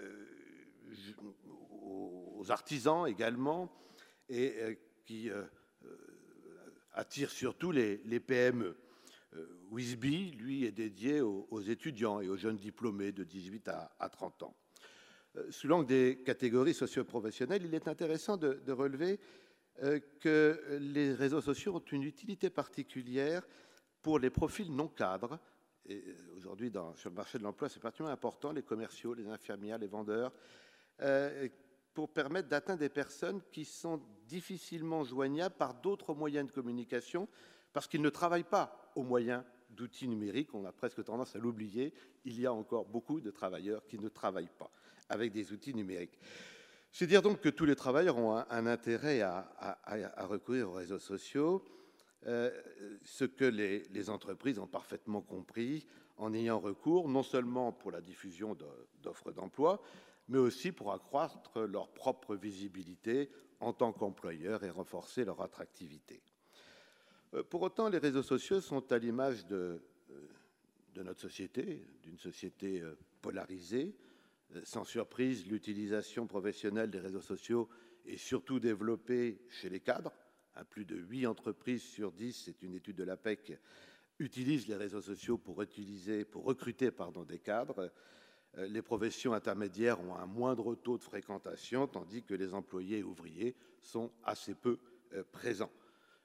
aux 1.83 2.47
artisans 2.49 3.07
également, 3.07 3.71
et 4.29 4.79
qui 5.05 5.31
attire 6.93 7.31
surtout 7.31 7.71
les, 7.71 8.21
PME. 8.21 8.77
Wisby, 9.71 10.33
lui, 10.33 10.65
est 10.65 10.73
dédié 10.73 11.21
aux, 11.21 11.61
étudiants 11.61 12.21
et 12.21 12.29
aux 12.29 12.37
jeunes 12.37 12.57
diplômés 12.57 13.13
de 13.13 13.23
18 13.23 13.69
à 13.69 14.09
30 14.09 14.45
ans. 14.45 14.57
Euh, 15.37 15.51
sous 15.51 15.69
l'angle 15.69 15.87
des 15.87 16.23
catégories 16.25 16.75
socio-professionnelles, 16.75 17.65
il 17.65 17.75
est 17.75 17.89
intéressant 17.89 18.37
de, 18.37 18.73
relever 18.73 19.19
euh, 19.83 20.01
que 20.21 20.79
les 20.81 21.13
réseaux 21.13 21.41
sociaux 21.41 21.77
ont 21.77 21.85
une 21.93 22.03
utilité 22.03 22.51
particulière 22.51 23.47
pour 24.03 24.19
les 24.19 24.31
profils 24.31 24.75
non 24.75 24.89
cadres. 24.89 25.39
Euh, 25.91 26.01
aujourd'hui, 26.37 26.73
sur 26.95 27.11
le 27.11 27.17
marché 27.17 27.39
de 27.39 27.45
l'emploi, 27.45 27.69
c'est 27.69 27.81
particulièrement 27.81 28.15
important, 28.15 28.53
les 28.53 28.63
commerciaux, 28.63 29.15
les 29.15 29.29
infirmières, 29.29 29.79
les 29.79 29.87
vendeurs, 29.87 30.33
pour 31.93 32.13
permettre 32.13 32.49
d'atteindre 32.49 32.81
des 32.81 32.89
personnes 32.89 33.43
qui 33.53 33.65
sont 33.65 34.01
difficilement 34.27 35.05
joignables 35.05 35.55
par 35.55 35.75
d'autres 35.75 36.15
moyens 36.15 36.47
de 36.47 36.53
communication, 36.53 37.29
parce 37.73 37.87
qu'ils 37.87 38.01
ne 38.01 38.09
travaillent 38.09 38.45
pas 38.45 38.93
aux 38.97 39.03
moyens 39.03 39.45
d'outils 39.71 40.09
numériques. 40.09 40.55
On 40.55 40.65
a 40.65 40.73
presque 40.73 41.05
tendance 41.05 41.37
à 41.37 41.39
l'oublier. 41.39 41.93
Il 42.25 42.41
y 42.41 42.47
a 42.47 42.53
encore 42.53 42.87
beaucoup 42.87 43.21
de 43.21 43.31
travailleurs 43.31 43.87
qui 43.87 43.99
ne 43.99 44.09
travaillent 44.09 44.51
pas 44.59 44.71
avec 45.09 45.33
des 45.33 45.53
outils 45.53 45.75
numériques. 45.75 46.19
C'est 46.99 47.07
dire 47.07 47.21
donc 47.21 47.41
que 47.41 47.51
tous 47.51 47.67
les 47.67 47.77
travailleurs 47.77 48.17
ont 48.17 48.37
un, 48.37 48.67
intérêt 48.67 49.21
à, 49.21 49.77
recourir 50.27 50.71
aux 50.71 50.73
réseaux 50.73 50.99
sociaux, 50.99 51.63
euh, 52.27 52.51
ce 53.03 53.27
que 53.27 53.45
les, 53.45 54.11
entreprises 54.11 54.59
ont 54.59 54.67
parfaitement 54.67 55.21
compris 55.21 55.87
en 56.17 56.33
ayant 56.33 56.59
recours 56.59 57.09
non 57.09 57.23
seulement 57.23 57.71
pour 57.71 57.91
la 57.91 58.01
diffusion 58.01 58.57
d'offres 59.03 59.31
d'emploi, 59.33 59.83
mais 60.29 60.39
aussi 60.39 60.73
pour 60.73 60.91
accroître 60.93 61.61
leur 61.61 61.93
propre 61.93 62.35
visibilité 62.35 63.31
en 63.61 63.75
tant 63.75 63.93
qu'employeurs 63.93 64.65
et 64.65 64.71
renforcer 64.71 65.27
leur 65.27 65.43
attractivité. 65.43 66.23
Euh, 67.35 67.43
pour 67.43 67.61
autant, 67.61 67.91
les 67.91 67.99
réseaux 67.99 68.23
sociaux 68.23 68.63
sont 68.63 68.91
à 68.91 68.97
l'image 68.97 69.47
de, 69.47 69.83
euh, 70.11 71.03
notre 71.05 71.21
société, 71.21 71.87
d'une 72.03 72.19
société 72.19 72.83
polarisée, 73.21 73.95
sans 74.65 74.85
surprise, 74.85 75.47
l'utilisation 75.47 76.27
professionnelle 76.27 76.91
des 76.91 77.01
réseaux 77.01 77.21
sociaux 77.21 77.69
est 78.05 78.17
surtout 78.17 78.61
développée 78.61 79.41
chez 79.49 79.69
les 79.69 79.81
cadres. 79.81 80.13
À 80.55 80.65
plus 80.65 80.85
de 80.85 80.97
8 80.97 81.27
entreprises 81.27 81.83
sur 81.83 82.13
10, 82.13 82.45
c'est 82.45 82.63
une 82.63 82.75
étude 82.75 82.97
de 82.97 83.05
l'APEC, 83.05 83.59
utilisent 84.19 84.69
les 84.69 84.77
réseaux 84.77 85.03
sociaux 85.03 85.37
pour, 85.37 85.57
recruter 85.57 86.91
des 87.29 87.39
cadres. 87.39 87.93
Euh, 88.57 88.67
les 88.67 88.81
professions 88.81 89.35
intermédiaires 89.35 90.01
ont 90.01 90.17
un 90.17 90.27
moindre 90.27 90.75
taux 90.75 90.97
de 90.97 91.03
fréquentation, 91.03 91.87
tandis 91.87 92.23
que 92.23 92.35
les 92.35 92.55
employés 92.55 93.03
ouvriers 93.03 93.55
sont 93.81 94.11
assez 94.25 94.55
peu 94.55 94.79
euh, 95.13 95.23
présents. 95.31 95.73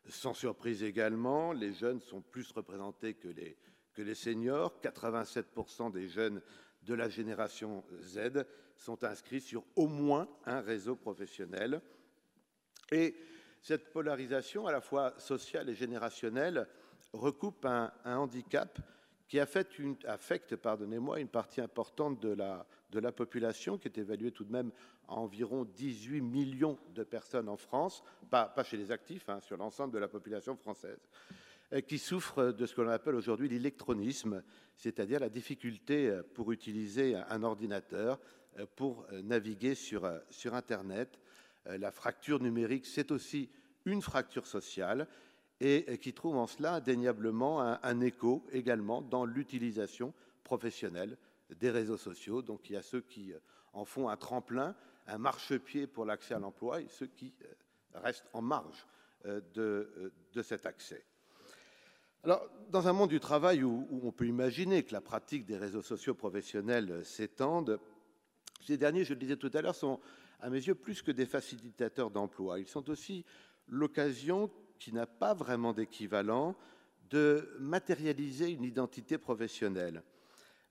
Sans 0.08 0.34
surprise 0.34 0.84
également, 0.84 1.52
les 1.52 1.74
jeunes 1.74 2.00
sont 2.00 2.22
plus 2.22 2.50
représentés 2.52 3.16
que 3.16 3.28
les, 3.28 3.58
que 3.94 4.02
les 4.02 4.16
seniors. 4.16 4.80
87% 4.82 5.92
des 5.92 6.08
jeunes 6.08 6.42
de 6.84 6.94
la 6.94 7.10
génération 7.10 7.84
Z 8.02 8.46
sont 8.76 9.04
inscrits 9.04 9.42
sur 9.42 9.64
au 9.76 9.88
moins 9.88 10.28
un 10.46 10.62
réseau 10.62 10.96
professionnel. 10.96 11.82
Et 12.92 13.16
cette 13.62 13.92
polarisation, 13.92 14.68
à 14.68 14.72
la 14.72 14.82
fois 14.82 15.14
sociale 15.18 15.70
et 15.70 15.76
générationnelle, 15.76 16.68
recoupe 17.14 17.66
un, 17.66 17.92
handicap 18.06 18.80
qui 19.28 19.40
affecte, 19.40 19.80
une, 19.80 19.96
pardonnez-moi, 20.62 21.20
une 21.20 21.28
partie 21.28 21.62
importante 21.62 22.20
de 22.20 22.34
la, 22.34 23.12
population, 23.12 23.78
qui 23.78 23.88
est 23.88 23.98
évaluée 23.98 24.32
tout 24.32 24.44
de 24.44 24.52
même 24.52 24.72
à 25.08 25.14
environ 25.14 25.64
18 25.64 26.22
millions 26.22 26.78
de 26.94 27.04
personnes 27.04 27.48
en 27.48 27.58
France, 27.58 28.04
pas, 28.30 28.46
pas 28.46 28.64
chez 28.64 28.78
les 28.78 28.92
actifs, 28.92 29.30
hein, 29.30 29.40
sur 29.40 29.58
l'ensemble 29.58 29.94
de 29.94 30.00
la 30.00 30.08
population 30.08 30.56
française. 30.58 31.00
Euh, 31.74 31.82
qui 31.82 31.98
souffrent 31.98 32.52
de 32.52 32.66
ce 32.66 32.76
que 32.76 32.82
l'on 32.82 32.90
appelle 32.90 33.16
aujourd'hui 33.16 33.48
l'électronisme, 33.48 34.44
c'est-à-dire 34.76 35.20
la 35.20 35.30
difficulté 35.30 36.10
euh, 36.10 36.22
pour 36.34 36.52
utiliser 36.52 37.16
un 37.16 37.44
ordinateur 37.44 38.20
euh, 38.60 38.66
pour 38.76 39.06
naviguer 39.24 39.76
sur, 39.76 40.06
Internet. 40.54 41.20
La 41.66 41.92
fracture 41.92 42.42
numérique, 42.42 42.88
c'est 42.88 43.12
aussi 43.12 43.50
une 43.86 44.02
fracture 44.02 44.48
sociale 44.48 45.08
et 45.60 46.00
qui 46.00 46.12
trouve 46.12 46.38
en 46.38 46.48
cela 46.48 46.74
indéniablement 46.74 47.62
un, 47.62 48.02
écho 48.02 48.44
également 48.52 49.04
dans 49.04 49.26
l'utilisation 49.26 50.12
professionnelle 50.44 51.20
des 51.60 51.70
réseaux 51.70 51.98
sociaux. 51.98 52.42
Donc 52.42 52.68
il 52.72 52.74
y 52.74 52.78
a 52.78 52.82
ceux 52.82 53.02
qui 53.02 53.32
en 53.74 53.86
font 53.86 54.10
un 54.10 54.18
tremplin, 54.18 54.76
un 55.06 55.20
marchepied 55.20 55.86
pour 55.86 56.04
l'accès 56.04 56.34
à 56.34 56.40
l'emploi 56.40 56.82
et 56.82 56.88
ceux 56.88 57.06
qui 57.06 57.32
restent 57.94 58.30
en 58.34 58.42
marge 58.42 58.88
de 59.24 60.42
cet 60.42 60.66
accès. 60.66 61.06
Alors, 62.24 62.48
dans 62.70 62.88
un 62.88 62.94
monde 62.94 63.10
du 63.10 63.20
travail 63.20 63.64
où, 63.64 63.88
on 64.04 64.12
peut 64.12 64.28
imaginer 64.28 64.84
que 64.84 64.94
la 64.94 65.02
pratique 65.02 65.44
des 65.44 65.58
réseaux 65.58 65.82
sociaux 65.82 66.14
professionnels 66.14 67.04
s'étende, 67.04 67.80
ces 68.64 68.78
derniers, 68.78 69.04
je 69.04 69.16
le 69.16 69.20
disais 69.20 69.38
tout 69.38 69.50
à 69.56 69.62
l'heure, 69.64 69.74
sont 69.74 70.00
à 70.40 70.52
mes 70.52 70.60
yeux 70.60 70.76
plus 70.76 71.02
que 71.02 71.12
des 71.12 71.26
facilitateurs 71.26 72.12
d'emploi. 72.12 72.60
Ils 72.60 72.68
sont 72.68 72.92
aussi 72.92 73.26
l'occasion, 73.68 74.52
qui 74.78 74.94
n'a 74.94 75.08
pas 75.08 75.34
vraiment 75.34 75.74
d'équivalent, 75.74 76.56
de 77.10 77.56
matérialiser 77.60 78.52
une 78.52 78.64
identité 78.64 79.18
professionnelle. 79.18 80.04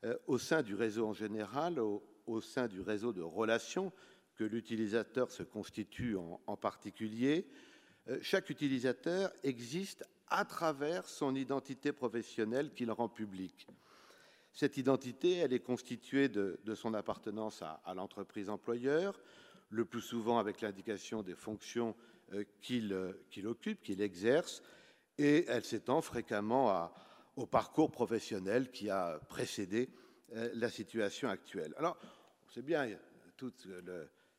Euh, 0.05 0.16
au 0.28 0.39
sein 0.39 0.62
du 0.62 0.77
réseau 0.77 1.06
en 1.06 1.12
général, 1.12 1.81
au, 1.81 2.40
sein 2.40 2.68
du 2.68 2.81
réseau 2.81 3.12
de 3.12 3.22
relations 3.22 3.93
que 4.36 4.44
l'utilisateur 4.44 5.32
se 5.32 5.43
constitue 5.43 6.16
en, 6.16 6.56
particulier, 6.56 7.48
euh, 8.09 8.18
chaque 8.22 8.51
utilisateur 8.51 9.32
existe 9.43 10.05
à 10.31 10.44
travers 10.44 11.07
son 11.09 11.35
identité 11.35 11.93
professionnelle 11.93 12.73
qu'il 12.73 12.90
rend 12.90 13.09
publique. 13.09 13.66
Cette 14.52 14.77
identité, 14.77 15.36
elle 15.36 15.52
est 15.52 15.61
constituée 15.61 16.28
de, 16.28 16.59
son 16.74 16.94
appartenance 16.94 17.62
à, 17.62 17.94
l'entreprise 17.94 18.48
employeur, 18.48 19.20
le 19.69 19.85
plus 19.85 20.01
souvent 20.01 20.39
avec 20.39 20.61
l'indication 20.61 21.23
des 21.23 21.35
fonctions 21.35 21.94
euh, 22.32 22.44
euh, 22.70 23.12
qu'il 23.31 23.47
occupe, 23.47 23.82
qu'il 23.82 24.01
exerce, 24.01 24.62
et 25.19 25.44
elle 25.48 25.65
s'étend 25.65 26.01
fréquemment 26.01 26.90
au 27.36 27.47
parcours 27.47 27.90
professionnel 27.90 28.70
qui 28.70 28.90
a 28.90 29.19
précédé 29.28 29.89
euh, 30.35 30.51
la 30.55 30.70
situation 30.70 31.28
actuelle. 31.28 31.74
Alors, 31.77 31.98
on 32.47 32.51
sait 32.51 32.62
bien, 32.62 32.89
toutes, 33.36 33.69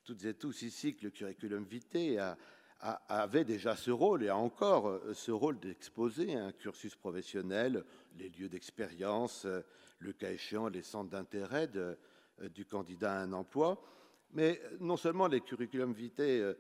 toutes 0.04 0.26
et 0.26 0.34
tous 0.34 0.62
ici, 0.64 0.96
que 0.96 1.06
le 1.06 1.12
curriculum 1.12 1.64
vitae 1.64 2.18
a, 2.18 2.38
avait 2.82 3.44
déjà 3.44 3.76
ce 3.76 3.91
rôle 3.91 4.24
et 4.24 4.30
a 4.30 4.38
encore 4.38 4.88
euh, 4.88 5.14
ce 5.14 5.32
rôle 5.32 5.60
d'exposer 5.60 6.36
un 6.36 6.52
cursus 6.52 6.95
professionnel, 6.95 7.84
les 8.18 8.30
lieux 8.30 8.49
d'expérience, 8.49 9.45
euh, 9.45 9.62
le 9.99 10.14
cas 10.14 10.32
échéant, 10.32 10.68
les 10.68 10.82
centres 10.82 11.10
d'intérêt 11.10 11.70
euh, 11.76 11.95
du 12.49 12.66
candidat 12.66 13.14
à 13.14 13.22
un 13.22 13.34
emploi. 13.34 13.82
Mais 14.34 14.62
non 14.80 14.98
seulement 14.98 15.28
les 15.28 15.41
curriculums 15.41 15.94
vitae 15.94 16.56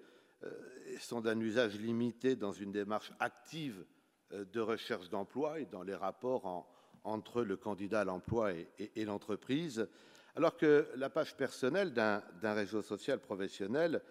sont 0.99 1.21
d'un 1.21 1.39
usage 1.39 1.79
limité 1.79 2.35
dans 2.35 2.51
une 2.51 2.71
démarche 2.71 3.13
active 3.19 3.85
de 4.31 4.59
recherche 4.59 5.09
d'emploi 5.09 5.61
et 5.61 5.65
dans 5.65 5.81
les 5.81 5.95
rapports 5.95 6.67
entre 7.05 7.43
le 7.43 7.55
candidat 7.55 8.01
à 8.01 8.03
l'emploi 8.03 8.51
et 8.77 9.05
l'entreprise, 9.05 9.87
alors 10.35 10.57
que 10.57 10.85
la 10.97 11.09
page 11.09 11.37
personnelle 11.37 11.93
d'un 11.93 12.21
réseau 12.53 12.81
social 12.81 13.19
professionnel 13.19 14.01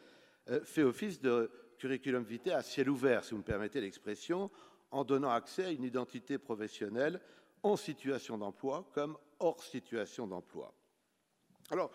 fait 0.65 0.83
office 0.83 1.21
de 1.21 1.51
curriculum 1.81 2.23
vitae 2.23 2.53
à 2.53 2.63
ciel 2.63 2.91
ouvert, 2.91 3.25
si 3.25 3.33
vous 3.33 3.39
me 3.39 3.43
permettez 3.43 3.81
l'expression, 3.81 4.51
en 4.91 5.05
donnant 5.05 5.31
accès 5.31 5.65
à 5.65 5.71
une 5.71 5.85
identité 5.85 6.39
professionnelle 6.39 7.21
en 7.63 7.77
situation 7.77 8.39
d'emploi 8.39 8.89
comme 8.93 9.17
hors 9.39 9.63
situation 9.63 10.27
d'emploi. 10.27 10.75
Alors, 11.71 11.91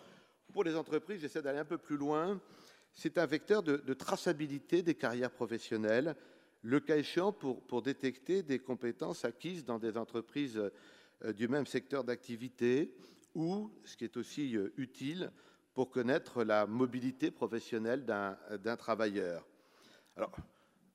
pour 0.53 0.63
les 0.63 0.75
entreprises, 0.75 1.21
j'essaie 1.21 1.41
d'aller 1.41 1.59
un 1.59 1.65
peu 1.65 1.77
plus 1.77 1.97
loin. 1.97 2.39
C'est 2.93 3.17
un 3.17 3.25
vecteur 3.25 3.61
de, 3.61 3.93
traçabilité 3.93 4.81
des 4.81 4.95
carrières 4.95 5.31
professionnelles, 5.31 6.15
le 6.61 6.79
cas 6.79 6.97
échéant 6.97 7.31
pour, 7.31 7.81
détecter 7.81 8.41
des 8.41 8.59
compétences 8.59 9.25
acquises 9.25 9.65
dans 9.65 9.77
des 9.77 9.97
entreprises 9.97 10.57
euh, 11.23 11.33
du 11.33 11.47
même 11.47 11.67
secteur 11.67 12.03
d'activité 12.03 12.95
ou, 13.35 13.71
ce 13.83 13.97
qui 13.97 14.05
est 14.05 14.17
aussi 14.17 14.55
euh, 14.55 14.73
utile, 14.77 15.31
pour 15.73 15.91
connaître 15.91 16.43
la 16.43 16.65
mobilité 16.65 17.31
professionnelle 17.31 18.05
d'un 18.05 18.77
travailleur. 18.77 19.45
Alors, 20.17 20.31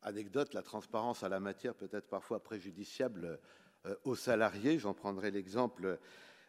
anecdote, 0.02 0.54
la 0.54 0.62
transparence 0.62 1.22
à 1.22 1.28
la 1.28 1.40
matière 1.40 1.74
peut 1.74 1.90
être 1.92 2.08
parfois 2.08 2.42
préjudiciable 2.42 3.38
euh, 3.84 3.94
aux 4.04 4.14
salariés. 4.14 4.78
J'en 4.78 4.94
prendrai 4.94 5.30
l'exemple 5.30 5.98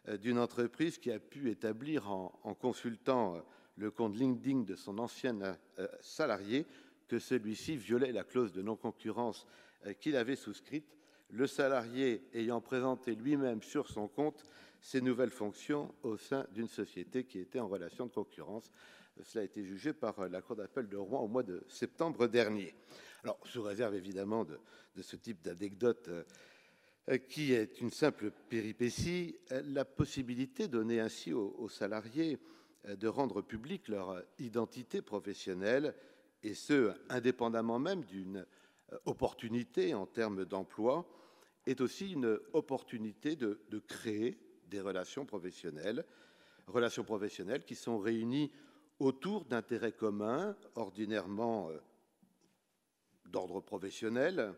euh, 0.08 0.16
d'une 0.16 0.38
entreprise 0.38 0.96
qui 0.96 1.12
a 1.12 1.18
pu 1.18 1.50
établir 1.50 2.10
en, 2.10 2.54
consultant 2.58 3.36
euh, 3.36 3.40
le 3.76 3.90
compte 3.90 4.16
LinkedIn 4.16 4.60
de 4.60 4.74
son 4.74 4.98
ancien 4.98 5.56
salarié 6.00 6.66
que 7.08 7.18
celui-ci 7.18 7.76
violait 7.76 8.12
la 8.12 8.24
clause 8.24 8.52
de 8.52 8.60
non-concurrence 8.60 9.46
qu'il 9.98 10.14
avait 10.16 10.36
souscrite, 10.36 10.94
le 11.30 11.46
salarié 11.46 12.22
ayant 12.34 12.60
présenté 12.60 13.14
lui-même 13.14 13.62
sur 13.62 13.88
son 13.88 14.08
compte 14.08 14.44
ses 14.82 15.00
nouvelles 15.00 15.30
fonctions 15.30 15.94
au 16.02 16.18
sein 16.18 16.46
d'une 16.52 16.68
société 16.68 17.24
qui 17.24 17.38
était 17.38 17.60
en 17.60 17.68
relation 17.68 18.04
de 18.04 18.12
concurrence. 18.12 18.70
Cela 19.22 19.42
a 19.42 19.44
été 19.44 19.64
jugé 19.64 19.92
par 19.92 20.28
la 20.28 20.40
Cour 20.40 20.56
d'appel 20.56 20.88
de 20.88 20.96
Rouen 20.96 21.20
au 21.20 21.28
mois 21.28 21.42
de 21.42 21.62
septembre 21.68 22.26
dernier. 22.26 22.74
Alors, 23.22 23.38
sous 23.44 23.62
réserve 23.62 23.94
évidemment 23.94 24.44
de, 24.44 24.58
ce 25.00 25.16
type 25.16 25.42
d'anecdote 25.42 26.08
euh, 27.08 27.18
qui 27.18 27.52
est 27.52 27.80
une 27.80 27.90
simple 27.90 28.30
péripétie, 28.48 29.36
euh, 29.52 29.62
la 29.66 29.84
possibilité 29.84 30.66
donnée 30.66 31.00
ainsi 31.00 31.32
aux, 31.32 31.68
salariés 31.68 32.38
euh, 32.86 32.96
de 32.96 33.06
rendre 33.06 33.42
publique 33.42 33.88
leur 33.88 34.22
identité 34.38 35.02
professionnelle, 35.02 35.94
et 36.42 36.54
ce, 36.54 36.92
indépendamment 37.08 37.78
même 37.78 38.04
d'une 38.04 38.44
opportunité 39.04 39.94
en 39.94 40.06
termes 40.06 40.44
d'emploi, 40.44 41.06
est 41.66 41.80
aussi 41.80 42.12
une 42.12 42.40
opportunité 42.52 43.36
de, 43.36 43.60
créer 43.86 44.38
des 44.68 44.80
relations 44.80 45.24
professionnelles, 45.24 46.04
relations 46.66 47.04
professionnelles 47.04 47.64
qui 47.64 47.76
sont 47.76 47.98
réunies 47.98 48.50
autour 49.02 49.44
d'intérêts 49.44 49.92
communs, 49.92 50.56
ordinairement 50.74 51.70
d'ordre 53.26 53.60
professionnel. 53.60 54.54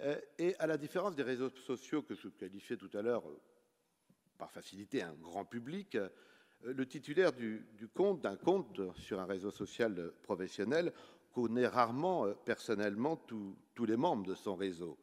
Euh, 0.00 0.18
et 0.38 0.56
à 0.58 0.66
la 0.66 0.78
différence 0.78 1.14
des 1.14 1.22
réseaux 1.22 1.50
sociaux 1.50 2.02
que 2.02 2.14
je 2.14 2.28
qualifiais 2.28 2.76
tout 2.76 2.90
à 2.94 3.02
l'heure 3.02 3.28
euh, 3.28 3.40
par 4.38 4.50
facilité 4.50 5.02
un 5.02 5.14
grand 5.14 5.44
public, 5.44 5.96
euh, 5.96 6.08
le 6.62 6.86
titulaire 6.86 7.32
du, 7.32 7.66
compte, 7.94 8.22
d'un 8.22 8.36
compte 8.36 8.80
sur 8.96 9.20
un 9.20 9.26
réseau 9.26 9.50
social 9.50 10.12
professionnel, 10.22 10.92
connaît 11.32 11.66
rarement 11.66 12.32
personnellement 12.44 13.16
tous 13.16 13.84
les 13.86 13.96
membres 13.96 14.26
de 14.26 14.34
son 14.34 14.56
réseau. 14.56 14.98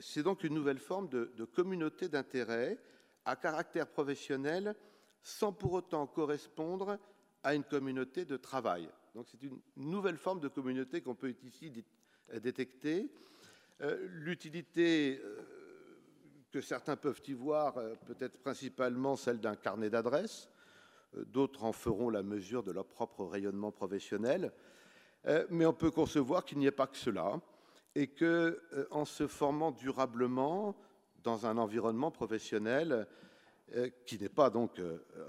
C'est 0.00 0.24
donc 0.24 0.42
une 0.42 0.54
nouvelle 0.54 0.80
forme 0.80 1.08
de, 1.08 1.44
communauté 1.44 2.08
d'intérêt 2.08 2.78
à 3.24 3.36
caractère 3.36 3.86
professionnel 3.86 4.74
sans 5.22 5.52
pour 5.52 5.74
autant 5.74 6.08
correspondre 6.08 6.98
à 7.42 7.54
une 7.54 7.64
communauté 7.64 8.24
de 8.24 8.36
travail. 8.36 8.88
Donc 9.14 9.26
c'est 9.30 9.42
une 9.42 9.60
nouvelle 9.76 10.16
forme 10.16 10.40
de 10.40 10.48
communauté 10.48 11.00
qu'on 11.00 11.14
peut 11.14 11.34
ici 11.42 11.72
détecter. 12.40 13.10
Euh, 13.82 14.06
l'utilité 14.08 15.20
euh, 15.24 15.42
que 16.52 16.60
certains 16.60 16.96
peuvent 16.96 17.22
y 17.26 17.32
voir, 17.32 17.78
euh, 17.78 17.94
peut-être 18.06 18.38
principalement 18.38 19.16
celle 19.16 19.40
d'un 19.40 19.56
carnet 19.56 19.90
d'adresses, 19.90 20.48
d'autres 21.26 21.64
en 21.64 21.72
feront 21.72 22.08
la 22.08 22.22
mesure 22.22 22.62
de 22.62 22.70
leur 22.70 22.86
propre 22.86 23.24
rayonnement 23.24 23.70
professionnel, 23.70 24.50
mais 25.50 25.66
on 25.66 25.74
peut 25.74 25.90
concevoir 25.90 26.46
qu'il 26.46 26.56
n'y 26.56 26.64
ait 26.64 26.70
pas 26.70 26.86
que 26.86 26.96
cela, 26.96 27.38
et 27.94 28.06
que, 28.06 28.62
en 28.90 29.04
se 29.04 29.26
formant 29.26 29.72
durablement 29.72 30.74
dans 31.22 31.44
un 31.44 31.58
environnement 31.58 32.10
professionnel 32.10 33.06
qui 34.06 34.18
n'est 34.18 34.30
pas 34.30 34.48
donc 34.48 34.80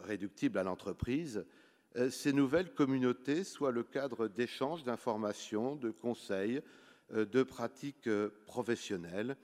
réductible 0.03 0.57
à 0.57 0.63
l'entreprise, 0.63 1.45
ces 2.09 2.33
nouvelles 2.33 2.73
communautés 2.73 3.43
soient 3.43 3.71
le 3.71 3.83
cadre 3.83 4.27
d'échanges 4.27 4.83
d'informations, 4.83 5.75
de 5.75 5.91
conseils, 5.91 6.61
euh, 7.13 7.25
de 7.25 7.43
pratiques 7.43 8.07
euh, 8.07 8.29
professionnelles. 8.47 9.37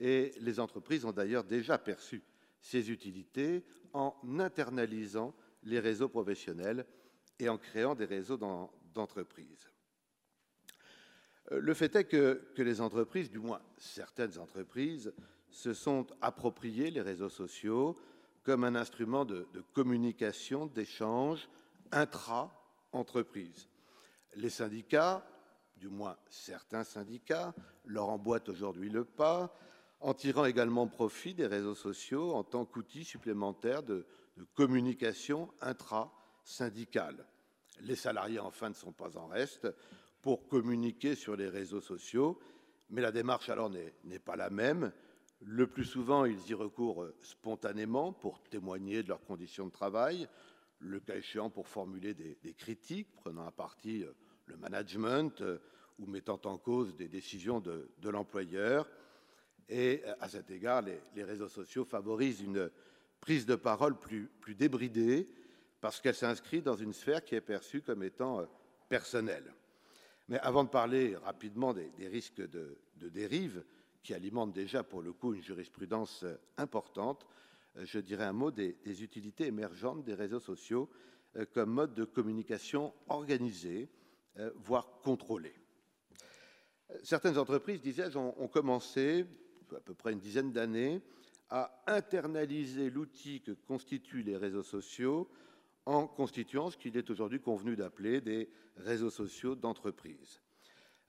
Et 0.00 0.32
les 0.40 0.60
entreprises 0.60 1.04
ont 1.04 1.12
d'ailleurs 1.12 1.44
déjà 1.44 1.78
perçu 1.78 2.22
ces 2.60 2.90
utilités 2.90 3.64
en 3.92 4.14
internalisant 4.38 5.34
les 5.62 5.80
réseaux 5.80 6.08
professionnels 6.08 6.84
et 7.38 7.48
en 7.48 7.56
créant 7.56 7.94
des 7.94 8.04
réseaux 8.04 8.36
d'entreprises. 8.94 9.70
Euh, 11.52 11.60
le 11.60 11.74
fait 11.74 11.94
est 11.96 12.04
que, 12.04 12.42
les 12.58 12.80
entreprises, 12.80 13.30
du 13.30 13.38
moins 13.38 13.62
certaines 13.78 14.36
entreprises, 14.38 15.12
se 15.48 15.72
sont 15.72 16.06
appropriées 16.20 16.90
les 16.90 17.00
réseaux 17.00 17.30
sociaux 17.30 17.96
comme 18.42 18.64
un 18.64 18.74
instrument 18.74 19.24
de, 19.24 19.46
de 19.54 19.62
communication, 19.72 20.66
d'échange 20.66 21.48
intra-entreprise. 21.92 23.68
Les 24.34 24.50
syndicats 24.50 25.26
du 25.78 25.88
moins 25.88 26.16
certains 26.28 26.84
syndicats, 26.84 27.54
leur 27.84 28.08
emboîtent 28.08 28.48
aujourd'hui 28.48 28.88
le 28.88 29.04
pas, 29.04 29.54
en 30.00 30.14
tirant 30.14 30.44
également 30.44 30.86
profit 30.86 31.34
des 31.34 31.46
réseaux 31.46 31.74
sociaux 31.74 32.34
en 32.34 32.44
tant 32.44 32.64
qu'outil 32.64 33.04
supplémentaire 33.04 33.82
de, 33.82 34.06
communication 34.54 35.50
intra-syndicale. 35.62 37.26
Les 37.80 37.96
salariés, 37.96 38.38
enfin, 38.38 38.68
ne 38.68 38.74
sont 38.74 38.92
pas 38.92 39.16
en 39.16 39.28
reste 39.28 39.66
pour 40.20 40.46
communiquer 40.46 41.14
sur 41.14 41.36
les 41.36 41.48
réseaux 41.48 41.80
sociaux, 41.80 42.38
mais 42.90 43.00
la 43.00 43.12
démarche 43.12 43.48
alors 43.48 43.70
n'est 43.70 44.18
pas 44.18 44.36
la 44.36 44.50
même. 44.50 44.92
Le 45.40 45.66
plus 45.66 45.86
souvent, 45.86 46.26
ils 46.26 46.50
y 46.50 46.52
recourent 46.52 47.06
spontanément 47.22 48.12
pour 48.12 48.42
témoigner 48.42 49.02
de 49.02 49.08
leurs 49.08 49.24
conditions 49.24 49.68
de 49.68 49.72
travail, 49.72 50.28
le 50.78 51.00
cas 51.00 51.16
échéant 51.16 51.50
pour 51.50 51.68
formuler 51.68 52.14
des, 52.14 52.54
critiques, 52.54 53.14
prenant 53.16 53.46
à 53.46 53.50
partie 53.50 54.04
le 54.46 54.56
management 54.56 55.40
euh, 55.42 55.58
ou 55.98 56.06
mettant 56.06 56.40
en 56.44 56.58
cause 56.58 56.96
des 56.96 57.08
décisions 57.08 57.60
de, 57.60 57.88
l'employeur. 58.04 58.88
Et 59.68 60.02
euh, 60.04 60.14
à 60.20 60.28
cet 60.28 60.50
égard, 60.50 60.82
les, 60.82 61.24
réseaux 61.24 61.48
sociaux 61.48 61.84
favorisent 61.84 62.40
une 62.40 62.70
prise 63.20 63.46
de 63.46 63.56
parole 63.56 63.98
plus, 63.98 64.30
débridée 64.48 65.28
parce 65.80 66.00
qu'elle 66.00 66.14
s'inscrit 66.14 66.62
dans 66.62 66.76
une 66.76 66.92
sphère 66.92 67.24
qui 67.24 67.34
est 67.34 67.40
perçue 67.40 67.82
comme 67.82 68.02
étant 68.02 68.40
euh, 68.40 68.46
personnelle. 68.88 69.52
Mais 70.28 70.38
avant 70.40 70.64
de 70.64 70.68
parler 70.68 71.16
rapidement 71.16 71.72
des, 71.72 71.90
risques 72.08 72.40
de, 72.40 72.76
dérive 72.96 73.64
qui 74.02 74.12
alimentent 74.12 74.52
déjà 74.52 74.82
pour 74.82 75.02
le 75.02 75.12
coup 75.12 75.34
une 75.34 75.42
jurisprudence 75.42 76.24
importante, 76.56 77.26
je 77.82 77.98
dirais 77.98 78.24
un 78.24 78.32
mot 78.32 78.50
des, 78.50 79.02
utilités 79.02 79.46
émergentes 79.46 80.04
des 80.04 80.14
réseaux 80.14 80.40
sociaux 80.40 80.88
comme 81.52 81.70
mode 81.70 81.94
de 81.94 82.04
communication 82.04 82.94
organisé 83.08 83.90
euh, 84.38 84.50
voire 84.56 85.00
contrôlée. 85.02 85.54
Certaines 87.02 87.38
entreprises, 87.38 87.80
disais-je, 87.80 88.18
ont, 88.18 88.48
commencé, 88.48 89.24
à 89.74 89.80
peu 89.80 89.94
près 89.94 90.12
une 90.12 90.20
dizaine 90.20 90.52
d'années, 90.52 91.00
à 91.48 91.82
internaliser 91.86 92.90
l'outil 92.90 93.40
que 93.40 93.52
constituent 93.52 94.22
les 94.22 94.36
réseaux 94.36 94.62
sociaux 94.62 95.30
en 95.86 96.06
constituant 96.06 96.70
ce 96.70 96.76
qu'il 96.76 96.98
est 96.98 97.08
aujourd'hui 97.08 97.40
convenu 97.40 97.76
d'appeler 97.76 98.20
des 98.20 98.50
réseaux 98.76 99.10
sociaux 99.10 99.54
d'entreprise. 99.54 100.42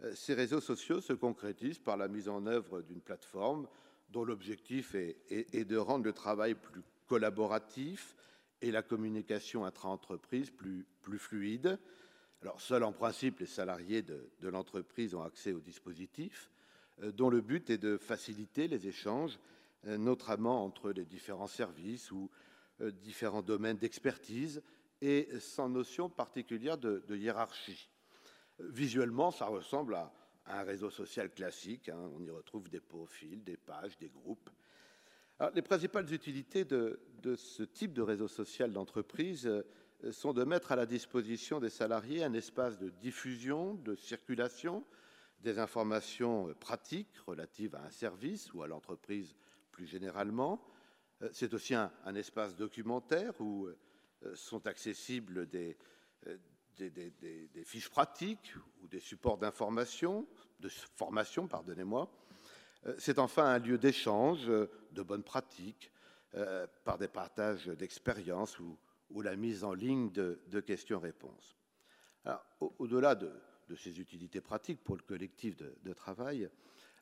Euh, 0.03 0.15
ces 0.15 0.34
réseaux 0.34 0.61
sociaux 0.61 1.02
se 1.02 1.14
concrétisent 1.14 1.80
par 1.80 1.98
la 1.98 2.07
mise 2.07 2.30
en 2.30 2.45
œuvre 2.45 2.81
d'une 2.81 3.02
plateforme 3.02 3.68
dont 4.10 4.24
l'objectif 4.24 4.96
est, 4.96 5.66
de 5.66 5.78
rendre 5.78 6.06
le 6.06 6.14
travail 6.14 6.56
plus 6.56 6.82
collaboratif 7.08 8.16
et 8.62 8.72
la 8.72 8.82
communication 8.82 9.66
intra-entreprise 9.66 10.52
plus, 10.52 10.86
fluide, 11.18 11.80
alors, 12.44 12.62
seuls 12.62 12.84
en 12.84 12.94
principe 12.94 13.40
les 13.40 13.48
salariés 13.48 14.04
de, 14.04 14.30
l'entreprise 14.44 15.16
ont 15.16 15.24
accès 15.24 15.54
au 15.54 15.60
dispositif, 15.60 16.52
euh, 17.02 17.12
dont 17.12 17.30
le 17.30 17.42
but 17.42 17.70
est 17.70 17.78
de 17.78 17.98
faciliter 17.98 18.68
les 18.68 18.88
échanges, 18.88 19.40
euh, 19.86 19.98
notamment 19.98 20.64
entre 20.64 20.92
les 20.92 21.06
différents 21.06 21.48
services 21.48 22.12
ou 22.12 22.30
euh, 22.82 22.92
différents 22.92 23.42
domaines 23.42 23.78
d'expertise, 23.78 24.62
et 25.02 25.30
sans 25.40 25.70
notion 25.70 26.10
particulière 26.10 26.78
de, 26.78 27.04
hiérarchie. 27.10 27.90
Visuellement, 28.60 29.30
ça 29.30 29.46
ressemble 29.46 29.96
à, 29.96 30.12
un 30.49 30.64
réseau 30.64 30.90
social 30.90 31.30
classique. 31.30 31.90
Hein. 31.90 32.10
on 32.15 32.24
y 32.24 32.30
retrouve 32.30 32.69
des 32.69 32.80
profils, 32.80 33.44
des 33.44 33.57
pages, 33.57 33.98
des 33.98 34.10
groupes. 34.10 34.49
les 35.53 35.61
principales 35.61 36.11
utilités 36.14 36.65
de, 36.65 36.99
ce 37.36 37.64
type 37.64 37.94
de 37.94 38.02
réseau 38.02 38.28
social 38.28 38.72
d'entreprise 38.72 39.49
sont 40.11 40.34
de 40.34 40.44
mettre 40.44 40.72
à 40.72 40.76
la 40.76 40.86
disposition 40.86 41.60
des 41.60 41.69
salariés 41.69 42.24
un 42.24 42.34
espace 42.34 42.78
de 42.78 42.90
diffusion, 42.90 43.74
de 43.76 43.95
circulation 43.95 44.84
des 45.41 45.60
informations 45.60 46.53
pratiques 46.60 47.15
relatives 47.26 47.76
à 47.76 47.84
un 47.84 47.91
service 47.91 48.53
ou 48.53 48.64
à 48.64 48.68
l'entreprise 48.68 49.36
plus 49.72 49.86
généralement. 49.86 50.61
Euh, 51.22 51.30
c'est 51.32 51.53
aussi 51.53 51.76
un, 51.76 51.91
espace 52.15 52.56
documentaire 52.56 53.40
où 53.40 53.68
euh, 53.68 54.36
sont 54.36 54.65
accessibles 54.68 55.48
euh, 55.56 56.38
des, 56.78 57.64
fiches 57.64 57.90
pratiques 57.90 58.54
ou 58.82 58.88
des 58.88 58.99
supports 58.99 59.38
d'information, 59.38 60.28
de 60.60 60.70
formation, 60.70 61.48
pardonnez-moi. 61.48 62.10
C'est 62.98 63.20
enfin 63.20 63.45
un 63.45 63.60
lieu 63.60 63.78
d'échange 63.78 64.48
de 64.48 65.02
bonnes 65.02 65.24
pratiques 65.24 65.91
par 66.84 66.98
des 66.98 67.08
partages 67.08 67.68
d'expériences 67.68 68.60
ou, 68.60 68.78
la 69.22 69.36
mise 69.36 69.64
en 69.64 69.74
ligne 69.74 70.12
de, 70.12 70.60
questions-réponses. 70.60 71.58
Au-delà 72.60 73.16
de, 73.16 73.32
ses 73.76 73.99
utilités 73.99 74.41
pratiques 74.41 74.84
pour 74.84 74.95
le 74.95 75.02
collectif 75.02 75.56
de, 75.58 75.94
travail, 75.94 76.49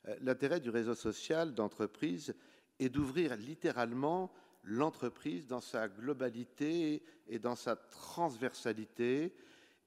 euh, 0.07 0.15
l'intérêt 0.22 0.60
du 0.60 0.69
réseau 0.69 0.95
social 0.95 1.53
d'entreprise 1.53 2.35
est 2.80 2.89
d'ouvrir 2.89 3.35
littéralement 3.35 4.31
l'entreprise 4.64 5.47
dans 5.47 5.61
sa 5.61 5.88
globalité 5.88 7.03
et 7.27 7.39
dans 7.39 7.56
sa 7.56 7.76
transversalité 7.76 9.34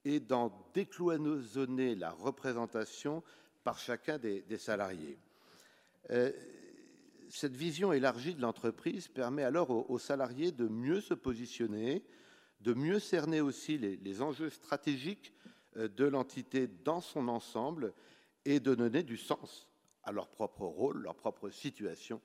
et 0.05 0.19
d'en 0.19 0.51
décloisonner 0.73 1.95
la 1.95 2.11
représentation 2.11 3.23
par 3.63 3.77
chacun 3.77 4.17
des, 4.17 4.57
salariés. 4.57 5.17
Euh, 6.11 6.31
cette 7.29 7.55
vision 7.55 7.93
élargie 7.93 8.33
de 8.33 8.41
l'entreprise 8.41 9.07
permet 9.07 9.43
alors 9.43 9.89
aux, 9.89 9.99
salariés 9.99 10.51
de 10.51 10.67
mieux 10.67 11.01
se 11.01 11.13
positionner, 11.13 12.03
de 12.61 12.73
mieux 12.73 12.99
cerner 12.99 13.41
aussi 13.41 13.77
les, 13.77 14.21
enjeux 14.21 14.49
stratégiques 14.49 15.33
euh, 15.77 15.87
de 15.87 16.05
l'entité 16.05 16.67
dans 16.67 17.01
son 17.01 17.27
ensemble 17.27 17.93
et 18.45 18.59
de 18.59 18.73
donner 18.73 19.03
du 19.03 19.17
sens 19.17 19.67
à 20.03 20.11
leur 20.11 20.29
propre 20.29 20.65
rôle, 20.65 21.01
leur 21.03 21.15
propre 21.15 21.49
situation 21.49 22.21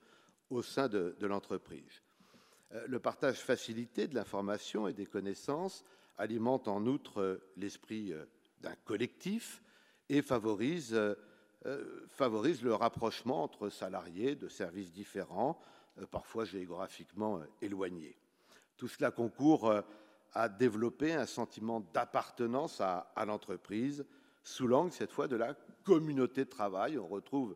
au 0.49 0.61
sein 0.61 0.87
de, 0.87 1.15
l'entreprise. 1.21 2.01
Euh, 2.73 2.85
le 2.87 2.99
partage 2.99 3.39
facilité 3.39 4.07
de 4.07 4.15
l'information 4.15 4.87
et 4.87 4.93
des 4.93 5.05
connaissances 5.05 5.83
alimente 6.17 6.67
en 6.67 6.85
outre 6.85 7.21
euh, 7.21 7.51
l'esprit 7.57 8.13
d'un 8.61 8.75
collectif 8.85 9.61
et 10.09 10.21
favorise 10.21 10.93
euh, 11.65 12.07
le 12.63 12.73
rapprochement 12.73 13.43
entre 13.43 13.69
salariés 13.69 14.35
de 14.35 14.47
services 14.47 14.91
différents, 14.91 15.59
euh, 15.99 16.05
parfois 16.05 16.45
géographiquement 16.45 17.39
euh, 17.39 17.45
éloignés. 17.61 18.17
Tout 18.77 18.87
cela 18.87 19.09
concourt 19.09 19.73
à 20.33 20.49
développer 20.49 21.13
un 21.13 21.25
sentiment 21.25 21.79
d'appartenance 21.93 22.81
à, 22.81 23.09
l'entreprise 23.25 24.05
sous 24.43 24.67
l'angle 24.67 24.91
cette 24.91 25.13
fois 25.13 25.29
de 25.29 25.37
la 25.37 25.53
communauté 25.85 26.43
de 26.43 26.49
travail. 26.49 26.97
On 26.97 27.07
retrouve 27.07 27.55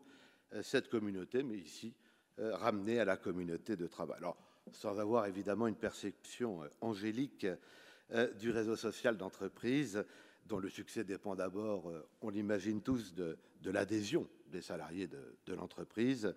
cette 0.61 0.88
communauté, 0.88 1.44
mais 1.44 1.57
ici 1.57 1.94
ramenée 2.38 3.02
à 3.02 3.03
la 3.03 3.18
communauté 3.18 3.76
de 3.76 3.86
travail. 3.86 4.19
Alors, 4.19 4.38
sans 4.72 4.98
avoir 4.98 5.26
évidemment 5.26 5.68
une 5.68 5.76
perception 5.76 6.61
angélique 6.80 7.45
du 8.40 8.52
réseau 8.52 8.76
social 8.76 9.18
d'entreprise, 9.18 10.03
dont 10.45 10.60
le 10.60 10.69
succès 10.69 11.03
dépend 11.03 11.36
d'abord, 11.36 11.91
on 12.22 12.30
l'imagine 12.30 12.81
tous, 12.81 13.14
de, 13.14 13.38
l'adhésion 13.65 14.27
des 14.49 14.61
salariés 14.61 15.07
de, 15.07 15.53
l'entreprise. 15.53 16.34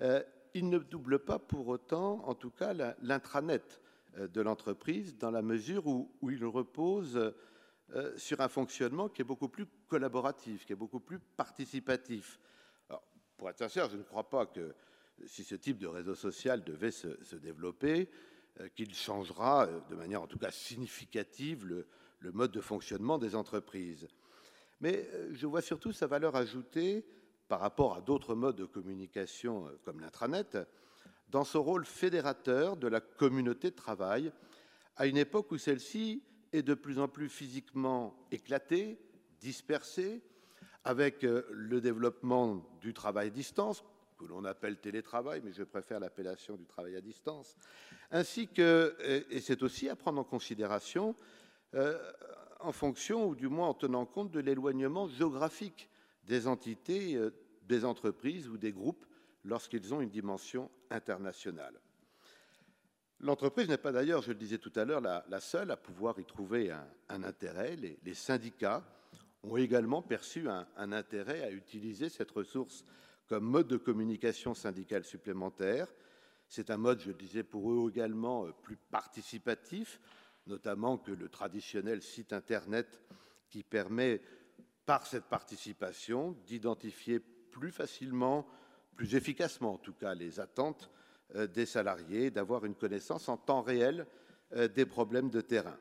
Euh, 0.00 0.22
il 0.54 0.68
ne 0.68 0.78
double 0.78 1.18
pas 1.18 1.38
pour 1.38 1.68
autant, 1.68 2.26
en 2.26 2.34
tout 2.34 2.50
cas, 2.50 2.72
l'intranet 3.02 3.80
euh, 4.16 4.28
de 4.28 4.40
l'entreprise, 4.40 5.16
dans 5.18 5.30
la 5.30 5.42
mesure 5.42 5.86
où, 5.86 6.10
il 6.30 6.44
repose 6.44 7.34
euh, 7.94 8.16
sur 8.16 8.40
un 8.40 8.48
fonctionnement 8.48 9.08
qui 9.08 9.22
est 9.22 9.24
beaucoup 9.24 9.48
plus 9.48 9.66
collaboratif, 9.88 10.64
qui 10.64 10.72
est 10.72 10.76
beaucoup 10.76 11.00
plus 11.00 11.18
participatif. 11.18 12.38
pour 13.36 13.50
être 13.50 13.58
sincère, 13.58 13.90
je 13.90 13.96
ne 13.96 14.02
crois 14.02 14.28
pas 14.28 14.46
que 14.46 14.74
si 15.26 15.44
ce 15.44 15.54
type 15.54 15.78
de 15.78 15.86
réseau 15.86 16.14
social 16.14 16.62
devait 16.62 16.90
se, 16.90 17.36
développer, 17.36 18.08
qu'il 18.74 18.94
changera 18.94 19.66
de 19.90 19.94
manière 19.94 20.22
en 20.22 20.26
tout 20.26 20.38
cas 20.38 20.50
significative 20.50 21.66
le 21.66 22.32
mode 22.32 22.52
de 22.52 22.60
fonctionnement 22.60 23.18
des 23.18 23.34
entreprises. 23.34 24.08
Mais 24.80 25.08
euh, 25.14 25.30
je 25.32 25.46
vois 25.46 25.62
surtout 25.62 25.92
sa 25.92 26.06
valeur 26.06 26.36
ajoutée 26.36 27.04
par 27.48 27.60
rapport 27.60 27.96
à 27.96 28.00
d'autres 28.00 28.34
modes 28.34 28.56
de 28.56 28.64
communication 28.64 29.66
euh, 29.66 29.78
comme 29.84 30.00
l'intranet, 30.00 30.58
dans 31.30 31.44
son 31.44 31.62
rôle 31.62 31.84
fédérateur 31.84 32.76
de 32.76 32.88
la 32.88 33.00
communauté 33.00 33.70
de 33.70 33.76
travail, 33.76 34.32
à 34.96 35.06
une 35.06 35.16
époque 35.16 35.50
où 35.52 35.58
celle-ci 35.58 36.22
est 36.52 36.62
de 36.62 36.74
plus 36.74 36.98
en 36.98 37.08
plus 37.08 37.28
physiquement 37.28 38.16
éclatée, 38.30 38.98
dispersée, 39.40 40.22
avec 40.84 41.24
euh, 41.24 41.42
le 41.50 41.80
développement 41.80 42.64
du 42.80 42.94
travail 42.94 43.28
à 43.28 43.30
distance, 43.30 43.82
que 44.16 44.24
l'on 44.24 44.44
appelle 44.44 44.78
télétravail, 44.78 45.40
mais 45.44 45.52
je 45.52 45.62
préfère 45.62 46.00
l'appellation 46.00 46.56
du 46.56 46.66
travail 46.66 46.96
à 46.96 47.00
distance, 47.00 47.56
ainsi 48.10 48.48
que, 48.48 48.96
et 49.30 49.40
c'est 49.40 49.62
aussi 49.62 49.88
à 49.88 49.96
prendre 49.96 50.20
en 50.20 50.24
considération, 50.24 51.14
en 52.60 52.72
fonction, 52.72 53.28
ou 53.28 53.34
du 53.34 53.48
moins 53.48 53.68
en 53.68 53.74
tenant 53.74 54.06
compte 54.06 54.30
de 54.30 54.40
l'éloignement 54.40 55.08
géographique 55.08 55.88
des 56.24 56.46
entités, 56.46 57.14
euh, 57.14 57.30
des 57.62 57.84
entreprises 57.84 58.48
ou 58.48 58.58
des 58.58 58.72
groupes 58.72 59.06
lorsqu'ils 59.44 59.94
ont 59.94 60.00
une 60.00 60.10
dimension 60.10 60.70
internationale. 60.90 61.74
L'entreprise 63.20 63.68
n'est 63.68 63.78
pas 63.78 63.92
d'ailleurs, 63.92 64.22
je 64.22 64.28
le 64.28 64.34
disais 64.34 64.58
tout 64.58 64.72
à 64.76 64.84
l'heure, 64.84 65.00
la, 65.00 65.40
seule 65.40 65.70
à 65.70 65.76
pouvoir 65.76 66.18
y 66.18 66.24
trouver 66.24 66.70
un, 66.70 67.22
intérêt. 67.22 67.76
Les, 67.76 68.14
syndicats 68.14 68.84
ont 69.42 69.56
également 69.56 70.02
perçu 70.02 70.48
un, 70.48 70.92
intérêt 70.92 71.42
à 71.42 71.50
utiliser 71.50 72.10
cette 72.10 72.30
ressource 72.30 72.84
comme 73.26 73.44
mode 73.44 73.68
de 73.68 73.76
communication 73.76 74.54
syndicale 74.54 75.04
supplémentaire. 75.04 75.88
C'est 76.48 76.70
un 76.70 76.76
mode, 76.76 77.00
je 77.00 77.08
le 77.08 77.14
disais, 77.14 77.42
pour 77.42 77.72
eux 77.72 77.90
également 77.90 78.46
euh, 78.46 78.52
plus 78.62 78.76
participatif, 78.76 80.00
notamment 80.46 80.96
que 80.96 81.10
le 81.10 81.28
traditionnel 81.28 82.02
site 82.02 82.32
Internet 82.32 83.00
qui 83.50 83.62
permet, 83.62 84.20
par 84.84 85.06
cette 85.06 85.24
participation, 85.24 86.36
d'identifier 86.46 87.18
plus 87.18 87.72
facilement, 87.72 88.46
plus 88.94 89.16
efficacement 89.16 89.74
en 89.74 89.78
tout 89.78 89.92
cas, 89.92 90.14
les 90.14 90.38
attentes 90.38 90.90
euh, 91.34 91.48
des 91.48 91.66
salariés, 91.66 92.30
d'avoir 92.30 92.64
une 92.64 92.76
connaissance 92.76 93.28
en 93.28 93.36
temps 93.36 93.62
réel 93.62 94.06
euh, 94.52 94.68
des 94.68 94.86
problèmes 94.86 95.30
de 95.30 95.40
terrain. 95.40 95.76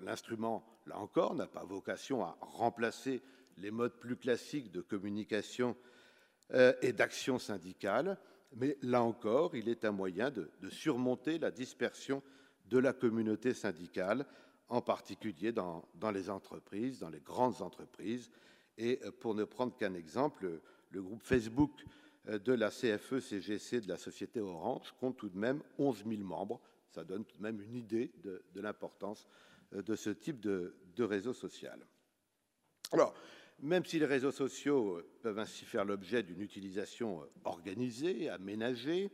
L'instrument, 0.00 0.64
là 0.86 0.98
encore, 0.98 1.34
n'a 1.34 1.46
pas 1.46 1.64
vocation 1.64 2.22
à 2.22 2.36
remplacer 2.40 3.22
les 3.56 3.70
modes 3.70 3.98
plus 3.98 4.16
classiques 4.16 4.70
de 4.70 4.80
communication 4.80 5.76
et 6.52 6.92
d'action 6.92 7.38
syndicale, 7.38 8.18
mais 8.56 8.76
là 8.82 9.02
encore, 9.02 9.54
il 9.54 9.68
est 9.68 9.84
un 9.84 9.92
moyen 9.92 10.30
de, 10.30 10.50
surmonter 10.70 11.38
la 11.38 11.50
dispersion 11.50 12.22
de 12.66 12.78
la 12.78 12.92
communauté 12.92 13.54
syndicale, 13.54 14.26
en 14.68 14.80
particulier 14.80 15.52
dans, 15.52 15.84
les 16.12 16.30
entreprises, 16.30 17.00
dans 17.00 17.10
les 17.10 17.20
grandes 17.20 17.62
entreprises. 17.62 18.30
Et 18.78 19.00
euh, 19.04 19.10
pour 19.10 19.34
ne 19.34 19.44
prendre 19.44 19.76
qu'un 19.76 19.94
exemple, 19.94 20.60
le 20.90 21.02
groupe 21.02 21.22
Facebook 21.22 21.84
euh, 22.28 22.38
de 22.38 22.52
la 22.52 22.70
CFE-CGC 22.70 23.80
de 23.80 23.88
la 23.88 23.96
société 23.96 24.40
Orange 24.40 24.94
compte 25.00 25.16
tout 25.16 25.28
de 25.28 25.38
même 25.38 25.60
11 25.78 26.04
000 26.08 26.22
membres. 26.22 26.60
Ça 26.88 27.04
donne 27.04 27.24
tout 27.24 27.36
de 27.36 27.42
même 27.42 27.60
une 27.60 27.74
idée 27.74 28.12
de, 28.22 28.42
l'importance 28.54 29.26
euh, 29.74 29.82
de 29.82 29.96
ce 29.96 30.10
type 30.10 30.40
de, 30.40 30.74
de 30.94 31.04
réseau 31.04 31.32
social. 31.32 31.80
Alors, 32.92 33.14
même 33.62 33.84
si 33.84 33.98
les 33.98 34.06
réseaux 34.06 34.32
sociaux 34.32 35.02
peuvent 35.22 35.38
ainsi 35.38 35.64
faire 35.64 35.84
l'objet 35.84 36.22
d'une 36.22 36.40
utilisation 36.40 37.26
organisée, 37.44 38.28
aménagée, 38.28 39.10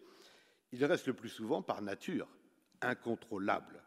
ils 0.72 0.84
restent 0.84 1.08
le 1.08 1.14
plus 1.14 1.28
souvent 1.28 1.62
par 1.62 1.82
nature 1.82 2.28
incontrôlables. 2.80 3.82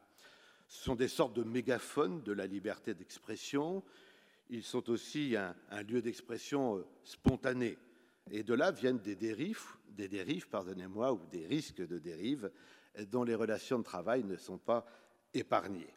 Ce 0.68 0.84
sont 0.84 0.96
des 0.96 1.08
sortes 1.08 1.36
de 1.36 1.44
mégaphones 1.44 2.22
de 2.24 2.32
la 2.32 2.46
liberté 2.46 2.94
d'expression. 2.94 3.84
Ils 4.50 4.64
sont 4.64 4.90
aussi 4.90 5.36
un, 5.36 5.84
lieu 5.84 6.02
d'expression 6.02 6.78
euh, 6.78 6.86
spontanée. 7.04 7.78
Et 8.32 8.44
de 8.44 8.54
là 8.54 8.72
viennent 8.72 9.00
des 9.00 9.16
dérives, 9.16 9.66
des 9.90 10.08
dérives, 10.08 10.48
pardonnez-moi, 10.48 11.14
ou 11.14 11.26
des 11.32 11.48
risques 11.48 11.86
de 11.86 11.98
dérives 11.98 12.52
dont 13.12 13.24
les 13.24 13.36
relations 13.36 13.80
de 13.80 13.84
travail 13.84 14.24
ne 14.24 14.38
sont 14.38 14.58
pas 14.58 14.86
épargnées. 15.34 15.94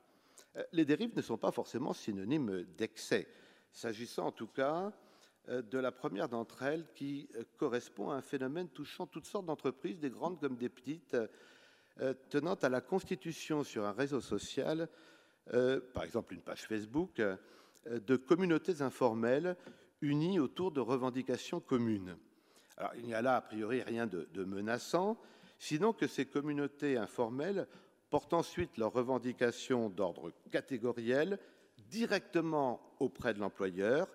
Euh, 0.56 0.62
les 0.72 0.84
dérives 0.84 1.14
ne 1.16 1.22
sont 1.22 1.39
pas 1.39 1.51
forcément 1.51 1.93
synonymes 1.93 2.64
d'excès, 2.76 3.28
s'agissant 3.73 4.27
en 4.27 4.32
tout 4.32 4.47
cas 4.47 4.93
euh, 5.49 5.62
de 5.62 5.78
la 5.78 5.93
première 5.93 6.28
d'entre 6.28 6.62
elles 6.62 6.86
qui 6.94 7.28
correspond 7.57 8.11
à 8.11 8.16
un 8.16 8.23
phénomène 8.23 8.69
touchant 8.69 9.07
toutes 9.07 9.27
sortes 9.27 9.47
d'entreprises, 9.47 9.99
des 9.99 10.11
grandes 10.11 10.40
comme 10.40 10.57
des 10.57 10.69
petites, 10.69 11.16
euh, 12.01 12.15
tenant 12.31 12.55
à 12.55 12.69
la 12.70 12.81
constitution 12.81 13.65
sur 13.65 13.85
un 13.85 13.93
réseau 13.93 14.20
social, 14.20 14.89
euh, 15.53 15.78
par 15.93 16.05
exemple 16.05 16.32
une 16.32 16.40
page 16.40 16.62
Facebook, 16.62 17.20
euh, 17.20 17.36
de 17.86 18.16
communautés 18.16 18.81
informelles 18.81 19.57
unies 20.01 20.40
autour 20.40 20.73
de 20.73 20.81
revendications 20.81 21.61
communes. 21.61 22.16
Alors, 22.78 22.93
il 22.97 23.05
n'y 23.05 23.15
a 23.15 23.20
là 23.20 23.36
a 23.36 23.40
priori 23.43 23.82
rien 23.82 24.07
de, 24.07 24.44
menaçant, 24.44 25.19
sinon 25.59 25.93
que 25.93 26.07
ces 26.07 26.24
communautés 26.24 26.97
informelles 26.97 27.66
portent 28.09 28.32
ensuite 28.32 28.78
leurs 28.78 28.93
revendications 28.93 29.90
d'ordre 29.90 30.32
catégoriel 30.51 31.39
directement 31.88 32.94
auprès 33.00 33.34
de 33.34 33.40
l'employeur, 33.40 34.09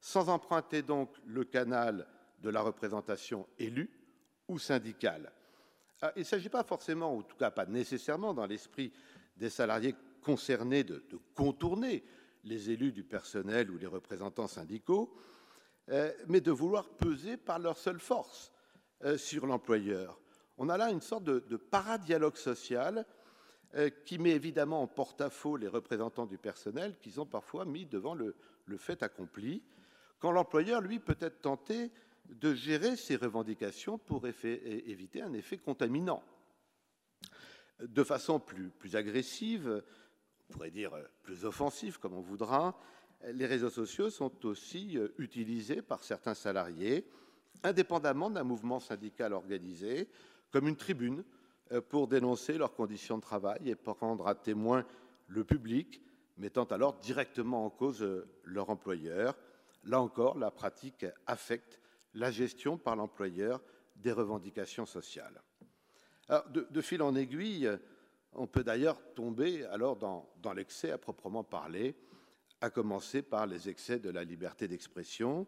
sans 0.00 0.28
emprunter 0.28 0.82
donc 0.82 1.10
le 1.26 1.44
canal 1.44 2.06
de 2.40 2.50
la 2.50 2.60
représentation 2.60 3.46
élue 3.58 3.90
ou 4.48 4.58
syndicale. 4.58 5.32
Ah, 6.02 6.12
il 6.16 6.20
ne 6.20 6.24
s'agit 6.24 6.48
pas 6.48 6.62
forcément, 6.62 7.14
ou 7.14 7.20
en 7.20 7.22
tout 7.22 7.36
cas 7.36 7.50
pas 7.50 7.66
nécessairement 7.66 8.34
dans 8.34 8.46
l'esprit 8.46 8.92
des 9.36 9.50
salariés 9.50 9.94
concernés 10.22 10.84
de, 10.84 11.02
contourner 11.34 12.04
les 12.44 12.70
élus 12.70 12.92
du 12.92 13.02
personnel 13.02 13.70
ou 13.70 13.78
les 13.78 13.86
représentants 13.86 14.46
syndicaux, 14.46 15.14
euh, 15.90 16.12
mais 16.28 16.40
de 16.40 16.50
vouloir 16.50 16.88
peser 16.90 17.36
par 17.36 17.58
leur 17.58 17.78
seule 17.78 18.00
force 18.00 18.52
euh, 19.04 19.16
sur 19.16 19.46
l'employeur. 19.46 20.20
On 20.58 20.68
a 20.68 20.76
là 20.76 20.90
une 20.90 21.00
sorte 21.00 21.24
de, 21.24 21.40
de 21.40 21.56
paradialogue 21.56 22.36
social 22.36 23.06
qui 24.04 24.18
met 24.18 24.30
évidemment 24.30 24.82
en 24.82 24.86
porte-à-faux 24.86 25.56
les 25.56 25.68
représentants 25.68 26.26
du 26.26 26.38
personnel 26.38 26.96
qui 27.00 27.10
sont 27.10 27.26
parfois 27.26 27.64
mis 27.64 27.84
devant 27.84 28.14
le, 28.14 28.34
fait 28.78 29.02
accompli, 29.02 29.62
quand 30.18 30.32
l'employeur, 30.32 30.80
lui, 30.80 30.98
peut 30.98 31.16
être 31.20 31.42
tenté 31.42 31.90
de 32.28 32.54
gérer 32.54 32.96
ses 32.96 33.16
revendications 33.16 33.98
pour 33.98 34.26
éviter 34.26 35.22
un 35.22 35.32
effet 35.34 35.58
contaminant. 35.58 36.22
De 37.80 38.02
façon 38.02 38.40
plus, 38.40 38.70
plus 38.70 38.96
agressive, 38.96 39.82
on 40.48 40.52
pourrait 40.54 40.70
dire 40.70 40.92
plus 41.22 41.44
offensive 41.44 41.98
comme 41.98 42.14
on 42.14 42.22
voudra, 42.22 42.78
les 43.24 43.46
réseaux 43.46 43.70
sociaux 43.70 44.10
sont 44.10 44.46
aussi 44.46 44.98
euh, 44.98 45.08
utilisés 45.18 45.82
par 45.82 46.04
certains 46.04 46.34
salariés, 46.34 47.06
indépendamment 47.62 48.30
d'un 48.30 48.44
mouvement 48.44 48.80
syndical 48.80 49.32
organisé, 49.32 50.08
comme 50.50 50.68
une 50.68 50.76
tribune 50.76 51.20
euh, 51.20 51.35
pour 51.88 52.08
dénoncer 52.08 52.58
leurs 52.58 52.74
conditions 52.74 53.16
de 53.16 53.22
travail 53.22 53.70
et 53.70 53.74
pour 53.74 53.98
rendre 53.98 54.26
à 54.26 54.34
témoin 54.34 54.84
le 55.26 55.44
public, 55.44 56.00
mettant 56.36 56.64
alors 56.64 56.94
directement 56.98 57.64
en 57.64 57.70
cause 57.70 58.02
euh, 58.02 58.28
leur 58.44 58.70
employeur. 58.70 59.36
Là 59.84 60.00
encore, 60.00 60.38
la 60.38 60.50
pratique 60.50 61.06
affecte 61.26 61.80
la 62.14 62.30
gestion 62.30 62.78
par 62.78 62.96
l'employeur 62.96 63.62
des 63.96 64.12
revendications 64.12 64.86
sociales. 64.86 65.42
de, 66.50 66.80
fil 66.80 67.02
en 67.02 67.14
aiguille, 67.14 67.70
on 68.32 68.46
peut 68.46 68.64
d'ailleurs 68.64 68.98
tomber 69.14 69.64
alors 69.66 69.96
dans, 69.96 70.28
dans 70.42 70.52
l'excès 70.52 70.90
à 70.90 70.98
proprement 70.98 71.44
parler, 71.44 71.94
à 72.60 72.70
commencer 72.70 73.22
par 73.22 73.46
les 73.46 73.68
excès 73.68 73.98
de 73.98 74.10
la 74.10 74.24
liberté 74.24 74.68
d'expression. 74.68 75.46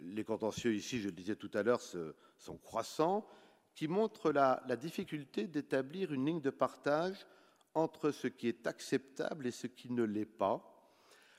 Les 0.00 0.24
contentieux 0.24 0.74
ici, 0.74 1.00
je 1.00 1.06
le 1.06 1.12
disais 1.12 1.36
tout 1.36 1.50
à 1.54 1.62
l'heure, 1.62 1.80
sont 1.80 2.56
croissants, 2.58 3.26
qui 3.74 3.88
montrent 3.88 4.32
la, 4.32 4.62
difficulté 4.76 5.46
d'établir 5.46 6.12
une 6.12 6.26
ligne 6.26 6.40
de 6.40 6.50
partage 6.50 7.26
entre 7.74 8.10
ce 8.10 8.28
qui 8.28 8.48
est 8.48 8.66
acceptable 8.66 9.46
et 9.46 9.50
ce 9.50 9.66
qui 9.66 9.90
ne 9.90 10.02
l'est 10.02 10.26
pas, 10.26 10.62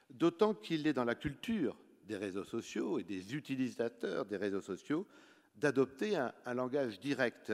d'autant 0.09 0.53
qu'il 0.53 0.87
est 0.87 0.93
dans 0.93 1.05
la 1.05 1.15
culture 1.15 1.77
des 2.05 2.17
réseaux 2.17 2.43
sociaux 2.43 2.99
et 2.99 3.03
des 3.03 3.35
utilisateurs 3.35 4.25
des 4.25 4.37
réseaux 4.37 4.61
sociaux 4.61 5.07
d'adopter 5.55 6.15
un, 6.15 6.53
langage 6.53 6.99
direct, 6.99 7.53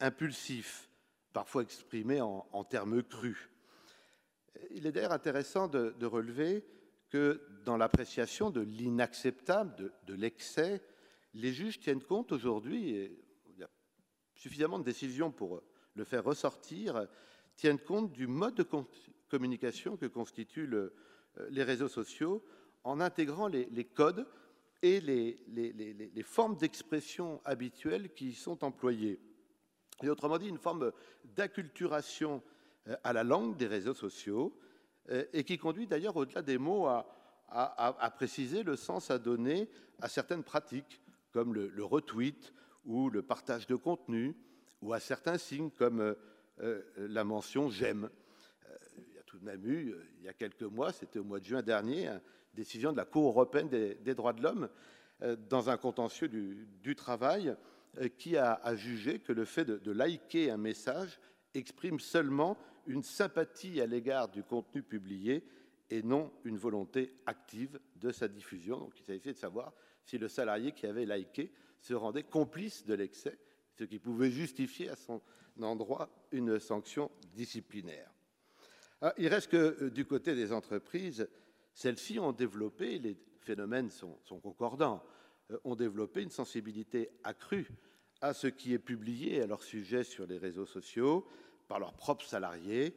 impulsif, 0.00 0.88
parfois 1.32 1.62
exprimé 1.62 2.20
en, 2.20 2.64
termes 2.64 3.02
crus. 3.02 3.48
Il 4.72 4.86
est 4.86 4.92
d'ailleurs 4.92 5.12
intéressant 5.12 5.68
de, 5.68 6.04
relever 6.04 6.64
que 7.08 7.40
dans 7.64 7.76
l'appréciation 7.76 8.50
de 8.50 8.60
l'inacceptable, 8.60 9.92
de, 10.06 10.14
l'excès, 10.14 10.82
les 11.34 11.52
juges 11.52 11.78
tiennent 11.78 12.02
compte 12.02 12.32
aujourd'hui, 12.32 13.10
suffisamment 14.40 14.78
de 14.78 14.84
décisions 14.84 15.30
pour 15.30 15.62
le 15.94 16.04
faire 16.04 16.24
ressortir, 16.24 17.06
tiennent 17.56 17.78
compte 17.78 18.10
du 18.12 18.26
mode 18.26 18.54
de 18.54 18.66
communication 19.28 19.98
que 19.98 20.06
constituent 20.06 20.72
euh, 20.72 20.90
les 21.50 21.62
réseaux 21.62 21.88
sociaux 21.88 22.42
en 22.82 23.00
intégrant 23.00 23.48
les, 23.48 23.84
codes 23.84 24.26
et 24.80 24.98
les, 25.00 26.22
formes 26.22 26.56
d'expression 26.56 27.42
habituelles 27.44 28.14
qui 28.14 28.28
y 28.28 28.34
sont 28.34 28.64
employées. 28.64 29.20
Et 30.02 30.08
autrement 30.08 30.38
dit, 30.38 30.48
une 30.48 30.56
forme 30.56 30.90
d'acculturation 31.36 32.42
euh, 32.88 32.96
à 33.04 33.12
la 33.12 33.24
langue 33.24 33.58
des 33.58 33.66
réseaux 33.66 33.92
sociaux 33.92 34.58
euh, 35.10 35.26
et 35.34 35.44
qui 35.44 35.58
conduit 35.58 35.86
d'ailleurs 35.86 36.16
au-delà 36.16 36.40
des 36.40 36.56
mots 36.56 36.86
à, 36.86 37.06
préciser 38.16 38.62
le 38.62 38.76
sens 38.76 39.10
à 39.10 39.18
donner 39.18 39.68
à 40.00 40.08
certaines 40.08 40.44
pratiques 40.44 41.02
comme 41.30 41.52
le, 41.52 41.84
retweet 41.84 42.54
ou 42.84 43.10
le 43.10 43.22
partage 43.22 43.66
de 43.66 43.76
contenu 43.76 44.34
ou 44.82 44.92
à 44.92 45.00
certains 45.00 45.38
signes 45.38 45.70
comme 45.70 46.14
la 46.96 47.24
mention 47.24 47.70
j'aime. 47.70 48.10
il 48.96 49.14
y 49.14 49.18
a 49.18 49.22
tout 49.22 49.38
de 49.38 49.44
même 49.44 49.64
eu, 49.66 49.94
il 50.18 50.24
y 50.24 50.28
a 50.28 50.32
quelques 50.32 50.62
mois, 50.62 50.92
c'était 50.92 51.18
au 51.18 51.24
mois 51.24 51.40
de 51.40 51.44
juin 51.44 51.62
dernier, 51.62 52.10
décision 52.54 52.92
de 52.92 52.96
la 52.96 53.04
Cour 53.04 53.28
européenne 53.28 53.68
des, 53.68 54.14
droits 54.14 54.32
de 54.32 54.42
l'homme 54.42 54.68
euh, 55.22 55.36
dans 55.48 55.70
un 55.70 55.76
contentieux 55.76 56.28
du, 56.28 56.96
travail 56.96 57.54
euh, 57.98 58.08
qui 58.08 58.36
a, 58.36 58.60
jugé 58.76 59.18
que 59.18 59.32
le 59.32 59.44
fait 59.44 59.64
de, 59.64 59.92
liker 59.92 60.50
un 60.50 60.56
message 60.56 61.20
exprime 61.54 62.00
seulement 62.00 62.56
une 62.86 63.02
sympathie 63.02 63.80
à 63.80 63.86
l'égard 63.86 64.28
du 64.28 64.42
contenu 64.42 64.82
publié 64.82 65.44
et 65.90 66.02
non 66.02 66.32
une 66.44 66.56
volonté 66.56 67.14
active 67.26 67.78
de 67.96 68.12
sa 68.12 68.28
diffusion. 68.28 68.78
Donc 68.78 68.98
il 68.98 69.04
s'agissait 69.04 69.32
de 69.32 69.38
savoir 69.38 69.72
si 70.04 70.18
le 70.18 70.28
salarié 70.28 70.72
qui 70.72 70.86
avait 70.86 71.04
liké 71.04 71.52
se 71.80 71.94
rendait 71.94 72.22
complice 72.22 72.84
de 72.84 72.94
l'excès, 72.94 73.38
ce 73.78 73.84
qui 73.84 73.98
pouvait 73.98 74.30
justifier 74.30 74.88
à 74.88 74.96
son 74.96 75.20
endroit 75.60 76.08
une 76.32 76.58
sanction 76.58 77.10
disciplinaire. 77.34 78.10
Ah, 79.02 79.14
il 79.16 79.28
reste 79.28 79.50
que 79.50 79.84
euh, 79.84 79.90
du 79.90 80.04
côté 80.04 80.34
des 80.34 80.52
entreprises, 80.52 81.28
celles-ci 81.72 82.18
ont 82.18 82.32
développé, 82.32 82.98
les 82.98 83.16
phénomènes 83.40 83.90
sont, 83.90 84.18
concordants, 84.42 85.02
euh, 85.50 85.58
ont 85.64 85.74
développé 85.74 86.22
une 86.22 86.30
sensibilité 86.30 87.10
accrue 87.24 87.68
à 88.20 88.34
ce 88.34 88.46
qui 88.46 88.74
est 88.74 88.78
publié 88.78 89.42
à 89.42 89.46
leur 89.46 89.62
sujet 89.62 90.04
sur 90.04 90.26
les 90.26 90.36
réseaux 90.36 90.66
sociaux 90.66 91.26
par 91.68 91.80
leurs 91.80 91.94
propres 91.94 92.26
salariés, 92.26 92.94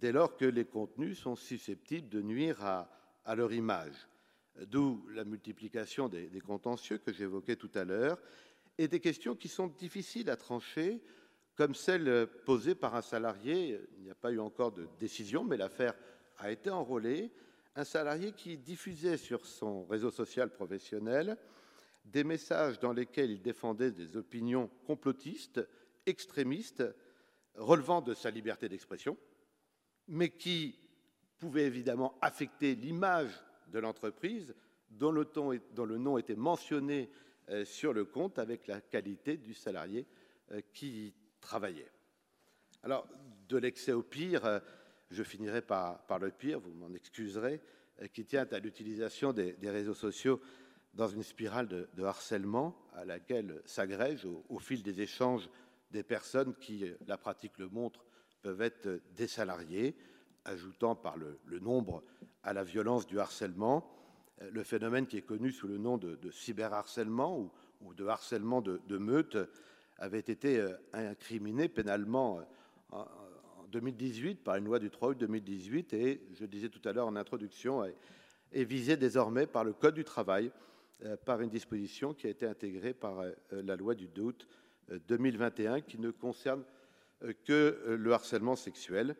dès 0.00 0.12
lors 0.12 0.36
que 0.36 0.46
les 0.46 0.64
contenus 0.64 1.18
sont 1.18 1.36
susceptibles 1.36 2.08
de 2.08 2.22
nuire 2.22 2.64
à, 2.64 2.88
leur 3.36 3.52
image. 3.52 4.08
D'où 4.66 5.06
la 5.08 5.24
multiplication 5.24 6.08
des, 6.08 6.28
contentieux 6.40 6.98
que 6.98 7.12
j'évoquais 7.12 7.56
tout 7.56 7.70
à 7.74 7.84
l'heure, 7.84 8.18
et 8.78 8.86
des 8.86 9.00
questions 9.00 9.34
qui 9.34 9.48
sont 9.48 9.66
difficiles 9.66 10.30
à 10.30 10.36
trancher, 10.36 11.02
comme 11.54 11.74
celle 11.74 12.26
posée 12.44 12.74
par 12.74 12.94
un 12.94 13.02
salarié. 13.02 13.80
Il 13.96 14.04
n'y 14.04 14.10
a 14.10 14.14
pas 14.14 14.30
eu 14.30 14.38
encore 14.38 14.72
de 14.72 14.88
décision, 14.98 15.44
mais 15.44 15.56
l'affaire 15.56 15.94
a 16.38 16.50
été 16.50 16.70
enrôlée 16.70 17.30
un 17.74 17.84
salarié 17.84 18.32
qui 18.32 18.58
diffusait 18.58 19.16
sur 19.16 19.46
son 19.46 19.84
réseau 19.86 20.10
social 20.10 20.50
professionnel 20.50 21.36
des 22.04 22.24
messages 22.24 22.78
dans 22.80 22.92
lesquels 22.92 23.30
il 23.30 23.42
défendait 23.42 23.92
des 23.92 24.16
opinions 24.16 24.68
complotistes, 24.86 25.66
extrémistes, 26.04 26.84
relevant 27.54 28.00
de 28.00 28.14
sa 28.14 28.30
liberté 28.30 28.68
d'expression, 28.68 29.16
mais 30.08 30.30
qui 30.30 30.78
pouvaient 31.38 31.66
évidemment 31.66 32.18
affecter 32.20 32.74
l'image 32.74 33.32
de 33.72 33.78
l'entreprise 33.78 34.54
dont 34.90 35.10
le, 35.10 35.98
nom 35.98 36.18
était 36.18 36.36
mentionné 36.36 37.10
euh, 37.48 37.64
sur 37.64 37.92
le 37.92 38.04
compte 38.04 38.38
avec 38.38 38.66
la 38.66 38.80
qualité 38.80 39.36
du 39.36 39.54
salarié 39.54 40.06
euh, 40.52 40.60
qui 40.72 41.06
y 41.06 41.14
travaillait. 41.40 41.90
Alors, 42.82 43.08
de 43.48 43.56
l'excès 43.56 43.92
au 43.92 44.02
pire, 44.02 44.44
euh, 44.44 44.60
je 45.10 45.22
finirai 45.22 45.62
par, 45.62 46.04
le 46.20 46.30
pire, 46.30 46.60
vous 46.60 46.72
m'en 46.72 46.92
excuserez, 46.94 47.60
qui 48.12 48.24
tient 48.24 48.46
à 48.50 48.58
l'utilisation 48.58 49.32
des, 49.32 49.56
réseaux 49.62 49.94
sociaux 49.94 50.40
dans 50.94 51.08
une 51.08 51.22
spirale 51.22 51.68
de, 51.68 52.02
harcèlement 52.02 52.76
à 52.94 53.04
laquelle 53.04 53.62
s'agrègent 53.66 54.26
au, 54.48 54.58
fil 54.58 54.82
des 54.82 55.02
échanges 55.02 55.48
des 55.90 56.02
personnes 56.02 56.54
qui, 56.54 56.86
la 57.06 57.18
pratique 57.18 57.58
le 57.58 57.68
montre, 57.68 58.04
peuvent 58.40 58.62
être 58.62 59.02
des 59.14 59.28
salariés, 59.28 59.94
ajoutant 60.44 60.94
par 60.94 61.16
le, 61.16 61.38
nombre 61.60 62.02
à 62.42 62.52
la 62.52 62.64
violence 62.64 63.06
du 63.06 63.18
harcèlement, 63.20 63.88
euh, 64.40 64.50
le 64.52 64.62
phénomène 64.62 65.06
qui 65.06 65.16
est 65.16 65.22
connu 65.22 65.52
sous 65.52 65.68
le 65.68 65.78
nom 65.78 65.98
de, 65.98 66.18
cyberharcèlement 66.30 67.38
ou, 67.38 67.94
de 67.94 68.06
harcèlement 68.06 68.60
de, 68.60 68.98
meute 68.98 69.36
avait 69.98 70.20
été 70.20 70.64
incriminé 70.92 71.68
pénalement 71.68 72.40
2018 73.72 74.44
par 74.44 74.56
une 74.56 74.66
loi 74.66 74.78
du 74.78 74.90
3 74.90 75.10
août 75.10 75.18
2018 75.18 75.92
et, 75.94 76.22
je 76.38 76.44
disais 76.44 76.68
tout 76.68 76.86
à 76.88 76.92
l'heure 76.92 77.06
en 77.06 77.16
introduction, 77.16 77.84
est, 77.84 78.64
visé 78.64 78.96
désormais 78.96 79.46
par 79.46 79.64
le 79.64 79.72
Code 79.72 79.94
du 79.94 80.04
travail, 80.04 80.52
euh, 81.04 81.16
par 81.16 81.40
une 81.40 81.48
disposition 81.48 82.14
qui 82.14 82.26
a 82.26 82.30
été 82.30 82.46
intégrée 82.46 82.92
par 82.92 83.20
euh, 83.20 83.32
la 83.50 83.76
loi 83.76 83.94
du 83.94 84.08
2 84.08 84.22
août 84.22 84.48
2021 85.08 85.76
euh, 85.76 85.80
qui 85.80 85.98
ne 85.98 86.10
concerne 86.10 86.62
que 87.44 87.96
le 87.96 88.12
harcèlement 88.12 88.56
sexuel. 88.56 89.14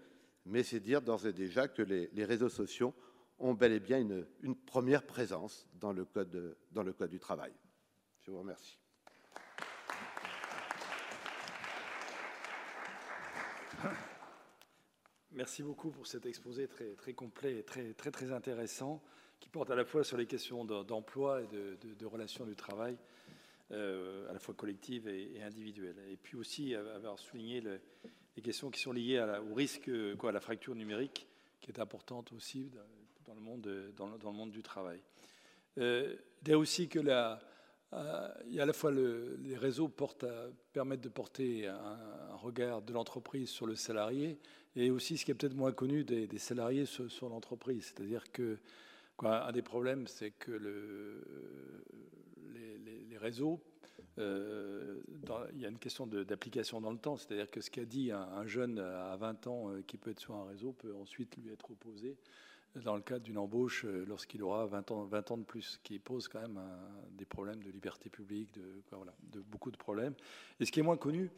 Mais 0.45 0.63
c'est 0.63 0.81
dire 0.81 1.03
d'ores 1.03 1.27
et 1.27 1.33
déjà 1.33 1.69
que 1.69 1.83
les, 1.83 2.25
réseaux 2.25 2.49
sociaux 2.49 2.95
ont 3.39 3.55
bel 3.55 3.73
et 3.73 3.81
bien 3.81 4.01
une, 4.01 4.57
première 4.57 5.07
présence 5.07 5.69
dans 5.75 5.93
le, 5.93 6.05
code, 6.05 6.57
le 6.75 7.09
du 7.09 7.19
travail. 7.19 7.53
Je 8.23 8.31
vous 8.31 8.39
remercie. 8.39 8.79
Merci 15.33 15.63
beaucoup 15.63 15.91
pour 15.91 16.07
cet 16.07 16.27
exposé 16.27 16.69
très, 16.69 17.15
complet 17.15 17.59
et 17.59 17.63
très, 17.63 17.95
très, 17.95 18.33
intéressant 18.33 19.03
qui 19.41 19.49
porte 19.49 19.71
à 19.71 19.75
la 19.75 19.85
fois 19.85 20.05
sur 20.05 20.17
les 20.17 20.27
questions 20.27 20.65
d'emploi 20.65 21.43
et 21.43 21.47
de, 21.47 22.05
relations 22.05 22.45
du 22.45 22.55
travail, 22.55 22.99
euh, 23.71 24.29
à 24.29 24.35
la 24.35 24.39
fois 24.39 24.55
collectives 24.55 25.09
et, 25.09 25.43
individuelles. 25.43 25.97
Et 26.11 26.17
puis 26.17 26.37
aussi 26.37 26.75
avoir 26.75 27.19
souligné 27.19 27.63
les 28.37 28.43
questions 28.43 28.71
qui 28.71 28.81
sont 28.81 28.93
liées 28.93 29.25
au 29.51 29.55
risque, 29.55 29.91
quoi, 30.17 30.31
à 30.31 30.33
la 30.33 30.41
fracture 30.41 30.75
numérique, 30.75 31.27
qui 31.61 31.71
est 31.71 31.79
importante 31.81 32.33
aussi 32.33 32.71
dans 33.27 33.35
le 33.35 33.41
monde, 33.41 33.93
dans 33.97 34.07
le, 34.07 34.37
monde 34.37 34.51
du 34.51 34.63
travail. 34.63 35.01
Euh, 35.79 36.17
il 36.43 36.49
y 36.49 36.53
a 36.53 36.59
aussi 36.59 36.89
que 36.89 36.99
la, 36.99 37.41
euh, 37.93 38.29
il 38.47 38.55
y 38.55 38.61
a 38.61 38.63
à 38.63 38.67
la 38.67 38.73
fois 38.73 38.91
les 38.91 39.57
réseaux 39.57 39.91
permettent 40.73 41.01
de 41.01 41.09
porter 41.09 41.67
un 41.67 42.37
regard 42.37 42.83
de 42.83 42.93
l'entreprise 42.93 43.51
sur 43.51 43.67
le 43.67 43.75
salarié, 43.75 44.39
et 44.77 44.91
aussi 44.91 45.19
ce 45.19 45.25
qui 45.25 45.31
est 45.31 45.35
peut-être 45.35 45.55
moins 45.55 45.73
connu 45.73 46.05
des, 46.05 46.39
salariés 46.39 46.87
sur, 46.87 47.29
l'entreprise. 47.29 47.93
C'est-à-dire 47.95 48.31
que 48.33 48.59
un 49.25 49.53
des 49.53 49.63
problèmes, 49.63 50.07
c'est 50.07 50.33
que 50.33 50.51
le, 50.51 51.23
les, 52.55 53.19
réseaux, 53.19 53.63
euh, 53.63 53.72
dans, 54.17 55.47
il 55.55 55.61
y 55.61 55.67
a 55.67 55.69
une 55.69 55.79
question 55.79 56.07
d'application 56.07 56.81
dans 56.81 56.91
le 56.91 56.99
temps, 56.99 57.17
c'est-à-dire 57.17 57.51
que 57.51 57.61
ce 57.61 57.71
qu'a 57.71 57.85
dit 57.85 58.11
un, 58.11 58.21
un, 58.21 58.47
jeune 58.47 58.79
à 58.79 59.17
20 59.17 59.47
ans 59.47 59.71
euh, 59.71 59.83
qui 59.87 59.97
peut 59.97 60.11
être 60.11 60.21
sur 60.21 60.35
un 60.35 60.45
réseau 60.45 60.73
peut 60.73 60.95
ensuite 60.95 61.37
lui 61.37 61.51
être 61.51 61.71
opposé 61.71 62.17
dans 62.77 62.97
le 62.97 63.03
cadre 63.03 63.25
d'une 63.25 63.39
embauche 63.39 63.85
euh, 63.85 64.05
lorsqu'il 64.07 64.43
aura 64.43 64.67
20 64.67 64.91
ans, 64.91 65.05
20 65.05 65.31
ans 65.31 65.39
de 65.39 65.45
plus, 65.45 65.79
qui 65.83 65.99
pose 65.99 66.29
quand 66.29 66.41
même 66.41 66.61
des 67.13 67.25
problèmes 67.25 67.63
de 67.63 67.71
liberté 67.71 68.09
publique, 68.09 68.53
de, 68.55 69.41
beaucoup 69.41 69.71
de 69.71 69.77
problèmes. 69.77 70.15
Et 70.61 70.65
ce 70.65 70.73
qui 70.73 70.81
est 70.81 70.83
moins 70.83 70.97
connu, 70.97 71.31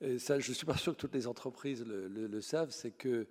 et 0.00 0.18
ça, 0.18 0.38
je 0.38 0.50
ne 0.50 0.54
suis 0.54 0.66
pas 0.66 0.76
sûr 0.76 0.92
que 0.94 1.00
toutes 1.00 1.14
les 1.14 1.26
entreprises 1.26 1.84
le, 1.86 2.40
savent, 2.40 2.70
c'est 2.70 2.90
que 2.90 3.26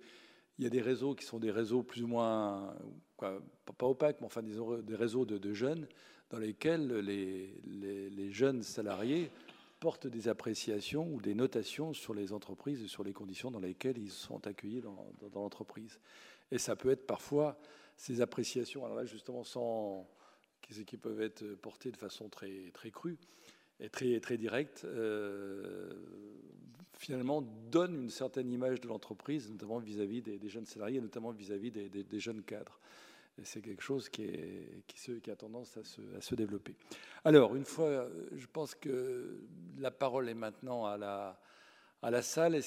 il 0.58 0.64
y 0.64 0.66
a 0.68 0.70
des 0.70 0.80
réseaux 0.80 1.16
qui 1.16 1.24
sont 1.24 1.40
des 1.40 1.50
réseaux 1.50 1.82
plus 1.82 2.02
ou 2.04 2.06
moins, 2.06 2.76
pas 3.18 3.40
opaques, 3.80 4.20
mais 4.20 4.26
enfin 4.26 4.42
des, 4.42 4.94
réseaux 4.94 5.24
de, 5.24 5.52
jeunes 5.52 5.88
dans 6.34 6.40
lesquels 6.40 6.88
les, 6.98 8.32
jeunes 8.32 8.64
salariés 8.64 9.30
portent 9.78 10.08
des 10.08 10.26
appréciations 10.26 11.06
ou 11.12 11.20
des 11.20 11.34
notations 11.34 11.94
sur 11.94 12.12
les 12.12 12.32
entreprises 12.32 12.82
et 12.82 12.88
sur 12.88 13.04
les 13.04 13.12
conditions 13.12 13.52
dans 13.52 13.60
lesquelles 13.60 13.98
ils 13.98 14.10
sont 14.10 14.44
accueillis 14.44 14.80
dans, 14.80 15.06
l'entreprise. 15.34 16.00
Et 16.50 16.58
ça 16.58 16.74
peut 16.74 16.90
être 16.90 17.06
parfois 17.06 17.56
ces 17.96 18.20
appréciations, 18.20 18.84
alors 18.84 18.96
là 18.96 19.04
justement 19.04 19.44
sans 19.44 20.08
qui 20.60 20.96
peuvent 20.96 21.20
être 21.20 21.44
portées 21.56 21.92
de 21.92 21.96
façon 21.96 22.28
très, 22.28 22.70
très 22.72 22.90
crue 22.90 23.18
et 23.78 23.88
très, 23.90 24.18
très 24.18 24.36
directe, 24.36 24.84
euh, 24.84 25.92
finalement 26.96 27.42
donne 27.70 27.94
une 27.94 28.10
certaine 28.10 28.50
image 28.50 28.80
de 28.80 28.88
l'entreprise, 28.88 29.50
notamment 29.50 29.78
vis-à-vis 29.78 30.22
des, 30.22 30.48
jeunes 30.48 30.66
salariés, 30.66 31.00
notamment 31.00 31.30
vis-à-vis 31.30 31.70
des, 31.70 32.20
jeunes 32.20 32.42
cadres. 32.42 32.80
C'est 33.42 33.60
quelque 33.60 33.82
chose 33.82 34.08
qui, 34.08 34.30
a 35.28 35.36
tendance 35.36 35.76
à 35.76 35.82
se, 36.20 36.34
développer. 36.34 36.76
Alors, 37.24 37.56
une 37.56 37.64
fois, 37.64 38.06
je 38.32 38.46
pense 38.46 38.74
que 38.74 39.40
la 39.78 39.90
parole 39.90 40.28
est 40.28 40.34
maintenant 40.34 40.86
à 40.86 40.96
la, 40.96 42.22
salle. 42.22 42.60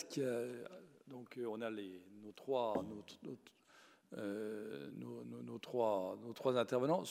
Donc, 1.07 1.39
on 1.47 1.61
a 1.61 1.69
nos 1.69 2.31
trois, 2.35 2.83
euh, 4.17 4.89
trois, 5.61 6.57
intervenants. 6.57 7.03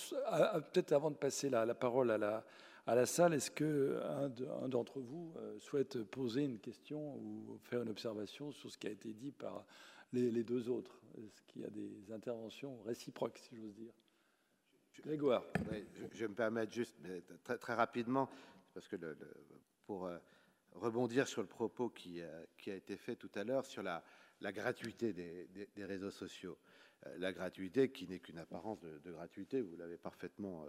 Peut-être 0.73 0.93
avant 0.93 1.11
de 1.11 1.16
passer 1.16 1.49
la, 1.49 1.74
parole 1.74 2.11
à 2.11 2.19
la, 2.19 2.45
à 2.87 2.95
la 2.95 3.07
salle, 3.07 3.35
est-ce 3.35 3.51
qu'un 3.51 4.28
d'entre 4.69 5.01
vous 5.01 5.33
euh, 5.39 5.59
souhaite 5.59 6.03
poser 6.05 6.45
une 6.45 6.59
question 6.59 7.16
ou 7.16 7.59
faire 7.65 7.83
une 7.83 7.89
observation 7.89 8.53
sur 8.53 8.70
ce 8.70 8.78
qui 8.78 8.87
a 8.87 8.91
été 8.91 9.12
dit 9.12 9.33
par 9.33 9.65
les, 10.12 10.45
deux 10.45 10.69
autres 10.69 11.01
Est-ce 11.19 11.43
qu'il 11.43 11.62
y 11.62 11.65
a 11.65 11.70
des 11.70 12.12
interventions 12.12 12.81
réciproques, 12.83 13.39
si 13.39 13.57
j'ose 13.57 13.74
dire 13.74 13.93
Grégoire. 15.03 15.45
Je, 15.55 16.19
je, 16.19 16.27
me 16.27 16.35
permets 16.35 16.66
juste 16.70 16.97
très, 17.45 17.74
rapidement, 17.74 18.31
parce 18.73 18.89
que 18.89 18.97
pour 19.87 20.07
euh, 20.07 20.19
rebondir 20.73 21.28
sur 21.28 21.43
le 21.43 21.49
propos 21.49 21.91
qui, 21.91 22.20
euh, 22.20 22.45
qui, 22.59 22.70
a 22.70 22.74
été 22.74 22.97
fait 22.97 23.15
tout 23.15 23.31
à 23.35 23.45
l'heure 23.45 23.66
sur 23.66 23.83
la, 23.83 24.03
gratuité 24.41 25.12
des, 25.12 25.85
réseaux 25.85 26.11
sociaux. 26.11 26.59
Euh, 27.07 27.19
la 27.19 27.33
gratuité 27.33 27.91
qui 27.91 28.09
n'est 28.09 28.20
qu'une 28.20 28.39
apparence 28.39 28.81
de, 28.81 29.12
gratuité, 29.12 29.61
vous 29.61 29.77
l'avez 29.77 29.99
parfaitement 29.99 30.66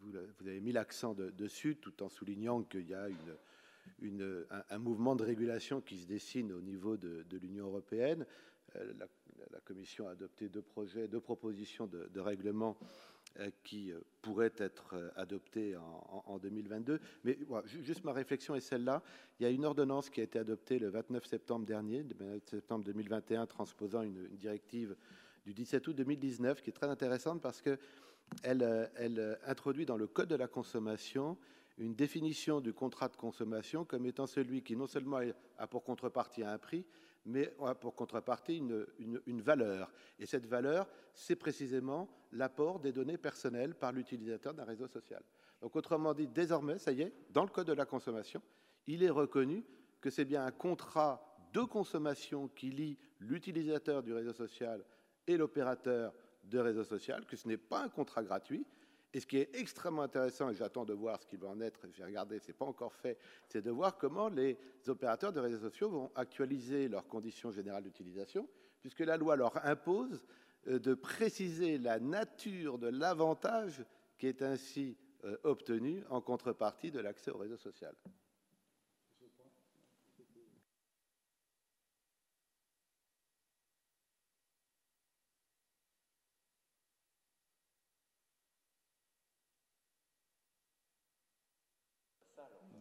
vous, 0.00 0.16
avez 0.46 0.60
mis 0.60 0.72
l'accent 0.72 1.14
de, 1.14 1.30
dessus 1.30 1.76
tout 1.76 2.02
en 2.02 2.10
soulignant 2.10 2.62
qu'il 2.64 2.86
y 2.86 2.94
a 2.94 3.08
une, 3.08 3.36
un, 4.70 4.78
mouvement 4.78 5.16
de 5.16 5.24
régulation 5.24 5.80
qui 5.80 5.98
se 5.98 6.06
dessine 6.06 6.52
au 6.52 6.60
niveau 6.60 6.96
de, 6.96 7.24
l'Union 7.36 7.66
européenne. 7.66 8.26
Euh, 8.76 8.92
la, 8.98 9.06
Commission 9.64 10.08
a 10.08 10.12
adopté 10.12 10.48
deux 10.48 10.62
projets, 10.62 11.08
deux 11.08 11.20
propositions 11.20 11.86
de, 11.86 12.08
de 12.12 12.20
règlement 12.20 12.76
euh, 13.38 13.50
qui 13.62 13.92
euh, 13.92 14.00
pourraient 14.22 14.52
être 14.58 15.12
adoptés 15.14 15.76
en, 15.76 16.22
en, 16.26 16.32
en 16.34 16.38
2022. 16.38 17.00
Mais 17.24 17.38
juste 17.66 18.04
ma 18.04 18.12
réflexion 18.12 18.54
est 18.54 18.60
celle-là. 18.60 19.02
Il 19.38 19.44
y 19.44 19.46
a 19.46 19.50
une 19.50 19.64
ordonnance 19.64 20.10
qui 20.10 20.20
a 20.20 20.24
été 20.24 20.38
adoptée 20.38 20.78
le 20.78 20.88
29 20.88 21.24
septembre 21.26 21.64
dernier, 21.64 22.02
le 22.02 22.14
29 22.18 22.48
septembre 22.48 22.84
2021, 22.84 23.46
transposant 23.46 24.02
une, 24.02 24.26
directive 24.36 24.96
du 25.44 25.54
17 25.54 25.88
août 25.88 25.96
2019, 25.96 26.60
qui 26.60 26.70
est 26.70 26.74
très 26.74 26.88
intéressante 26.88 27.40
parce 27.40 27.60
que 27.60 27.78
elle, 28.42 28.90
elle, 28.96 29.38
introduit 29.46 29.84
dans 29.84 29.98
le 29.98 30.06
Code 30.06 30.28
de 30.28 30.36
la 30.36 30.48
consommation 30.48 31.36
une 31.78 31.94
définition 31.94 32.60
du 32.60 32.72
contrat 32.72 33.08
de 33.08 33.16
consommation 33.16 33.84
comme 33.84 34.06
étant 34.06 34.26
celui 34.26 34.62
qui 34.62 34.76
non 34.76 34.86
seulement 34.86 35.20
a 35.58 35.66
pour 35.66 35.84
contrepartie 35.84 36.42
un 36.42 36.58
prix, 36.58 36.84
mais 37.24 37.54
a 37.64 37.74
pour 37.74 37.94
contrepartie 37.94 38.58
une, 38.58 38.86
une, 39.26 39.40
valeur. 39.40 39.92
Et 40.18 40.26
cette 40.26 40.46
valeur, 40.46 40.88
c'est 41.14 41.36
précisément 41.36 42.08
l'apport 42.32 42.80
des 42.80 42.92
données 42.92 43.18
personnelles 43.18 43.74
par 43.74 43.92
l'utilisateur 43.92 44.54
d'un 44.54 44.64
réseau 44.64 44.88
social. 44.88 45.22
Donc 45.60 45.76
autrement 45.76 46.14
dit, 46.14 46.26
désormais, 46.26 46.78
ça 46.78 46.92
y 46.92 47.02
est, 47.02 47.12
dans 47.30 47.44
le 47.44 47.50
Code 47.50 47.68
de 47.68 47.72
la 47.72 47.86
consommation, 47.86 48.42
il 48.86 49.02
est 49.02 49.10
reconnu 49.10 49.64
que 50.00 50.10
c'est 50.10 50.24
bien 50.24 50.44
un 50.44 50.50
contrat 50.50 51.24
de 51.52 51.60
consommation 51.60 52.48
qui 52.48 52.70
lie 52.70 52.98
l'utilisateur 53.20 54.02
du 54.02 54.12
réseau 54.12 54.32
social 54.32 54.84
et 55.26 55.36
l'opérateur 55.36 56.12
de 56.44 56.58
réseau 56.58 56.84
social, 56.84 57.24
que 57.26 57.36
ce 57.36 57.46
n'est 57.46 57.56
pas 57.56 57.84
un 57.84 57.88
contrat 57.88 58.24
gratuit. 58.24 58.66
Et 59.14 59.20
ce 59.20 59.26
qui 59.26 59.36
est 59.38 59.54
extrêmement 59.54 60.02
intéressant, 60.02 60.48
et 60.50 60.54
j'attends 60.54 60.84
de 60.84 60.94
voir 60.94 61.20
ce 61.20 61.26
qu'il 61.26 61.38
va 61.38 61.48
en 61.48 61.60
être, 61.60 61.86
j'ai 61.92 62.04
regardé, 62.04 62.38
ce 62.38 62.48
n'est 62.48 62.54
pas 62.54 62.64
encore 62.64 62.94
fait, 62.94 63.18
c'est 63.46 63.60
de 63.60 63.70
voir 63.70 63.98
comment 63.98 64.28
les 64.28 64.58
opérateurs 64.88 65.32
de 65.32 65.40
réseaux 65.40 65.58
sociaux 65.58 65.90
vont 65.90 66.10
actualiser 66.14 66.88
leurs 66.88 67.06
conditions 67.06 67.50
générales 67.50 67.82
d'utilisation, 67.82 68.48
puisque 68.80 69.00
la 69.00 69.18
loi 69.18 69.36
leur 69.36 69.64
impose 69.66 70.24
euh, 70.68 70.78
de 70.78 70.94
préciser 70.94 71.76
la 71.78 72.00
nature 72.00 72.78
de 72.78 72.88
l'avantage 72.88 73.84
qui 74.16 74.28
est 74.28 74.40
ainsi 74.40 74.96
euh, 75.24 75.36
obtenu 75.44 76.02
en 76.08 76.20
contrepartie 76.20 76.90
de 76.90 77.00
l'accès 77.00 77.30
au 77.30 77.38
réseau 77.38 77.58
social. 77.58 77.94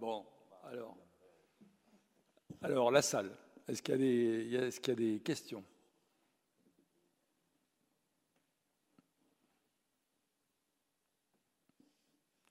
Bon, 0.02 0.26
alors, 0.64 0.98
alors 2.64 2.90
la 2.90 3.04
salle. 3.04 3.38
Est-ce 3.68 3.84
qu'il 3.84 4.02
y, 4.02 4.56
est 4.56 4.82
qu 4.82 4.90
y, 4.90 4.94
a 4.94 4.96
des 4.96 5.20
questions? 5.20 5.64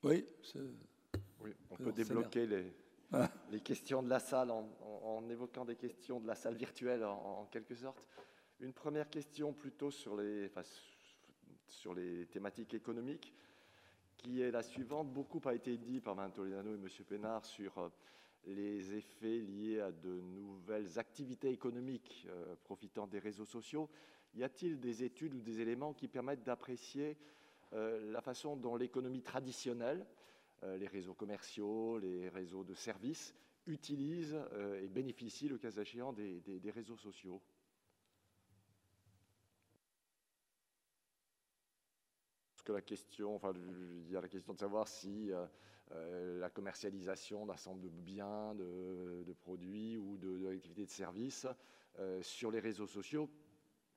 Oui, 0.05 0.25
oui 1.41 1.53
on 1.71 1.77
peut 1.77 1.91
débloquer 1.91 2.47
les, 2.47 2.73
ah. 3.11 3.29
les, 3.51 3.61
questions 3.61 4.01
de 4.05 4.09
la 4.09 4.21
salle 4.21 4.53
en, 4.53 4.71
en, 4.81 5.17
en, 5.17 5.29
évoquant 5.29 5.65
des 5.65 5.75
questions 5.75 6.21
de 6.21 6.29
la 6.29 6.37
salle 6.37 6.55
virtuelle 6.55 7.03
en, 7.03 7.41
en, 7.41 7.47
quelque 7.47 7.75
sorte. 7.75 8.07
Une 8.61 8.73
première 8.73 9.11
question 9.11 9.53
plutôt 9.53 9.91
sur 9.91 10.17
les, 10.17 10.47
enfin, 10.47 10.63
sur 11.67 11.95
les 11.95 12.27
thématiques 12.27 12.75
économiques 12.75 13.35
qui 14.21 14.43
est 14.43 14.51
la 14.51 14.63
suivante. 14.63 15.13
Beaucoup 15.13 15.41
a 15.47 15.55
été 15.55 15.77
dit 15.79 16.01
par 16.01 16.15
Mme 16.15 16.33
Toledano 16.33 16.71
et 16.71 16.75
M. 16.75 16.89
Pénard 17.09 17.45
sur 17.47 17.79
euh, 17.79 17.89
les 18.47 18.95
effets 18.95 19.39
liés 19.39 19.81
à 19.81 19.91
de 19.93 20.21
nouvelles 20.21 20.99
activités 20.99 21.51
économiques 21.51 22.27
euh, 22.29 22.55
profitant 22.65 23.07
des 23.07 23.19
réseaux 23.19 23.47
sociaux. 23.47 23.89
Y 24.35 24.45
a-t-il 24.45 24.79
des 24.79 25.03
études 25.05 25.35
ou 25.35 25.41
des 25.41 25.61
éléments 25.61 25.95
qui 25.95 26.07
permettent 26.07 26.45
d'apprécier 26.45 27.17
euh, 27.73 28.13
la 28.13 28.21
façon 28.21 28.57
dont 28.57 28.77
l'économie 28.77 29.23
traditionnelle, 29.23 30.07
les 30.63 30.89
réseaux 30.89 31.15
commerciaux, 31.15 31.99
les 31.99 32.29
réseaux 32.29 32.65
de 32.65 32.75
services, 32.75 33.35
utilisent 33.67 34.39
et 34.83 34.89
bénéficient, 34.89 35.49
le 35.49 35.57
cas 35.57 35.71
échéant, 35.71 36.13
des 36.13 36.71
réseaux 36.71 36.99
sociaux? 36.99 37.41
Que 42.71 42.75
la 42.75 42.83
question, 42.83 43.35
enfin, 43.35 43.53
il 44.07 44.13
y 44.13 44.17
a 44.17 44.21
la 44.21 44.29
question 44.29 44.53
de 44.53 44.59
savoir 44.59 44.87
si 44.87 45.33
euh, 45.33 45.45
euh, 45.93 46.39
la 46.39 46.51
commercialisation 46.51 47.45
d'un 47.45 47.55
ensemble 47.55 47.81
de 47.81 47.89
biens, 47.89 48.55
de, 48.55 49.33
produits 49.41 49.99
ou 49.99 50.17
de, 50.17 50.39
de 50.39 50.75
de 50.75 50.85
services 50.87 51.47
euh, 51.99 52.23
sur 52.23 52.51
les 52.51 52.61
réseaux 52.61 52.87
sociaux 52.87 53.29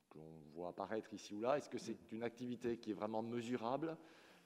qu'on 0.09 0.41
voit 0.53 0.69
apparaître 0.69 1.13
ici 1.13 1.33
ou 1.35 1.41
là, 1.41 1.57
est-ce 1.57 1.69
que 1.69 1.77
c'est 1.77 2.11
une 2.11 2.23
activité 2.23 2.77
qui 2.77 2.91
est 2.91 2.95
vraiment 2.95 3.21
mesurable? 3.21 3.95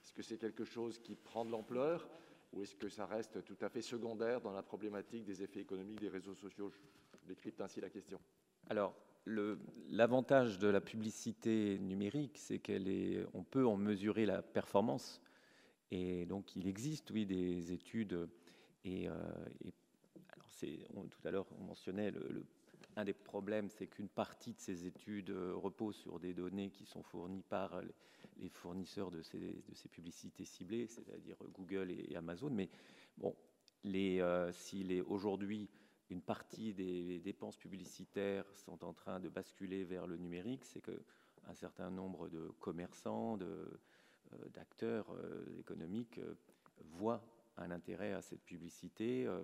Est-ce 0.02 0.12
que 0.12 0.22
c'est 0.22 0.38
quelque 0.38 0.64
chose 0.64 0.98
qui 0.98 1.14
prend 1.14 1.44
de 1.44 1.50
l'ampleur? 1.50 2.08
Ou 2.52 2.62
est-ce 2.62 2.76
que 2.76 2.88
ça 2.88 3.06
reste 3.06 3.44
tout 3.44 3.58
à 3.60 3.68
fait 3.68 3.82
secondaire 3.82 4.40
dans 4.40 4.52
la 4.52 4.62
problématique 4.62 5.24
des 5.24 5.42
effets 5.42 5.60
économiques 5.60 6.00
des 6.00 6.08
réseaux 6.08 6.34
sociaux? 6.34 6.70
Je 6.70 7.26
décrypte 7.26 7.60
ainsi 7.60 7.80
la 7.80 7.90
question. 7.90 8.18
Alors, 8.70 8.94
l'avantage 9.90 10.58
de 10.58 10.68
la 10.68 10.80
publicité 10.80 11.78
numérique, 11.78 12.38
c'est 12.38 12.58
qu'elle 12.58 12.88
est, 12.88 13.24
on 13.34 13.42
peut 13.42 13.66
en 13.66 13.76
mesurer 13.76 14.26
la 14.26 14.42
performance. 14.42 15.20
Et 15.90 16.26
donc, 16.26 16.56
il 16.56 16.66
existe, 16.66 17.10
oui, 17.10 17.26
des 17.26 17.72
études. 17.72 18.28
Et, 18.84 19.08
euh, 19.08 19.12
alors, 20.34 20.46
on, 20.94 21.04
tout 21.04 21.20
à 21.24 21.30
l'heure, 21.30 21.46
on 21.58 21.64
mentionnait 21.64 22.12
un 22.96 23.04
des 23.04 23.14
problèmes, 23.14 23.70
c'est 23.70 23.86
qu'une 23.86 24.08
partie 24.08 24.54
de 24.54 24.60
ces 24.60 24.86
études 24.86 25.30
repose 25.30 25.96
sur 25.96 26.18
des 26.18 26.34
données 26.34 26.70
qui 26.70 26.84
sont 26.84 27.02
fournies 27.02 27.42
par 27.42 27.80
les 28.38 28.48
fournisseurs 28.48 29.10
de 29.10 29.22
ces, 29.22 29.38
de 29.38 29.74
ces 29.74 29.88
publicités 29.88 30.44
ciblées, 30.44 30.86
c'est-à-dire 30.86 31.36
Google 31.54 31.90
et, 31.90 32.16
Amazon. 32.16 32.50
Mais 32.50 32.68
bon, 33.16 33.34
les, 33.84 34.22
s'il 34.52 34.90
est 34.90 35.00
aujourd'hui 35.02 35.68
une 36.10 36.22
partie 36.22 36.72
des 36.74 37.18
dépenses 37.20 37.56
publicitaires 37.56 38.44
sont 38.54 38.84
en 38.84 38.92
train 38.92 39.20
de 39.20 39.28
basculer 39.28 39.84
vers 39.84 40.06
le 40.06 40.16
numérique, 40.16 40.64
c'est 40.64 40.80
qu'un 40.80 41.54
certain 41.54 41.90
nombre 41.90 42.28
de 42.28 42.50
commerçants, 42.60 43.38
d'acteurs 44.52 45.06
économiques 45.58 46.20
voient 46.92 47.22
un 47.58 47.70
intérêt 47.70 48.12
à 48.12 48.22
cette 48.22 48.42
publicité. 48.42 49.26
Euh, 49.26 49.42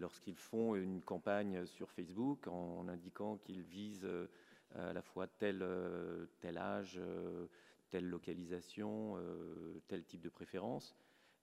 lorsqu'ils 0.00 0.36
font 0.36 0.74
une 0.74 1.00
campagne 1.02 1.64
sur 1.66 1.90
Facebook 1.90 2.48
en, 2.48 2.88
indiquant 2.88 3.36
qu'ils 3.36 3.62
visent 3.62 4.04
euh, 4.04 4.26
à 4.74 4.92
la 4.92 5.02
fois 5.02 5.28
euh, 5.42 6.26
tel 6.40 6.58
âge, 6.58 7.00
telle 7.90 8.08
localisation, 8.08 9.16
tel 9.86 10.04
type 10.04 10.20
de 10.20 10.28
préférence, 10.28 10.94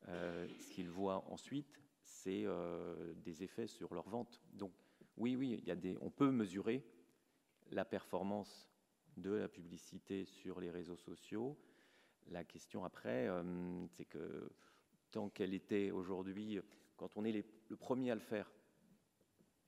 ce 0.07 0.69
qu'ils 0.69 0.89
voient 0.89 1.23
ensuite, 1.31 1.79
c'est 2.25 2.45
des 3.23 3.43
effets 3.43 3.67
sur 3.67 3.93
leur 3.93 4.09
vente. 4.09 4.41
Donc 4.53 4.73
oui, 5.17 5.35
oui, 5.35 5.61
il 5.61 5.67
y 5.67 5.71
a 5.71 5.97
on 6.01 6.09
peut 6.09 6.31
mesurer 6.31 6.83
la 7.71 7.85
performance 7.85 8.67
de 9.15 9.31
la 9.31 9.47
publicité 9.47 10.25
sur 10.25 10.59
les 10.59 10.71
réseaux 10.71 10.97
sociaux. 10.97 11.55
La 12.27 12.43
question 12.43 12.83
après, 12.83 13.29
c'est 13.89 14.05
que 14.05 14.49
qu'elle 15.33 15.53
était 15.53 15.91
aujourd'hui, 15.91 16.59
quand 16.97 17.15
on 17.15 17.23
est 17.23 17.45
le 17.69 17.77
premier 17.77 18.11
à 18.11 18.15
le 18.15 18.21
faire, 18.21 18.51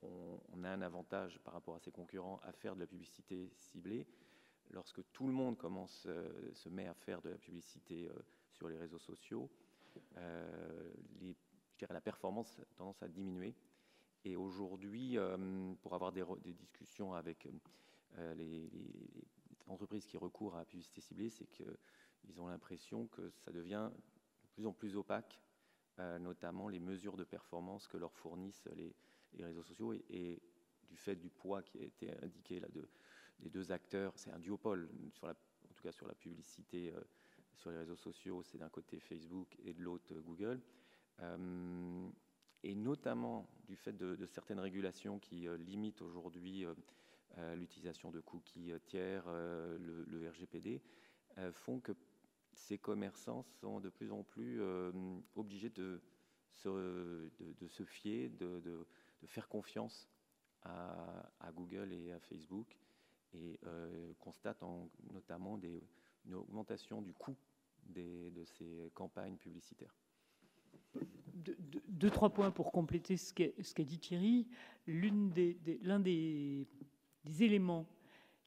on, 0.01 0.63
a 0.63 0.69
un 0.69 0.81
avantage 0.81 1.39
par 1.39 1.53
rapport 1.53 1.75
à 1.75 1.79
ses 1.79 1.91
concurrents 1.91 2.39
à 2.43 2.51
faire 2.51 2.75
de 2.75 2.81
la 2.81 2.87
publicité 2.87 3.49
ciblée. 3.55 4.05
Lorsque 4.71 5.01
tout 5.13 5.27
le 5.27 5.33
monde 5.33 5.57
commence, 5.57 6.03
euh, 6.07 6.53
se 6.53 6.67
met 6.67 6.87
à 6.87 6.93
faire 6.93 7.21
de 7.21 7.29
la 7.29 7.37
publicité 7.37 8.09
euh, 8.09 8.13
sur 8.51 8.67
les 8.67 8.77
réseaux 8.77 8.99
sociaux, 8.99 9.49
euh, 10.17 10.91
la 11.89 12.01
performance 12.01 12.59
a 12.59 12.75
tendance 12.75 13.01
à 13.03 13.07
diminuer. 13.07 13.55
Et 14.25 14.35
aujourd'hui, 14.35 15.17
pour 15.81 15.93
avoir 15.93 16.11
des, 16.11 16.23
discussions 16.53 17.13
avec 17.13 17.47
les, 18.35 18.69
entreprises 19.67 20.05
qui 20.05 20.17
recourent 20.17 20.55
à 20.55 20.59
la 20.59 20.65
publicité 20.65 21.01
ciblée, 21.01 21.29
c'est 21.29 21.47
qu'ils 21.47 22.41
ont 22.41 22.47
l'impression 22.47 23.07
que 23.07 23.29
ça 23.29 23.51
devient 23.51 23.89
plus 24.57 24.65
en 24.65 24.73
plus 24.73 24.95
opaque, 24.95 25.39
euh, 25.99 26.19
notamment 26.19 26.67
les 26.67 26.79
mesures 26.79 27.17
de 27.17 27.23
performance 27.23 27.87
que 27.87 27.97
leur 27.97 28.13
fournissent 28.13 28.67
les, 28.75 28.95
réseaux 29.43 29.63
sociaux 29.63 29.93
et, 29.93 30.41
du 30.89 30.95
fait 30.95 31.15
du 31.15 31.29
poids 31.29 31.61
qui 31.61 31.79
a 31.79 31.83
été 31.83 32.09
indiqué 32.23 32.61
là 32.61 32.67
de, 32.69 32.87
des 33.39 33.49
deux 33.49 33.71
acteurs. 33.71 34.13
C'est 34.15 34.31
un 34.31 34.39
duopole, 34.39 34.89
en 35.23 35.73
tout 35.73 35.83
cas 35.83 35.91
sur 35.91 36.07
la 36.07 36.15
publicité 36.15 36.93
euh, 36.95 37.01
sur 37.55 37.71
les 37.71 37.77
réseaux 37.77 37.97
sociaux, 37.97 38.41
c'est 38.41 38.57
d'un 38.57 38.69
côté 38.69 38.99
Facebook 38.99 39.57
et 39.65 39.73
de 39.73 39.81
l'autre 39.81 40.13
Google. 40.21 40.61
Euh, 41.21 42.09
et 42.63 42.75
notamment 42.75 43.47
du 43.67 43.75
fait 43.75 43.93
de, 43.93 44.25
certaines 44.25 44.59
régulations 44.59 45.19
qui 45.19 45.47
limitent 45.59 46.01
aujourd'hui 46.01 46.65
l'utilisation 47.55 48.09
de 48.09 48.19
cookies 48.19 48.71
tiers, 48.85 49.25
le, 49.27 50.03
le, 50.07 50.29
RGPD, 50.29 50.81
font 51.51 51.79
que 51.79 51.93
ces 52.57 52.77
commerçants 52.77 53.43
sont 53.61 53.79
de 53.79 53.89
plus 53.89 54.11
en 54.11 54.23
plus 54.23 54.61
euh, 54.61 54.91
obligés 55.35 55.69
de 55.69 56.01
se, 56.51 57.85
fier, 57.85 58.29
de, 58.29 58.85
faire 59.25 59.47
confiance 59.47 60.09
à, 60.63 61.51
Google 61.53 61.93
et 61.93 62.11
à 62.11 62.19
Facebook 62.19 62.77
et 63.33 63.59
euh, 63.65 64.13
constatent 64.19 64.63
notamment 65.13 65.59
une 66.25 66.33
augmentation 66.33 67.01
du 67.01 67.13
coût 67.13 67.37
de 67.85 68.43
ces 68.45 68.91
campagnes 68.93 69.37
publicitaires. 69.37 69.95
Deux, 71.87 72.09
trois 72.09 72.29
points 72.29 72.51
pour 72.51 72.71
compléter 72.71 73.17
ce 73.17 73.33
qu'a 73.33 73.83
dit 73.83 73.99
Thierry. 73.99 74.47
L'un 74.87 75.99
des, 75.99 76.67
éléments 77.39 77.87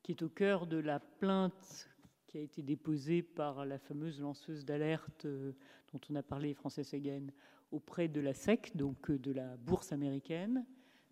qui 0.02 0.12
est 0.12 0.22
au 0.22 0.28
cœur 0.28 0.66
de 0.66 0.78
la 0.78 1.00
plainte 1.00 1.90
qui 2.26 2.38
a 2.38 2.40
été 2.40 2.62
déposée 2.62 3.22
par 3.22 3.66
la 3.66 3.78
fameuse 3.78 4.20
lanceuse 4.20 4.64
d'alerte 4.64 5.24
euh, 5.24 5.52
dont 5.92 6.00
on 6.08 6.14
a 6.14 6.22
parlé, 6.22 6.54
Frances 6.54 6.94
Hagen, 6.94 7.26
auprès 7.72 8.06
de 8.06 8.20
la 8.20 8.32
SEC, 8.32 8.76
donc 8.76 9.10
euh, 9.10 9.18
de 9.18 9.32
la 9.32 9.56
bourse 9.56 9.92
américaine. 9.92 10.64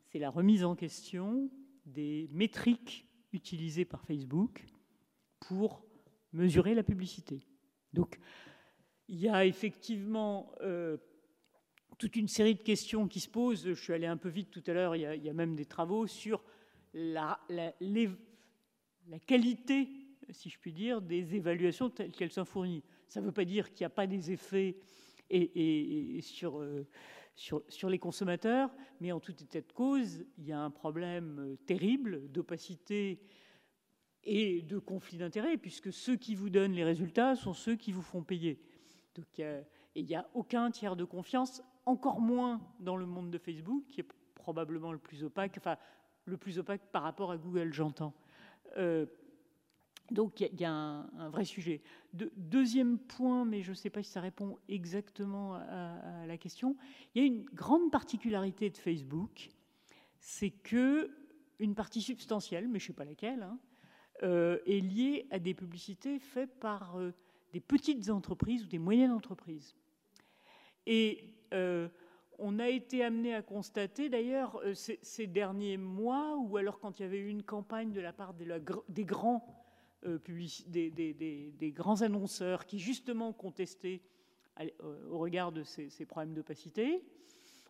C'est 0.06 0.20
la 0.20 0.30
remise 0.30 0.64
en 0.64 0.76
question 0.76 1.50
des 1.86 2.28
métriques 2.30 3.06
utilisées 3.32 3.84
par 3.84 4.04
Facebook 4.04 4.64
pour 5.40 5.82
mesurer 6.32 6.74
la 6.74 6.84
publicité. 6.84 7.40
Donc, 7.92 8.20
il 9.08 9.18
y 9.18 9.28
a 9.28 9.44
effectivement 9.44 10.52
euh, 10.60 10.98
toute 11.98 12.16
une 12.16 12.28
série 12.28 12.54
de 12.54 12.62
questions 12.62 13.08
qui 13.08 13.20
se 13.20 13.28
posent. 13.28 13.64
Je 13.64 13.74
suis 13.74 13.92
allé 13.92 14.06
un 14.06 14.16
peu 14.16 14.28
vite 14.28 14.50
tout 14.50 14.62
à 14.66 14.72
l'heure. 14.72 14.96
Il, 14.96 15.02
y 15.02 15.28
a 15.28 15.32
même 15.32 15.56
des 15.56 15.66
travaux 15.66 16.06
sur 16.06 16.42
la, 16.94 17.38
qualité 19.26 19.88
si 20.30 20.50
je 20.50 20.58
puis 20.58 20.72
dire, 20.72 21.00
des 21.00 21.34
évaluations 21.34 21.90
telles 21.90 22.12
qu'elles 22.12 22.32
sont 22.32 22.44
fournies. 22.44 22.82
Ça 23.08 23.20
ne 23.20 23.26
veut 23.26 23.32
pas 23.32 23.44
dire 23.44 23.72
qu'il 23.72 23.82
n'y 23.84 23.86
a 23.86 23.90
pas 23.90 24.06
des 24.06 24.30
effets 24.30 24.76
euh, 25.32 26.20
sur, 27.34 27.88
les 27.88 27.98
consommateurs, 27.98 28.70
mais 29.00 29.12
en 29.12 29.20
tout 29.20 29.32
état 29.32 29.60
de 29.60 29.72
cause, 29.72 30.24
il 30.36 30.46
y 30.46 30.52
a 30.52 30.60
un 30.60 30.70
problème 30.70 31.38
euh, 31.38 31.56
terrible 31.66 32.30
d'opacité 32.30 33.20
et 34.24 34.62
de 34.62 34.78
conflit 34.78 35.16
d'intérêts, 35.16 35.56
puisque 35.56 35.92
ceux 35.92 36.16
qui 36.16 36.34
vous 36.34 36.50
donnent 36.50 36.74
les 36.74 36.84
résultats 36.84 37.34
sont 37.36 37.54
ceux 37.54 37.76
qui 37.76 37.92
vous 37.92 38.02
font 38.02 38.22
payer. 38.22 38.60
Donc, 39.14 39.38
et 39.38 39.62
il 39.94 40.06
n'y 40.06 40.16
a 40.16 40.28
aucun 40.34 40.70
tiers 40.70 40.96
de 40.96 41.04
confiance, 41.04 41.62
encore 41.88 42.20
moins 42.20 42.60
dans 42.80 42.96
le 42.96 43.06
monde 43.06 43.30
de 43.30 43.38
Facebook, 43.38 43.84
qui 43.88 44.00
est 44.00 44.08
probablement 44.34 44.92
le 44.92 44.98
plus 44.98 45.24
opaque, 45.24 45.54
enfin 45.58 45.76
le 46.26 46.36
plus 46.36 46.58
opaque 46.58 46.82
par 46.92 47.02
rapport 47.02 47.30
à 47.30 47.38
Google, 47.38 47.72
j'entends. 47.72 48.14
Euh, 48.76 49.06
donc 50.10 50.40
il 50.40 50.60
y, 50.60 50.64
a 50.64 50.72
un, 50.72 51.28
vrai 51.30 51.44
sujet. 51.44 51.82
deuxième 52.12 52.98
point, 52.98 53.44
mais 53.44 53.62
je 53.62 53.70
ne 53.70 53.74
sais 53.74 53.90
pas 53.90 54.02
si 54.02 54.10
ça 54.10 54.20
répond 54.20 54.58
exactement 54.68 55.54
à, 55.54 56.26
la 56.26 56.38
question, 56.38 56.76
il 57.14 57.22
y 57.22 57.24
a 57.24 57.26
une 57.26 57.44
grande 57.44 57.90
particularité 57.90 58.70
de 58.70 58.76
Facebook, 58.76 59.50
c'est 60.18 60.50
que 60.50 61.10
une 61.58 61.74
partie 61.74 62.00
substantielle, 62.00 62.68
mais 62.68 62.78
je 62.78 62.84
ne 62.84 62.86
sais 62.88 62.92
pas 62.94 63.04
laquelle, 63.04 63.42
hein, 63.42 63.58
euh, 64.22 64.58
est 64.66 64.80
liée 64.80 65.26
à 65.30 65.38
des 65.38 65.54
publicités 65.54 66.18
faites 66.20 66.58
par 66.58 66.98
euh, 66.98 67.12
des 67.52 67.60
petites 67.60 68.08
entreprises 68.08 68.64
ou 68.64 68.66
des 68.66 68.78
moyennes 68.78 69.12
entreprises. 69.12 69.74
Et 70.90 71.34
euh, 71.52 71.86
on 72.38 72.58
a 72.58 72.68
été 72.70 73.04
amené 73.04 73.34
à 73.34 73.42
constater, 73.42 74.08
d'ailleurs, 74.08 74.58
ces, 74.72 75.26
derniers 75.26 75.76
mois, 75.76 76.38
ou 76.38 76.56
alors 76.56 76.80
quand 76.80 76.98
il 76.98 77.02
y 77.02 77.04
avait 77.04 77.18
eu 77.18 77.28
une 77.28 77.42
campagne 77.42 77.92
de 77.92 78.00
la 78.00 78.14
part 78.14 78.32
des 78.32 79.04
grands 79.04 79.46
euh, 80.06 80.18
annonceurs 82.00 82.64
qui 82.64 82.78
justement 82.78 83.34
contestaient 83.34 84.00
euh, 84.60 84.70
au 85.10 85.18
regard 85.18 85.52
de 85.52 85.62
ces, 85.62 86.06
problèmes 86.06 86.32
d'opacité, 86.32 87.04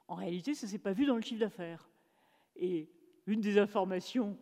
en 0.07 0.15
réalité, 0.15 0.55
ça 0.55 0.67
ne 0.67 0.71
s'est 0.71 0.79
pas 0.79 0.93
vu 0.93 1.05
dans 1.05 1.17
le 1.17 1.23
chiffre 1.23 1.41
d'affaires. 1.41 1.91
Et 2.55 2.89
une 3.27 3.41
des 3.41 3.59
informations 3.59 4.39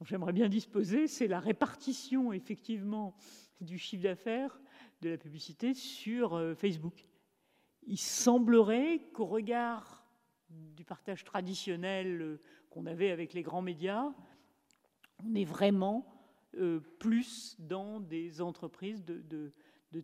dont 0.00 0.04
j'aimerais 0.04 0.32
bien 0.32 0.48
disposer, 0.48 1.06
c'est 1.06 1.28
la 1.28 1.38
répartition 1.38 2.32
effectivement 2.32 3.14
du 3.60 3.78
chiffre 3.78 4.02
d'affaires 4.02 4.60
de 5.02 5.10
la 5.10 5.18
publicité 5.18 5.72
sur 5.72 6.34
euh, 6.34 6.56
Facebook. 6.56 7.06
Il 7.90 7.96
semblerait 7.96 9.00
qu'au 9.14 9.24
regard 9.24 10.04
du 10.50 10.84
partage 10.84 11.24
traditionnel 11.24 12.38
qu'on 12.68 12.84
avait 12.84 13.10
avec 13.10 13.32
les 13.32 13.42
grands 13.42 13.62
médias, 13.62 14.12
on 15.24 15.34
est 15.34 15.46
vraiment 15.46 16.06
euh, 16.58 16.80
plus 16.98 17.56
dans 17.58 17.98
des 17.98 18.42
entreprises 18.42 19.04
de, 19.06 19.52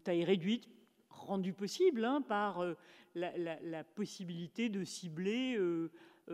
taille 0.02 0.24
réduite, 0.24 0.66
rendues 1.10 1.52
possibles 1.52 2.06
hein, 2.06 2.22
par 2.22 2.62
euh, 2.62 2.74
la, 3.14 3.84
possibilité 3.84 4.70
de 4.70 4.82
cibler 4.82 5.60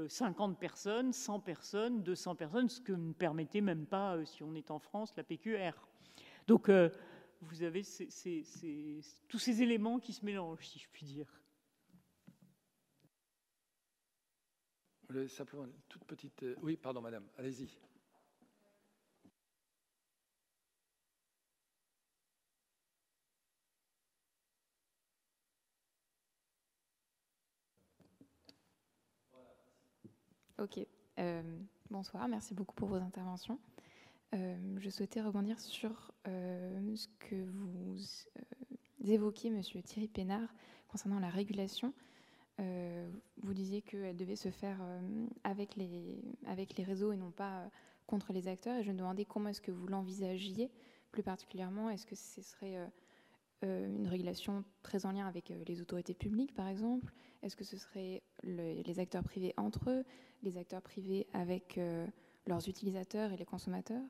50 0.06 0.52
euh, 0.52 0.54
personnes, 0.54 1.12
100 1.12 1.40
personnes, 1.40 2.02
200 2.04 2.36
personnes, 2.36 2.68
ce 2.68 2.80
que 2.80 2.92
ne 2.92 3.12
permettait 3.12 3.60
même 3.60 3.86
pas, 3.86 4.24
si 4.24 4.44
on 4.44 4.54
est 4.54 4.70
en 4.70 4.78
France, 4.78 5.12
la 5.16 5.24
PQR. 5.24 5.72
Donc, 6.46 6.70
vous 7.40 7.62
avez 7.64 7.82
tous 9.28 9.38
ces 9.38 9.62
éléments 9.62 9.98
qui 9.98 10.12
se 10.12 10.24
mélangent, 10.24 10.68
si 10.68 10.78
je 10.78 10.88
puis 10.92 11.06
dire. 11.06 11.39
Simplement 15.28 15.64
une 15.64 15.72
toute 15.88 16.04
petite. 16.04 16.44
Oui, 16.62 16.76
pardon, 16.76 17.00
madame, 17.00 17.24
allez-y. 17.36 17.68
Ok. 30.58 30.78
Euh, 31.18 31.42
Bonsoir, 31.90 32.28
merci 32.28 32.54
beaucoup 32.54 32.76
pour 32.76 32.86
vos 32.86 32.94
interventions. 33.02 33.58
je 34.32 34.90
souhaitais 34.90 35.20
rebondir 35.20 35.58
sur 35.58 36.12
ce 36.24 37.08
que 37.18 37.34
vous 37.50 37.96
évoquiez, 39.04 39.50
Monsieur 39.50 39.82
Thierry 39.82 40.06
Pénard, 40.06 40.54
concernant 40.86 41.18
la 41.18 41.30
régulation. 41.30 41.92
Vous 43.42 43.54
disiez 43.54 43.82
qu'elle 43.82 44.16
devait 44.16 44.36
se 44.36 44.50
faire 44.50 44.78
avec, 45.44 45.76
les, 45.76 46.20
avec 46.46 46.76
les 46.76 46.84
réseaux 46.84 47.12
et 47.12 47.16
non 47.16 47.30
pas 47.30 47.70
contre 48.06 48.32
les 48.32 48.48
acteurs. 48.48 48.78
Et 48.78 48.82
je 48.82 48.92
me 48.92 48.98
demandais 48.98 49.24
comment 49.24 49.48
est-ce 49.48 49.60
que 49.60 49.70
vous 49.70 49.86
l'envisagiez 49.86 50.70
plus 51.10 51.22
particulièrement. 51.22 51.90
Est-ce 51.90 52.06
que 52.06 52.14
ce 52.14 52.42
serait 52.42 52.76
euh, 53.62 53.86
une 53.86 54.08
régulation 54.08 54.64
très 54.82 55.04
en 55.04 55.12
lien 55.12 55.26
avec 55.26 55.50
euh, 55.50 55.62
les 55.66 55.80
autorités 55.82 56.14
publiques, 56.14 56.54
par 56.54 56.68
exemple? 56.68 57.12
Est-ce 57.42 57.56
que 57.56 57.64
ce 57.64 57.76
serait 57.76 58.22
les 58.42 58.98
acteurs 58.98 59.22
privés 59.22 59.54
entre 59.56 59.90
eux, 59.90 60.04
les 60.42 60.56
acteurs 60.56 60.82
privés 60.82 61.26
avec 61.32 61.78
euh, 61.78 62.06
leurs 62.46 62.68
utilisateurs 62.68 63.32
et 63.32 63.36
les 63.36 63.44
consommateurs? 63.44 64.02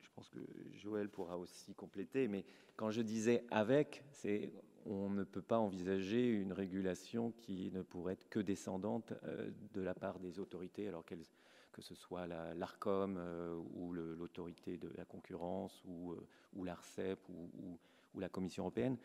Je 0.00 0.08
pense 0.14 0.28
que 0.28 0.40
Joël 0.74 1.08
pourra 1.08 1.38
aussi 1.38 1.74
compléter, 1.74 2.28
mais 2.28 2.44
quand 2.76 2.90
je 2.90 3.02
disais 3.02 3.44
avec, 3.50 4.04
c'est 4.10 4.52
on 4.86 5.10
ne 5.10 5.24
peut 5.24 5.42
pas 5.42 5.58
envisager 5.58 6.28
une 6.28 6.52
régulation 6.52 7.32
qui 7.32 7.70
ne 7.72 7.82
pourrait 7.82 8.14
être 8.14 8.28
que 8.28 8.40
descendante 8.40 9.12
de 9.74 9.80
la 9.80 9.94
part 9.94 10.18
des 10.18 10.38
autorités, 10.38 10.88
alors 10.88 11.04
que 11.04 11.14
ce 11.82 11.94
soit 11.94 12.26
l'ARCOM 12.26 13.16
euh, 13.18 13.56
ou 13.74 13.92
l'autorité 13.92 14.76
de 14.76 14.90
la 14.96 15.04
concurrence 15.04 15.82
ou, 15.86 16.12
euh, 16.12 16.26
l'ARCEP 16.62 17.18
ou, 17.28 17.78
la 18.18 18.28
Commission 18.28 18.64
européenne. 18.64 18.96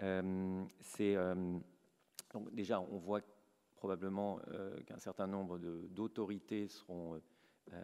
Euh, 0.00 0.64
c'est 0.80 1.16
donc 2.32 2.54
déjà, 2.54 2.80
on 2.80 2.98
voit 2.98 3.20
probablement 3.74 4.38
qu'un 4.86 5.00
certain 5.00 5.26
nombre 5.26 5.58
d'autorités 5.58 6.68
seront 6.68 7.20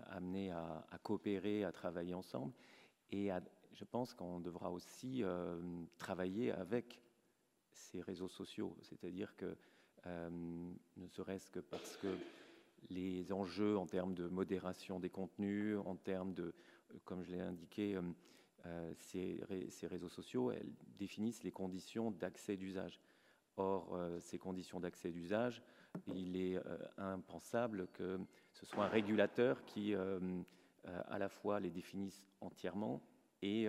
amenées 0.06 0.52
à, 0.52 0.98
coopérer, 1.02 1.64
à 1.64 1.72
travailler 1.72 2.14
ensemble. 2.14 2.52
Et 3.10 3.30
je 3.72 3.84
pense 3.84 4.14
qu'on 4.14 4.38
devra 4.38 4.70
aussi 4.70 5.24
travailler 5.98 6.52
avec 6.52 7.00
ces 7.78 8.00
réseaux 8.00 8.28
sociaux. 8.28 8.76
C'est-à-dire 8.82 9.34
que, 9.36 9.56
ne 10.06 11.06
serait-ce 11.08 11.50
que 11.50 11.60
parce 11.60 11.96
que 11.98 12.08
les 12.90 13.32
enjeux 13.32 13.76
en 13.76 13.86
termes 13.86 14.14
de 14.14 14.28
modération 14.28 15.00
des 15.00 15.10
contenus, 15.10 15.78
en 15.84 15.96
termes 15.96 16.32
de, 16.34 16.44
euh, 16.44 16.98
comme 17.04 17.22
je 17.22 17.32
l'ai 17.32 17.40
indiqué, 17.40 17.96
euh, 17.96 18.02
euh, 18.66 18.92
ces, 18.98 19.86
réseaux 19.86 20.08
sociaux, 20.08 20.50
elles 20.50 20.72
définissent 20.98 21.42
les 21.44 21.52
conditions 21.52 22.10
d'accès 22.10 22.56
d'usage. 22.56 23.00
Or, 23.56 23.98
ces 24.20 24.38
conditions 24.38 24.78
d'accès 24.78 25.10
d'usage, 25.10 25.60
il 26.06 26.36
est 26.36 26.60
impensable 26.96 27.88
que 27.92 28.20
ce 28.52 28.64
soit 28.66 28.84
un 28.84 28.88
régulateur 28.88 29.64
qui, 29.64 29.96
à 29.96 31.18
la 31.18 31.28
fois, 31.28 31.58
les 31.58 31.70
définisse 31.70 32.24
entièrement 32.40 33.02
et 33.42 33.68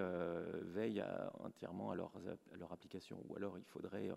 veille 0.62 1.04
entièrement 1.40 1.92
à, 1.92 1.96
leur 1.96 2.72
application. 2.72 3.24
Ou 3.28 3.36
alors, 3.36 3.58
il 3.58 3.66
faudrait 3.66 4.10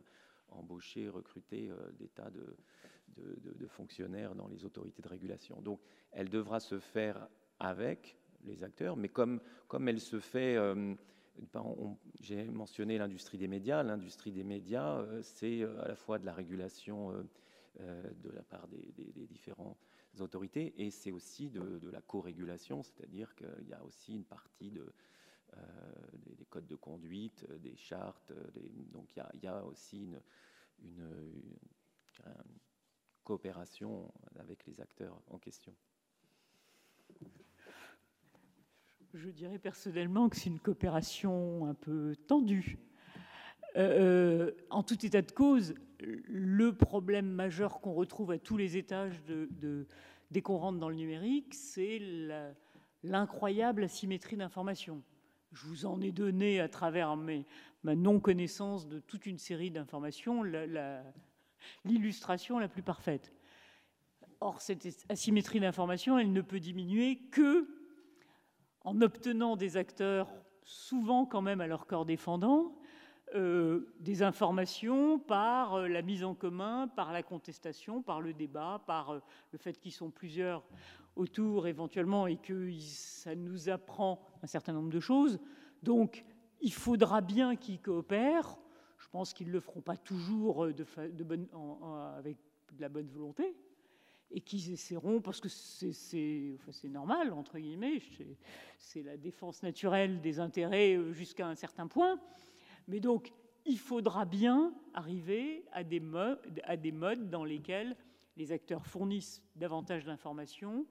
embaucher, 0.48 1.08
recruter 1.08 1.70
des 1.98 2.08
tas 2.08 2.30
de, 2.30 3.66
fonctionnaires 3.68 4.34
dans 4.34 4.48
les 4.48 4.64
autorités 4.64 5.02
de 5.02 5.08
régulation. 5.08 5.60
Donc, 5.60 5.80
elle 6.12 6.28
devra 6.28 6.60
se 6.60 6.78
faire 6.78 7.28
avec 7.58 8.16
les 8.44 8.64
acteurs, 8.64 8.96
mais 8.96 9.08
comme, 9.08 9.40
comme 9.68 9.88
elle 9.88 10.00
se 10.00 10.18
fait, 10.18 10.56
euh, 10.56 10.94
j'ai 12.20 12.44
mentionné 12.44 12.98
l'industrie 12.98 13.38
des 13.38 13.48
médias, 13.48 13.82
l'industrie 13.82 14.32
des 14.32 14.44
médias, 14.44 14.98
euh, 14.98 15.22
c'est 15.22 15.62
euh, 15.62 15.82
à 15.82 15.88
la 15.88 15.96
fois 15.96 16.18
de 16.18 16.26
la 16.26 16.34
régulation 16.34 17.12
de 17.78 18.30
la 18.30 18.42
part 18.42 18.68
des, 18.68 19.26
différentes 19.26 19.78
autorités, 20.20 20.74
et 20.76 20.90
c'est 20.90 21.10
aussi 21.10 21.48
de, 21.48 21.80
la 21.90 22.02
co-régulation, 22.02 22.82
c'est-à-dire 22.82 23.34
qu'il 23.34 23.66
y 23.66 23.72
a 23.72 23.82
aussi 23.84 24.12
une 24.12 24.24
partie 24.24 24.70
de, 24.70 24.92
des, 26.14 26.44
codes 26.46 26.66
de 26.66 26.76
conduite, 26.76 27.46
des 27.60 27.76
chartes, 27.76 28.32
donc 28.92 29.14
il 29.16 29.42
y, 29.42 29.46
a, 29.46 29.64
aussi 29.64 30.14
une, 30.82 31.10
coopération 33.24 34.12
avec 34.36 34.66
les 34.66 34.80
acteurs 34.80 35.22
en 35.28 35.38
question 35.38 35.74
Je 39.14 39.30
dirais 39.30 39.58
personnellement 39.58 40.28
que 40.28 40.36
c'est 40.36 40.50
une 40.50 40.60
coopération 40.60 41.66
un 41.66 41.74
peu 41.74 42.16
tendue. 42.26 42.78
Euh, 43.76 44.52
en 44.70 44.82
tout 44.82 45.04
état 45.06 45.22
de 45.22 45.30
cause, 45.32 45.74
le 46.00 46.74
problème 46.74 47.26
majeur 47.26 47.80
qu'on 47.80 47.94
retrouve 47.94 48.32
à 48.32 48.38
tous 48.38 48.56
les 48.56 48.76
étages 48.76 49.22
dès 50.30 50.42
qu'on 50.42 50.56
rentre 50.56 50.78
dans 50.78 50.88
le 50.88 50.96
numérique, 50.96 51.54
c'est 51.54 52.00
l'incroyable 53.02 53.84
asymétrie 53.84 54.36
d'informations. 54.36 55.02
Je 55.52 55.66
vous 55.66 55.86
en 55.86 56.00
ai 56.00 56.12
donné 56.12 56.60
à 56.60 56.68
travers 56.68 57.16
ma 57.16 57.94
non-connaissance 57.94 58.88
de 58.88 59.00
toute 59.00 59.26
une 59.26 59.38
série 59.38 59.70
d'informations 59.70 60.42
l'illustration 61.84 62.58
la 62.58 62.68
plus 62.68 62.82
parfaite. 62.82 63.32
Or, 64.40 64.60
cette 64.60 65.06
asymétrie 65.08 65.60
d'information, 65.60 66.18
elle 66.18 66.32
ne 66.32 66.40
peut 66.40 66.58
diminuer 66.58 67.18
que 67.30 67.68
en 68.80 69.00
obtenant 69.00 69.56
des 69.56 69.76
acteurs, 69.76 70.28
souvent 70.64 71.26
quand 71.26 71.42
même 71.42 71.60
à 71.60 71.66
leur 71.66 71.86
corps 71.86 72.06
défendant, 72.06 72.76
euh, 73.34 73.94
des 74.00 74.22
informations 74.22 75.18
par 75.18 75.74
euh, 75.74 75.88
la 75.88 76.02
mise 76.02 76.22
en 76.22 76.34
commun, 76.34 76.88
par 76.88 77.12
la 77.12 77.22
contestation, 77.22 78.02
par 78.02 78.20
le 78.20 78.34
débat, 78.34 78.82
par 78.86 79.10
euh, 79.10 79.20
le 79.52 79.58
fait 79.58 79.78
qu'ils 79.78 79.92
sont 79.92 80.10
plusieurs 80.10 80.64
autour 81.16 81.66
éventuellement 81.66 82.26
et 82.26 82.36
que 82.36 82.70
ça 82.80 83.34
nous 83.34 83.68
apprend 83.68 84.20
un 84.42 84.46
certain 84.46 84.72
nombre 84.72 84.90
de 84.90 85.00
choses. 85.00 85.38
Donc, 85.82 86.24
il 86.60 86.72
faudra 86.72 87.20
bien 87.20 87.56
qu'ils 87.56 87.80
coopèrent. 87.80 88.58
Je 88.98 89.08
pense 89.08 89.34
qu'ils 89.34 89.48
ne 89.48 89.52
le 89.52 89.60
feront 89.60 89.80
pas 89.80 89.96
toujours 89.96 90.64
euh, 90.64 90.72
de, 90.72 91.24
bonne, 91.24 91.48
avec 92.16 92.36
de 92.72 92.80
la 92.80 92.88
bonne 92.88 93.08
volonté 93.08 93.56
et 94.34 94.40
qu'ils 94.40 94.72
essaieront, 94.72 95.20
parce 95.20 95.40
que 95.40 95.48
c'est 95.48 96.88
normal, 96.88 97.32
entre 97.32 97.58
guillemets, 97.58 98.00
c'est 98.78 99.02
la 99.02 99.16
défense 99.16 99.62
naturelle 99.62 100.20
des 100.20 100.40
intérêts 100.40 100.94
euh, 100.94 101.12
jusqu'à 101.12 101.46
un 101.46 101.54
certain 101.54 101.86
point. 101.86 102.18
Mais 102.88 103.00
donc, 103.00 103.32
il 103.66 103.78
faudra 103.78 104.24
bien 104.24 104.74
arriver 104.94 105.64
à 105.72 105.84
des 105.84 106.00
modes 106.00 107.30
dans 107.30 107.44
lesquels 107.44 107.96
les 108.36 108.52
acteurs 108.52 108.86
fournissent 108.86 109.42
davantage 109.54 110.04
d'informations 110.04 110.86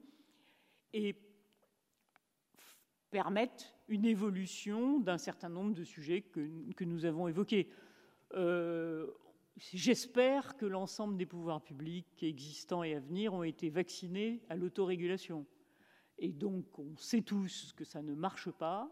et 0.92 1.14
permettent 3.10 3.74
une 3.88 4.06
évolution 4.06 4.98
d'un 4.98 5.18
certain 5.18 5.48
nombre 5.48 5.74
de 5.74 5.84
sujets 5.84 6.22
que, 6.22 6.84
nous 6.84 7.04
avons 7.04 7.28
évoqués. 7.28 7.68
Euh, 8.34 9.06
j'espère 9.56 10.56
que 10.56 10.64
l'ensemble 10.64 11.16
des 11.18 11.26
pouvoirs 11.26 11.62
publics 11.62 12.22
existants 12.22 12.82
et 12.82 12.94
à 12.94 13.00
venir 13.00 13.34
ont 13.34 13.42
été 13.42 13.68
vaccinés 13.68 14.40
à 14.48 14.56
l'autorégulation. 14.56 15.46
Et 16.18 16.32
donc, 16.32 16.78
on 16.78 16.96
sait 16.96 17.20
tous 17.20 17.72
que 17.76 17.84
ça 17.84 18.00
ne 18.00 18.14
marche 18.14 18.50
pas, 18.50 18.90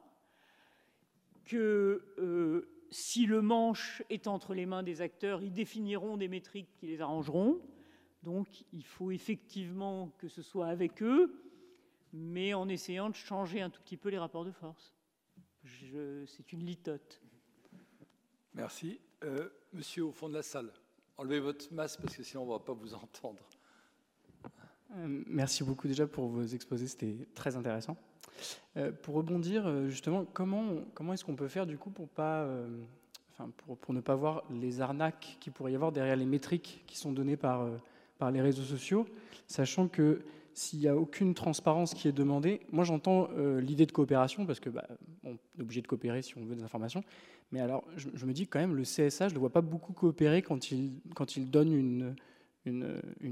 que 1.45 2.05
euh, 2.19 2.69
si 2.91 3.25
le 3.25 3.41
manche 3.41 4.03
est 4.11 4.27
entre 4.27 4.55
les 4.55 4.67
mains 4.67 4.83
des 4.83 5.01
acteurs, 5.01 5.43
ils 5.43 5.53
définiront 5.53 6.17
des 6.17 6.29
métriques 6.29 6.75
qui 6.77 6.87
les 6.87 7.01
arrangeront. 7.01 7.61
Donc, 8.23 8.65
il 8.73 8.85
faut 8.85 9.13
effectivement 9.13 10.13
que 10.19 10.29
ce 10.29 10.43
soit 10.43 10.67
avec 10.67 11.03
eux, 11.03 11.50
mais 12.13 12.55
en 12.55 12.69
essayant 12.69 13.11
de 13.11 13.15
changer 13.15 13.61
un 13.61 13.71
tout 13.71 13.81
petit 13.83 13.97
peu 13.97 14.09
les 14.09 14.19
rapports 14.19 14.45
de 14.45 14.53
force. 14.53 14.95
C'est 16.27 16.53
une 16.53 16.65
litote. 16.65 17.21
Merci. 18.55 19.01
Euh, 19.25 19.49
monsieur 19.73 20.05
au 20.05 20.13
fond 20.13 20.29
de 20.29 20.35
la 20.35 20.43
salle, 20.43 20.73
enlevez 21.19 21.41
votre 21.41 21.73
masque 21.73 22.01
parce 22.01 22.17
que 22.17 22.23
sinon 22.23 22.45
on 22.45 22.47
ne 22.47 22.53
va 22.53 22.59
pas 22.59 22.73
vous 22.73 22.95
entendre. 22.95 23.39
Euh, 24.97 25.23
merci 25.27 25.63
beaucoup 25.63 25.87
déjà 25.87 26.07
pour 26.07 26.29
vos 26.29 26.43
exposés, 26.43 26.87
c'était 26.87 27.29
très 27.35 27.55
intéressant. 27.57 27.97
Euh, 28.77 28.91
pour 28.91 29.15
rebondir, 29.17 29.89
justement, 29.89 30.25
comment, 30.25 30.85
comment 30.95 31.13
est-ce 31.13 31.25
qu'on 31.25 31.37
peut 31.37 31.49
faire 31.49 31.67
du 31.67 31.77
coup 31.77 31.91
pour, 31.91 32.09
pas, 32.09 32.49
enfin, 33.33 33.51
pour, 33.59 33.77
pour, 33.77 33.93
ne 33.93 34.01
pas 34.01 34.15
voir 34.15 34.43
les 34.51 34.81
arnaques 34.81 35.37
qui 35.39 35.51
pourrait 35.51 35.73
y 35.73 35.75
avoir 35.75 35.93
derrière 35.93 36.17
les 36.17 36.27
métriques 36.27 36.83
qui 36.87 36.97
sont 36.97 37.13
données 37.13 37.37
par, 37.37 37.69
par 38.19 38.31
les 38.31 38.41
réseaux 38.41 38.63
sociaux, 38.63 39.07
sachant 39.47 39.87
que 39.87 40.23
s'il 40.61 40.81
n'y 40.81 40.89
a 40.89 40.97
aucune 40.97 41.35
transparence 41.35 41.95
qui 41.95 42.09
est 42.09 42.13
demandée, 42.13 42.61
moi 42.71 42.85
j'entends 42.85 43.29
l'idée 43.61 43.87
de 43.87 43.93
coopération, 43.93 44.47
parce 44.47 44.61
que 44.61 44.69
bah, 44.69 44.87
on 45.25 45.33
est 45.33 45.63
obligé 45.63 45.81
de 45.81 45.87
coopérer 45.87 46.23
si 46.23 46.37
on 46.37 46.45
veut 46.45 46.55
des 46.55 46.63
informations, 46.63 47.03
mais 47.53 47.61
alors, 47.61 47.85
je, 47.97 48.27
me 48.27 48.33
dis 48.33 48.47
quand 48.47 48.61
même, 48.61 48.77
le 48.77 48.83
CSA, 48.83 49.29
je 49.29 49.33
ne 49.33 49.35
le 49.35 49.41
vois 49.41 49.51
pas 49.51 49.61
beaucoup 49.61 49.93
coopérer 49.93 50.41
quand 50.41 50.71
il, 50.71 51.51
donne 51.51 51.73
une, 51.73 52.15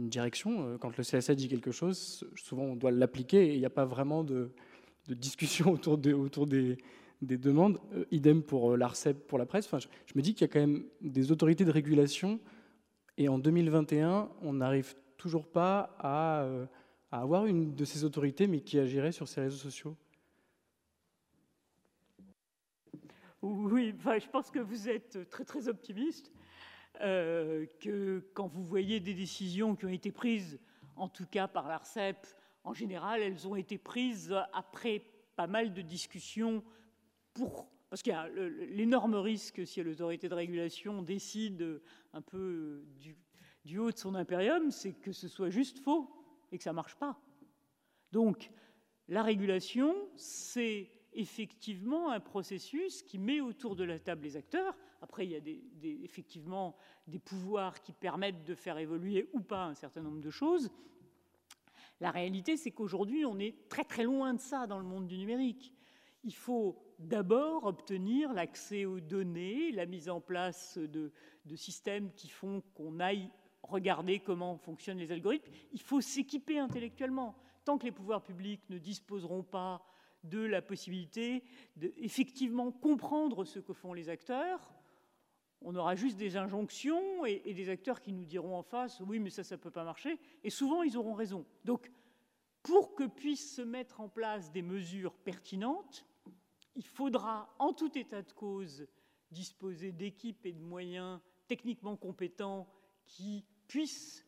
direction. 0.08 0.66
Euh, 0.66 0.78
quand 0.78 0.96
le 0.96 1.04
CSA 1.04 1.34
dit 1.34 1.48
quelque 1.48 1.70
chose, 1.70 2.24
souvent 2.34 2.64
on 2.64 2.76
doit 2.76 2.90
l'appliquer 2.90 3.46
et 3.46 3.54
il 3.54 3.60
n'y 3.60 3.66
a 3.66 3.70
pas 3.70 3.84
vraiment 3.84 4.24
de, 4.24 4.50
discussion 5.08 5.72
autour, 5.72 5.98
de, 5.98 6.12
autour 6.12 6.46
des, 6.46 6.78
des 7.22 7.38
demandes. 7.38 7.78
Euh, 7.94 8.06
idem 8.10 8.42
pour 8.42 8.72
euh, 8.72 8.76
l'ARCEP, 8.76 9.26
pour 9.28 9.38
la 9.38 9.46
presse. 9.46 9.66
Enfin, 9.66 9.78
je, 9.78 9.86
me 10.16 10.22
dis 10.22 10.34
qu'il 10.34 10.42
y 10.46 10.50
a 10.50 10.52
quand 10.52 10.60
même 10.60 10.84
des 11.00 11.30
autorités 11.30 11.64
de 11.64 11.70
régulation 11.70 12.40
Et 13.18 13.28
en 13.28 13.38
2021, 13.38 14.30
on 14.42 14.54
n'arrive 14.54 14.96
toujours 15.16 15.46
pas 15.46 15.94
à, 16.00 16.44
à, 17.10 17.20
avoir 17.20 17.46
une 17.46 17.74
de 17.74 17.84
ces 17.84 18.04
autorités, 18.04 18.46
mais 18.46 18.60
qui 18.60 18.78
agirait 18.78 19.12
sur 19.12 19.28
ces 19.28 19.40
réseaux 19.40 19.56
sociaux? 19.56 19.96
Oui, 23.42 23.94
je 24.04 24.28
pense 24.28 24.50
que 24.50 24.58
vous 24.58 24.88
êtes 24.88 25.28
très 25.30 25.44
très 25.44 25.68
optimiste. 25.68 26.32
Euh, 27.00 27.66
que 27.78 28.24
quand 28.34 28.48
vous 28.48 28.64
voyez 28.64 28.98
des 28.98 29.14
décisions 29.14 29.76
qui 29.76 29.84
ont 29.84 29.90
été 29.90 30.10
prises, 30.10 30.58
en 30.96 31.08
tout 31.08 31.26
cas 31.26 31.46
par 31.46 31.68
l'ARCEP, 31.68 32.26
en 32.64 32.74
général, 32.74 33.22
elles 33.22 33.46
ont 33.46 33.54
été 33.54 33.78
prises 33.78 34.34
après 34.52 35.04
pas 35.36 35.46
mal 35.46 35.72
de 35.72 35.82
discussions 35.82 36.64
pour 37.34 37.68
parce 37.88 38.02
qu'il 38.02 38.12
y 38.12 38.16
a 38.16 38.28
l'énorme 38.28 39.14
risque 39.14 39.66
si 39.66 39.82
l'autorité 39.82 40.28
de 40.28 40.34
régulation 40.34 41.00
décide 41.02 41.80
un 42.12 42.20
peu 42.20 42.84
du, 43.00 43.16
du, 43.64 43.78
haut 43.78 43.90
de 43.90 43.96
son 43.96 44.14
impérium, 44.14 44.70
c'est 44.70 44.92
que 44.92 45.12
ce 45.12 45.26
soit 45.26 45.48
juste 45.48 45.78
faux 45.78 46.10
et 46.52 46.58
que 46.58 46.64
ça 46.64 46.70
ne 46.70 46.76
marche 46.76 46.96
pas. 46.96 47.18
Donc, 48.12 48.50
la 49.08 49.22
régulation, 49.22 49.94
c'est 50.16 50.90
effectivement 51.12 52.10
un 52.10 52.20
processus 52.20 53.02
qui 53.02 53.18
met 53.18 53.40
autour 53.40 53.76
de 53.76 53.84
la 53.84 53.98
table 53.98 54.22
les 54.22 54.36
acteurs. 54.36 54.76
Après, 55.00 55.26
il 55.26 55.30
y 55.30 55.36
a 55.36 56.04
effectivement 56.04 56.76
des 57.06 57.18
pouvoirs 57.18 57.80
qui 57.80 57.92
permettent 57.92 58.44
de 58.44 58.54
faire 58.54 58.78
évoluer 58.78 59.28
ou 59.32 59.40
pas 59.40 59.64
un 59.64 59.74
certain 59.74 60.02
nombre 60.02 60.20
de 60.20 60.30
choses. 60.30 60.70
La 62.00 62.10
réalité, 62.10 62.56
c'est 62.56 62.70
qu'aujourd'hui, 62.70 63.24
on 63.24 63.38
est 63.38 63.68
très 63.68 63.84
très 63.84 64.04
loin 64.04 64.34
de 64.34 64.40
ça 64.40 64.66
dans 64.66 64.78
le 64.78 64.84
monde 64.84 65.06
du 65.06 65.18
numérique. 65.18 65.74
Il 66.22 66.34
faut 66.34 66.78
d'abord 66.98 67.64
obtenir 67.64 68.32
l'accès 68.32 68.84
aux 68.84 69.00
données, 69.00 69.72
la 69.72 69.86
mise 69.86 70.08
en 70.08 70.20
place 70.20 70.78
de 70.78 71.10
systèmes 71.56 72.12
qui 72.14 72.28
font 72.28 72.62
qu'on 72.74 73.00
aille 73.00 73.30
regarder 73.68 74.20
comment 74.20 74.56
fonctionnent 74.56 74.98
les 74.98 75.12
algorithmes. 75.12 75.50
Il 75.72 75.80
faut 75.80 76.00
s'équiper 76.00 76.58
intellectuellement. 76.58 77.36
Tant 77.64 77.78
que 77.78 77.84
les 77.84 77.92
pouvoirs 77.92 78.22
publics 78.22 78.62
ne 78.70 78.78
disposeront 78.78 79.42
pas 79.42 79.82
de 80.24 80.40
la 80.40 80.62
possibilité 80.62 81.44
d'effectivement 81.76 82.72
comprendre 82.72 83.44
ce 83.44 83.58
que 83.58 83.72
font 83.72 83.92
les 83.92 84.08
acteurs. 84.08 84.72
On 85.60 85.74
aura 85.74 85.94
juste 85.94 86.16
des 86.16 86.36
injonctions 86.36 87.24
et, 87.24 87.52
des 87.52 87.68
acteurs 87.68 88.00
qui 88.00 88.12
nous 88.12 88.24
diront 88.24 88.56
en 88.56 88.62
face 88.62 89.00
oui, 89.00 89.18
mais 89.18 89.30
ça, 89.30 89.44
ça 89.44 89.56
ne 89.56 89.60
peut 89.60 89.70
pas 89.70 89.84
marcher. 89.84 90.18
Et 90.44 90.50
souvent, 90.50 90.82
ils 90.82 90.96
auront 90.96 91.14
raison. 91.14 91.44
Donc, 91.64 91.90
pour 92.62 92.94
que 92.94 93.04
puissent 93.04 93.56
se 93.56 93.62
mettre 93.62 94.00
en 94.00 94.08
place 94.08 94.52
des 94.52 94.62
mesures 94.62 95.14
pertinentes, 95.14 96.04
il 96.74 96.86
faudra, 96.86 97.54
en 97.58 97.72
tout 97.72 97.96
état 97.98 98.22
de 98.22 98.32
cause, 98.32 98.86
disposer 99.30 99.92
d'équipes 99.92 100.46
et 100.46 100.52
de 100.52 100.62
moyens 100.62 101.20
techniquement 101.48 101.96
compétents 101.96 102.68
qui 103.04 103.44
puissent 103.68 104.26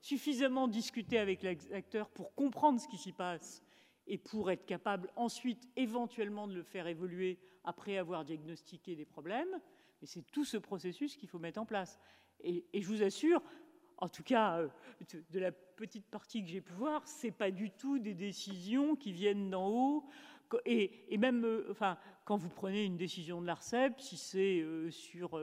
suffisamment 0.00 0.68
discuter 0.68 1.18
avec 1.18 1.42
les 1.42 1.72
acteurs 1.72 2.08
pour 2.08 2.34
comprendre 2.34 2.80
ce 2.80 2.88
qui 2.88 2.96
s'y 2.96 3.12
passe 3.12 3.62
et 4.06 4.18
pour 4.18 4.50
être 4.50 4.64
capable 4.64 5.10
ensuite 5.16 5.68
éventuellement 5.76 6.46
de 6.46 6.54
le 6.54 6.62
faire 6.62 6.86
évoluer 6.86 7.38
après 7.64 7.98
avoir 7.98 8.24
diagnostiqué 8.24 8.94
des 8.94 9.04
problèmes. 9.04 9.60
Et 10.00 10.06
c'est 10.06 10.22
tout 10.30 10.44
ce 10.44 10.56
processus 10.56 11.16
qu'il 11.16 11.28
faut 11.28 11.40
mettre 11.40 11.60
en 11.60 11.66
place. 11.66 11.98
Et, 12.40 12.64
je 12.72 12.86
vous 12.86 13.02
assure, 13.02 13.42
en 13.96 14.08
tout 14.08 14.22
cas, 14.22 14.60
euh, 14.60 14.68
de 15.30 15.40
la 15.40 15.50
petite 15.50 16.06
partie 16.06 16.42
que 16.44 16.48
j'ai 16.48 16.60
pu 16.60 16.72
voir, 16.74 17.06
c'est 17.08 17.32
pas 17.32 17.50
du 17.50 17.70
tout 17.70 17.98
des 17.98 18.14
décisions 18.14 18.94
qui 18.94 19.12
viennent 19.12 19.50
d'en 19.50 19.68
haut. 19.68 20.04
Et, 20.64 21.16
même, 21.18 21.44
euh, 21.44 21.66
enfin, 21.70 21.98
quand 22.24 22.36
vous 22.36 22.50
prenez 22.50 22.84
une 22.84 22.96
décision 22.96 23.40
de 23.40 23.46
l'Arcep, 23.46 24.00
si 24.00 24.16
c'est 24.16 24.60
euh, 24.60 24.90
sur 24.90 25.40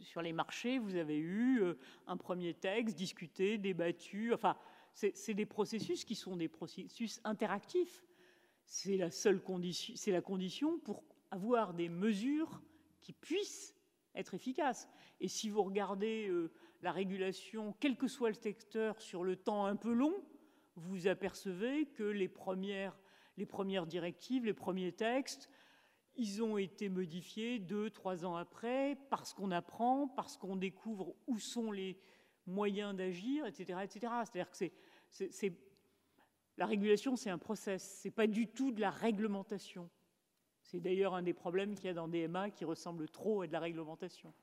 sur 0.00 0.22
les 0.22 0.32
marchés, 0.32 0.78
vous 0.78 0.96
avez 0.96 1.18
eu 1.18 1.62
un 2.06 2.16
premier 2.16 2.54
texte 2.54 2.96
discuté, 2.96 3.58
débattu, 3.58 4.32
enfin, 4.32 4.56
c'est 4.92 5.34
des 5.34 5.46
processus 5.46 6.04
qui 6.04 6.14
sont 6.14 6.36
des 6.36 6.48
processus 6.48 7.20
interactifs. 7.24 8.04
C'est 8.64 8.96
la 8.96 9.10
seule 9.10 9.40
condition, 9.40 9.94
c'est 9.96 10.12
la 10.12 10.20
condition 10.20 10.78
pour 10.80 11.02
avoir 11.30 11.74
des 11.74 11.88
mesures 11.88 12.60
qui 13.00 13.12
puissent 13.12 13.74
être 14.14 14.34
efficaces. 14.34 14.88
Et 15.20 15.28
si 15.28 15.48
vous 15.48 15.62
regardez 15.62 16.28
euh, 16.28 16.50
la 16.82 16.92
régulation, 16.92 17.74
quel 17.80 17.96
que 17.96 18.08
soit 18.08 18.28
le 18.28 18.34
secteur, 18.34 19.00
sur 19.00 19.24
le 19.24 19.36
temps 19.36 19.66
un 19.66 19.76
peu 19.76 19.92
long, 19.92 20.14
vous 20.76 21.06
apercevez 21.06 21.86
que 21.86 22.02
les 22.02 22.28
premières 22.28 22.96
directives, 23.86 24.44
les 24.44 24.54
premiers 24.54 24.92
textes, 24.92 25.50
ils 26.18 26.42
ont 26.42 26.58
été 26.58 26.88
modifiés 26.88 27.60
deux, 27.60 27.90
trois 27.90 28.24
ans 28.24 28.34
après, 28.34 28.98
parce 29.08 29.32
qu'on 29.32 29.52
apprend, 29.52 30.08
parce 30.08 30.36
qu'on 30.36 30.56
découvre 30.56 31.14
où 31.28 31.38
sont 31.38 31.70
les 31.70 31.96
moyens 32.44 32.94
d'agir, 32.96 33.46
etc., 33.46 33.78
etc. 33.84 34.12
C'est-à-dire 34.24 34.50
que 34.50 34.56
c'est 35.30 35.52
la 36.56 36.66
régulation, 36.66 37.14
c'est 37.14 37.30
un 37.30 37.38
process, 37.38 37.82
c'est 38.02 38.10
pas 38.10 38.26
du 38.26 38.48
tout 38.48 38.72
de 38.72 38.80
la 38.80 38.90
réglementation. 38.90 39.88
C'est 40.62 40.80
d'ailleurs 40.80 41.14
un 41.14 41.22
des 41.22 41.32
problèmes 41.32 41.76
qu'il 41.76 41.86
y 41.86 41.88
a 41.88 41.94
dans 41.94 42.08
DMA 42.08 42.50
qui 42.50 42.64
ressemble 42.64 43.08
trop 43.08 43.42
à 43.42 43.46
de 43.46 43.52
la 43.52 43.60
réglementation. 43.60 44.34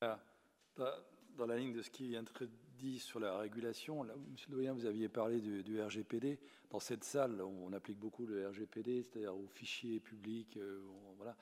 Dans 0.00 1.46
la 1.46 1.56
ligne 1.56 1.72
de 1.72 1.80
ce 1.80 1.90
qui 1.90 2.08
vient 2.08 2.22
sur 2.98 3.20
la 3.20 3.38
régulation, 3.38 4.02
là, 4.02 4.14
Monsieur 4.30 4.50
Doyen, 4.50 4.72
vous 4.72 4.86
aviez 4.86 5.08
parlé 5.08 5.40
du, 5.40 5.80
RGPD. 5.80 6.38
Dans 6.70 6.80
cette 6.80 7.04
salle, 7.04 7.40
on, 7.40 7.72
applique 7.72 7.98
beaucoup 7.98 8.26
le 8.26 8.48
RGPD, 8.48 9.02
c'est-à-dire 9.02 9.36
aux 9.36 9.46
fichiers 9.46 10.00
publics. 10.00 10.56
Euh, 10.56 10.80
voilà. 11.16 11.36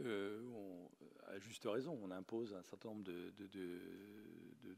Euh, 0.00 0.40
à 1.26 1.38
juste 1.38 1.64
raison, 1.64 1.98
on 2.02 2.10
impose 2.10 2.54
un 2.54 2.62
certain 2.62 2.90
nombre 2.90 3.04
de, 3.04 3.32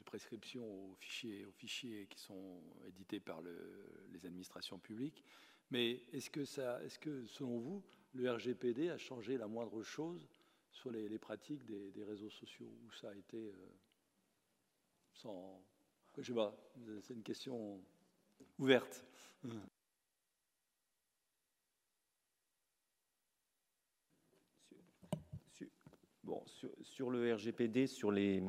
prescriptions 0.04 0.64
aux 0.64 0.94
fichiers, 0.96 1.44
aux 1.44 1.52
fichiers 1.52 2.06
qui 2.08 2.18
sont 2.18 2.60
édités 2.88 3.20
par 3.20 3.40
les 3.42 4.26
administrations 4.26 4.78
publiques. 4.78 5.24
Mais 5.70 6.02
est-ce 6.12 6.30
que, 6.30 6.44
ça, 6.44 6.82
est-ce 6.82 6.98
que, 6.98 7.26
selon 7.26 7.58
vous, 7.58 7.84
le 8.14 8.30
RGPD 8.30 8.90
a 8.90 8.98
changé 8.98 9.36
la 9.38 9.46
moindre 9.46 9.82
chose 9.82 10.28
sur 10.72 10.90
les, 10.90 11.18
pratiques 11.18 11.64
des, 11.64 12.04
réseaux 12.04 12.30
sociaux 12.30 12.72
Où 12.84 12.92
ça 12.92 13.10
a 13.10 13.14
été 13.14 13.36
euh, 13.36 13.54
sans. 15.12 15.62
Je 16.18 16.22
sais 16.22 16.34
pas, 16.34 16.54
c'est 17.02 17.14
une 17.14 17.22
question 17.22 17.80
ouverte. 18.58 19.04
Bon, 26.24 26.44
sur, 26.82 27.10
le 27.10 27.34
RGPD, 27.34 27.86
sur, 27.86 28.12
les, 28.12 28.42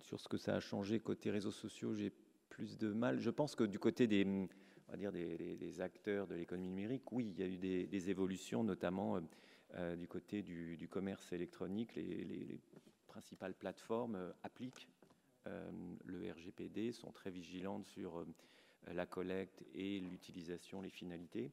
sur 0.00 0.20
ce 0.20 0.28
que 0.28 0.36
ça 0.38 0.54
a 0.54 0.60
changé 0.60 1.00
côté 1.00 1.30
réseaux 1.30 1.50
sociaux, 1.50 1.94
j'ai 1.94 2.12
plus 2.48 2.78
de 2.78 2.92
mal. 2.92 3.18
Je 3.18 3.30
pense 3.30 3.56
que 3.56 3.64
du 3.64 3.78
côté 3.78 4.06
des, 4.06 4.24
on 4.24 4.92
va 4.92 4.96
dire 4.96 5.12
des, 5.12 5.80
acteurs 5.80 6.26
de 6.26 6.34
l'économie 6.34 6.68
numérique, 6.68 7.10
oui, 7.12 7.34
il 7.36 7.40
y 7.40 7.42
a 7.42 7.46
eu 7.46 7.58
des, 7.58 8.10
évolutions, 8.10 8.62
notamment 8.62 9.16
euh, 9.16 9.20
euh, 9.74 9.96
du 9.96 10.06
côté 10.06 10.42
du, 10.42 10.88
commerce 10.88 11.32
électronique. 11.32 11.94
Les, 11.96 12.60
principales 13.06 13.54
plateformes 13.54 14.16
euh, 14.16 14.32
appliquent 14.42 14.88
le 15.46 16.32
RGPD, 16.32 16.92
sont 16.92 17.12
très 17.12 17.30
vigilantes 17.30 17.86
sur 17.86 18.24
la 18.88 19.06
collecte 19.06 19.62
et 19.74 20.00
l'utilisation, 20.00 20.80
les 20.80 20.90
finalités. 20.90 21.50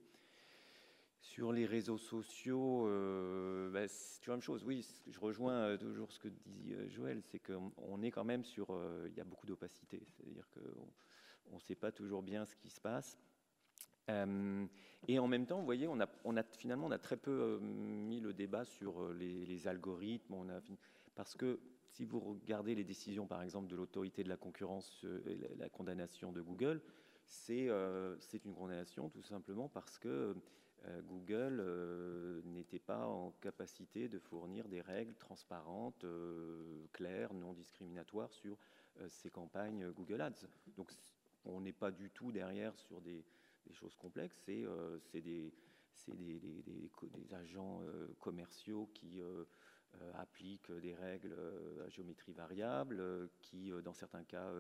Sur 1.22 1.52
les 1.52 1.68
réseaux 1.68 2.00
sociaux, 2.00 2.88
euh, 2.88 3.70
bah, 3.70 3.88
c'est 3.88 4.26
la 4.26 4.34
même 4.34 4.42
chose. 4.42 4.64
Oui, 4.66 4.86
je 5.08 5.20
rejoins 5.20 5.54
euh, 5.54 5.78
toujours 5.78 6.12
ce 6.12 6.20
que 6.20 6.28
dit 6.28 6.74
euh, 6.74 6.90
Joël, 6.90 7.22
c'est 7.22 7.38
qu'on 7.40 8.02
est 8.02 8.10
quand 8.10 8.24
même 8.24 8.44
sur. 8.44 8.76
il 9.06 9.14
y 9.16 9.22
a 9.22 9.24
beaucoup 9.24 9.46
d'opacité, 9.46 10.02
c'est-à-dire 10.08 10.48
qu'on 10.50 11.56
ne 11.56 11.62
sait 11.62 11.76
pas 11.76 11.92
toujours 11.92 12.24
bien 12.24 12.46
ce 12.46 12.56
qui 12.56 12.70
se 12.70 12.82
passe. 12.82 13.20
et 14.10 15.20
en 15.20 15.28
même 15.28 15.46
temps, 15.46 15.60
vous 15.60 15.66
voyez, 15.66 15.88
on 15.88 16.00
a, 16.00 16.44
finalement, 16.58 16.88
on 16.88 16.92
a 16.92 16.98
très 16.98 17.18
peu 17.18 17.60
mis 17.62 18.20
le 18.20 18.34
débat 18.34 18.66
sur 18.66 19.14
les, 19.14 19.68
algorithmes. 19.68 20.60
Parce 21.14 21.36
que 21.36 21.60
si 21.92 22.06
vous 22.06 22.20
regardez 22.20 22.74
les 22.74 22.84
décisions, 22.84 23.28
par 23.28 23.44
exemple, 23.44 23.68
de 23.68 23.76
l'autorité 23.76 24.24
de 24.24 24.30
la 24.30 24.38
concurrence, 24.38 25.06
la, 25.58 25.70
condamnation 25.70 26.32
de 26.32 26.42
Google, 26.42 26.82
c'est 27.26 27.68
une 28.46 28.54
condamnation 28.54 29.10
tout 29.10 29.24
simplement 29.24 29.68
parce 29.70 30.00
que 30.00 30.36
euh, 30.86 31.02
Google 31.04 31.60
euh, 31.60 32.42
n'était 32.44 32.80
pas 32.80 33.06
en 33.06 33.32
capacité 33.42 34.10
de 34.10 34.18
fournir 34.18 34.68
des 34.68 34.82
règles 34.82 35.14
transparentes, 35.16 36.04
euh, 36.06 36.88
claires, 36.92 37.34
non 37.34 37.54
discriminatoires 37.54 38.34
sur 38.34 38.58
ces 39.08 39.30
campagnes 39.30 39.90
Google 39.92 40.22
Ads. 40.22 40.48
Donc 40.76 40.92
on 41.46 41.62
n'est 41.62 41.74
pas 41.74 41.92
du 41.92 42.10
tout 42.10 42.32
derrière 42.32 42.76
sur 42.78 43.00
des, 43.02 43.24
choses 43.72 43.96
complexes, 43.96 44.36
c'est 44.44 45.22
des, 45.22 45.54
agents 47.32 47.82
commerciaux 48.20 48.90
qui 48.94 49.22
appliquent 50.16 50.72
des 50.72 50.94
règles 50.94 51.36
à 51.86 51.90
géométrie 51.90 52.34
variable, 52.34 53.30
qui 53.42 53.72
dans 53.84 53.94
certains 53.94 54.24
cas 54.24 54.52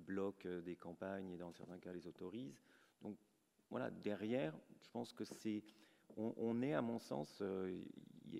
bloquent 0.00 0.48
des 0.64 0.76
campagnes 0.76 1.30
et 1.30 1.38
dans 1.38 1.52
certains 1.52 1.78
cas 1.78 1.92
les 1.92 2.06
autorisent. 2.06 2.60
Donc 3.02 3.16
voilà, 3.70 3.90
derrière, 3.90 4.54
je 4.80 4.88
pense 4.90 5.12
que 5.12 5.24
c'est, 5.24 5.62
on, 6.16 6.62
est 6.62 6.74
à 6.74 6.82
mon 6.82 6.98
sens, 6.98 7.38
euh, 7.42 7.82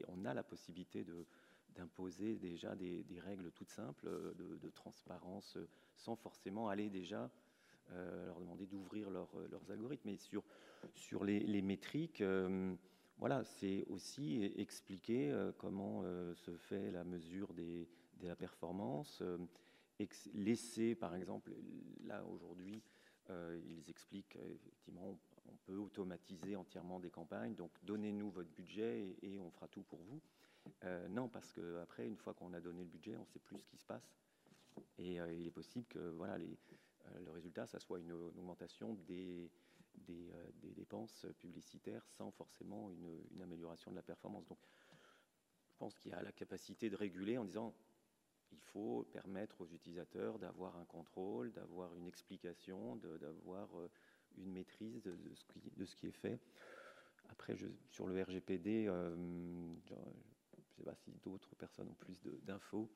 on 0.09 0.25
a 0.25 0.35
la 0.35 0.43
possibilité 0.43 1.05
de, 1.05 1.27
d'imposer 1.75 2.37
déjà 2.37 2.75
des, 2.77 3.05
règles 3.19 3.51
toutes 3.53 3.71
simples 3.71 4.09
de, 4.09 4.71
transparence 4.71 5.59
sans 5.97 6.17
forcément 6.17 6.69
aller 6.69 6.91
déjà 6.91 7.31
leur 7.93 8.41
demander 8.41 8.67
d'ouvrir 8.67 9.11
leurs 9.11 9.71
algorithmes. 9.71 10.11
Mais 10.11 10.17
sur, 10.17 10.43
sur 10.95 11.25
les, 11.25 11.63
métriques, 11.63 12.23
voilà, 13.19 13.45
c'est 13.45 13.85
aussi 13.89 14.53
expliquer 14.57 15.35
comment 15.59 16.03
se 16.35 16.55
fait 16.57 16.91
la 16.91 17.05
mesure 17.05 17.55
des, 17.55 17.89
de 18.21 18.29
la 18.29 18.37
performance, 18.37 19.23
laisser 20.35 20.95
par 20.95 21.15
exemple, 21.15 21.53
là 22.05 22.25
aujourd'hui, 22.27 22.83
ils 23.31 23.89
expliquent 23.89 24.37
effectivement 24.37 25.19
on 25.49 25.57
peut 25.65 25.77
automatiser 25.77 26.57
entièrement 26.57 27.01
des 27.01 27.11
campagnes, 27.11 27.55
donc 27.55 27.71
donnez-nous 27.83 28.31
votre 28.31 28.51
budget 28.51 29.17
et, 29.23 29.39
on 29.41 29.51
fera 29.51 29.69
tout 29.69 29.83
pour 29.83 30.01
vous. 30.01 30.21
Euh, 30.85 31.09
non, 31.09 31.29
parce 31.29 31.53
qu'après, 31.53 32.07
une 32.07 32.17
fois 32.17 32.35
qu'on 32.35 32.53
a 32.53 32.61
donné 32.61 32.83
le 32.83 32.89
budget, 32.89 33.17
on 33.17 33.21
ne 33.21 33.27
sait 33.27 33.39
plus 33.39 33.59
ce 33.59 33.67
qui 33.67 33.77
se 33.77 33.85
passe. 33.85 34.13
Et 34.99 35.21
euh, 35.21 35.33
il 35.33 35.47
est 35.47 35.53
possible 35.53 35.87
que 35.89 35.99
voilà, 36.11 36.35
euh, 36.35 37.19
le 37.25 37.31
résultat, 37.31 37.67
ça 37.67 37.79
soit 37.79 38.01
une, 38.01 38.13
augmentation 38.13 38.95
des, 39.07 39.51
des, 39.99 40.31
dépenses 40.75 41.27
publicitaires 41.39 42.07
sans 42.17 42.31
forcément 42.31 42.91
une, 42.91 43.43
amélioration 43.43 43.91
de 43.91 43.97
la 43.97 44.03
performance. 44.03 44.47
Donc, 44.47 44.59
je 45.69 45.77
pense 45.79 45.99
qu'il 45.99 46.13
y 46.13 46.15
a 46.15 46.23
la 46.23 46.33
capacité 46.33 46.91
de 46.91 46.97
réguler 46.97 47.39
en 47.39 47.45
disant 47.45 47.75
il 48.53 48.61
faut 48.61 49.07
permettre 49.13 49.61
aux 49.61 49.67
utilisateurs 49.67 50.39
d'avoir 50.39 50.77
un 50.77 50.85
contrôle, 50.85 51.53
d'avoir 51.53 51.95
une 51.97 52.07
explication, 52.07 52.97
d'avoir 52.97 53.69
une 54.37 54.53
maîtrise 54.53 55.03
de, 55.03 55.17
ce, 55.35 55.97
qui, 55.97 56.07
est 56.07 56.13
fait. 56.13 56.39
Après, 57.29 57.57
sur 57.91 58.07
le 58.07 58.23
RGPD, 58.23 58.87
euh, 58.87 59.15
je 59.17 60.61
ne 60.61 60.77
sais 60.77 60.85
pas 60.85 60.95
si 60.95 61.11
d'autres 61.25 61.55
personnes 61.57 61.89
ont 61.89 61.95
plus 61.95 62.21
d'infos. 62.45 62.89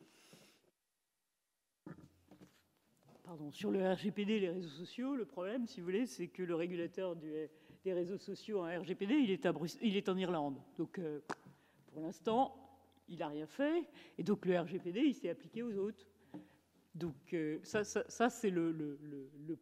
Sur 3.52 3.70
le 3.70 3.93
RGPD 3.93 4.40
les 4.40 4.51
réseaux 4.51 4.69
sociaux, 4.69 5.15
le 5.15 5.24
problème, 5.24 5.66
si 5.66 5.81
vous 5.81 5.86
voulez, 5.86 6.07
c'est 6.07 6.27
que 6.27 6.43
le 6.43 6.57
régulateur 6.57 7.15
des 7.15 7.93
réseaux 7.93 8.19
sociaux 8.19 8.61
en 8.61 8.81
RGPD, 8.81 9.15
il 9.15 9.31
est, 9.97 10.09
en 10.09 10.16
Irlande. 10.16 10.59
Donc, 10.77 10.98
euh, 10.98 11.20
pour 11.93 12.02
l'instant, 12.02 12.57
il 13.09 13.19
n'a 13.19 13.28
rien 13.28 13.47
fait. 13.47 13.85
Et 14.19 14.24
donc, 14.24 14.47
le 14.47 14.59
RGPD, 14.59 15.01
il 15.01 15.15
s'est 15.15 15.31
appliqué 15.31 15.62
aux 15.62 15.77
autres. 15.77 16.05
Donc 16.97 17.15
euh, 17.35 17.61
ça, 17.62 17.85
c'est 17.85 18.51
le, 18.51 18.98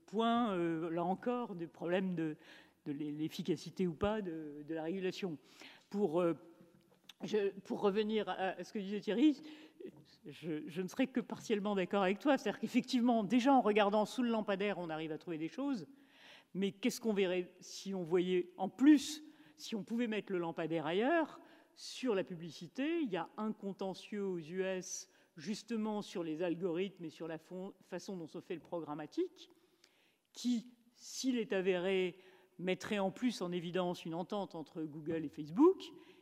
point, 0.07 0.55
euh, 0.55 0.89
là 0.89 1.05
encore, 1.05 1.55
du 1.55 1.69
problème 1.69 2.15
de, 2.15 2.37
l'efficacité 2.87 3.87
ou 3.87 3.93
pas 3.93 4.23
de, 4.23 4.65
la 4.71 4.85
régulation. 4.85 5.37
Pour 5.91 6.23
revenir 7.71 8.31
à 8.31 8.65
ce 8.65 8.73
que 8.73 8.79
disait 8.79 9.01
Thierry, 9.01 9.43
je, 10.27 10.81
ne 10.81 10.89
serais 10.89 11.07
que 11.07 11.21
partiellement 11.21 11.75
d'accord 11.75 12.03
avec 12.03 12.19
toi. 12.19 12.37
C'est-à-dire 12.37 12.61
qu'effectivement, 12.61 13.25
déjà 13.25 13.53
en 13.53 13.61
regardant 13.61 14.05
sous 14.05 14.23
le 14.23 14.31
lampadaire, 14.31 14.79
on 14.79 14.91
arrive 14.91 15.13
à 15.13 15.19
trouver 15.19 15.39
des 15.39 15.49
choses. 15.49 15.87
Mais 16.55 16.73
qu'est-ce 16.73 17.01
qu'on 17.01 17.13
verrait 17.13 17.53
si 17.61 17.95
on 17.95 18.03
voyait 18.03 18.51
en 18.57 18.69
plus, 18.69 19.23
si 19.57 19.75
on 19.75 19.83
pouvait 19.83 20.07
mettre 20.07 20.33
le 20.33 20.39
lampadaire 20.39 20.87
ailleurs 20.87 21.41
Sur 21.77 22.15
la 22.15 22.25
publicité, 22.25 23.01
il 23.01 23.11
y 23.11 23.17
a 23.17 23.29
un 23.37 23.53
contentieux 23.53 24.25
aux 24.25 24.39
US 24.39 25.09
justement 25.37 26.03
sur 26.03 26.25
les 26.25 26.43
algorithmes 26.43 27.05
et 27.05 27.11
sur 27.11 27.29
la 27.29 27.39
façon 27.39 28.17
dont 28.17 28.27
se 28.27 28.41
fait 28.41 28.55
le 28.55 28.61
programmatique, 28.61 29.51
qui, 30.33 30.67
s'il 30.97 31.39
est 31.39 31.53
avéré, 31.53 32.19
mettrait 32.59 32.99
en 32.99 33.13
plus 33.13 33.41
en 33.41 33.53
évidence 33.53 34.05
une 34.05 34.15
entente 34.15 34.55
entre 34.55 34.83
Google 34.83 35.25
et 35.25 35.29
Facebook. 35.29 35.81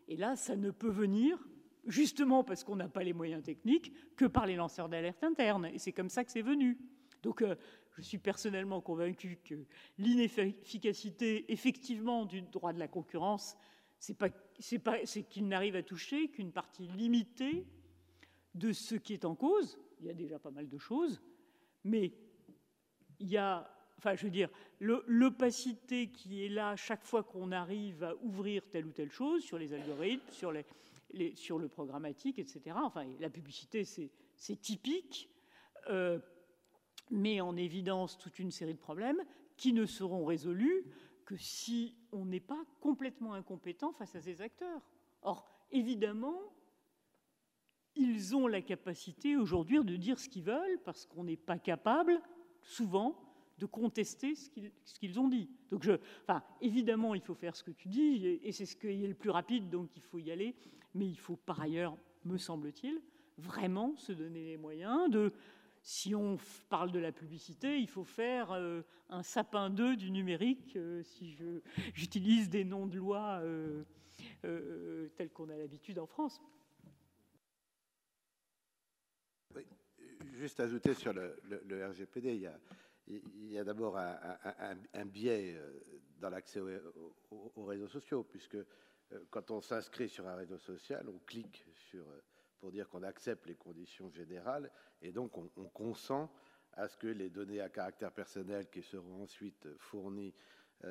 Et 0.09 0.17
là, 0.17 0.37
ça 0.37 0.55
ne 0.55 0.71
peut 0.71 0.91
venir, 0.91 1.39
justement 1.87 2.45
parce 2.45 2.65
qu'on 2.65 2.77
n'a 2.77 2.89
pas 2.89 3.03
les 3.03 3.13
moyens 3.13 3.43
techniques, 3.43 3.93
que 4.17 4.25
par 4.25 4.47
les 4.47 4.57
lanceurs 4.57 4.89
d'alerte 4.89 5.23
internes. 5.25 5.67
Et 5.67 5.79
c'est 5.79 5.93
comme 5.93 6.09
ça 6.09 6.25
que 6.25 6.31
c'est 6.31 6.43
venu. 6.43 6.79
Donc, 7.23 7.43
euh, 7.43 7.57
je 7.97 8.03
suis 8.03 8.19
personnellement 8.19 8.81
convaincu 8.81 9.39
que 9.43 9.55
l'inefficacité, 9.99 11.51
effectivement, 11.51 12.27
du 12.27 12.43
droit 12.43 12.73
de 12.73 12.79
la 12.79 12.89
concurrence, 12.89 13.57
c'est 13.99 14.15
qu'il 15.29 15.49
n'arrive 15.49 15.77
à 15.77 15.83
toucher 15.83 16.29
qu'une 16.29 16.53
partie 16.53 16.87
limitée 16.89 17.67
de 18.55 18.73
ce 18.73 18.95
qui 18.95 19.15
est 19.15 19.25
en 19.25 19.35
cause. 19.35 19.79
Il 20.01 20.07
y 20.07 20.11
a 20.11 20.15
déjà 20.15 20.39
pas 20.39 20.51
mal 20.51 20.69
de 20.69 20.79
choses, 20.79 21.23
mais 21.85 22.13
il 23.19 23.29
y 23.29 23.39
a, 23.39 23.69
enfin, 23.99 24.15
je 24.15 24.25
veux 24.25 24.31
dire, 24.31 24.51
l'opacité 24.81 26.09
qui 26.11 26.45
est 26.45 26.51
là 26.51 26.77
chaque 26.77 27.05
fois 27.05 27.23
qu'on 27.23 27.51
arrive 27.51 28.05
à 28.05 28.15
ouvrir 28.23 28.69
telle 28.69 28.87
ou 28.87 28.93
telle 28.93 29.11
chose 29.11 29.43
sur 29.43 29.59
les 29.59 29.73
algorithmes, 29.73 30.31
sur, 30.33 30.53
les, 30.53 30.67
sur 31.35 31.59
le 31.59 31.69
programmatique, 31.69 32.39
etc. 32.39 32.77
Enfin, 32.83 33.07
la 33.21 33.31
publicité, 33.31 33.85
c'est 33.85 34.61
typique, 34.61 35.31
euh, 35.89 36.19
met 37.11 37.41
en 37.41 37.57
évidence 37.57 38.19
toute 38.19 38.39
une 38.39 38.51
série 38.51 38.75
de 38.75 38.79
problèmes 38.79 39.23
qui 39.57 39.73
ne 39.73 39.87
seront 39.87 40.25
résolus 40.25 40.85
que 41.25 41.37
si 41.37 41.97
on 42.13 42.25
n'est 42.25 42.41
pas 42.41 42.65
complètement 42.81 43.35
incompétent 43.35 43.93
face 43.93 44.15
à 44.15 44.21
ces 44.21 44.41
acteurs. 44.41 44.81
Or, 45.23 45.49
évidemment, 45.71 46.39
ils 47.95 48.37
ont 48.37 48.47
la 48.47 48.63
capacité 48.63 49.37
aujourd'hui 49.37 49.83
de 49.83 49.97
dire 49.97 50.19
ce 50.19 50.29
qu'ils 50.29 50.45
veulent 50.45 50.79
parce 50.85 51.07
qu'on 51.07 51.25
n'est 51.25 51.37
pas 51.37 51.59
capable, 51.59 52.21
souvent, 52.63 53.26
de 53.59 53.67
contester 53.67 54.35
ce 54.35 54.99
qu'ils 54.99 55.19
ont 55.19 55.29
dit. 55.29 55.49
Donc, 55.71 55.89
évidemment, 56.61 57.15
il 57.15 57.21
faut 57.21 57.35
faire 57.35 57.57
ce 57.57 57.63
que 57.63 57.71
tu 57.71 57.89
dis, 57.89 58.39
et 58.43 58.53
c'est 58.53 58.67
ce 58.67 58.77
qui 58.77 58.89
est 58.89 59.09
le 59.09 59.15
plus 59.15 59.31
rapide, 59.31 59.71
donc 59.71 59.97
il 59.97 60.03
faut 60.03 60.19
y 60.19 60.31
aller. 60.31 60.55
Mais 60.95 61.07
il 61.07 61.19
faut 61.19 61.37
par 61.37 61.61
ailleurs, 61.61 61.97
me 62.25 62.39
semble-t-il, 62.39 63.01
vraiment 63.39 63.97
se 63.97 64.13
donner 64.13 64.45
les 64.45 64.57
moyens 64.57 65.11
de. 65.11 65.33
Si 65.83 66.17
on 66.17 66.37
parle 66.69 66.91
de 66.91 66.99
la 66.99 67.13
publicité, 67.13 67.79
il 67.79 67.89
faut 67.89 68.03
faire 68.03 68.51
euh, 68.51 68.83
un 69.09 69.23
sapin 69.23 69.71
2 69.71 69.95
du 69.95 70.11
numérique, 70.11 70.75
euh, 70.75 71.03
si 71.05 71.37
j'utilise 71.95 72.51
des 72.51 72.65
noms 72.65 72.89
de 72.89 72.97
loi 72.97 73.41
euh, 73.43 73.85
tels 75.17 75.31
qu'on 75.31 75.49
a 75.49 75.57
l'habitude 75.57 76.01
en 76.01 76.07
France. 76.07 76.41
juste 80.37 80.61
ajouter 80.61 80.95
sur 80.95 81.13
le, 81.13 81.37
RGPD, 81.89 82.35
il 82.35 82.43
y 82.43 82.47
a, 82.47 82.59
il 83.09 83.53
y 83.53 83.59
a 83.59 83.65
d'abord 83.65 83.97
un, 83.97 85.07
biais 85.07 85.55
euh, 85.57 85.81
dans 86.19 86.31
l'accès 86.31 86.61
aux, 87.31 87.65
réseaux 87.65 87.89
sociaux, 87.89 88.25
puisque 88.25 88.57
euh, 88.57 88.65
quand 89.31 89.51
on 89.51 89.61
s'inscrit 89.61 90.09
sur 90.09 90.27
un 90.27 90.35
réseau 90.35 90.59
social, 90.59 91.09
on 91.09 91.19
clique 91.19 91.65
sur, 91.75 92.09
euh, 92.09 92.23
pour 92.59 92.73
dire 92.73 92.89
qu'on 92.89 93.03
accepte 93.03 93.47
les 93.47 93.55
conditions 93.55 94.11
générales, 94.11 94.71
et 95.03 95.13
donc 95.13 95.37
on, 95.39 95.69
consent 95.69 96.31
à 96.73 96.89
ce 96.89 96.97
que 96.97 97.07
les 97.07 97.31
données 97.31 97.61
à 97.61 97.69
caractère 97.69 98.13
personnel 98.13 98.69
qui 98.71 98.83
seront 98.83 99.23
ensuite 99.23 99.69
fournies 99.79 100.35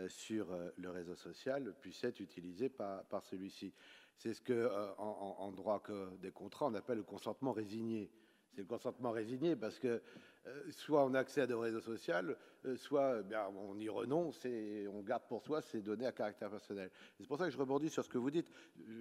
sur 0.08 0.48
le 0.78 0.90
réseau 0.90 1.16
social 1.16 1.76
puissent 1.80 2.04
être 2.04 2.20
utilisées 2.20 2.70
par, 2.70 3.04
par 3.06 3.24
celui-ci. 3.24 3.72
C'est 4.18 4.34
ce 4.34 4.42
que, 4.42 4.68
en, 4.98 5.36
en, 5.38 5.52
droit 5.52 5.84
des 6.20 6.32
contrats, 6.32 6.66
on 6.66 6.74
appelle 6.74 6.98
le 6.98 7.04
consentement 7.04 7.52
résigné 7.52 8.10
c'est 8.52 8.62
le 8.62 8.68
consentement 8.68 9.12
résigné 9.12 9.56
parce 9.56 9.80
que 9.80 10.02
euh, 10.48 10.72
soit 10.72 11.04
on 11.04 11.14
accède 11.14 11.52
au 11.52 11.60
réseau 11.60 11.82
social, 11.82 12.38
euh, 12.66 12.78
soit 12.78 13.22
eh 13.30 13.36
on 13.58 13.80
y 13.80 13.90
renonce 13.90 14.46
et 14.46 14.88
on 14.88 15.02
garde 15.02 15.24
pour 15.28 15.42
soi 15.42 15.62
ces 15.62 15.82
données 15.82 16.06
à 16.06 16.12
caractère 16.12 16.50
personnel. 16.50 16.92
C'est 17.18 17.28
pour 17.28 17.38
ça 17.38 17.46
que 17.46 17.52
je 17.52 17.58
rebondis 17.58 17.90
sur 17.90 18.04
ce 18.04 18.10
que 18.10 18.18
vous 18.18 18.32
dites. 18.32 18.52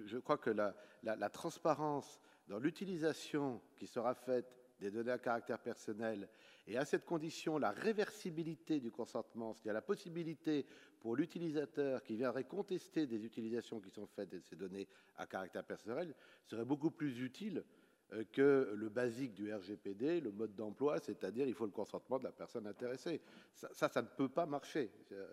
Je 0.05 0.17
crois 0.17 0.37
que 0.37 0.49
la, 0.49 0.73
la 1.03 1.29
transparence 1.29 2.19
dans 2.47 2.59
l'utilisation 2.59 3.61
qui 3.75 3.87
sera 3.87 4.13
faite 4.15 4.51
des 4.79 4.91
données 4.91 5.11
à 5.11 5.19
caractère 5.19 5.59
personnel 5.59 6.27
et 6.67 6.77
à 6.77 6.85
cette 6.85 7.05
condition 7.05 7.57
la 7.57 7.71
réversibilité 7.71 8.79
du 8.79 8.91
consentement, 8.91 9.53
c'est-à-dire 9.53 9.73
la 9.73 9.81
possibilité 9.81 10.65
pour 10.99 11.15
l'utilisateur 11.15 12.03
qui 12.03 12.15
viendrait 12.15 12.45
contester 12.45 13.05
des 13.05 13.23
utilisations 13.23 13.79
qui 13.79 13.91
sont 13.91 14.07
faites 14.07 14.29
de 14.29 14.39
ces 14.39 14.55
données 14.55 14.87
à 15.17 15.27
caractère 15.27 15.63
personnel, 15.63 16.15
serait 16.45 16.65
beaucoup 16.65 16.91
plus 16.91 17.21
utile 17.21 17.59
euh, 17.59 17.84
que 18.31 18.73
le 18.75 18.89
basique 18.89 19.33
du 19.33 19.53
RGPD, 19.53 20.21
le 20.21 20.31
mode 20.31 20.55
d'emploi, 20.55 20.99
c'est-à-dire 20.99 21.47
il 21.47 21.53
faut 21.53 21.65
le 21.65 21.71
consentement 21.71 22.19
de 22.19 22.23
la 22.23 22.31
personne 22.31 22.67
intéressée. 22.67 23.21
Ça, 23.53 23.89
ça, 23.89 24.01
ne 24.01 24.07
peut 24.07 24.29
pas 24.29 24.45
marcher, 24.45 24.91
euh, 25.11 25.27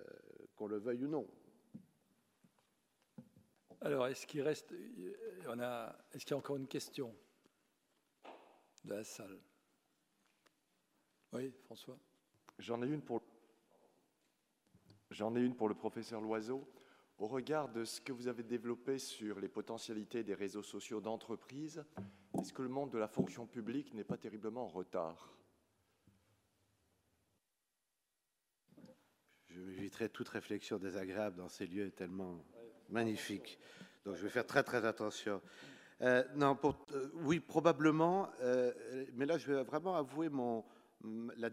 qu'on 0.56 0.66
le 0.66 0.78
veuille 0.78 1.04
ou 1.04 1.08
non. 1.08 1.28
Alors, 3.80 4.06
est-ce 4.06 4.26
qu'il 4.26 4.42
reste, 4.42 4.72
on 5.48 5.58
a, 5.58 5.96
est-ce 6.12 6.24
qu'il 6.24 6.30
y 6.30 6.34
a 6.34 6.38
encore 6.38 6.56
une 6.56 6.68
question 6.68 7.14
de 8.84 8.94
la 8.94 9.04
salle? 9.04 9.40
Oui, 11.32 11.52
François? 11.64 11.98
J'en 12.58 12.82
ai 12.82 12.86
une 12.86 13.02
pour, 13.02 13.22
j'en 15.10 15.34
ai 15.34 15.40
une 15.40 15.56
pour 15.56 15.68
le 15.68 15.74
professeur 15.74 16.20
Loiseau. 16.20 16.68
Au 17.22 17.28
regard 17.28 17.68
de 17.68 17.84
ce 17.84 18.00
que 18.00 18.10
vous 18.10 18.26
avez 18.26 18.42
développé 18.42 18.98
sur 18.98 19.38
les 19.38 19.46
potentialités 19.46 20.24
des 20.24 20.34
réseaux 20.34 20.64
sociaux 20.64 21.00
d'entreprise, 21.00 21.84
est-ce 22.36 22.52
que 22.52 22.62
le 22.62 22.68
monde 22.68 22.90
de 22.90 22.98
la 22.98 23.06
fonction 23.06 23.46
publique 23.46 23.94
n'est 23.94 24.02
pas 24.02 24.16
terriblement 24.16 24.64
en 24.64 24.68
retard? 24.68 25.32
Je 29.50 29.60
m'éviterai 29.60 30.08
toute 30.08 30.30
réflexion 30.30 30.78
désagréable 30.78 31.36
dans 31.36 31.48
ces 31.48 31.68
lieux 31.68 31.92
tellement 31.92 32.44
magnifiques. 32.88 33.56
Donc 34.04 34.16
je 34.16 34.24
vais 34.24 34.28
faire 34.28 34.44
très 34.44 34.64
très 34.64 34.84
attention. 34.84 35.40
non, 36.34 36.58
oui, 37.14 37.38
probablement. 37.38 38.30
mais 39.14 39.26
là, 39.26 39.38
je 39.38 39.52
vais 39.52 39.62
vraiment 39.62 39.94
avouer 39.94 40.28
mon, 40.28 40.64
la 41.36 41.50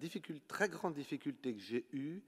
très 0.48 0.68
grande 0.68 0.96
difficulté 0.96 1.54
que 1.54 1.62
j'ai 1.62 1.86
eue 1.94 2.24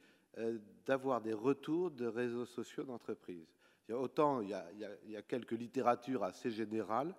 d'avoir 0.85 1.21
des 1.21 1.33
retours 1.33 1.91
de 1.91 2.05
réseaux 2.05 2.45
sociaux 2.45 2.83
d'entreprise. 2.83 3.47
Autant 3.91 4.41
il 4.41 4.49
y, 4.49 5.15
a, 5.15 5.21
quelques 5.21 5.51
littératures 5.51 6.23
assez 6.23 6.49
générales. 6.49 7.13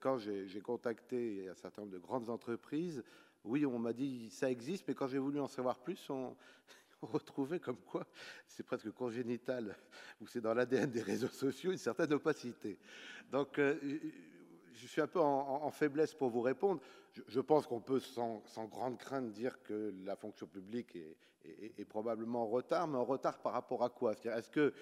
Quand 0.00 0.18
j'ai 0.18 0.60
contacté 0.60 1.48
un 1.48 1.54
certain 1.54 1.82
nombre 1.82 1.92
de 1.92 1.98
grandes 1.98 2.28
entreprises, 2.28 3.02
oui, 3.44 3.64
on 3.64 3.78
m'a 3.78 3.92
dit 3.92 4.30
ça 4.30 4.50
existe, 4.50 4.86
mais 4.88 4.94
quand 4.94 5.06
j'ai 5.06 5.18
voulu 5.18 5.40
en 5.40 5.46
savoir 5.46 5.78
plus, 5.78 6.10
on, 6.10 6.36
retrouvait 7.02 7.60
comme 7.60 7.78
quoi 7.78 8.06
c'est 8.46 8.62
presque 8.62 8.90
congénital, 8.90 9.74
ou 10.20 10.26
c'est 10.26 10.42
dans 10.42 10.52
l'ADN 10.52 10.90
des 10.90 11.00
réseaux 11.00 11.28
sociaux 11.28 11.72
une 11.72 11.78
certaine 11.78 12.12
opacité. 12.12 12.78
Donc, 13.30 13.58
euh, 13.58 13.78
je 14.74 14.86
suis 14.86 15.00
un 15.00 15.06
peu 15.06 15.18
en, 15.18 15.70
faiblesse 15.70 16.12
pour 16.12 16.28
vous 16.28 16.42
répondre. 16.42 16.82
Je, 17.26 17.40
pense 17.40 17.66
qu'on 17.66 17.80
peut 17.80 18.00
sans, 18.00 18.42
grande 18.70 18.98
crainte 18.98 19.32
dire 19.32 19.62
que 19.62 19.94
la 20.04 20.14
fonction 20.14 20.46
publique 20.46 20.94
est, 20.94 21.16
probablement 21.88 22.42
en 22.42 22.48
retard, 22.48 22.86
mais 22.88 22.98
en 22.98 23.04
retard 23.04 23.38
par 23.38 23.52
rapport 23.52 23.82
à 23.82 23.90
quoi? 23.90 24.12
Est-ce 24.12 24.50
que, 24.50 24.72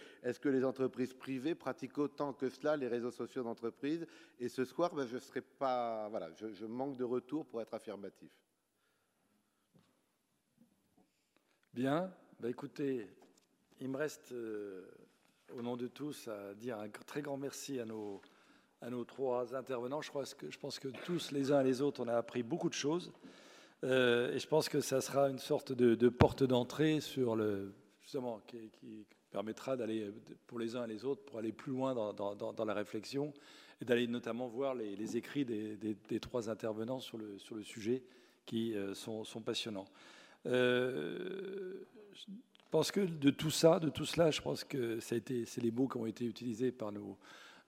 que, 0.41 0.49
les 0.49 0.65
entreprises 0.65 1.15
privées 1.15 1.55
pratiquent 1.55 1.99
autant 1.99 2.33
que 2.33 2.49
cela 2.49 2.77
les 2.77 2.89
réseaux 2.89 3.11
sociaux 3.11 3.43
d'entreprise? 3.43 4.07
Et 4.39 4.49
ce 4.49 4.65
soir, 4.65 4.95
ben, 4.95 5.07
je 5.07 5.19
serai 5.19 5.41
pas, 5.41 6.09
voilà, 6.09 6.31
je 6.33 6.67
manque 6.67 6.97
de 6.97 7.05
retour 7.05 7.47
pour 7.47 7.61
être 7.61 7.75
affirmatif. 7.75 8.33
Bien, 11.73 12.13
bah 12.41 12.51
écoutez, 12.51 13.09
il 13.81 13.89
me 13.89 13.97
reste, 13.97 14.33
euh, 14.33 14.85
au 15.57 15.63
nom 15.63 15.77
de 15.77 15.87
tous, 15.87 16.27
à 16.27 16.55
dire 16.55 16.79
un 16.79 16.89
très 16.89 17.23
grand 17.23 17.37
merci 17.37 17.79
à 17.79 17.85
nos, 17.85 18.21
à 18.81 18.91
nos 18.91 19.05
trois 19.05 19.55
intervenants. 19.55 20.03
Je, 20.03 20.11
je 20.49 20.59
pense 20.59 20.79
que 20.79 20.89
tous, 20.89 21.31
les 21.31 21.53
uns 21.53 21.61
et 21.61 21.65
les 21.65 21.81
autres, 21.81 22.03
on 22.03 22.09
a 22.09 22.17
appris 22.17 22.43
beaucoup 22.43 22.69
de 22.69 22.75
choses. 22.75 23.13
Euh, 23.85 24.35
et 24.35 24.39
je 24.39 24.47
pense 24.47 24.69
que 24.69 24.81
ça 24.81 25.01
sera 25.01 25.29
une 25.31 25.39
sorte 25.39 25.73
de, 25.73 26.09
porte 26.09 26.43
d'entrée 26.43 27.01
sur 27.01 27.37
le, 27.37 27.73
justement, 28.03 28.41
qui, 28.47 29.07
permettra 29.31 29.77
d'aller, 29.77 30.11
pour 30.47 30.59
les 30.59 30.75
uns 30.75 30.85
et 30.85 30.89
les 30.89 31.05
autres, 31.05 31.23
pour 31.25 31.39
aller 31.39 31.53
plus 31.53 31.73
loin 31.73 31.95
dans, 31.95 32.65
la 32.65 32.75
réflexion 32.75 33.33
et 33.81 33.85
d'aller 33.85 34.07
notamment 34.07 34.49
voir 34.49 34.75
les, 34.75 35.17
écrits 35.17 35.45
des, 35.45 36.21
trois 36.21 36.51
intervenants 36.51 37.01
sur 37.01 37.19
le, 37.19 37.63
sujet 37.63 38.03
qui 38.47 38.75
euh, 38.75 38.95
sont, 38.95 39.43
passionnants. 39.45 39.87
Euh, 40.47 41.85
je 42.15 42.25
pense 42.71 42.91
que 42.91 43.01
de 43.01 43.31
tout 43.31 43.51
ça, 43.51 43.79
de 43.79 43.91
tout 43.91 44.05
cela, 44.05 44.31
je 44.31 44.41
pense 44.41 44.65
que 44.65 44.99
c'est 45.01 45.31
les 45.63 45.71
mots 45.71 45.89
qui 45.89 45.99
ont 45.99 46.07
été 46.07 46.25
utilisés 46.25 46.73
par 46.73 46.91
nos, 46.91 47.19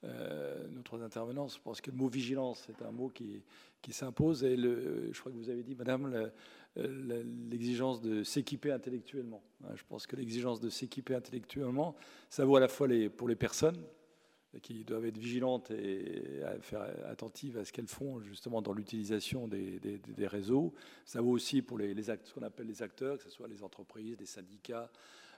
euh, 0.05 0.67
nos 0.69 0.83
trois 0.83 1.03
intervenants. 1.03 1.49
Je 1.49 1.59
pense 1.59 1.81
que 1.81 1.91
le 1.91 1.97
mot 1.97 2.09
vigilance 2.09 2.69
est 2.69 2.83
un 2.85 2.91
mot 2.91 3.09
qui, 3.09 3.43
qui 3.83 3.93
s'impose 3.93 4.45
et 4.45 4.57
je 4.57 5.19
crois 5.19 5.33
que 5.33 5.37
vous 5.37 5.51
avez 5.51 5.63
dit, 5.63 5.75
Madame, 5.75 6.31
l'exigence 6.77 8.01
de 8.01 8.23
s'équiper 8.23 8.73
intellectuellement. 8.73 9.43
Je 9.75 9.83
pense 9.89 10.07
que 10.07 10.17
l'exigence 10.17 10.61
de 10.61 10.71
s'équiper 10.71 11.15
intellectuellement, 11.15 11.97
ça 12.29 12.45
vaut 12.45 12.57
à 12.57 12.61
la 12.61 12.69
fois 12.69 12.89
pour 13.17 13.29
les 13.29 13.37
personnes, 13.37 13.77
qui 14.63 14.85
doivent 14.85 15.05
être 15.05 15.19
vigilantes 15.19 15.71
et 15.71 16.41
faire 16.61 16.83
attentives 17.07 17.57
à 17.57 17.65
ce 17.65 17.73
qu'elles 17.73 17.87
font 17.87 18.21
justement 18.21 18.61
dans 18.61 18.73
l'utilisation 18.73 19.47
des, 19.47 19.79
des, 19.79 20.27
réseaux. 20.27 20.75
Ça 21.05 21.21
vaut 21.21 21.31
aussi 21.31 21.63
pour 21.63 21.79
les, 21.79 21.95
les 21.95 22.03
ce 22.03 22.35
qu'on 22.35 22.43
appelle 22.43 22.67
les 22.67 22.83
acteurs, 22.83 23.17
que 23.17 23.23
ce 23.23 23.31
soit 23.31 23.47
les 23.47 23.63
entreprises, 23.63 24.17
les 24.19 24.27
syndicats, 24.27 24.91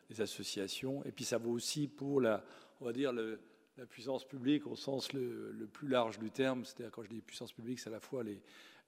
les 0.08 0.20
associations. 0.22 1.04
Et 1.04 1.12
puis 1.12 1.24
ça 1.24 1.36
vaut 1.36 1.52
aussi 1.52 1.88
pour 1.88 2.22
la, 2.22 2.42
on 2.80 2.86
va 2.86 2.92
dire, 2.92 3.12
le, 3.12 3.38
la 3.76 3.86
puissance 3.86 4.24
publique 4.24 4.66
au 4.66 4.76
sens 4.76 5.12
le, 5.12 5.68
plus 5.72 5.88
large 5.88 6.18
du 6.18 6.30
terme. 6.30 6.64
C'est-à-dire 6.64 6.90
quand 6.90 7.02
je 7.02 7.08
dis 7.08 7.20
puissance 7.20 7.52
publique, 7.52 7.78
c'est 7.78 7.88
à 7.88 7.92
la 7.92 8.00
fois 8.00 8.22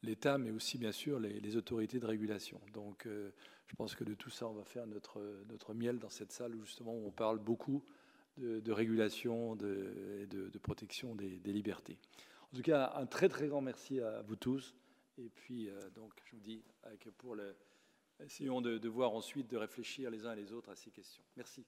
l'État, 0.03 0.39
mais 0.39 0.51
aussi 0.51 0.79
bien 0.79 0.93
sûr 0.93 1.19
les, 1.19 1.57
autorités 1.57 1.99
de 1.99 2.07
régulation. 2.07 2.61
Donc 2.73 3.07
euh, 3.07 3.31
je 3.67 3.75
pense 3.77 3.95
que 3.95 4.05
de 4.05 4.15
tout 4.15 4.31
ça, 4.31 4.47
on 4.47 4.53
va 4.53 4.65
faire 4.65 4.87
notre, 4.87 5.75
miel 5.75 5.99
dans 5.99 6.11
cette 6.11 6.33
salle 6.33 6.55
où 6.55 6.65
justement 6.65 6.95
on 6.95 7.11
parle 7.11 7.39
beaucoup 7.39 7.83
de, 8.37 8.73
régulation 8.73 9.55
et 9.55 10.27
de, 10.27 10.59
protection 10.59 11.15
des, 11.15 11.53
libertés. 11.53 11.99
En 12.53 12.57
tout 12.57 12.63
cas, 12.63 12.93
un 12.97 13.07
très 13.07 13.29
très 13.29 13.49
grand 13.49 13.61
merci 13.61 14.01
à 14.01 14.23
vous 14.23 14.37
tous. 14.37 14.75
Et 15.17 15.29
puis, 15.29 15.69
euh, 15.69 15.79
donc, 15.95 16.13
je 16.25 16.33
vous 16.33 16.41
dis 16.41 16.65
que 16.99 17.09
pour 17.09 17.37
le, 17.37 17.55
essayons 18.25 18.61
de 18.61 18.89
voir 18.89 19.13
ensuite, 19.13 19.49
de 19.49 19.57
réfléchir 19.57 20.11
les 20.11 20.27
uns 20.27 20.33
et 20.33 20.37
les 20.37 20.53
autres 20.53 20.71
à 20.71 20.77
ces 20.77 20.91
questions. 20.91 21.23
Merci. 21.37 21.65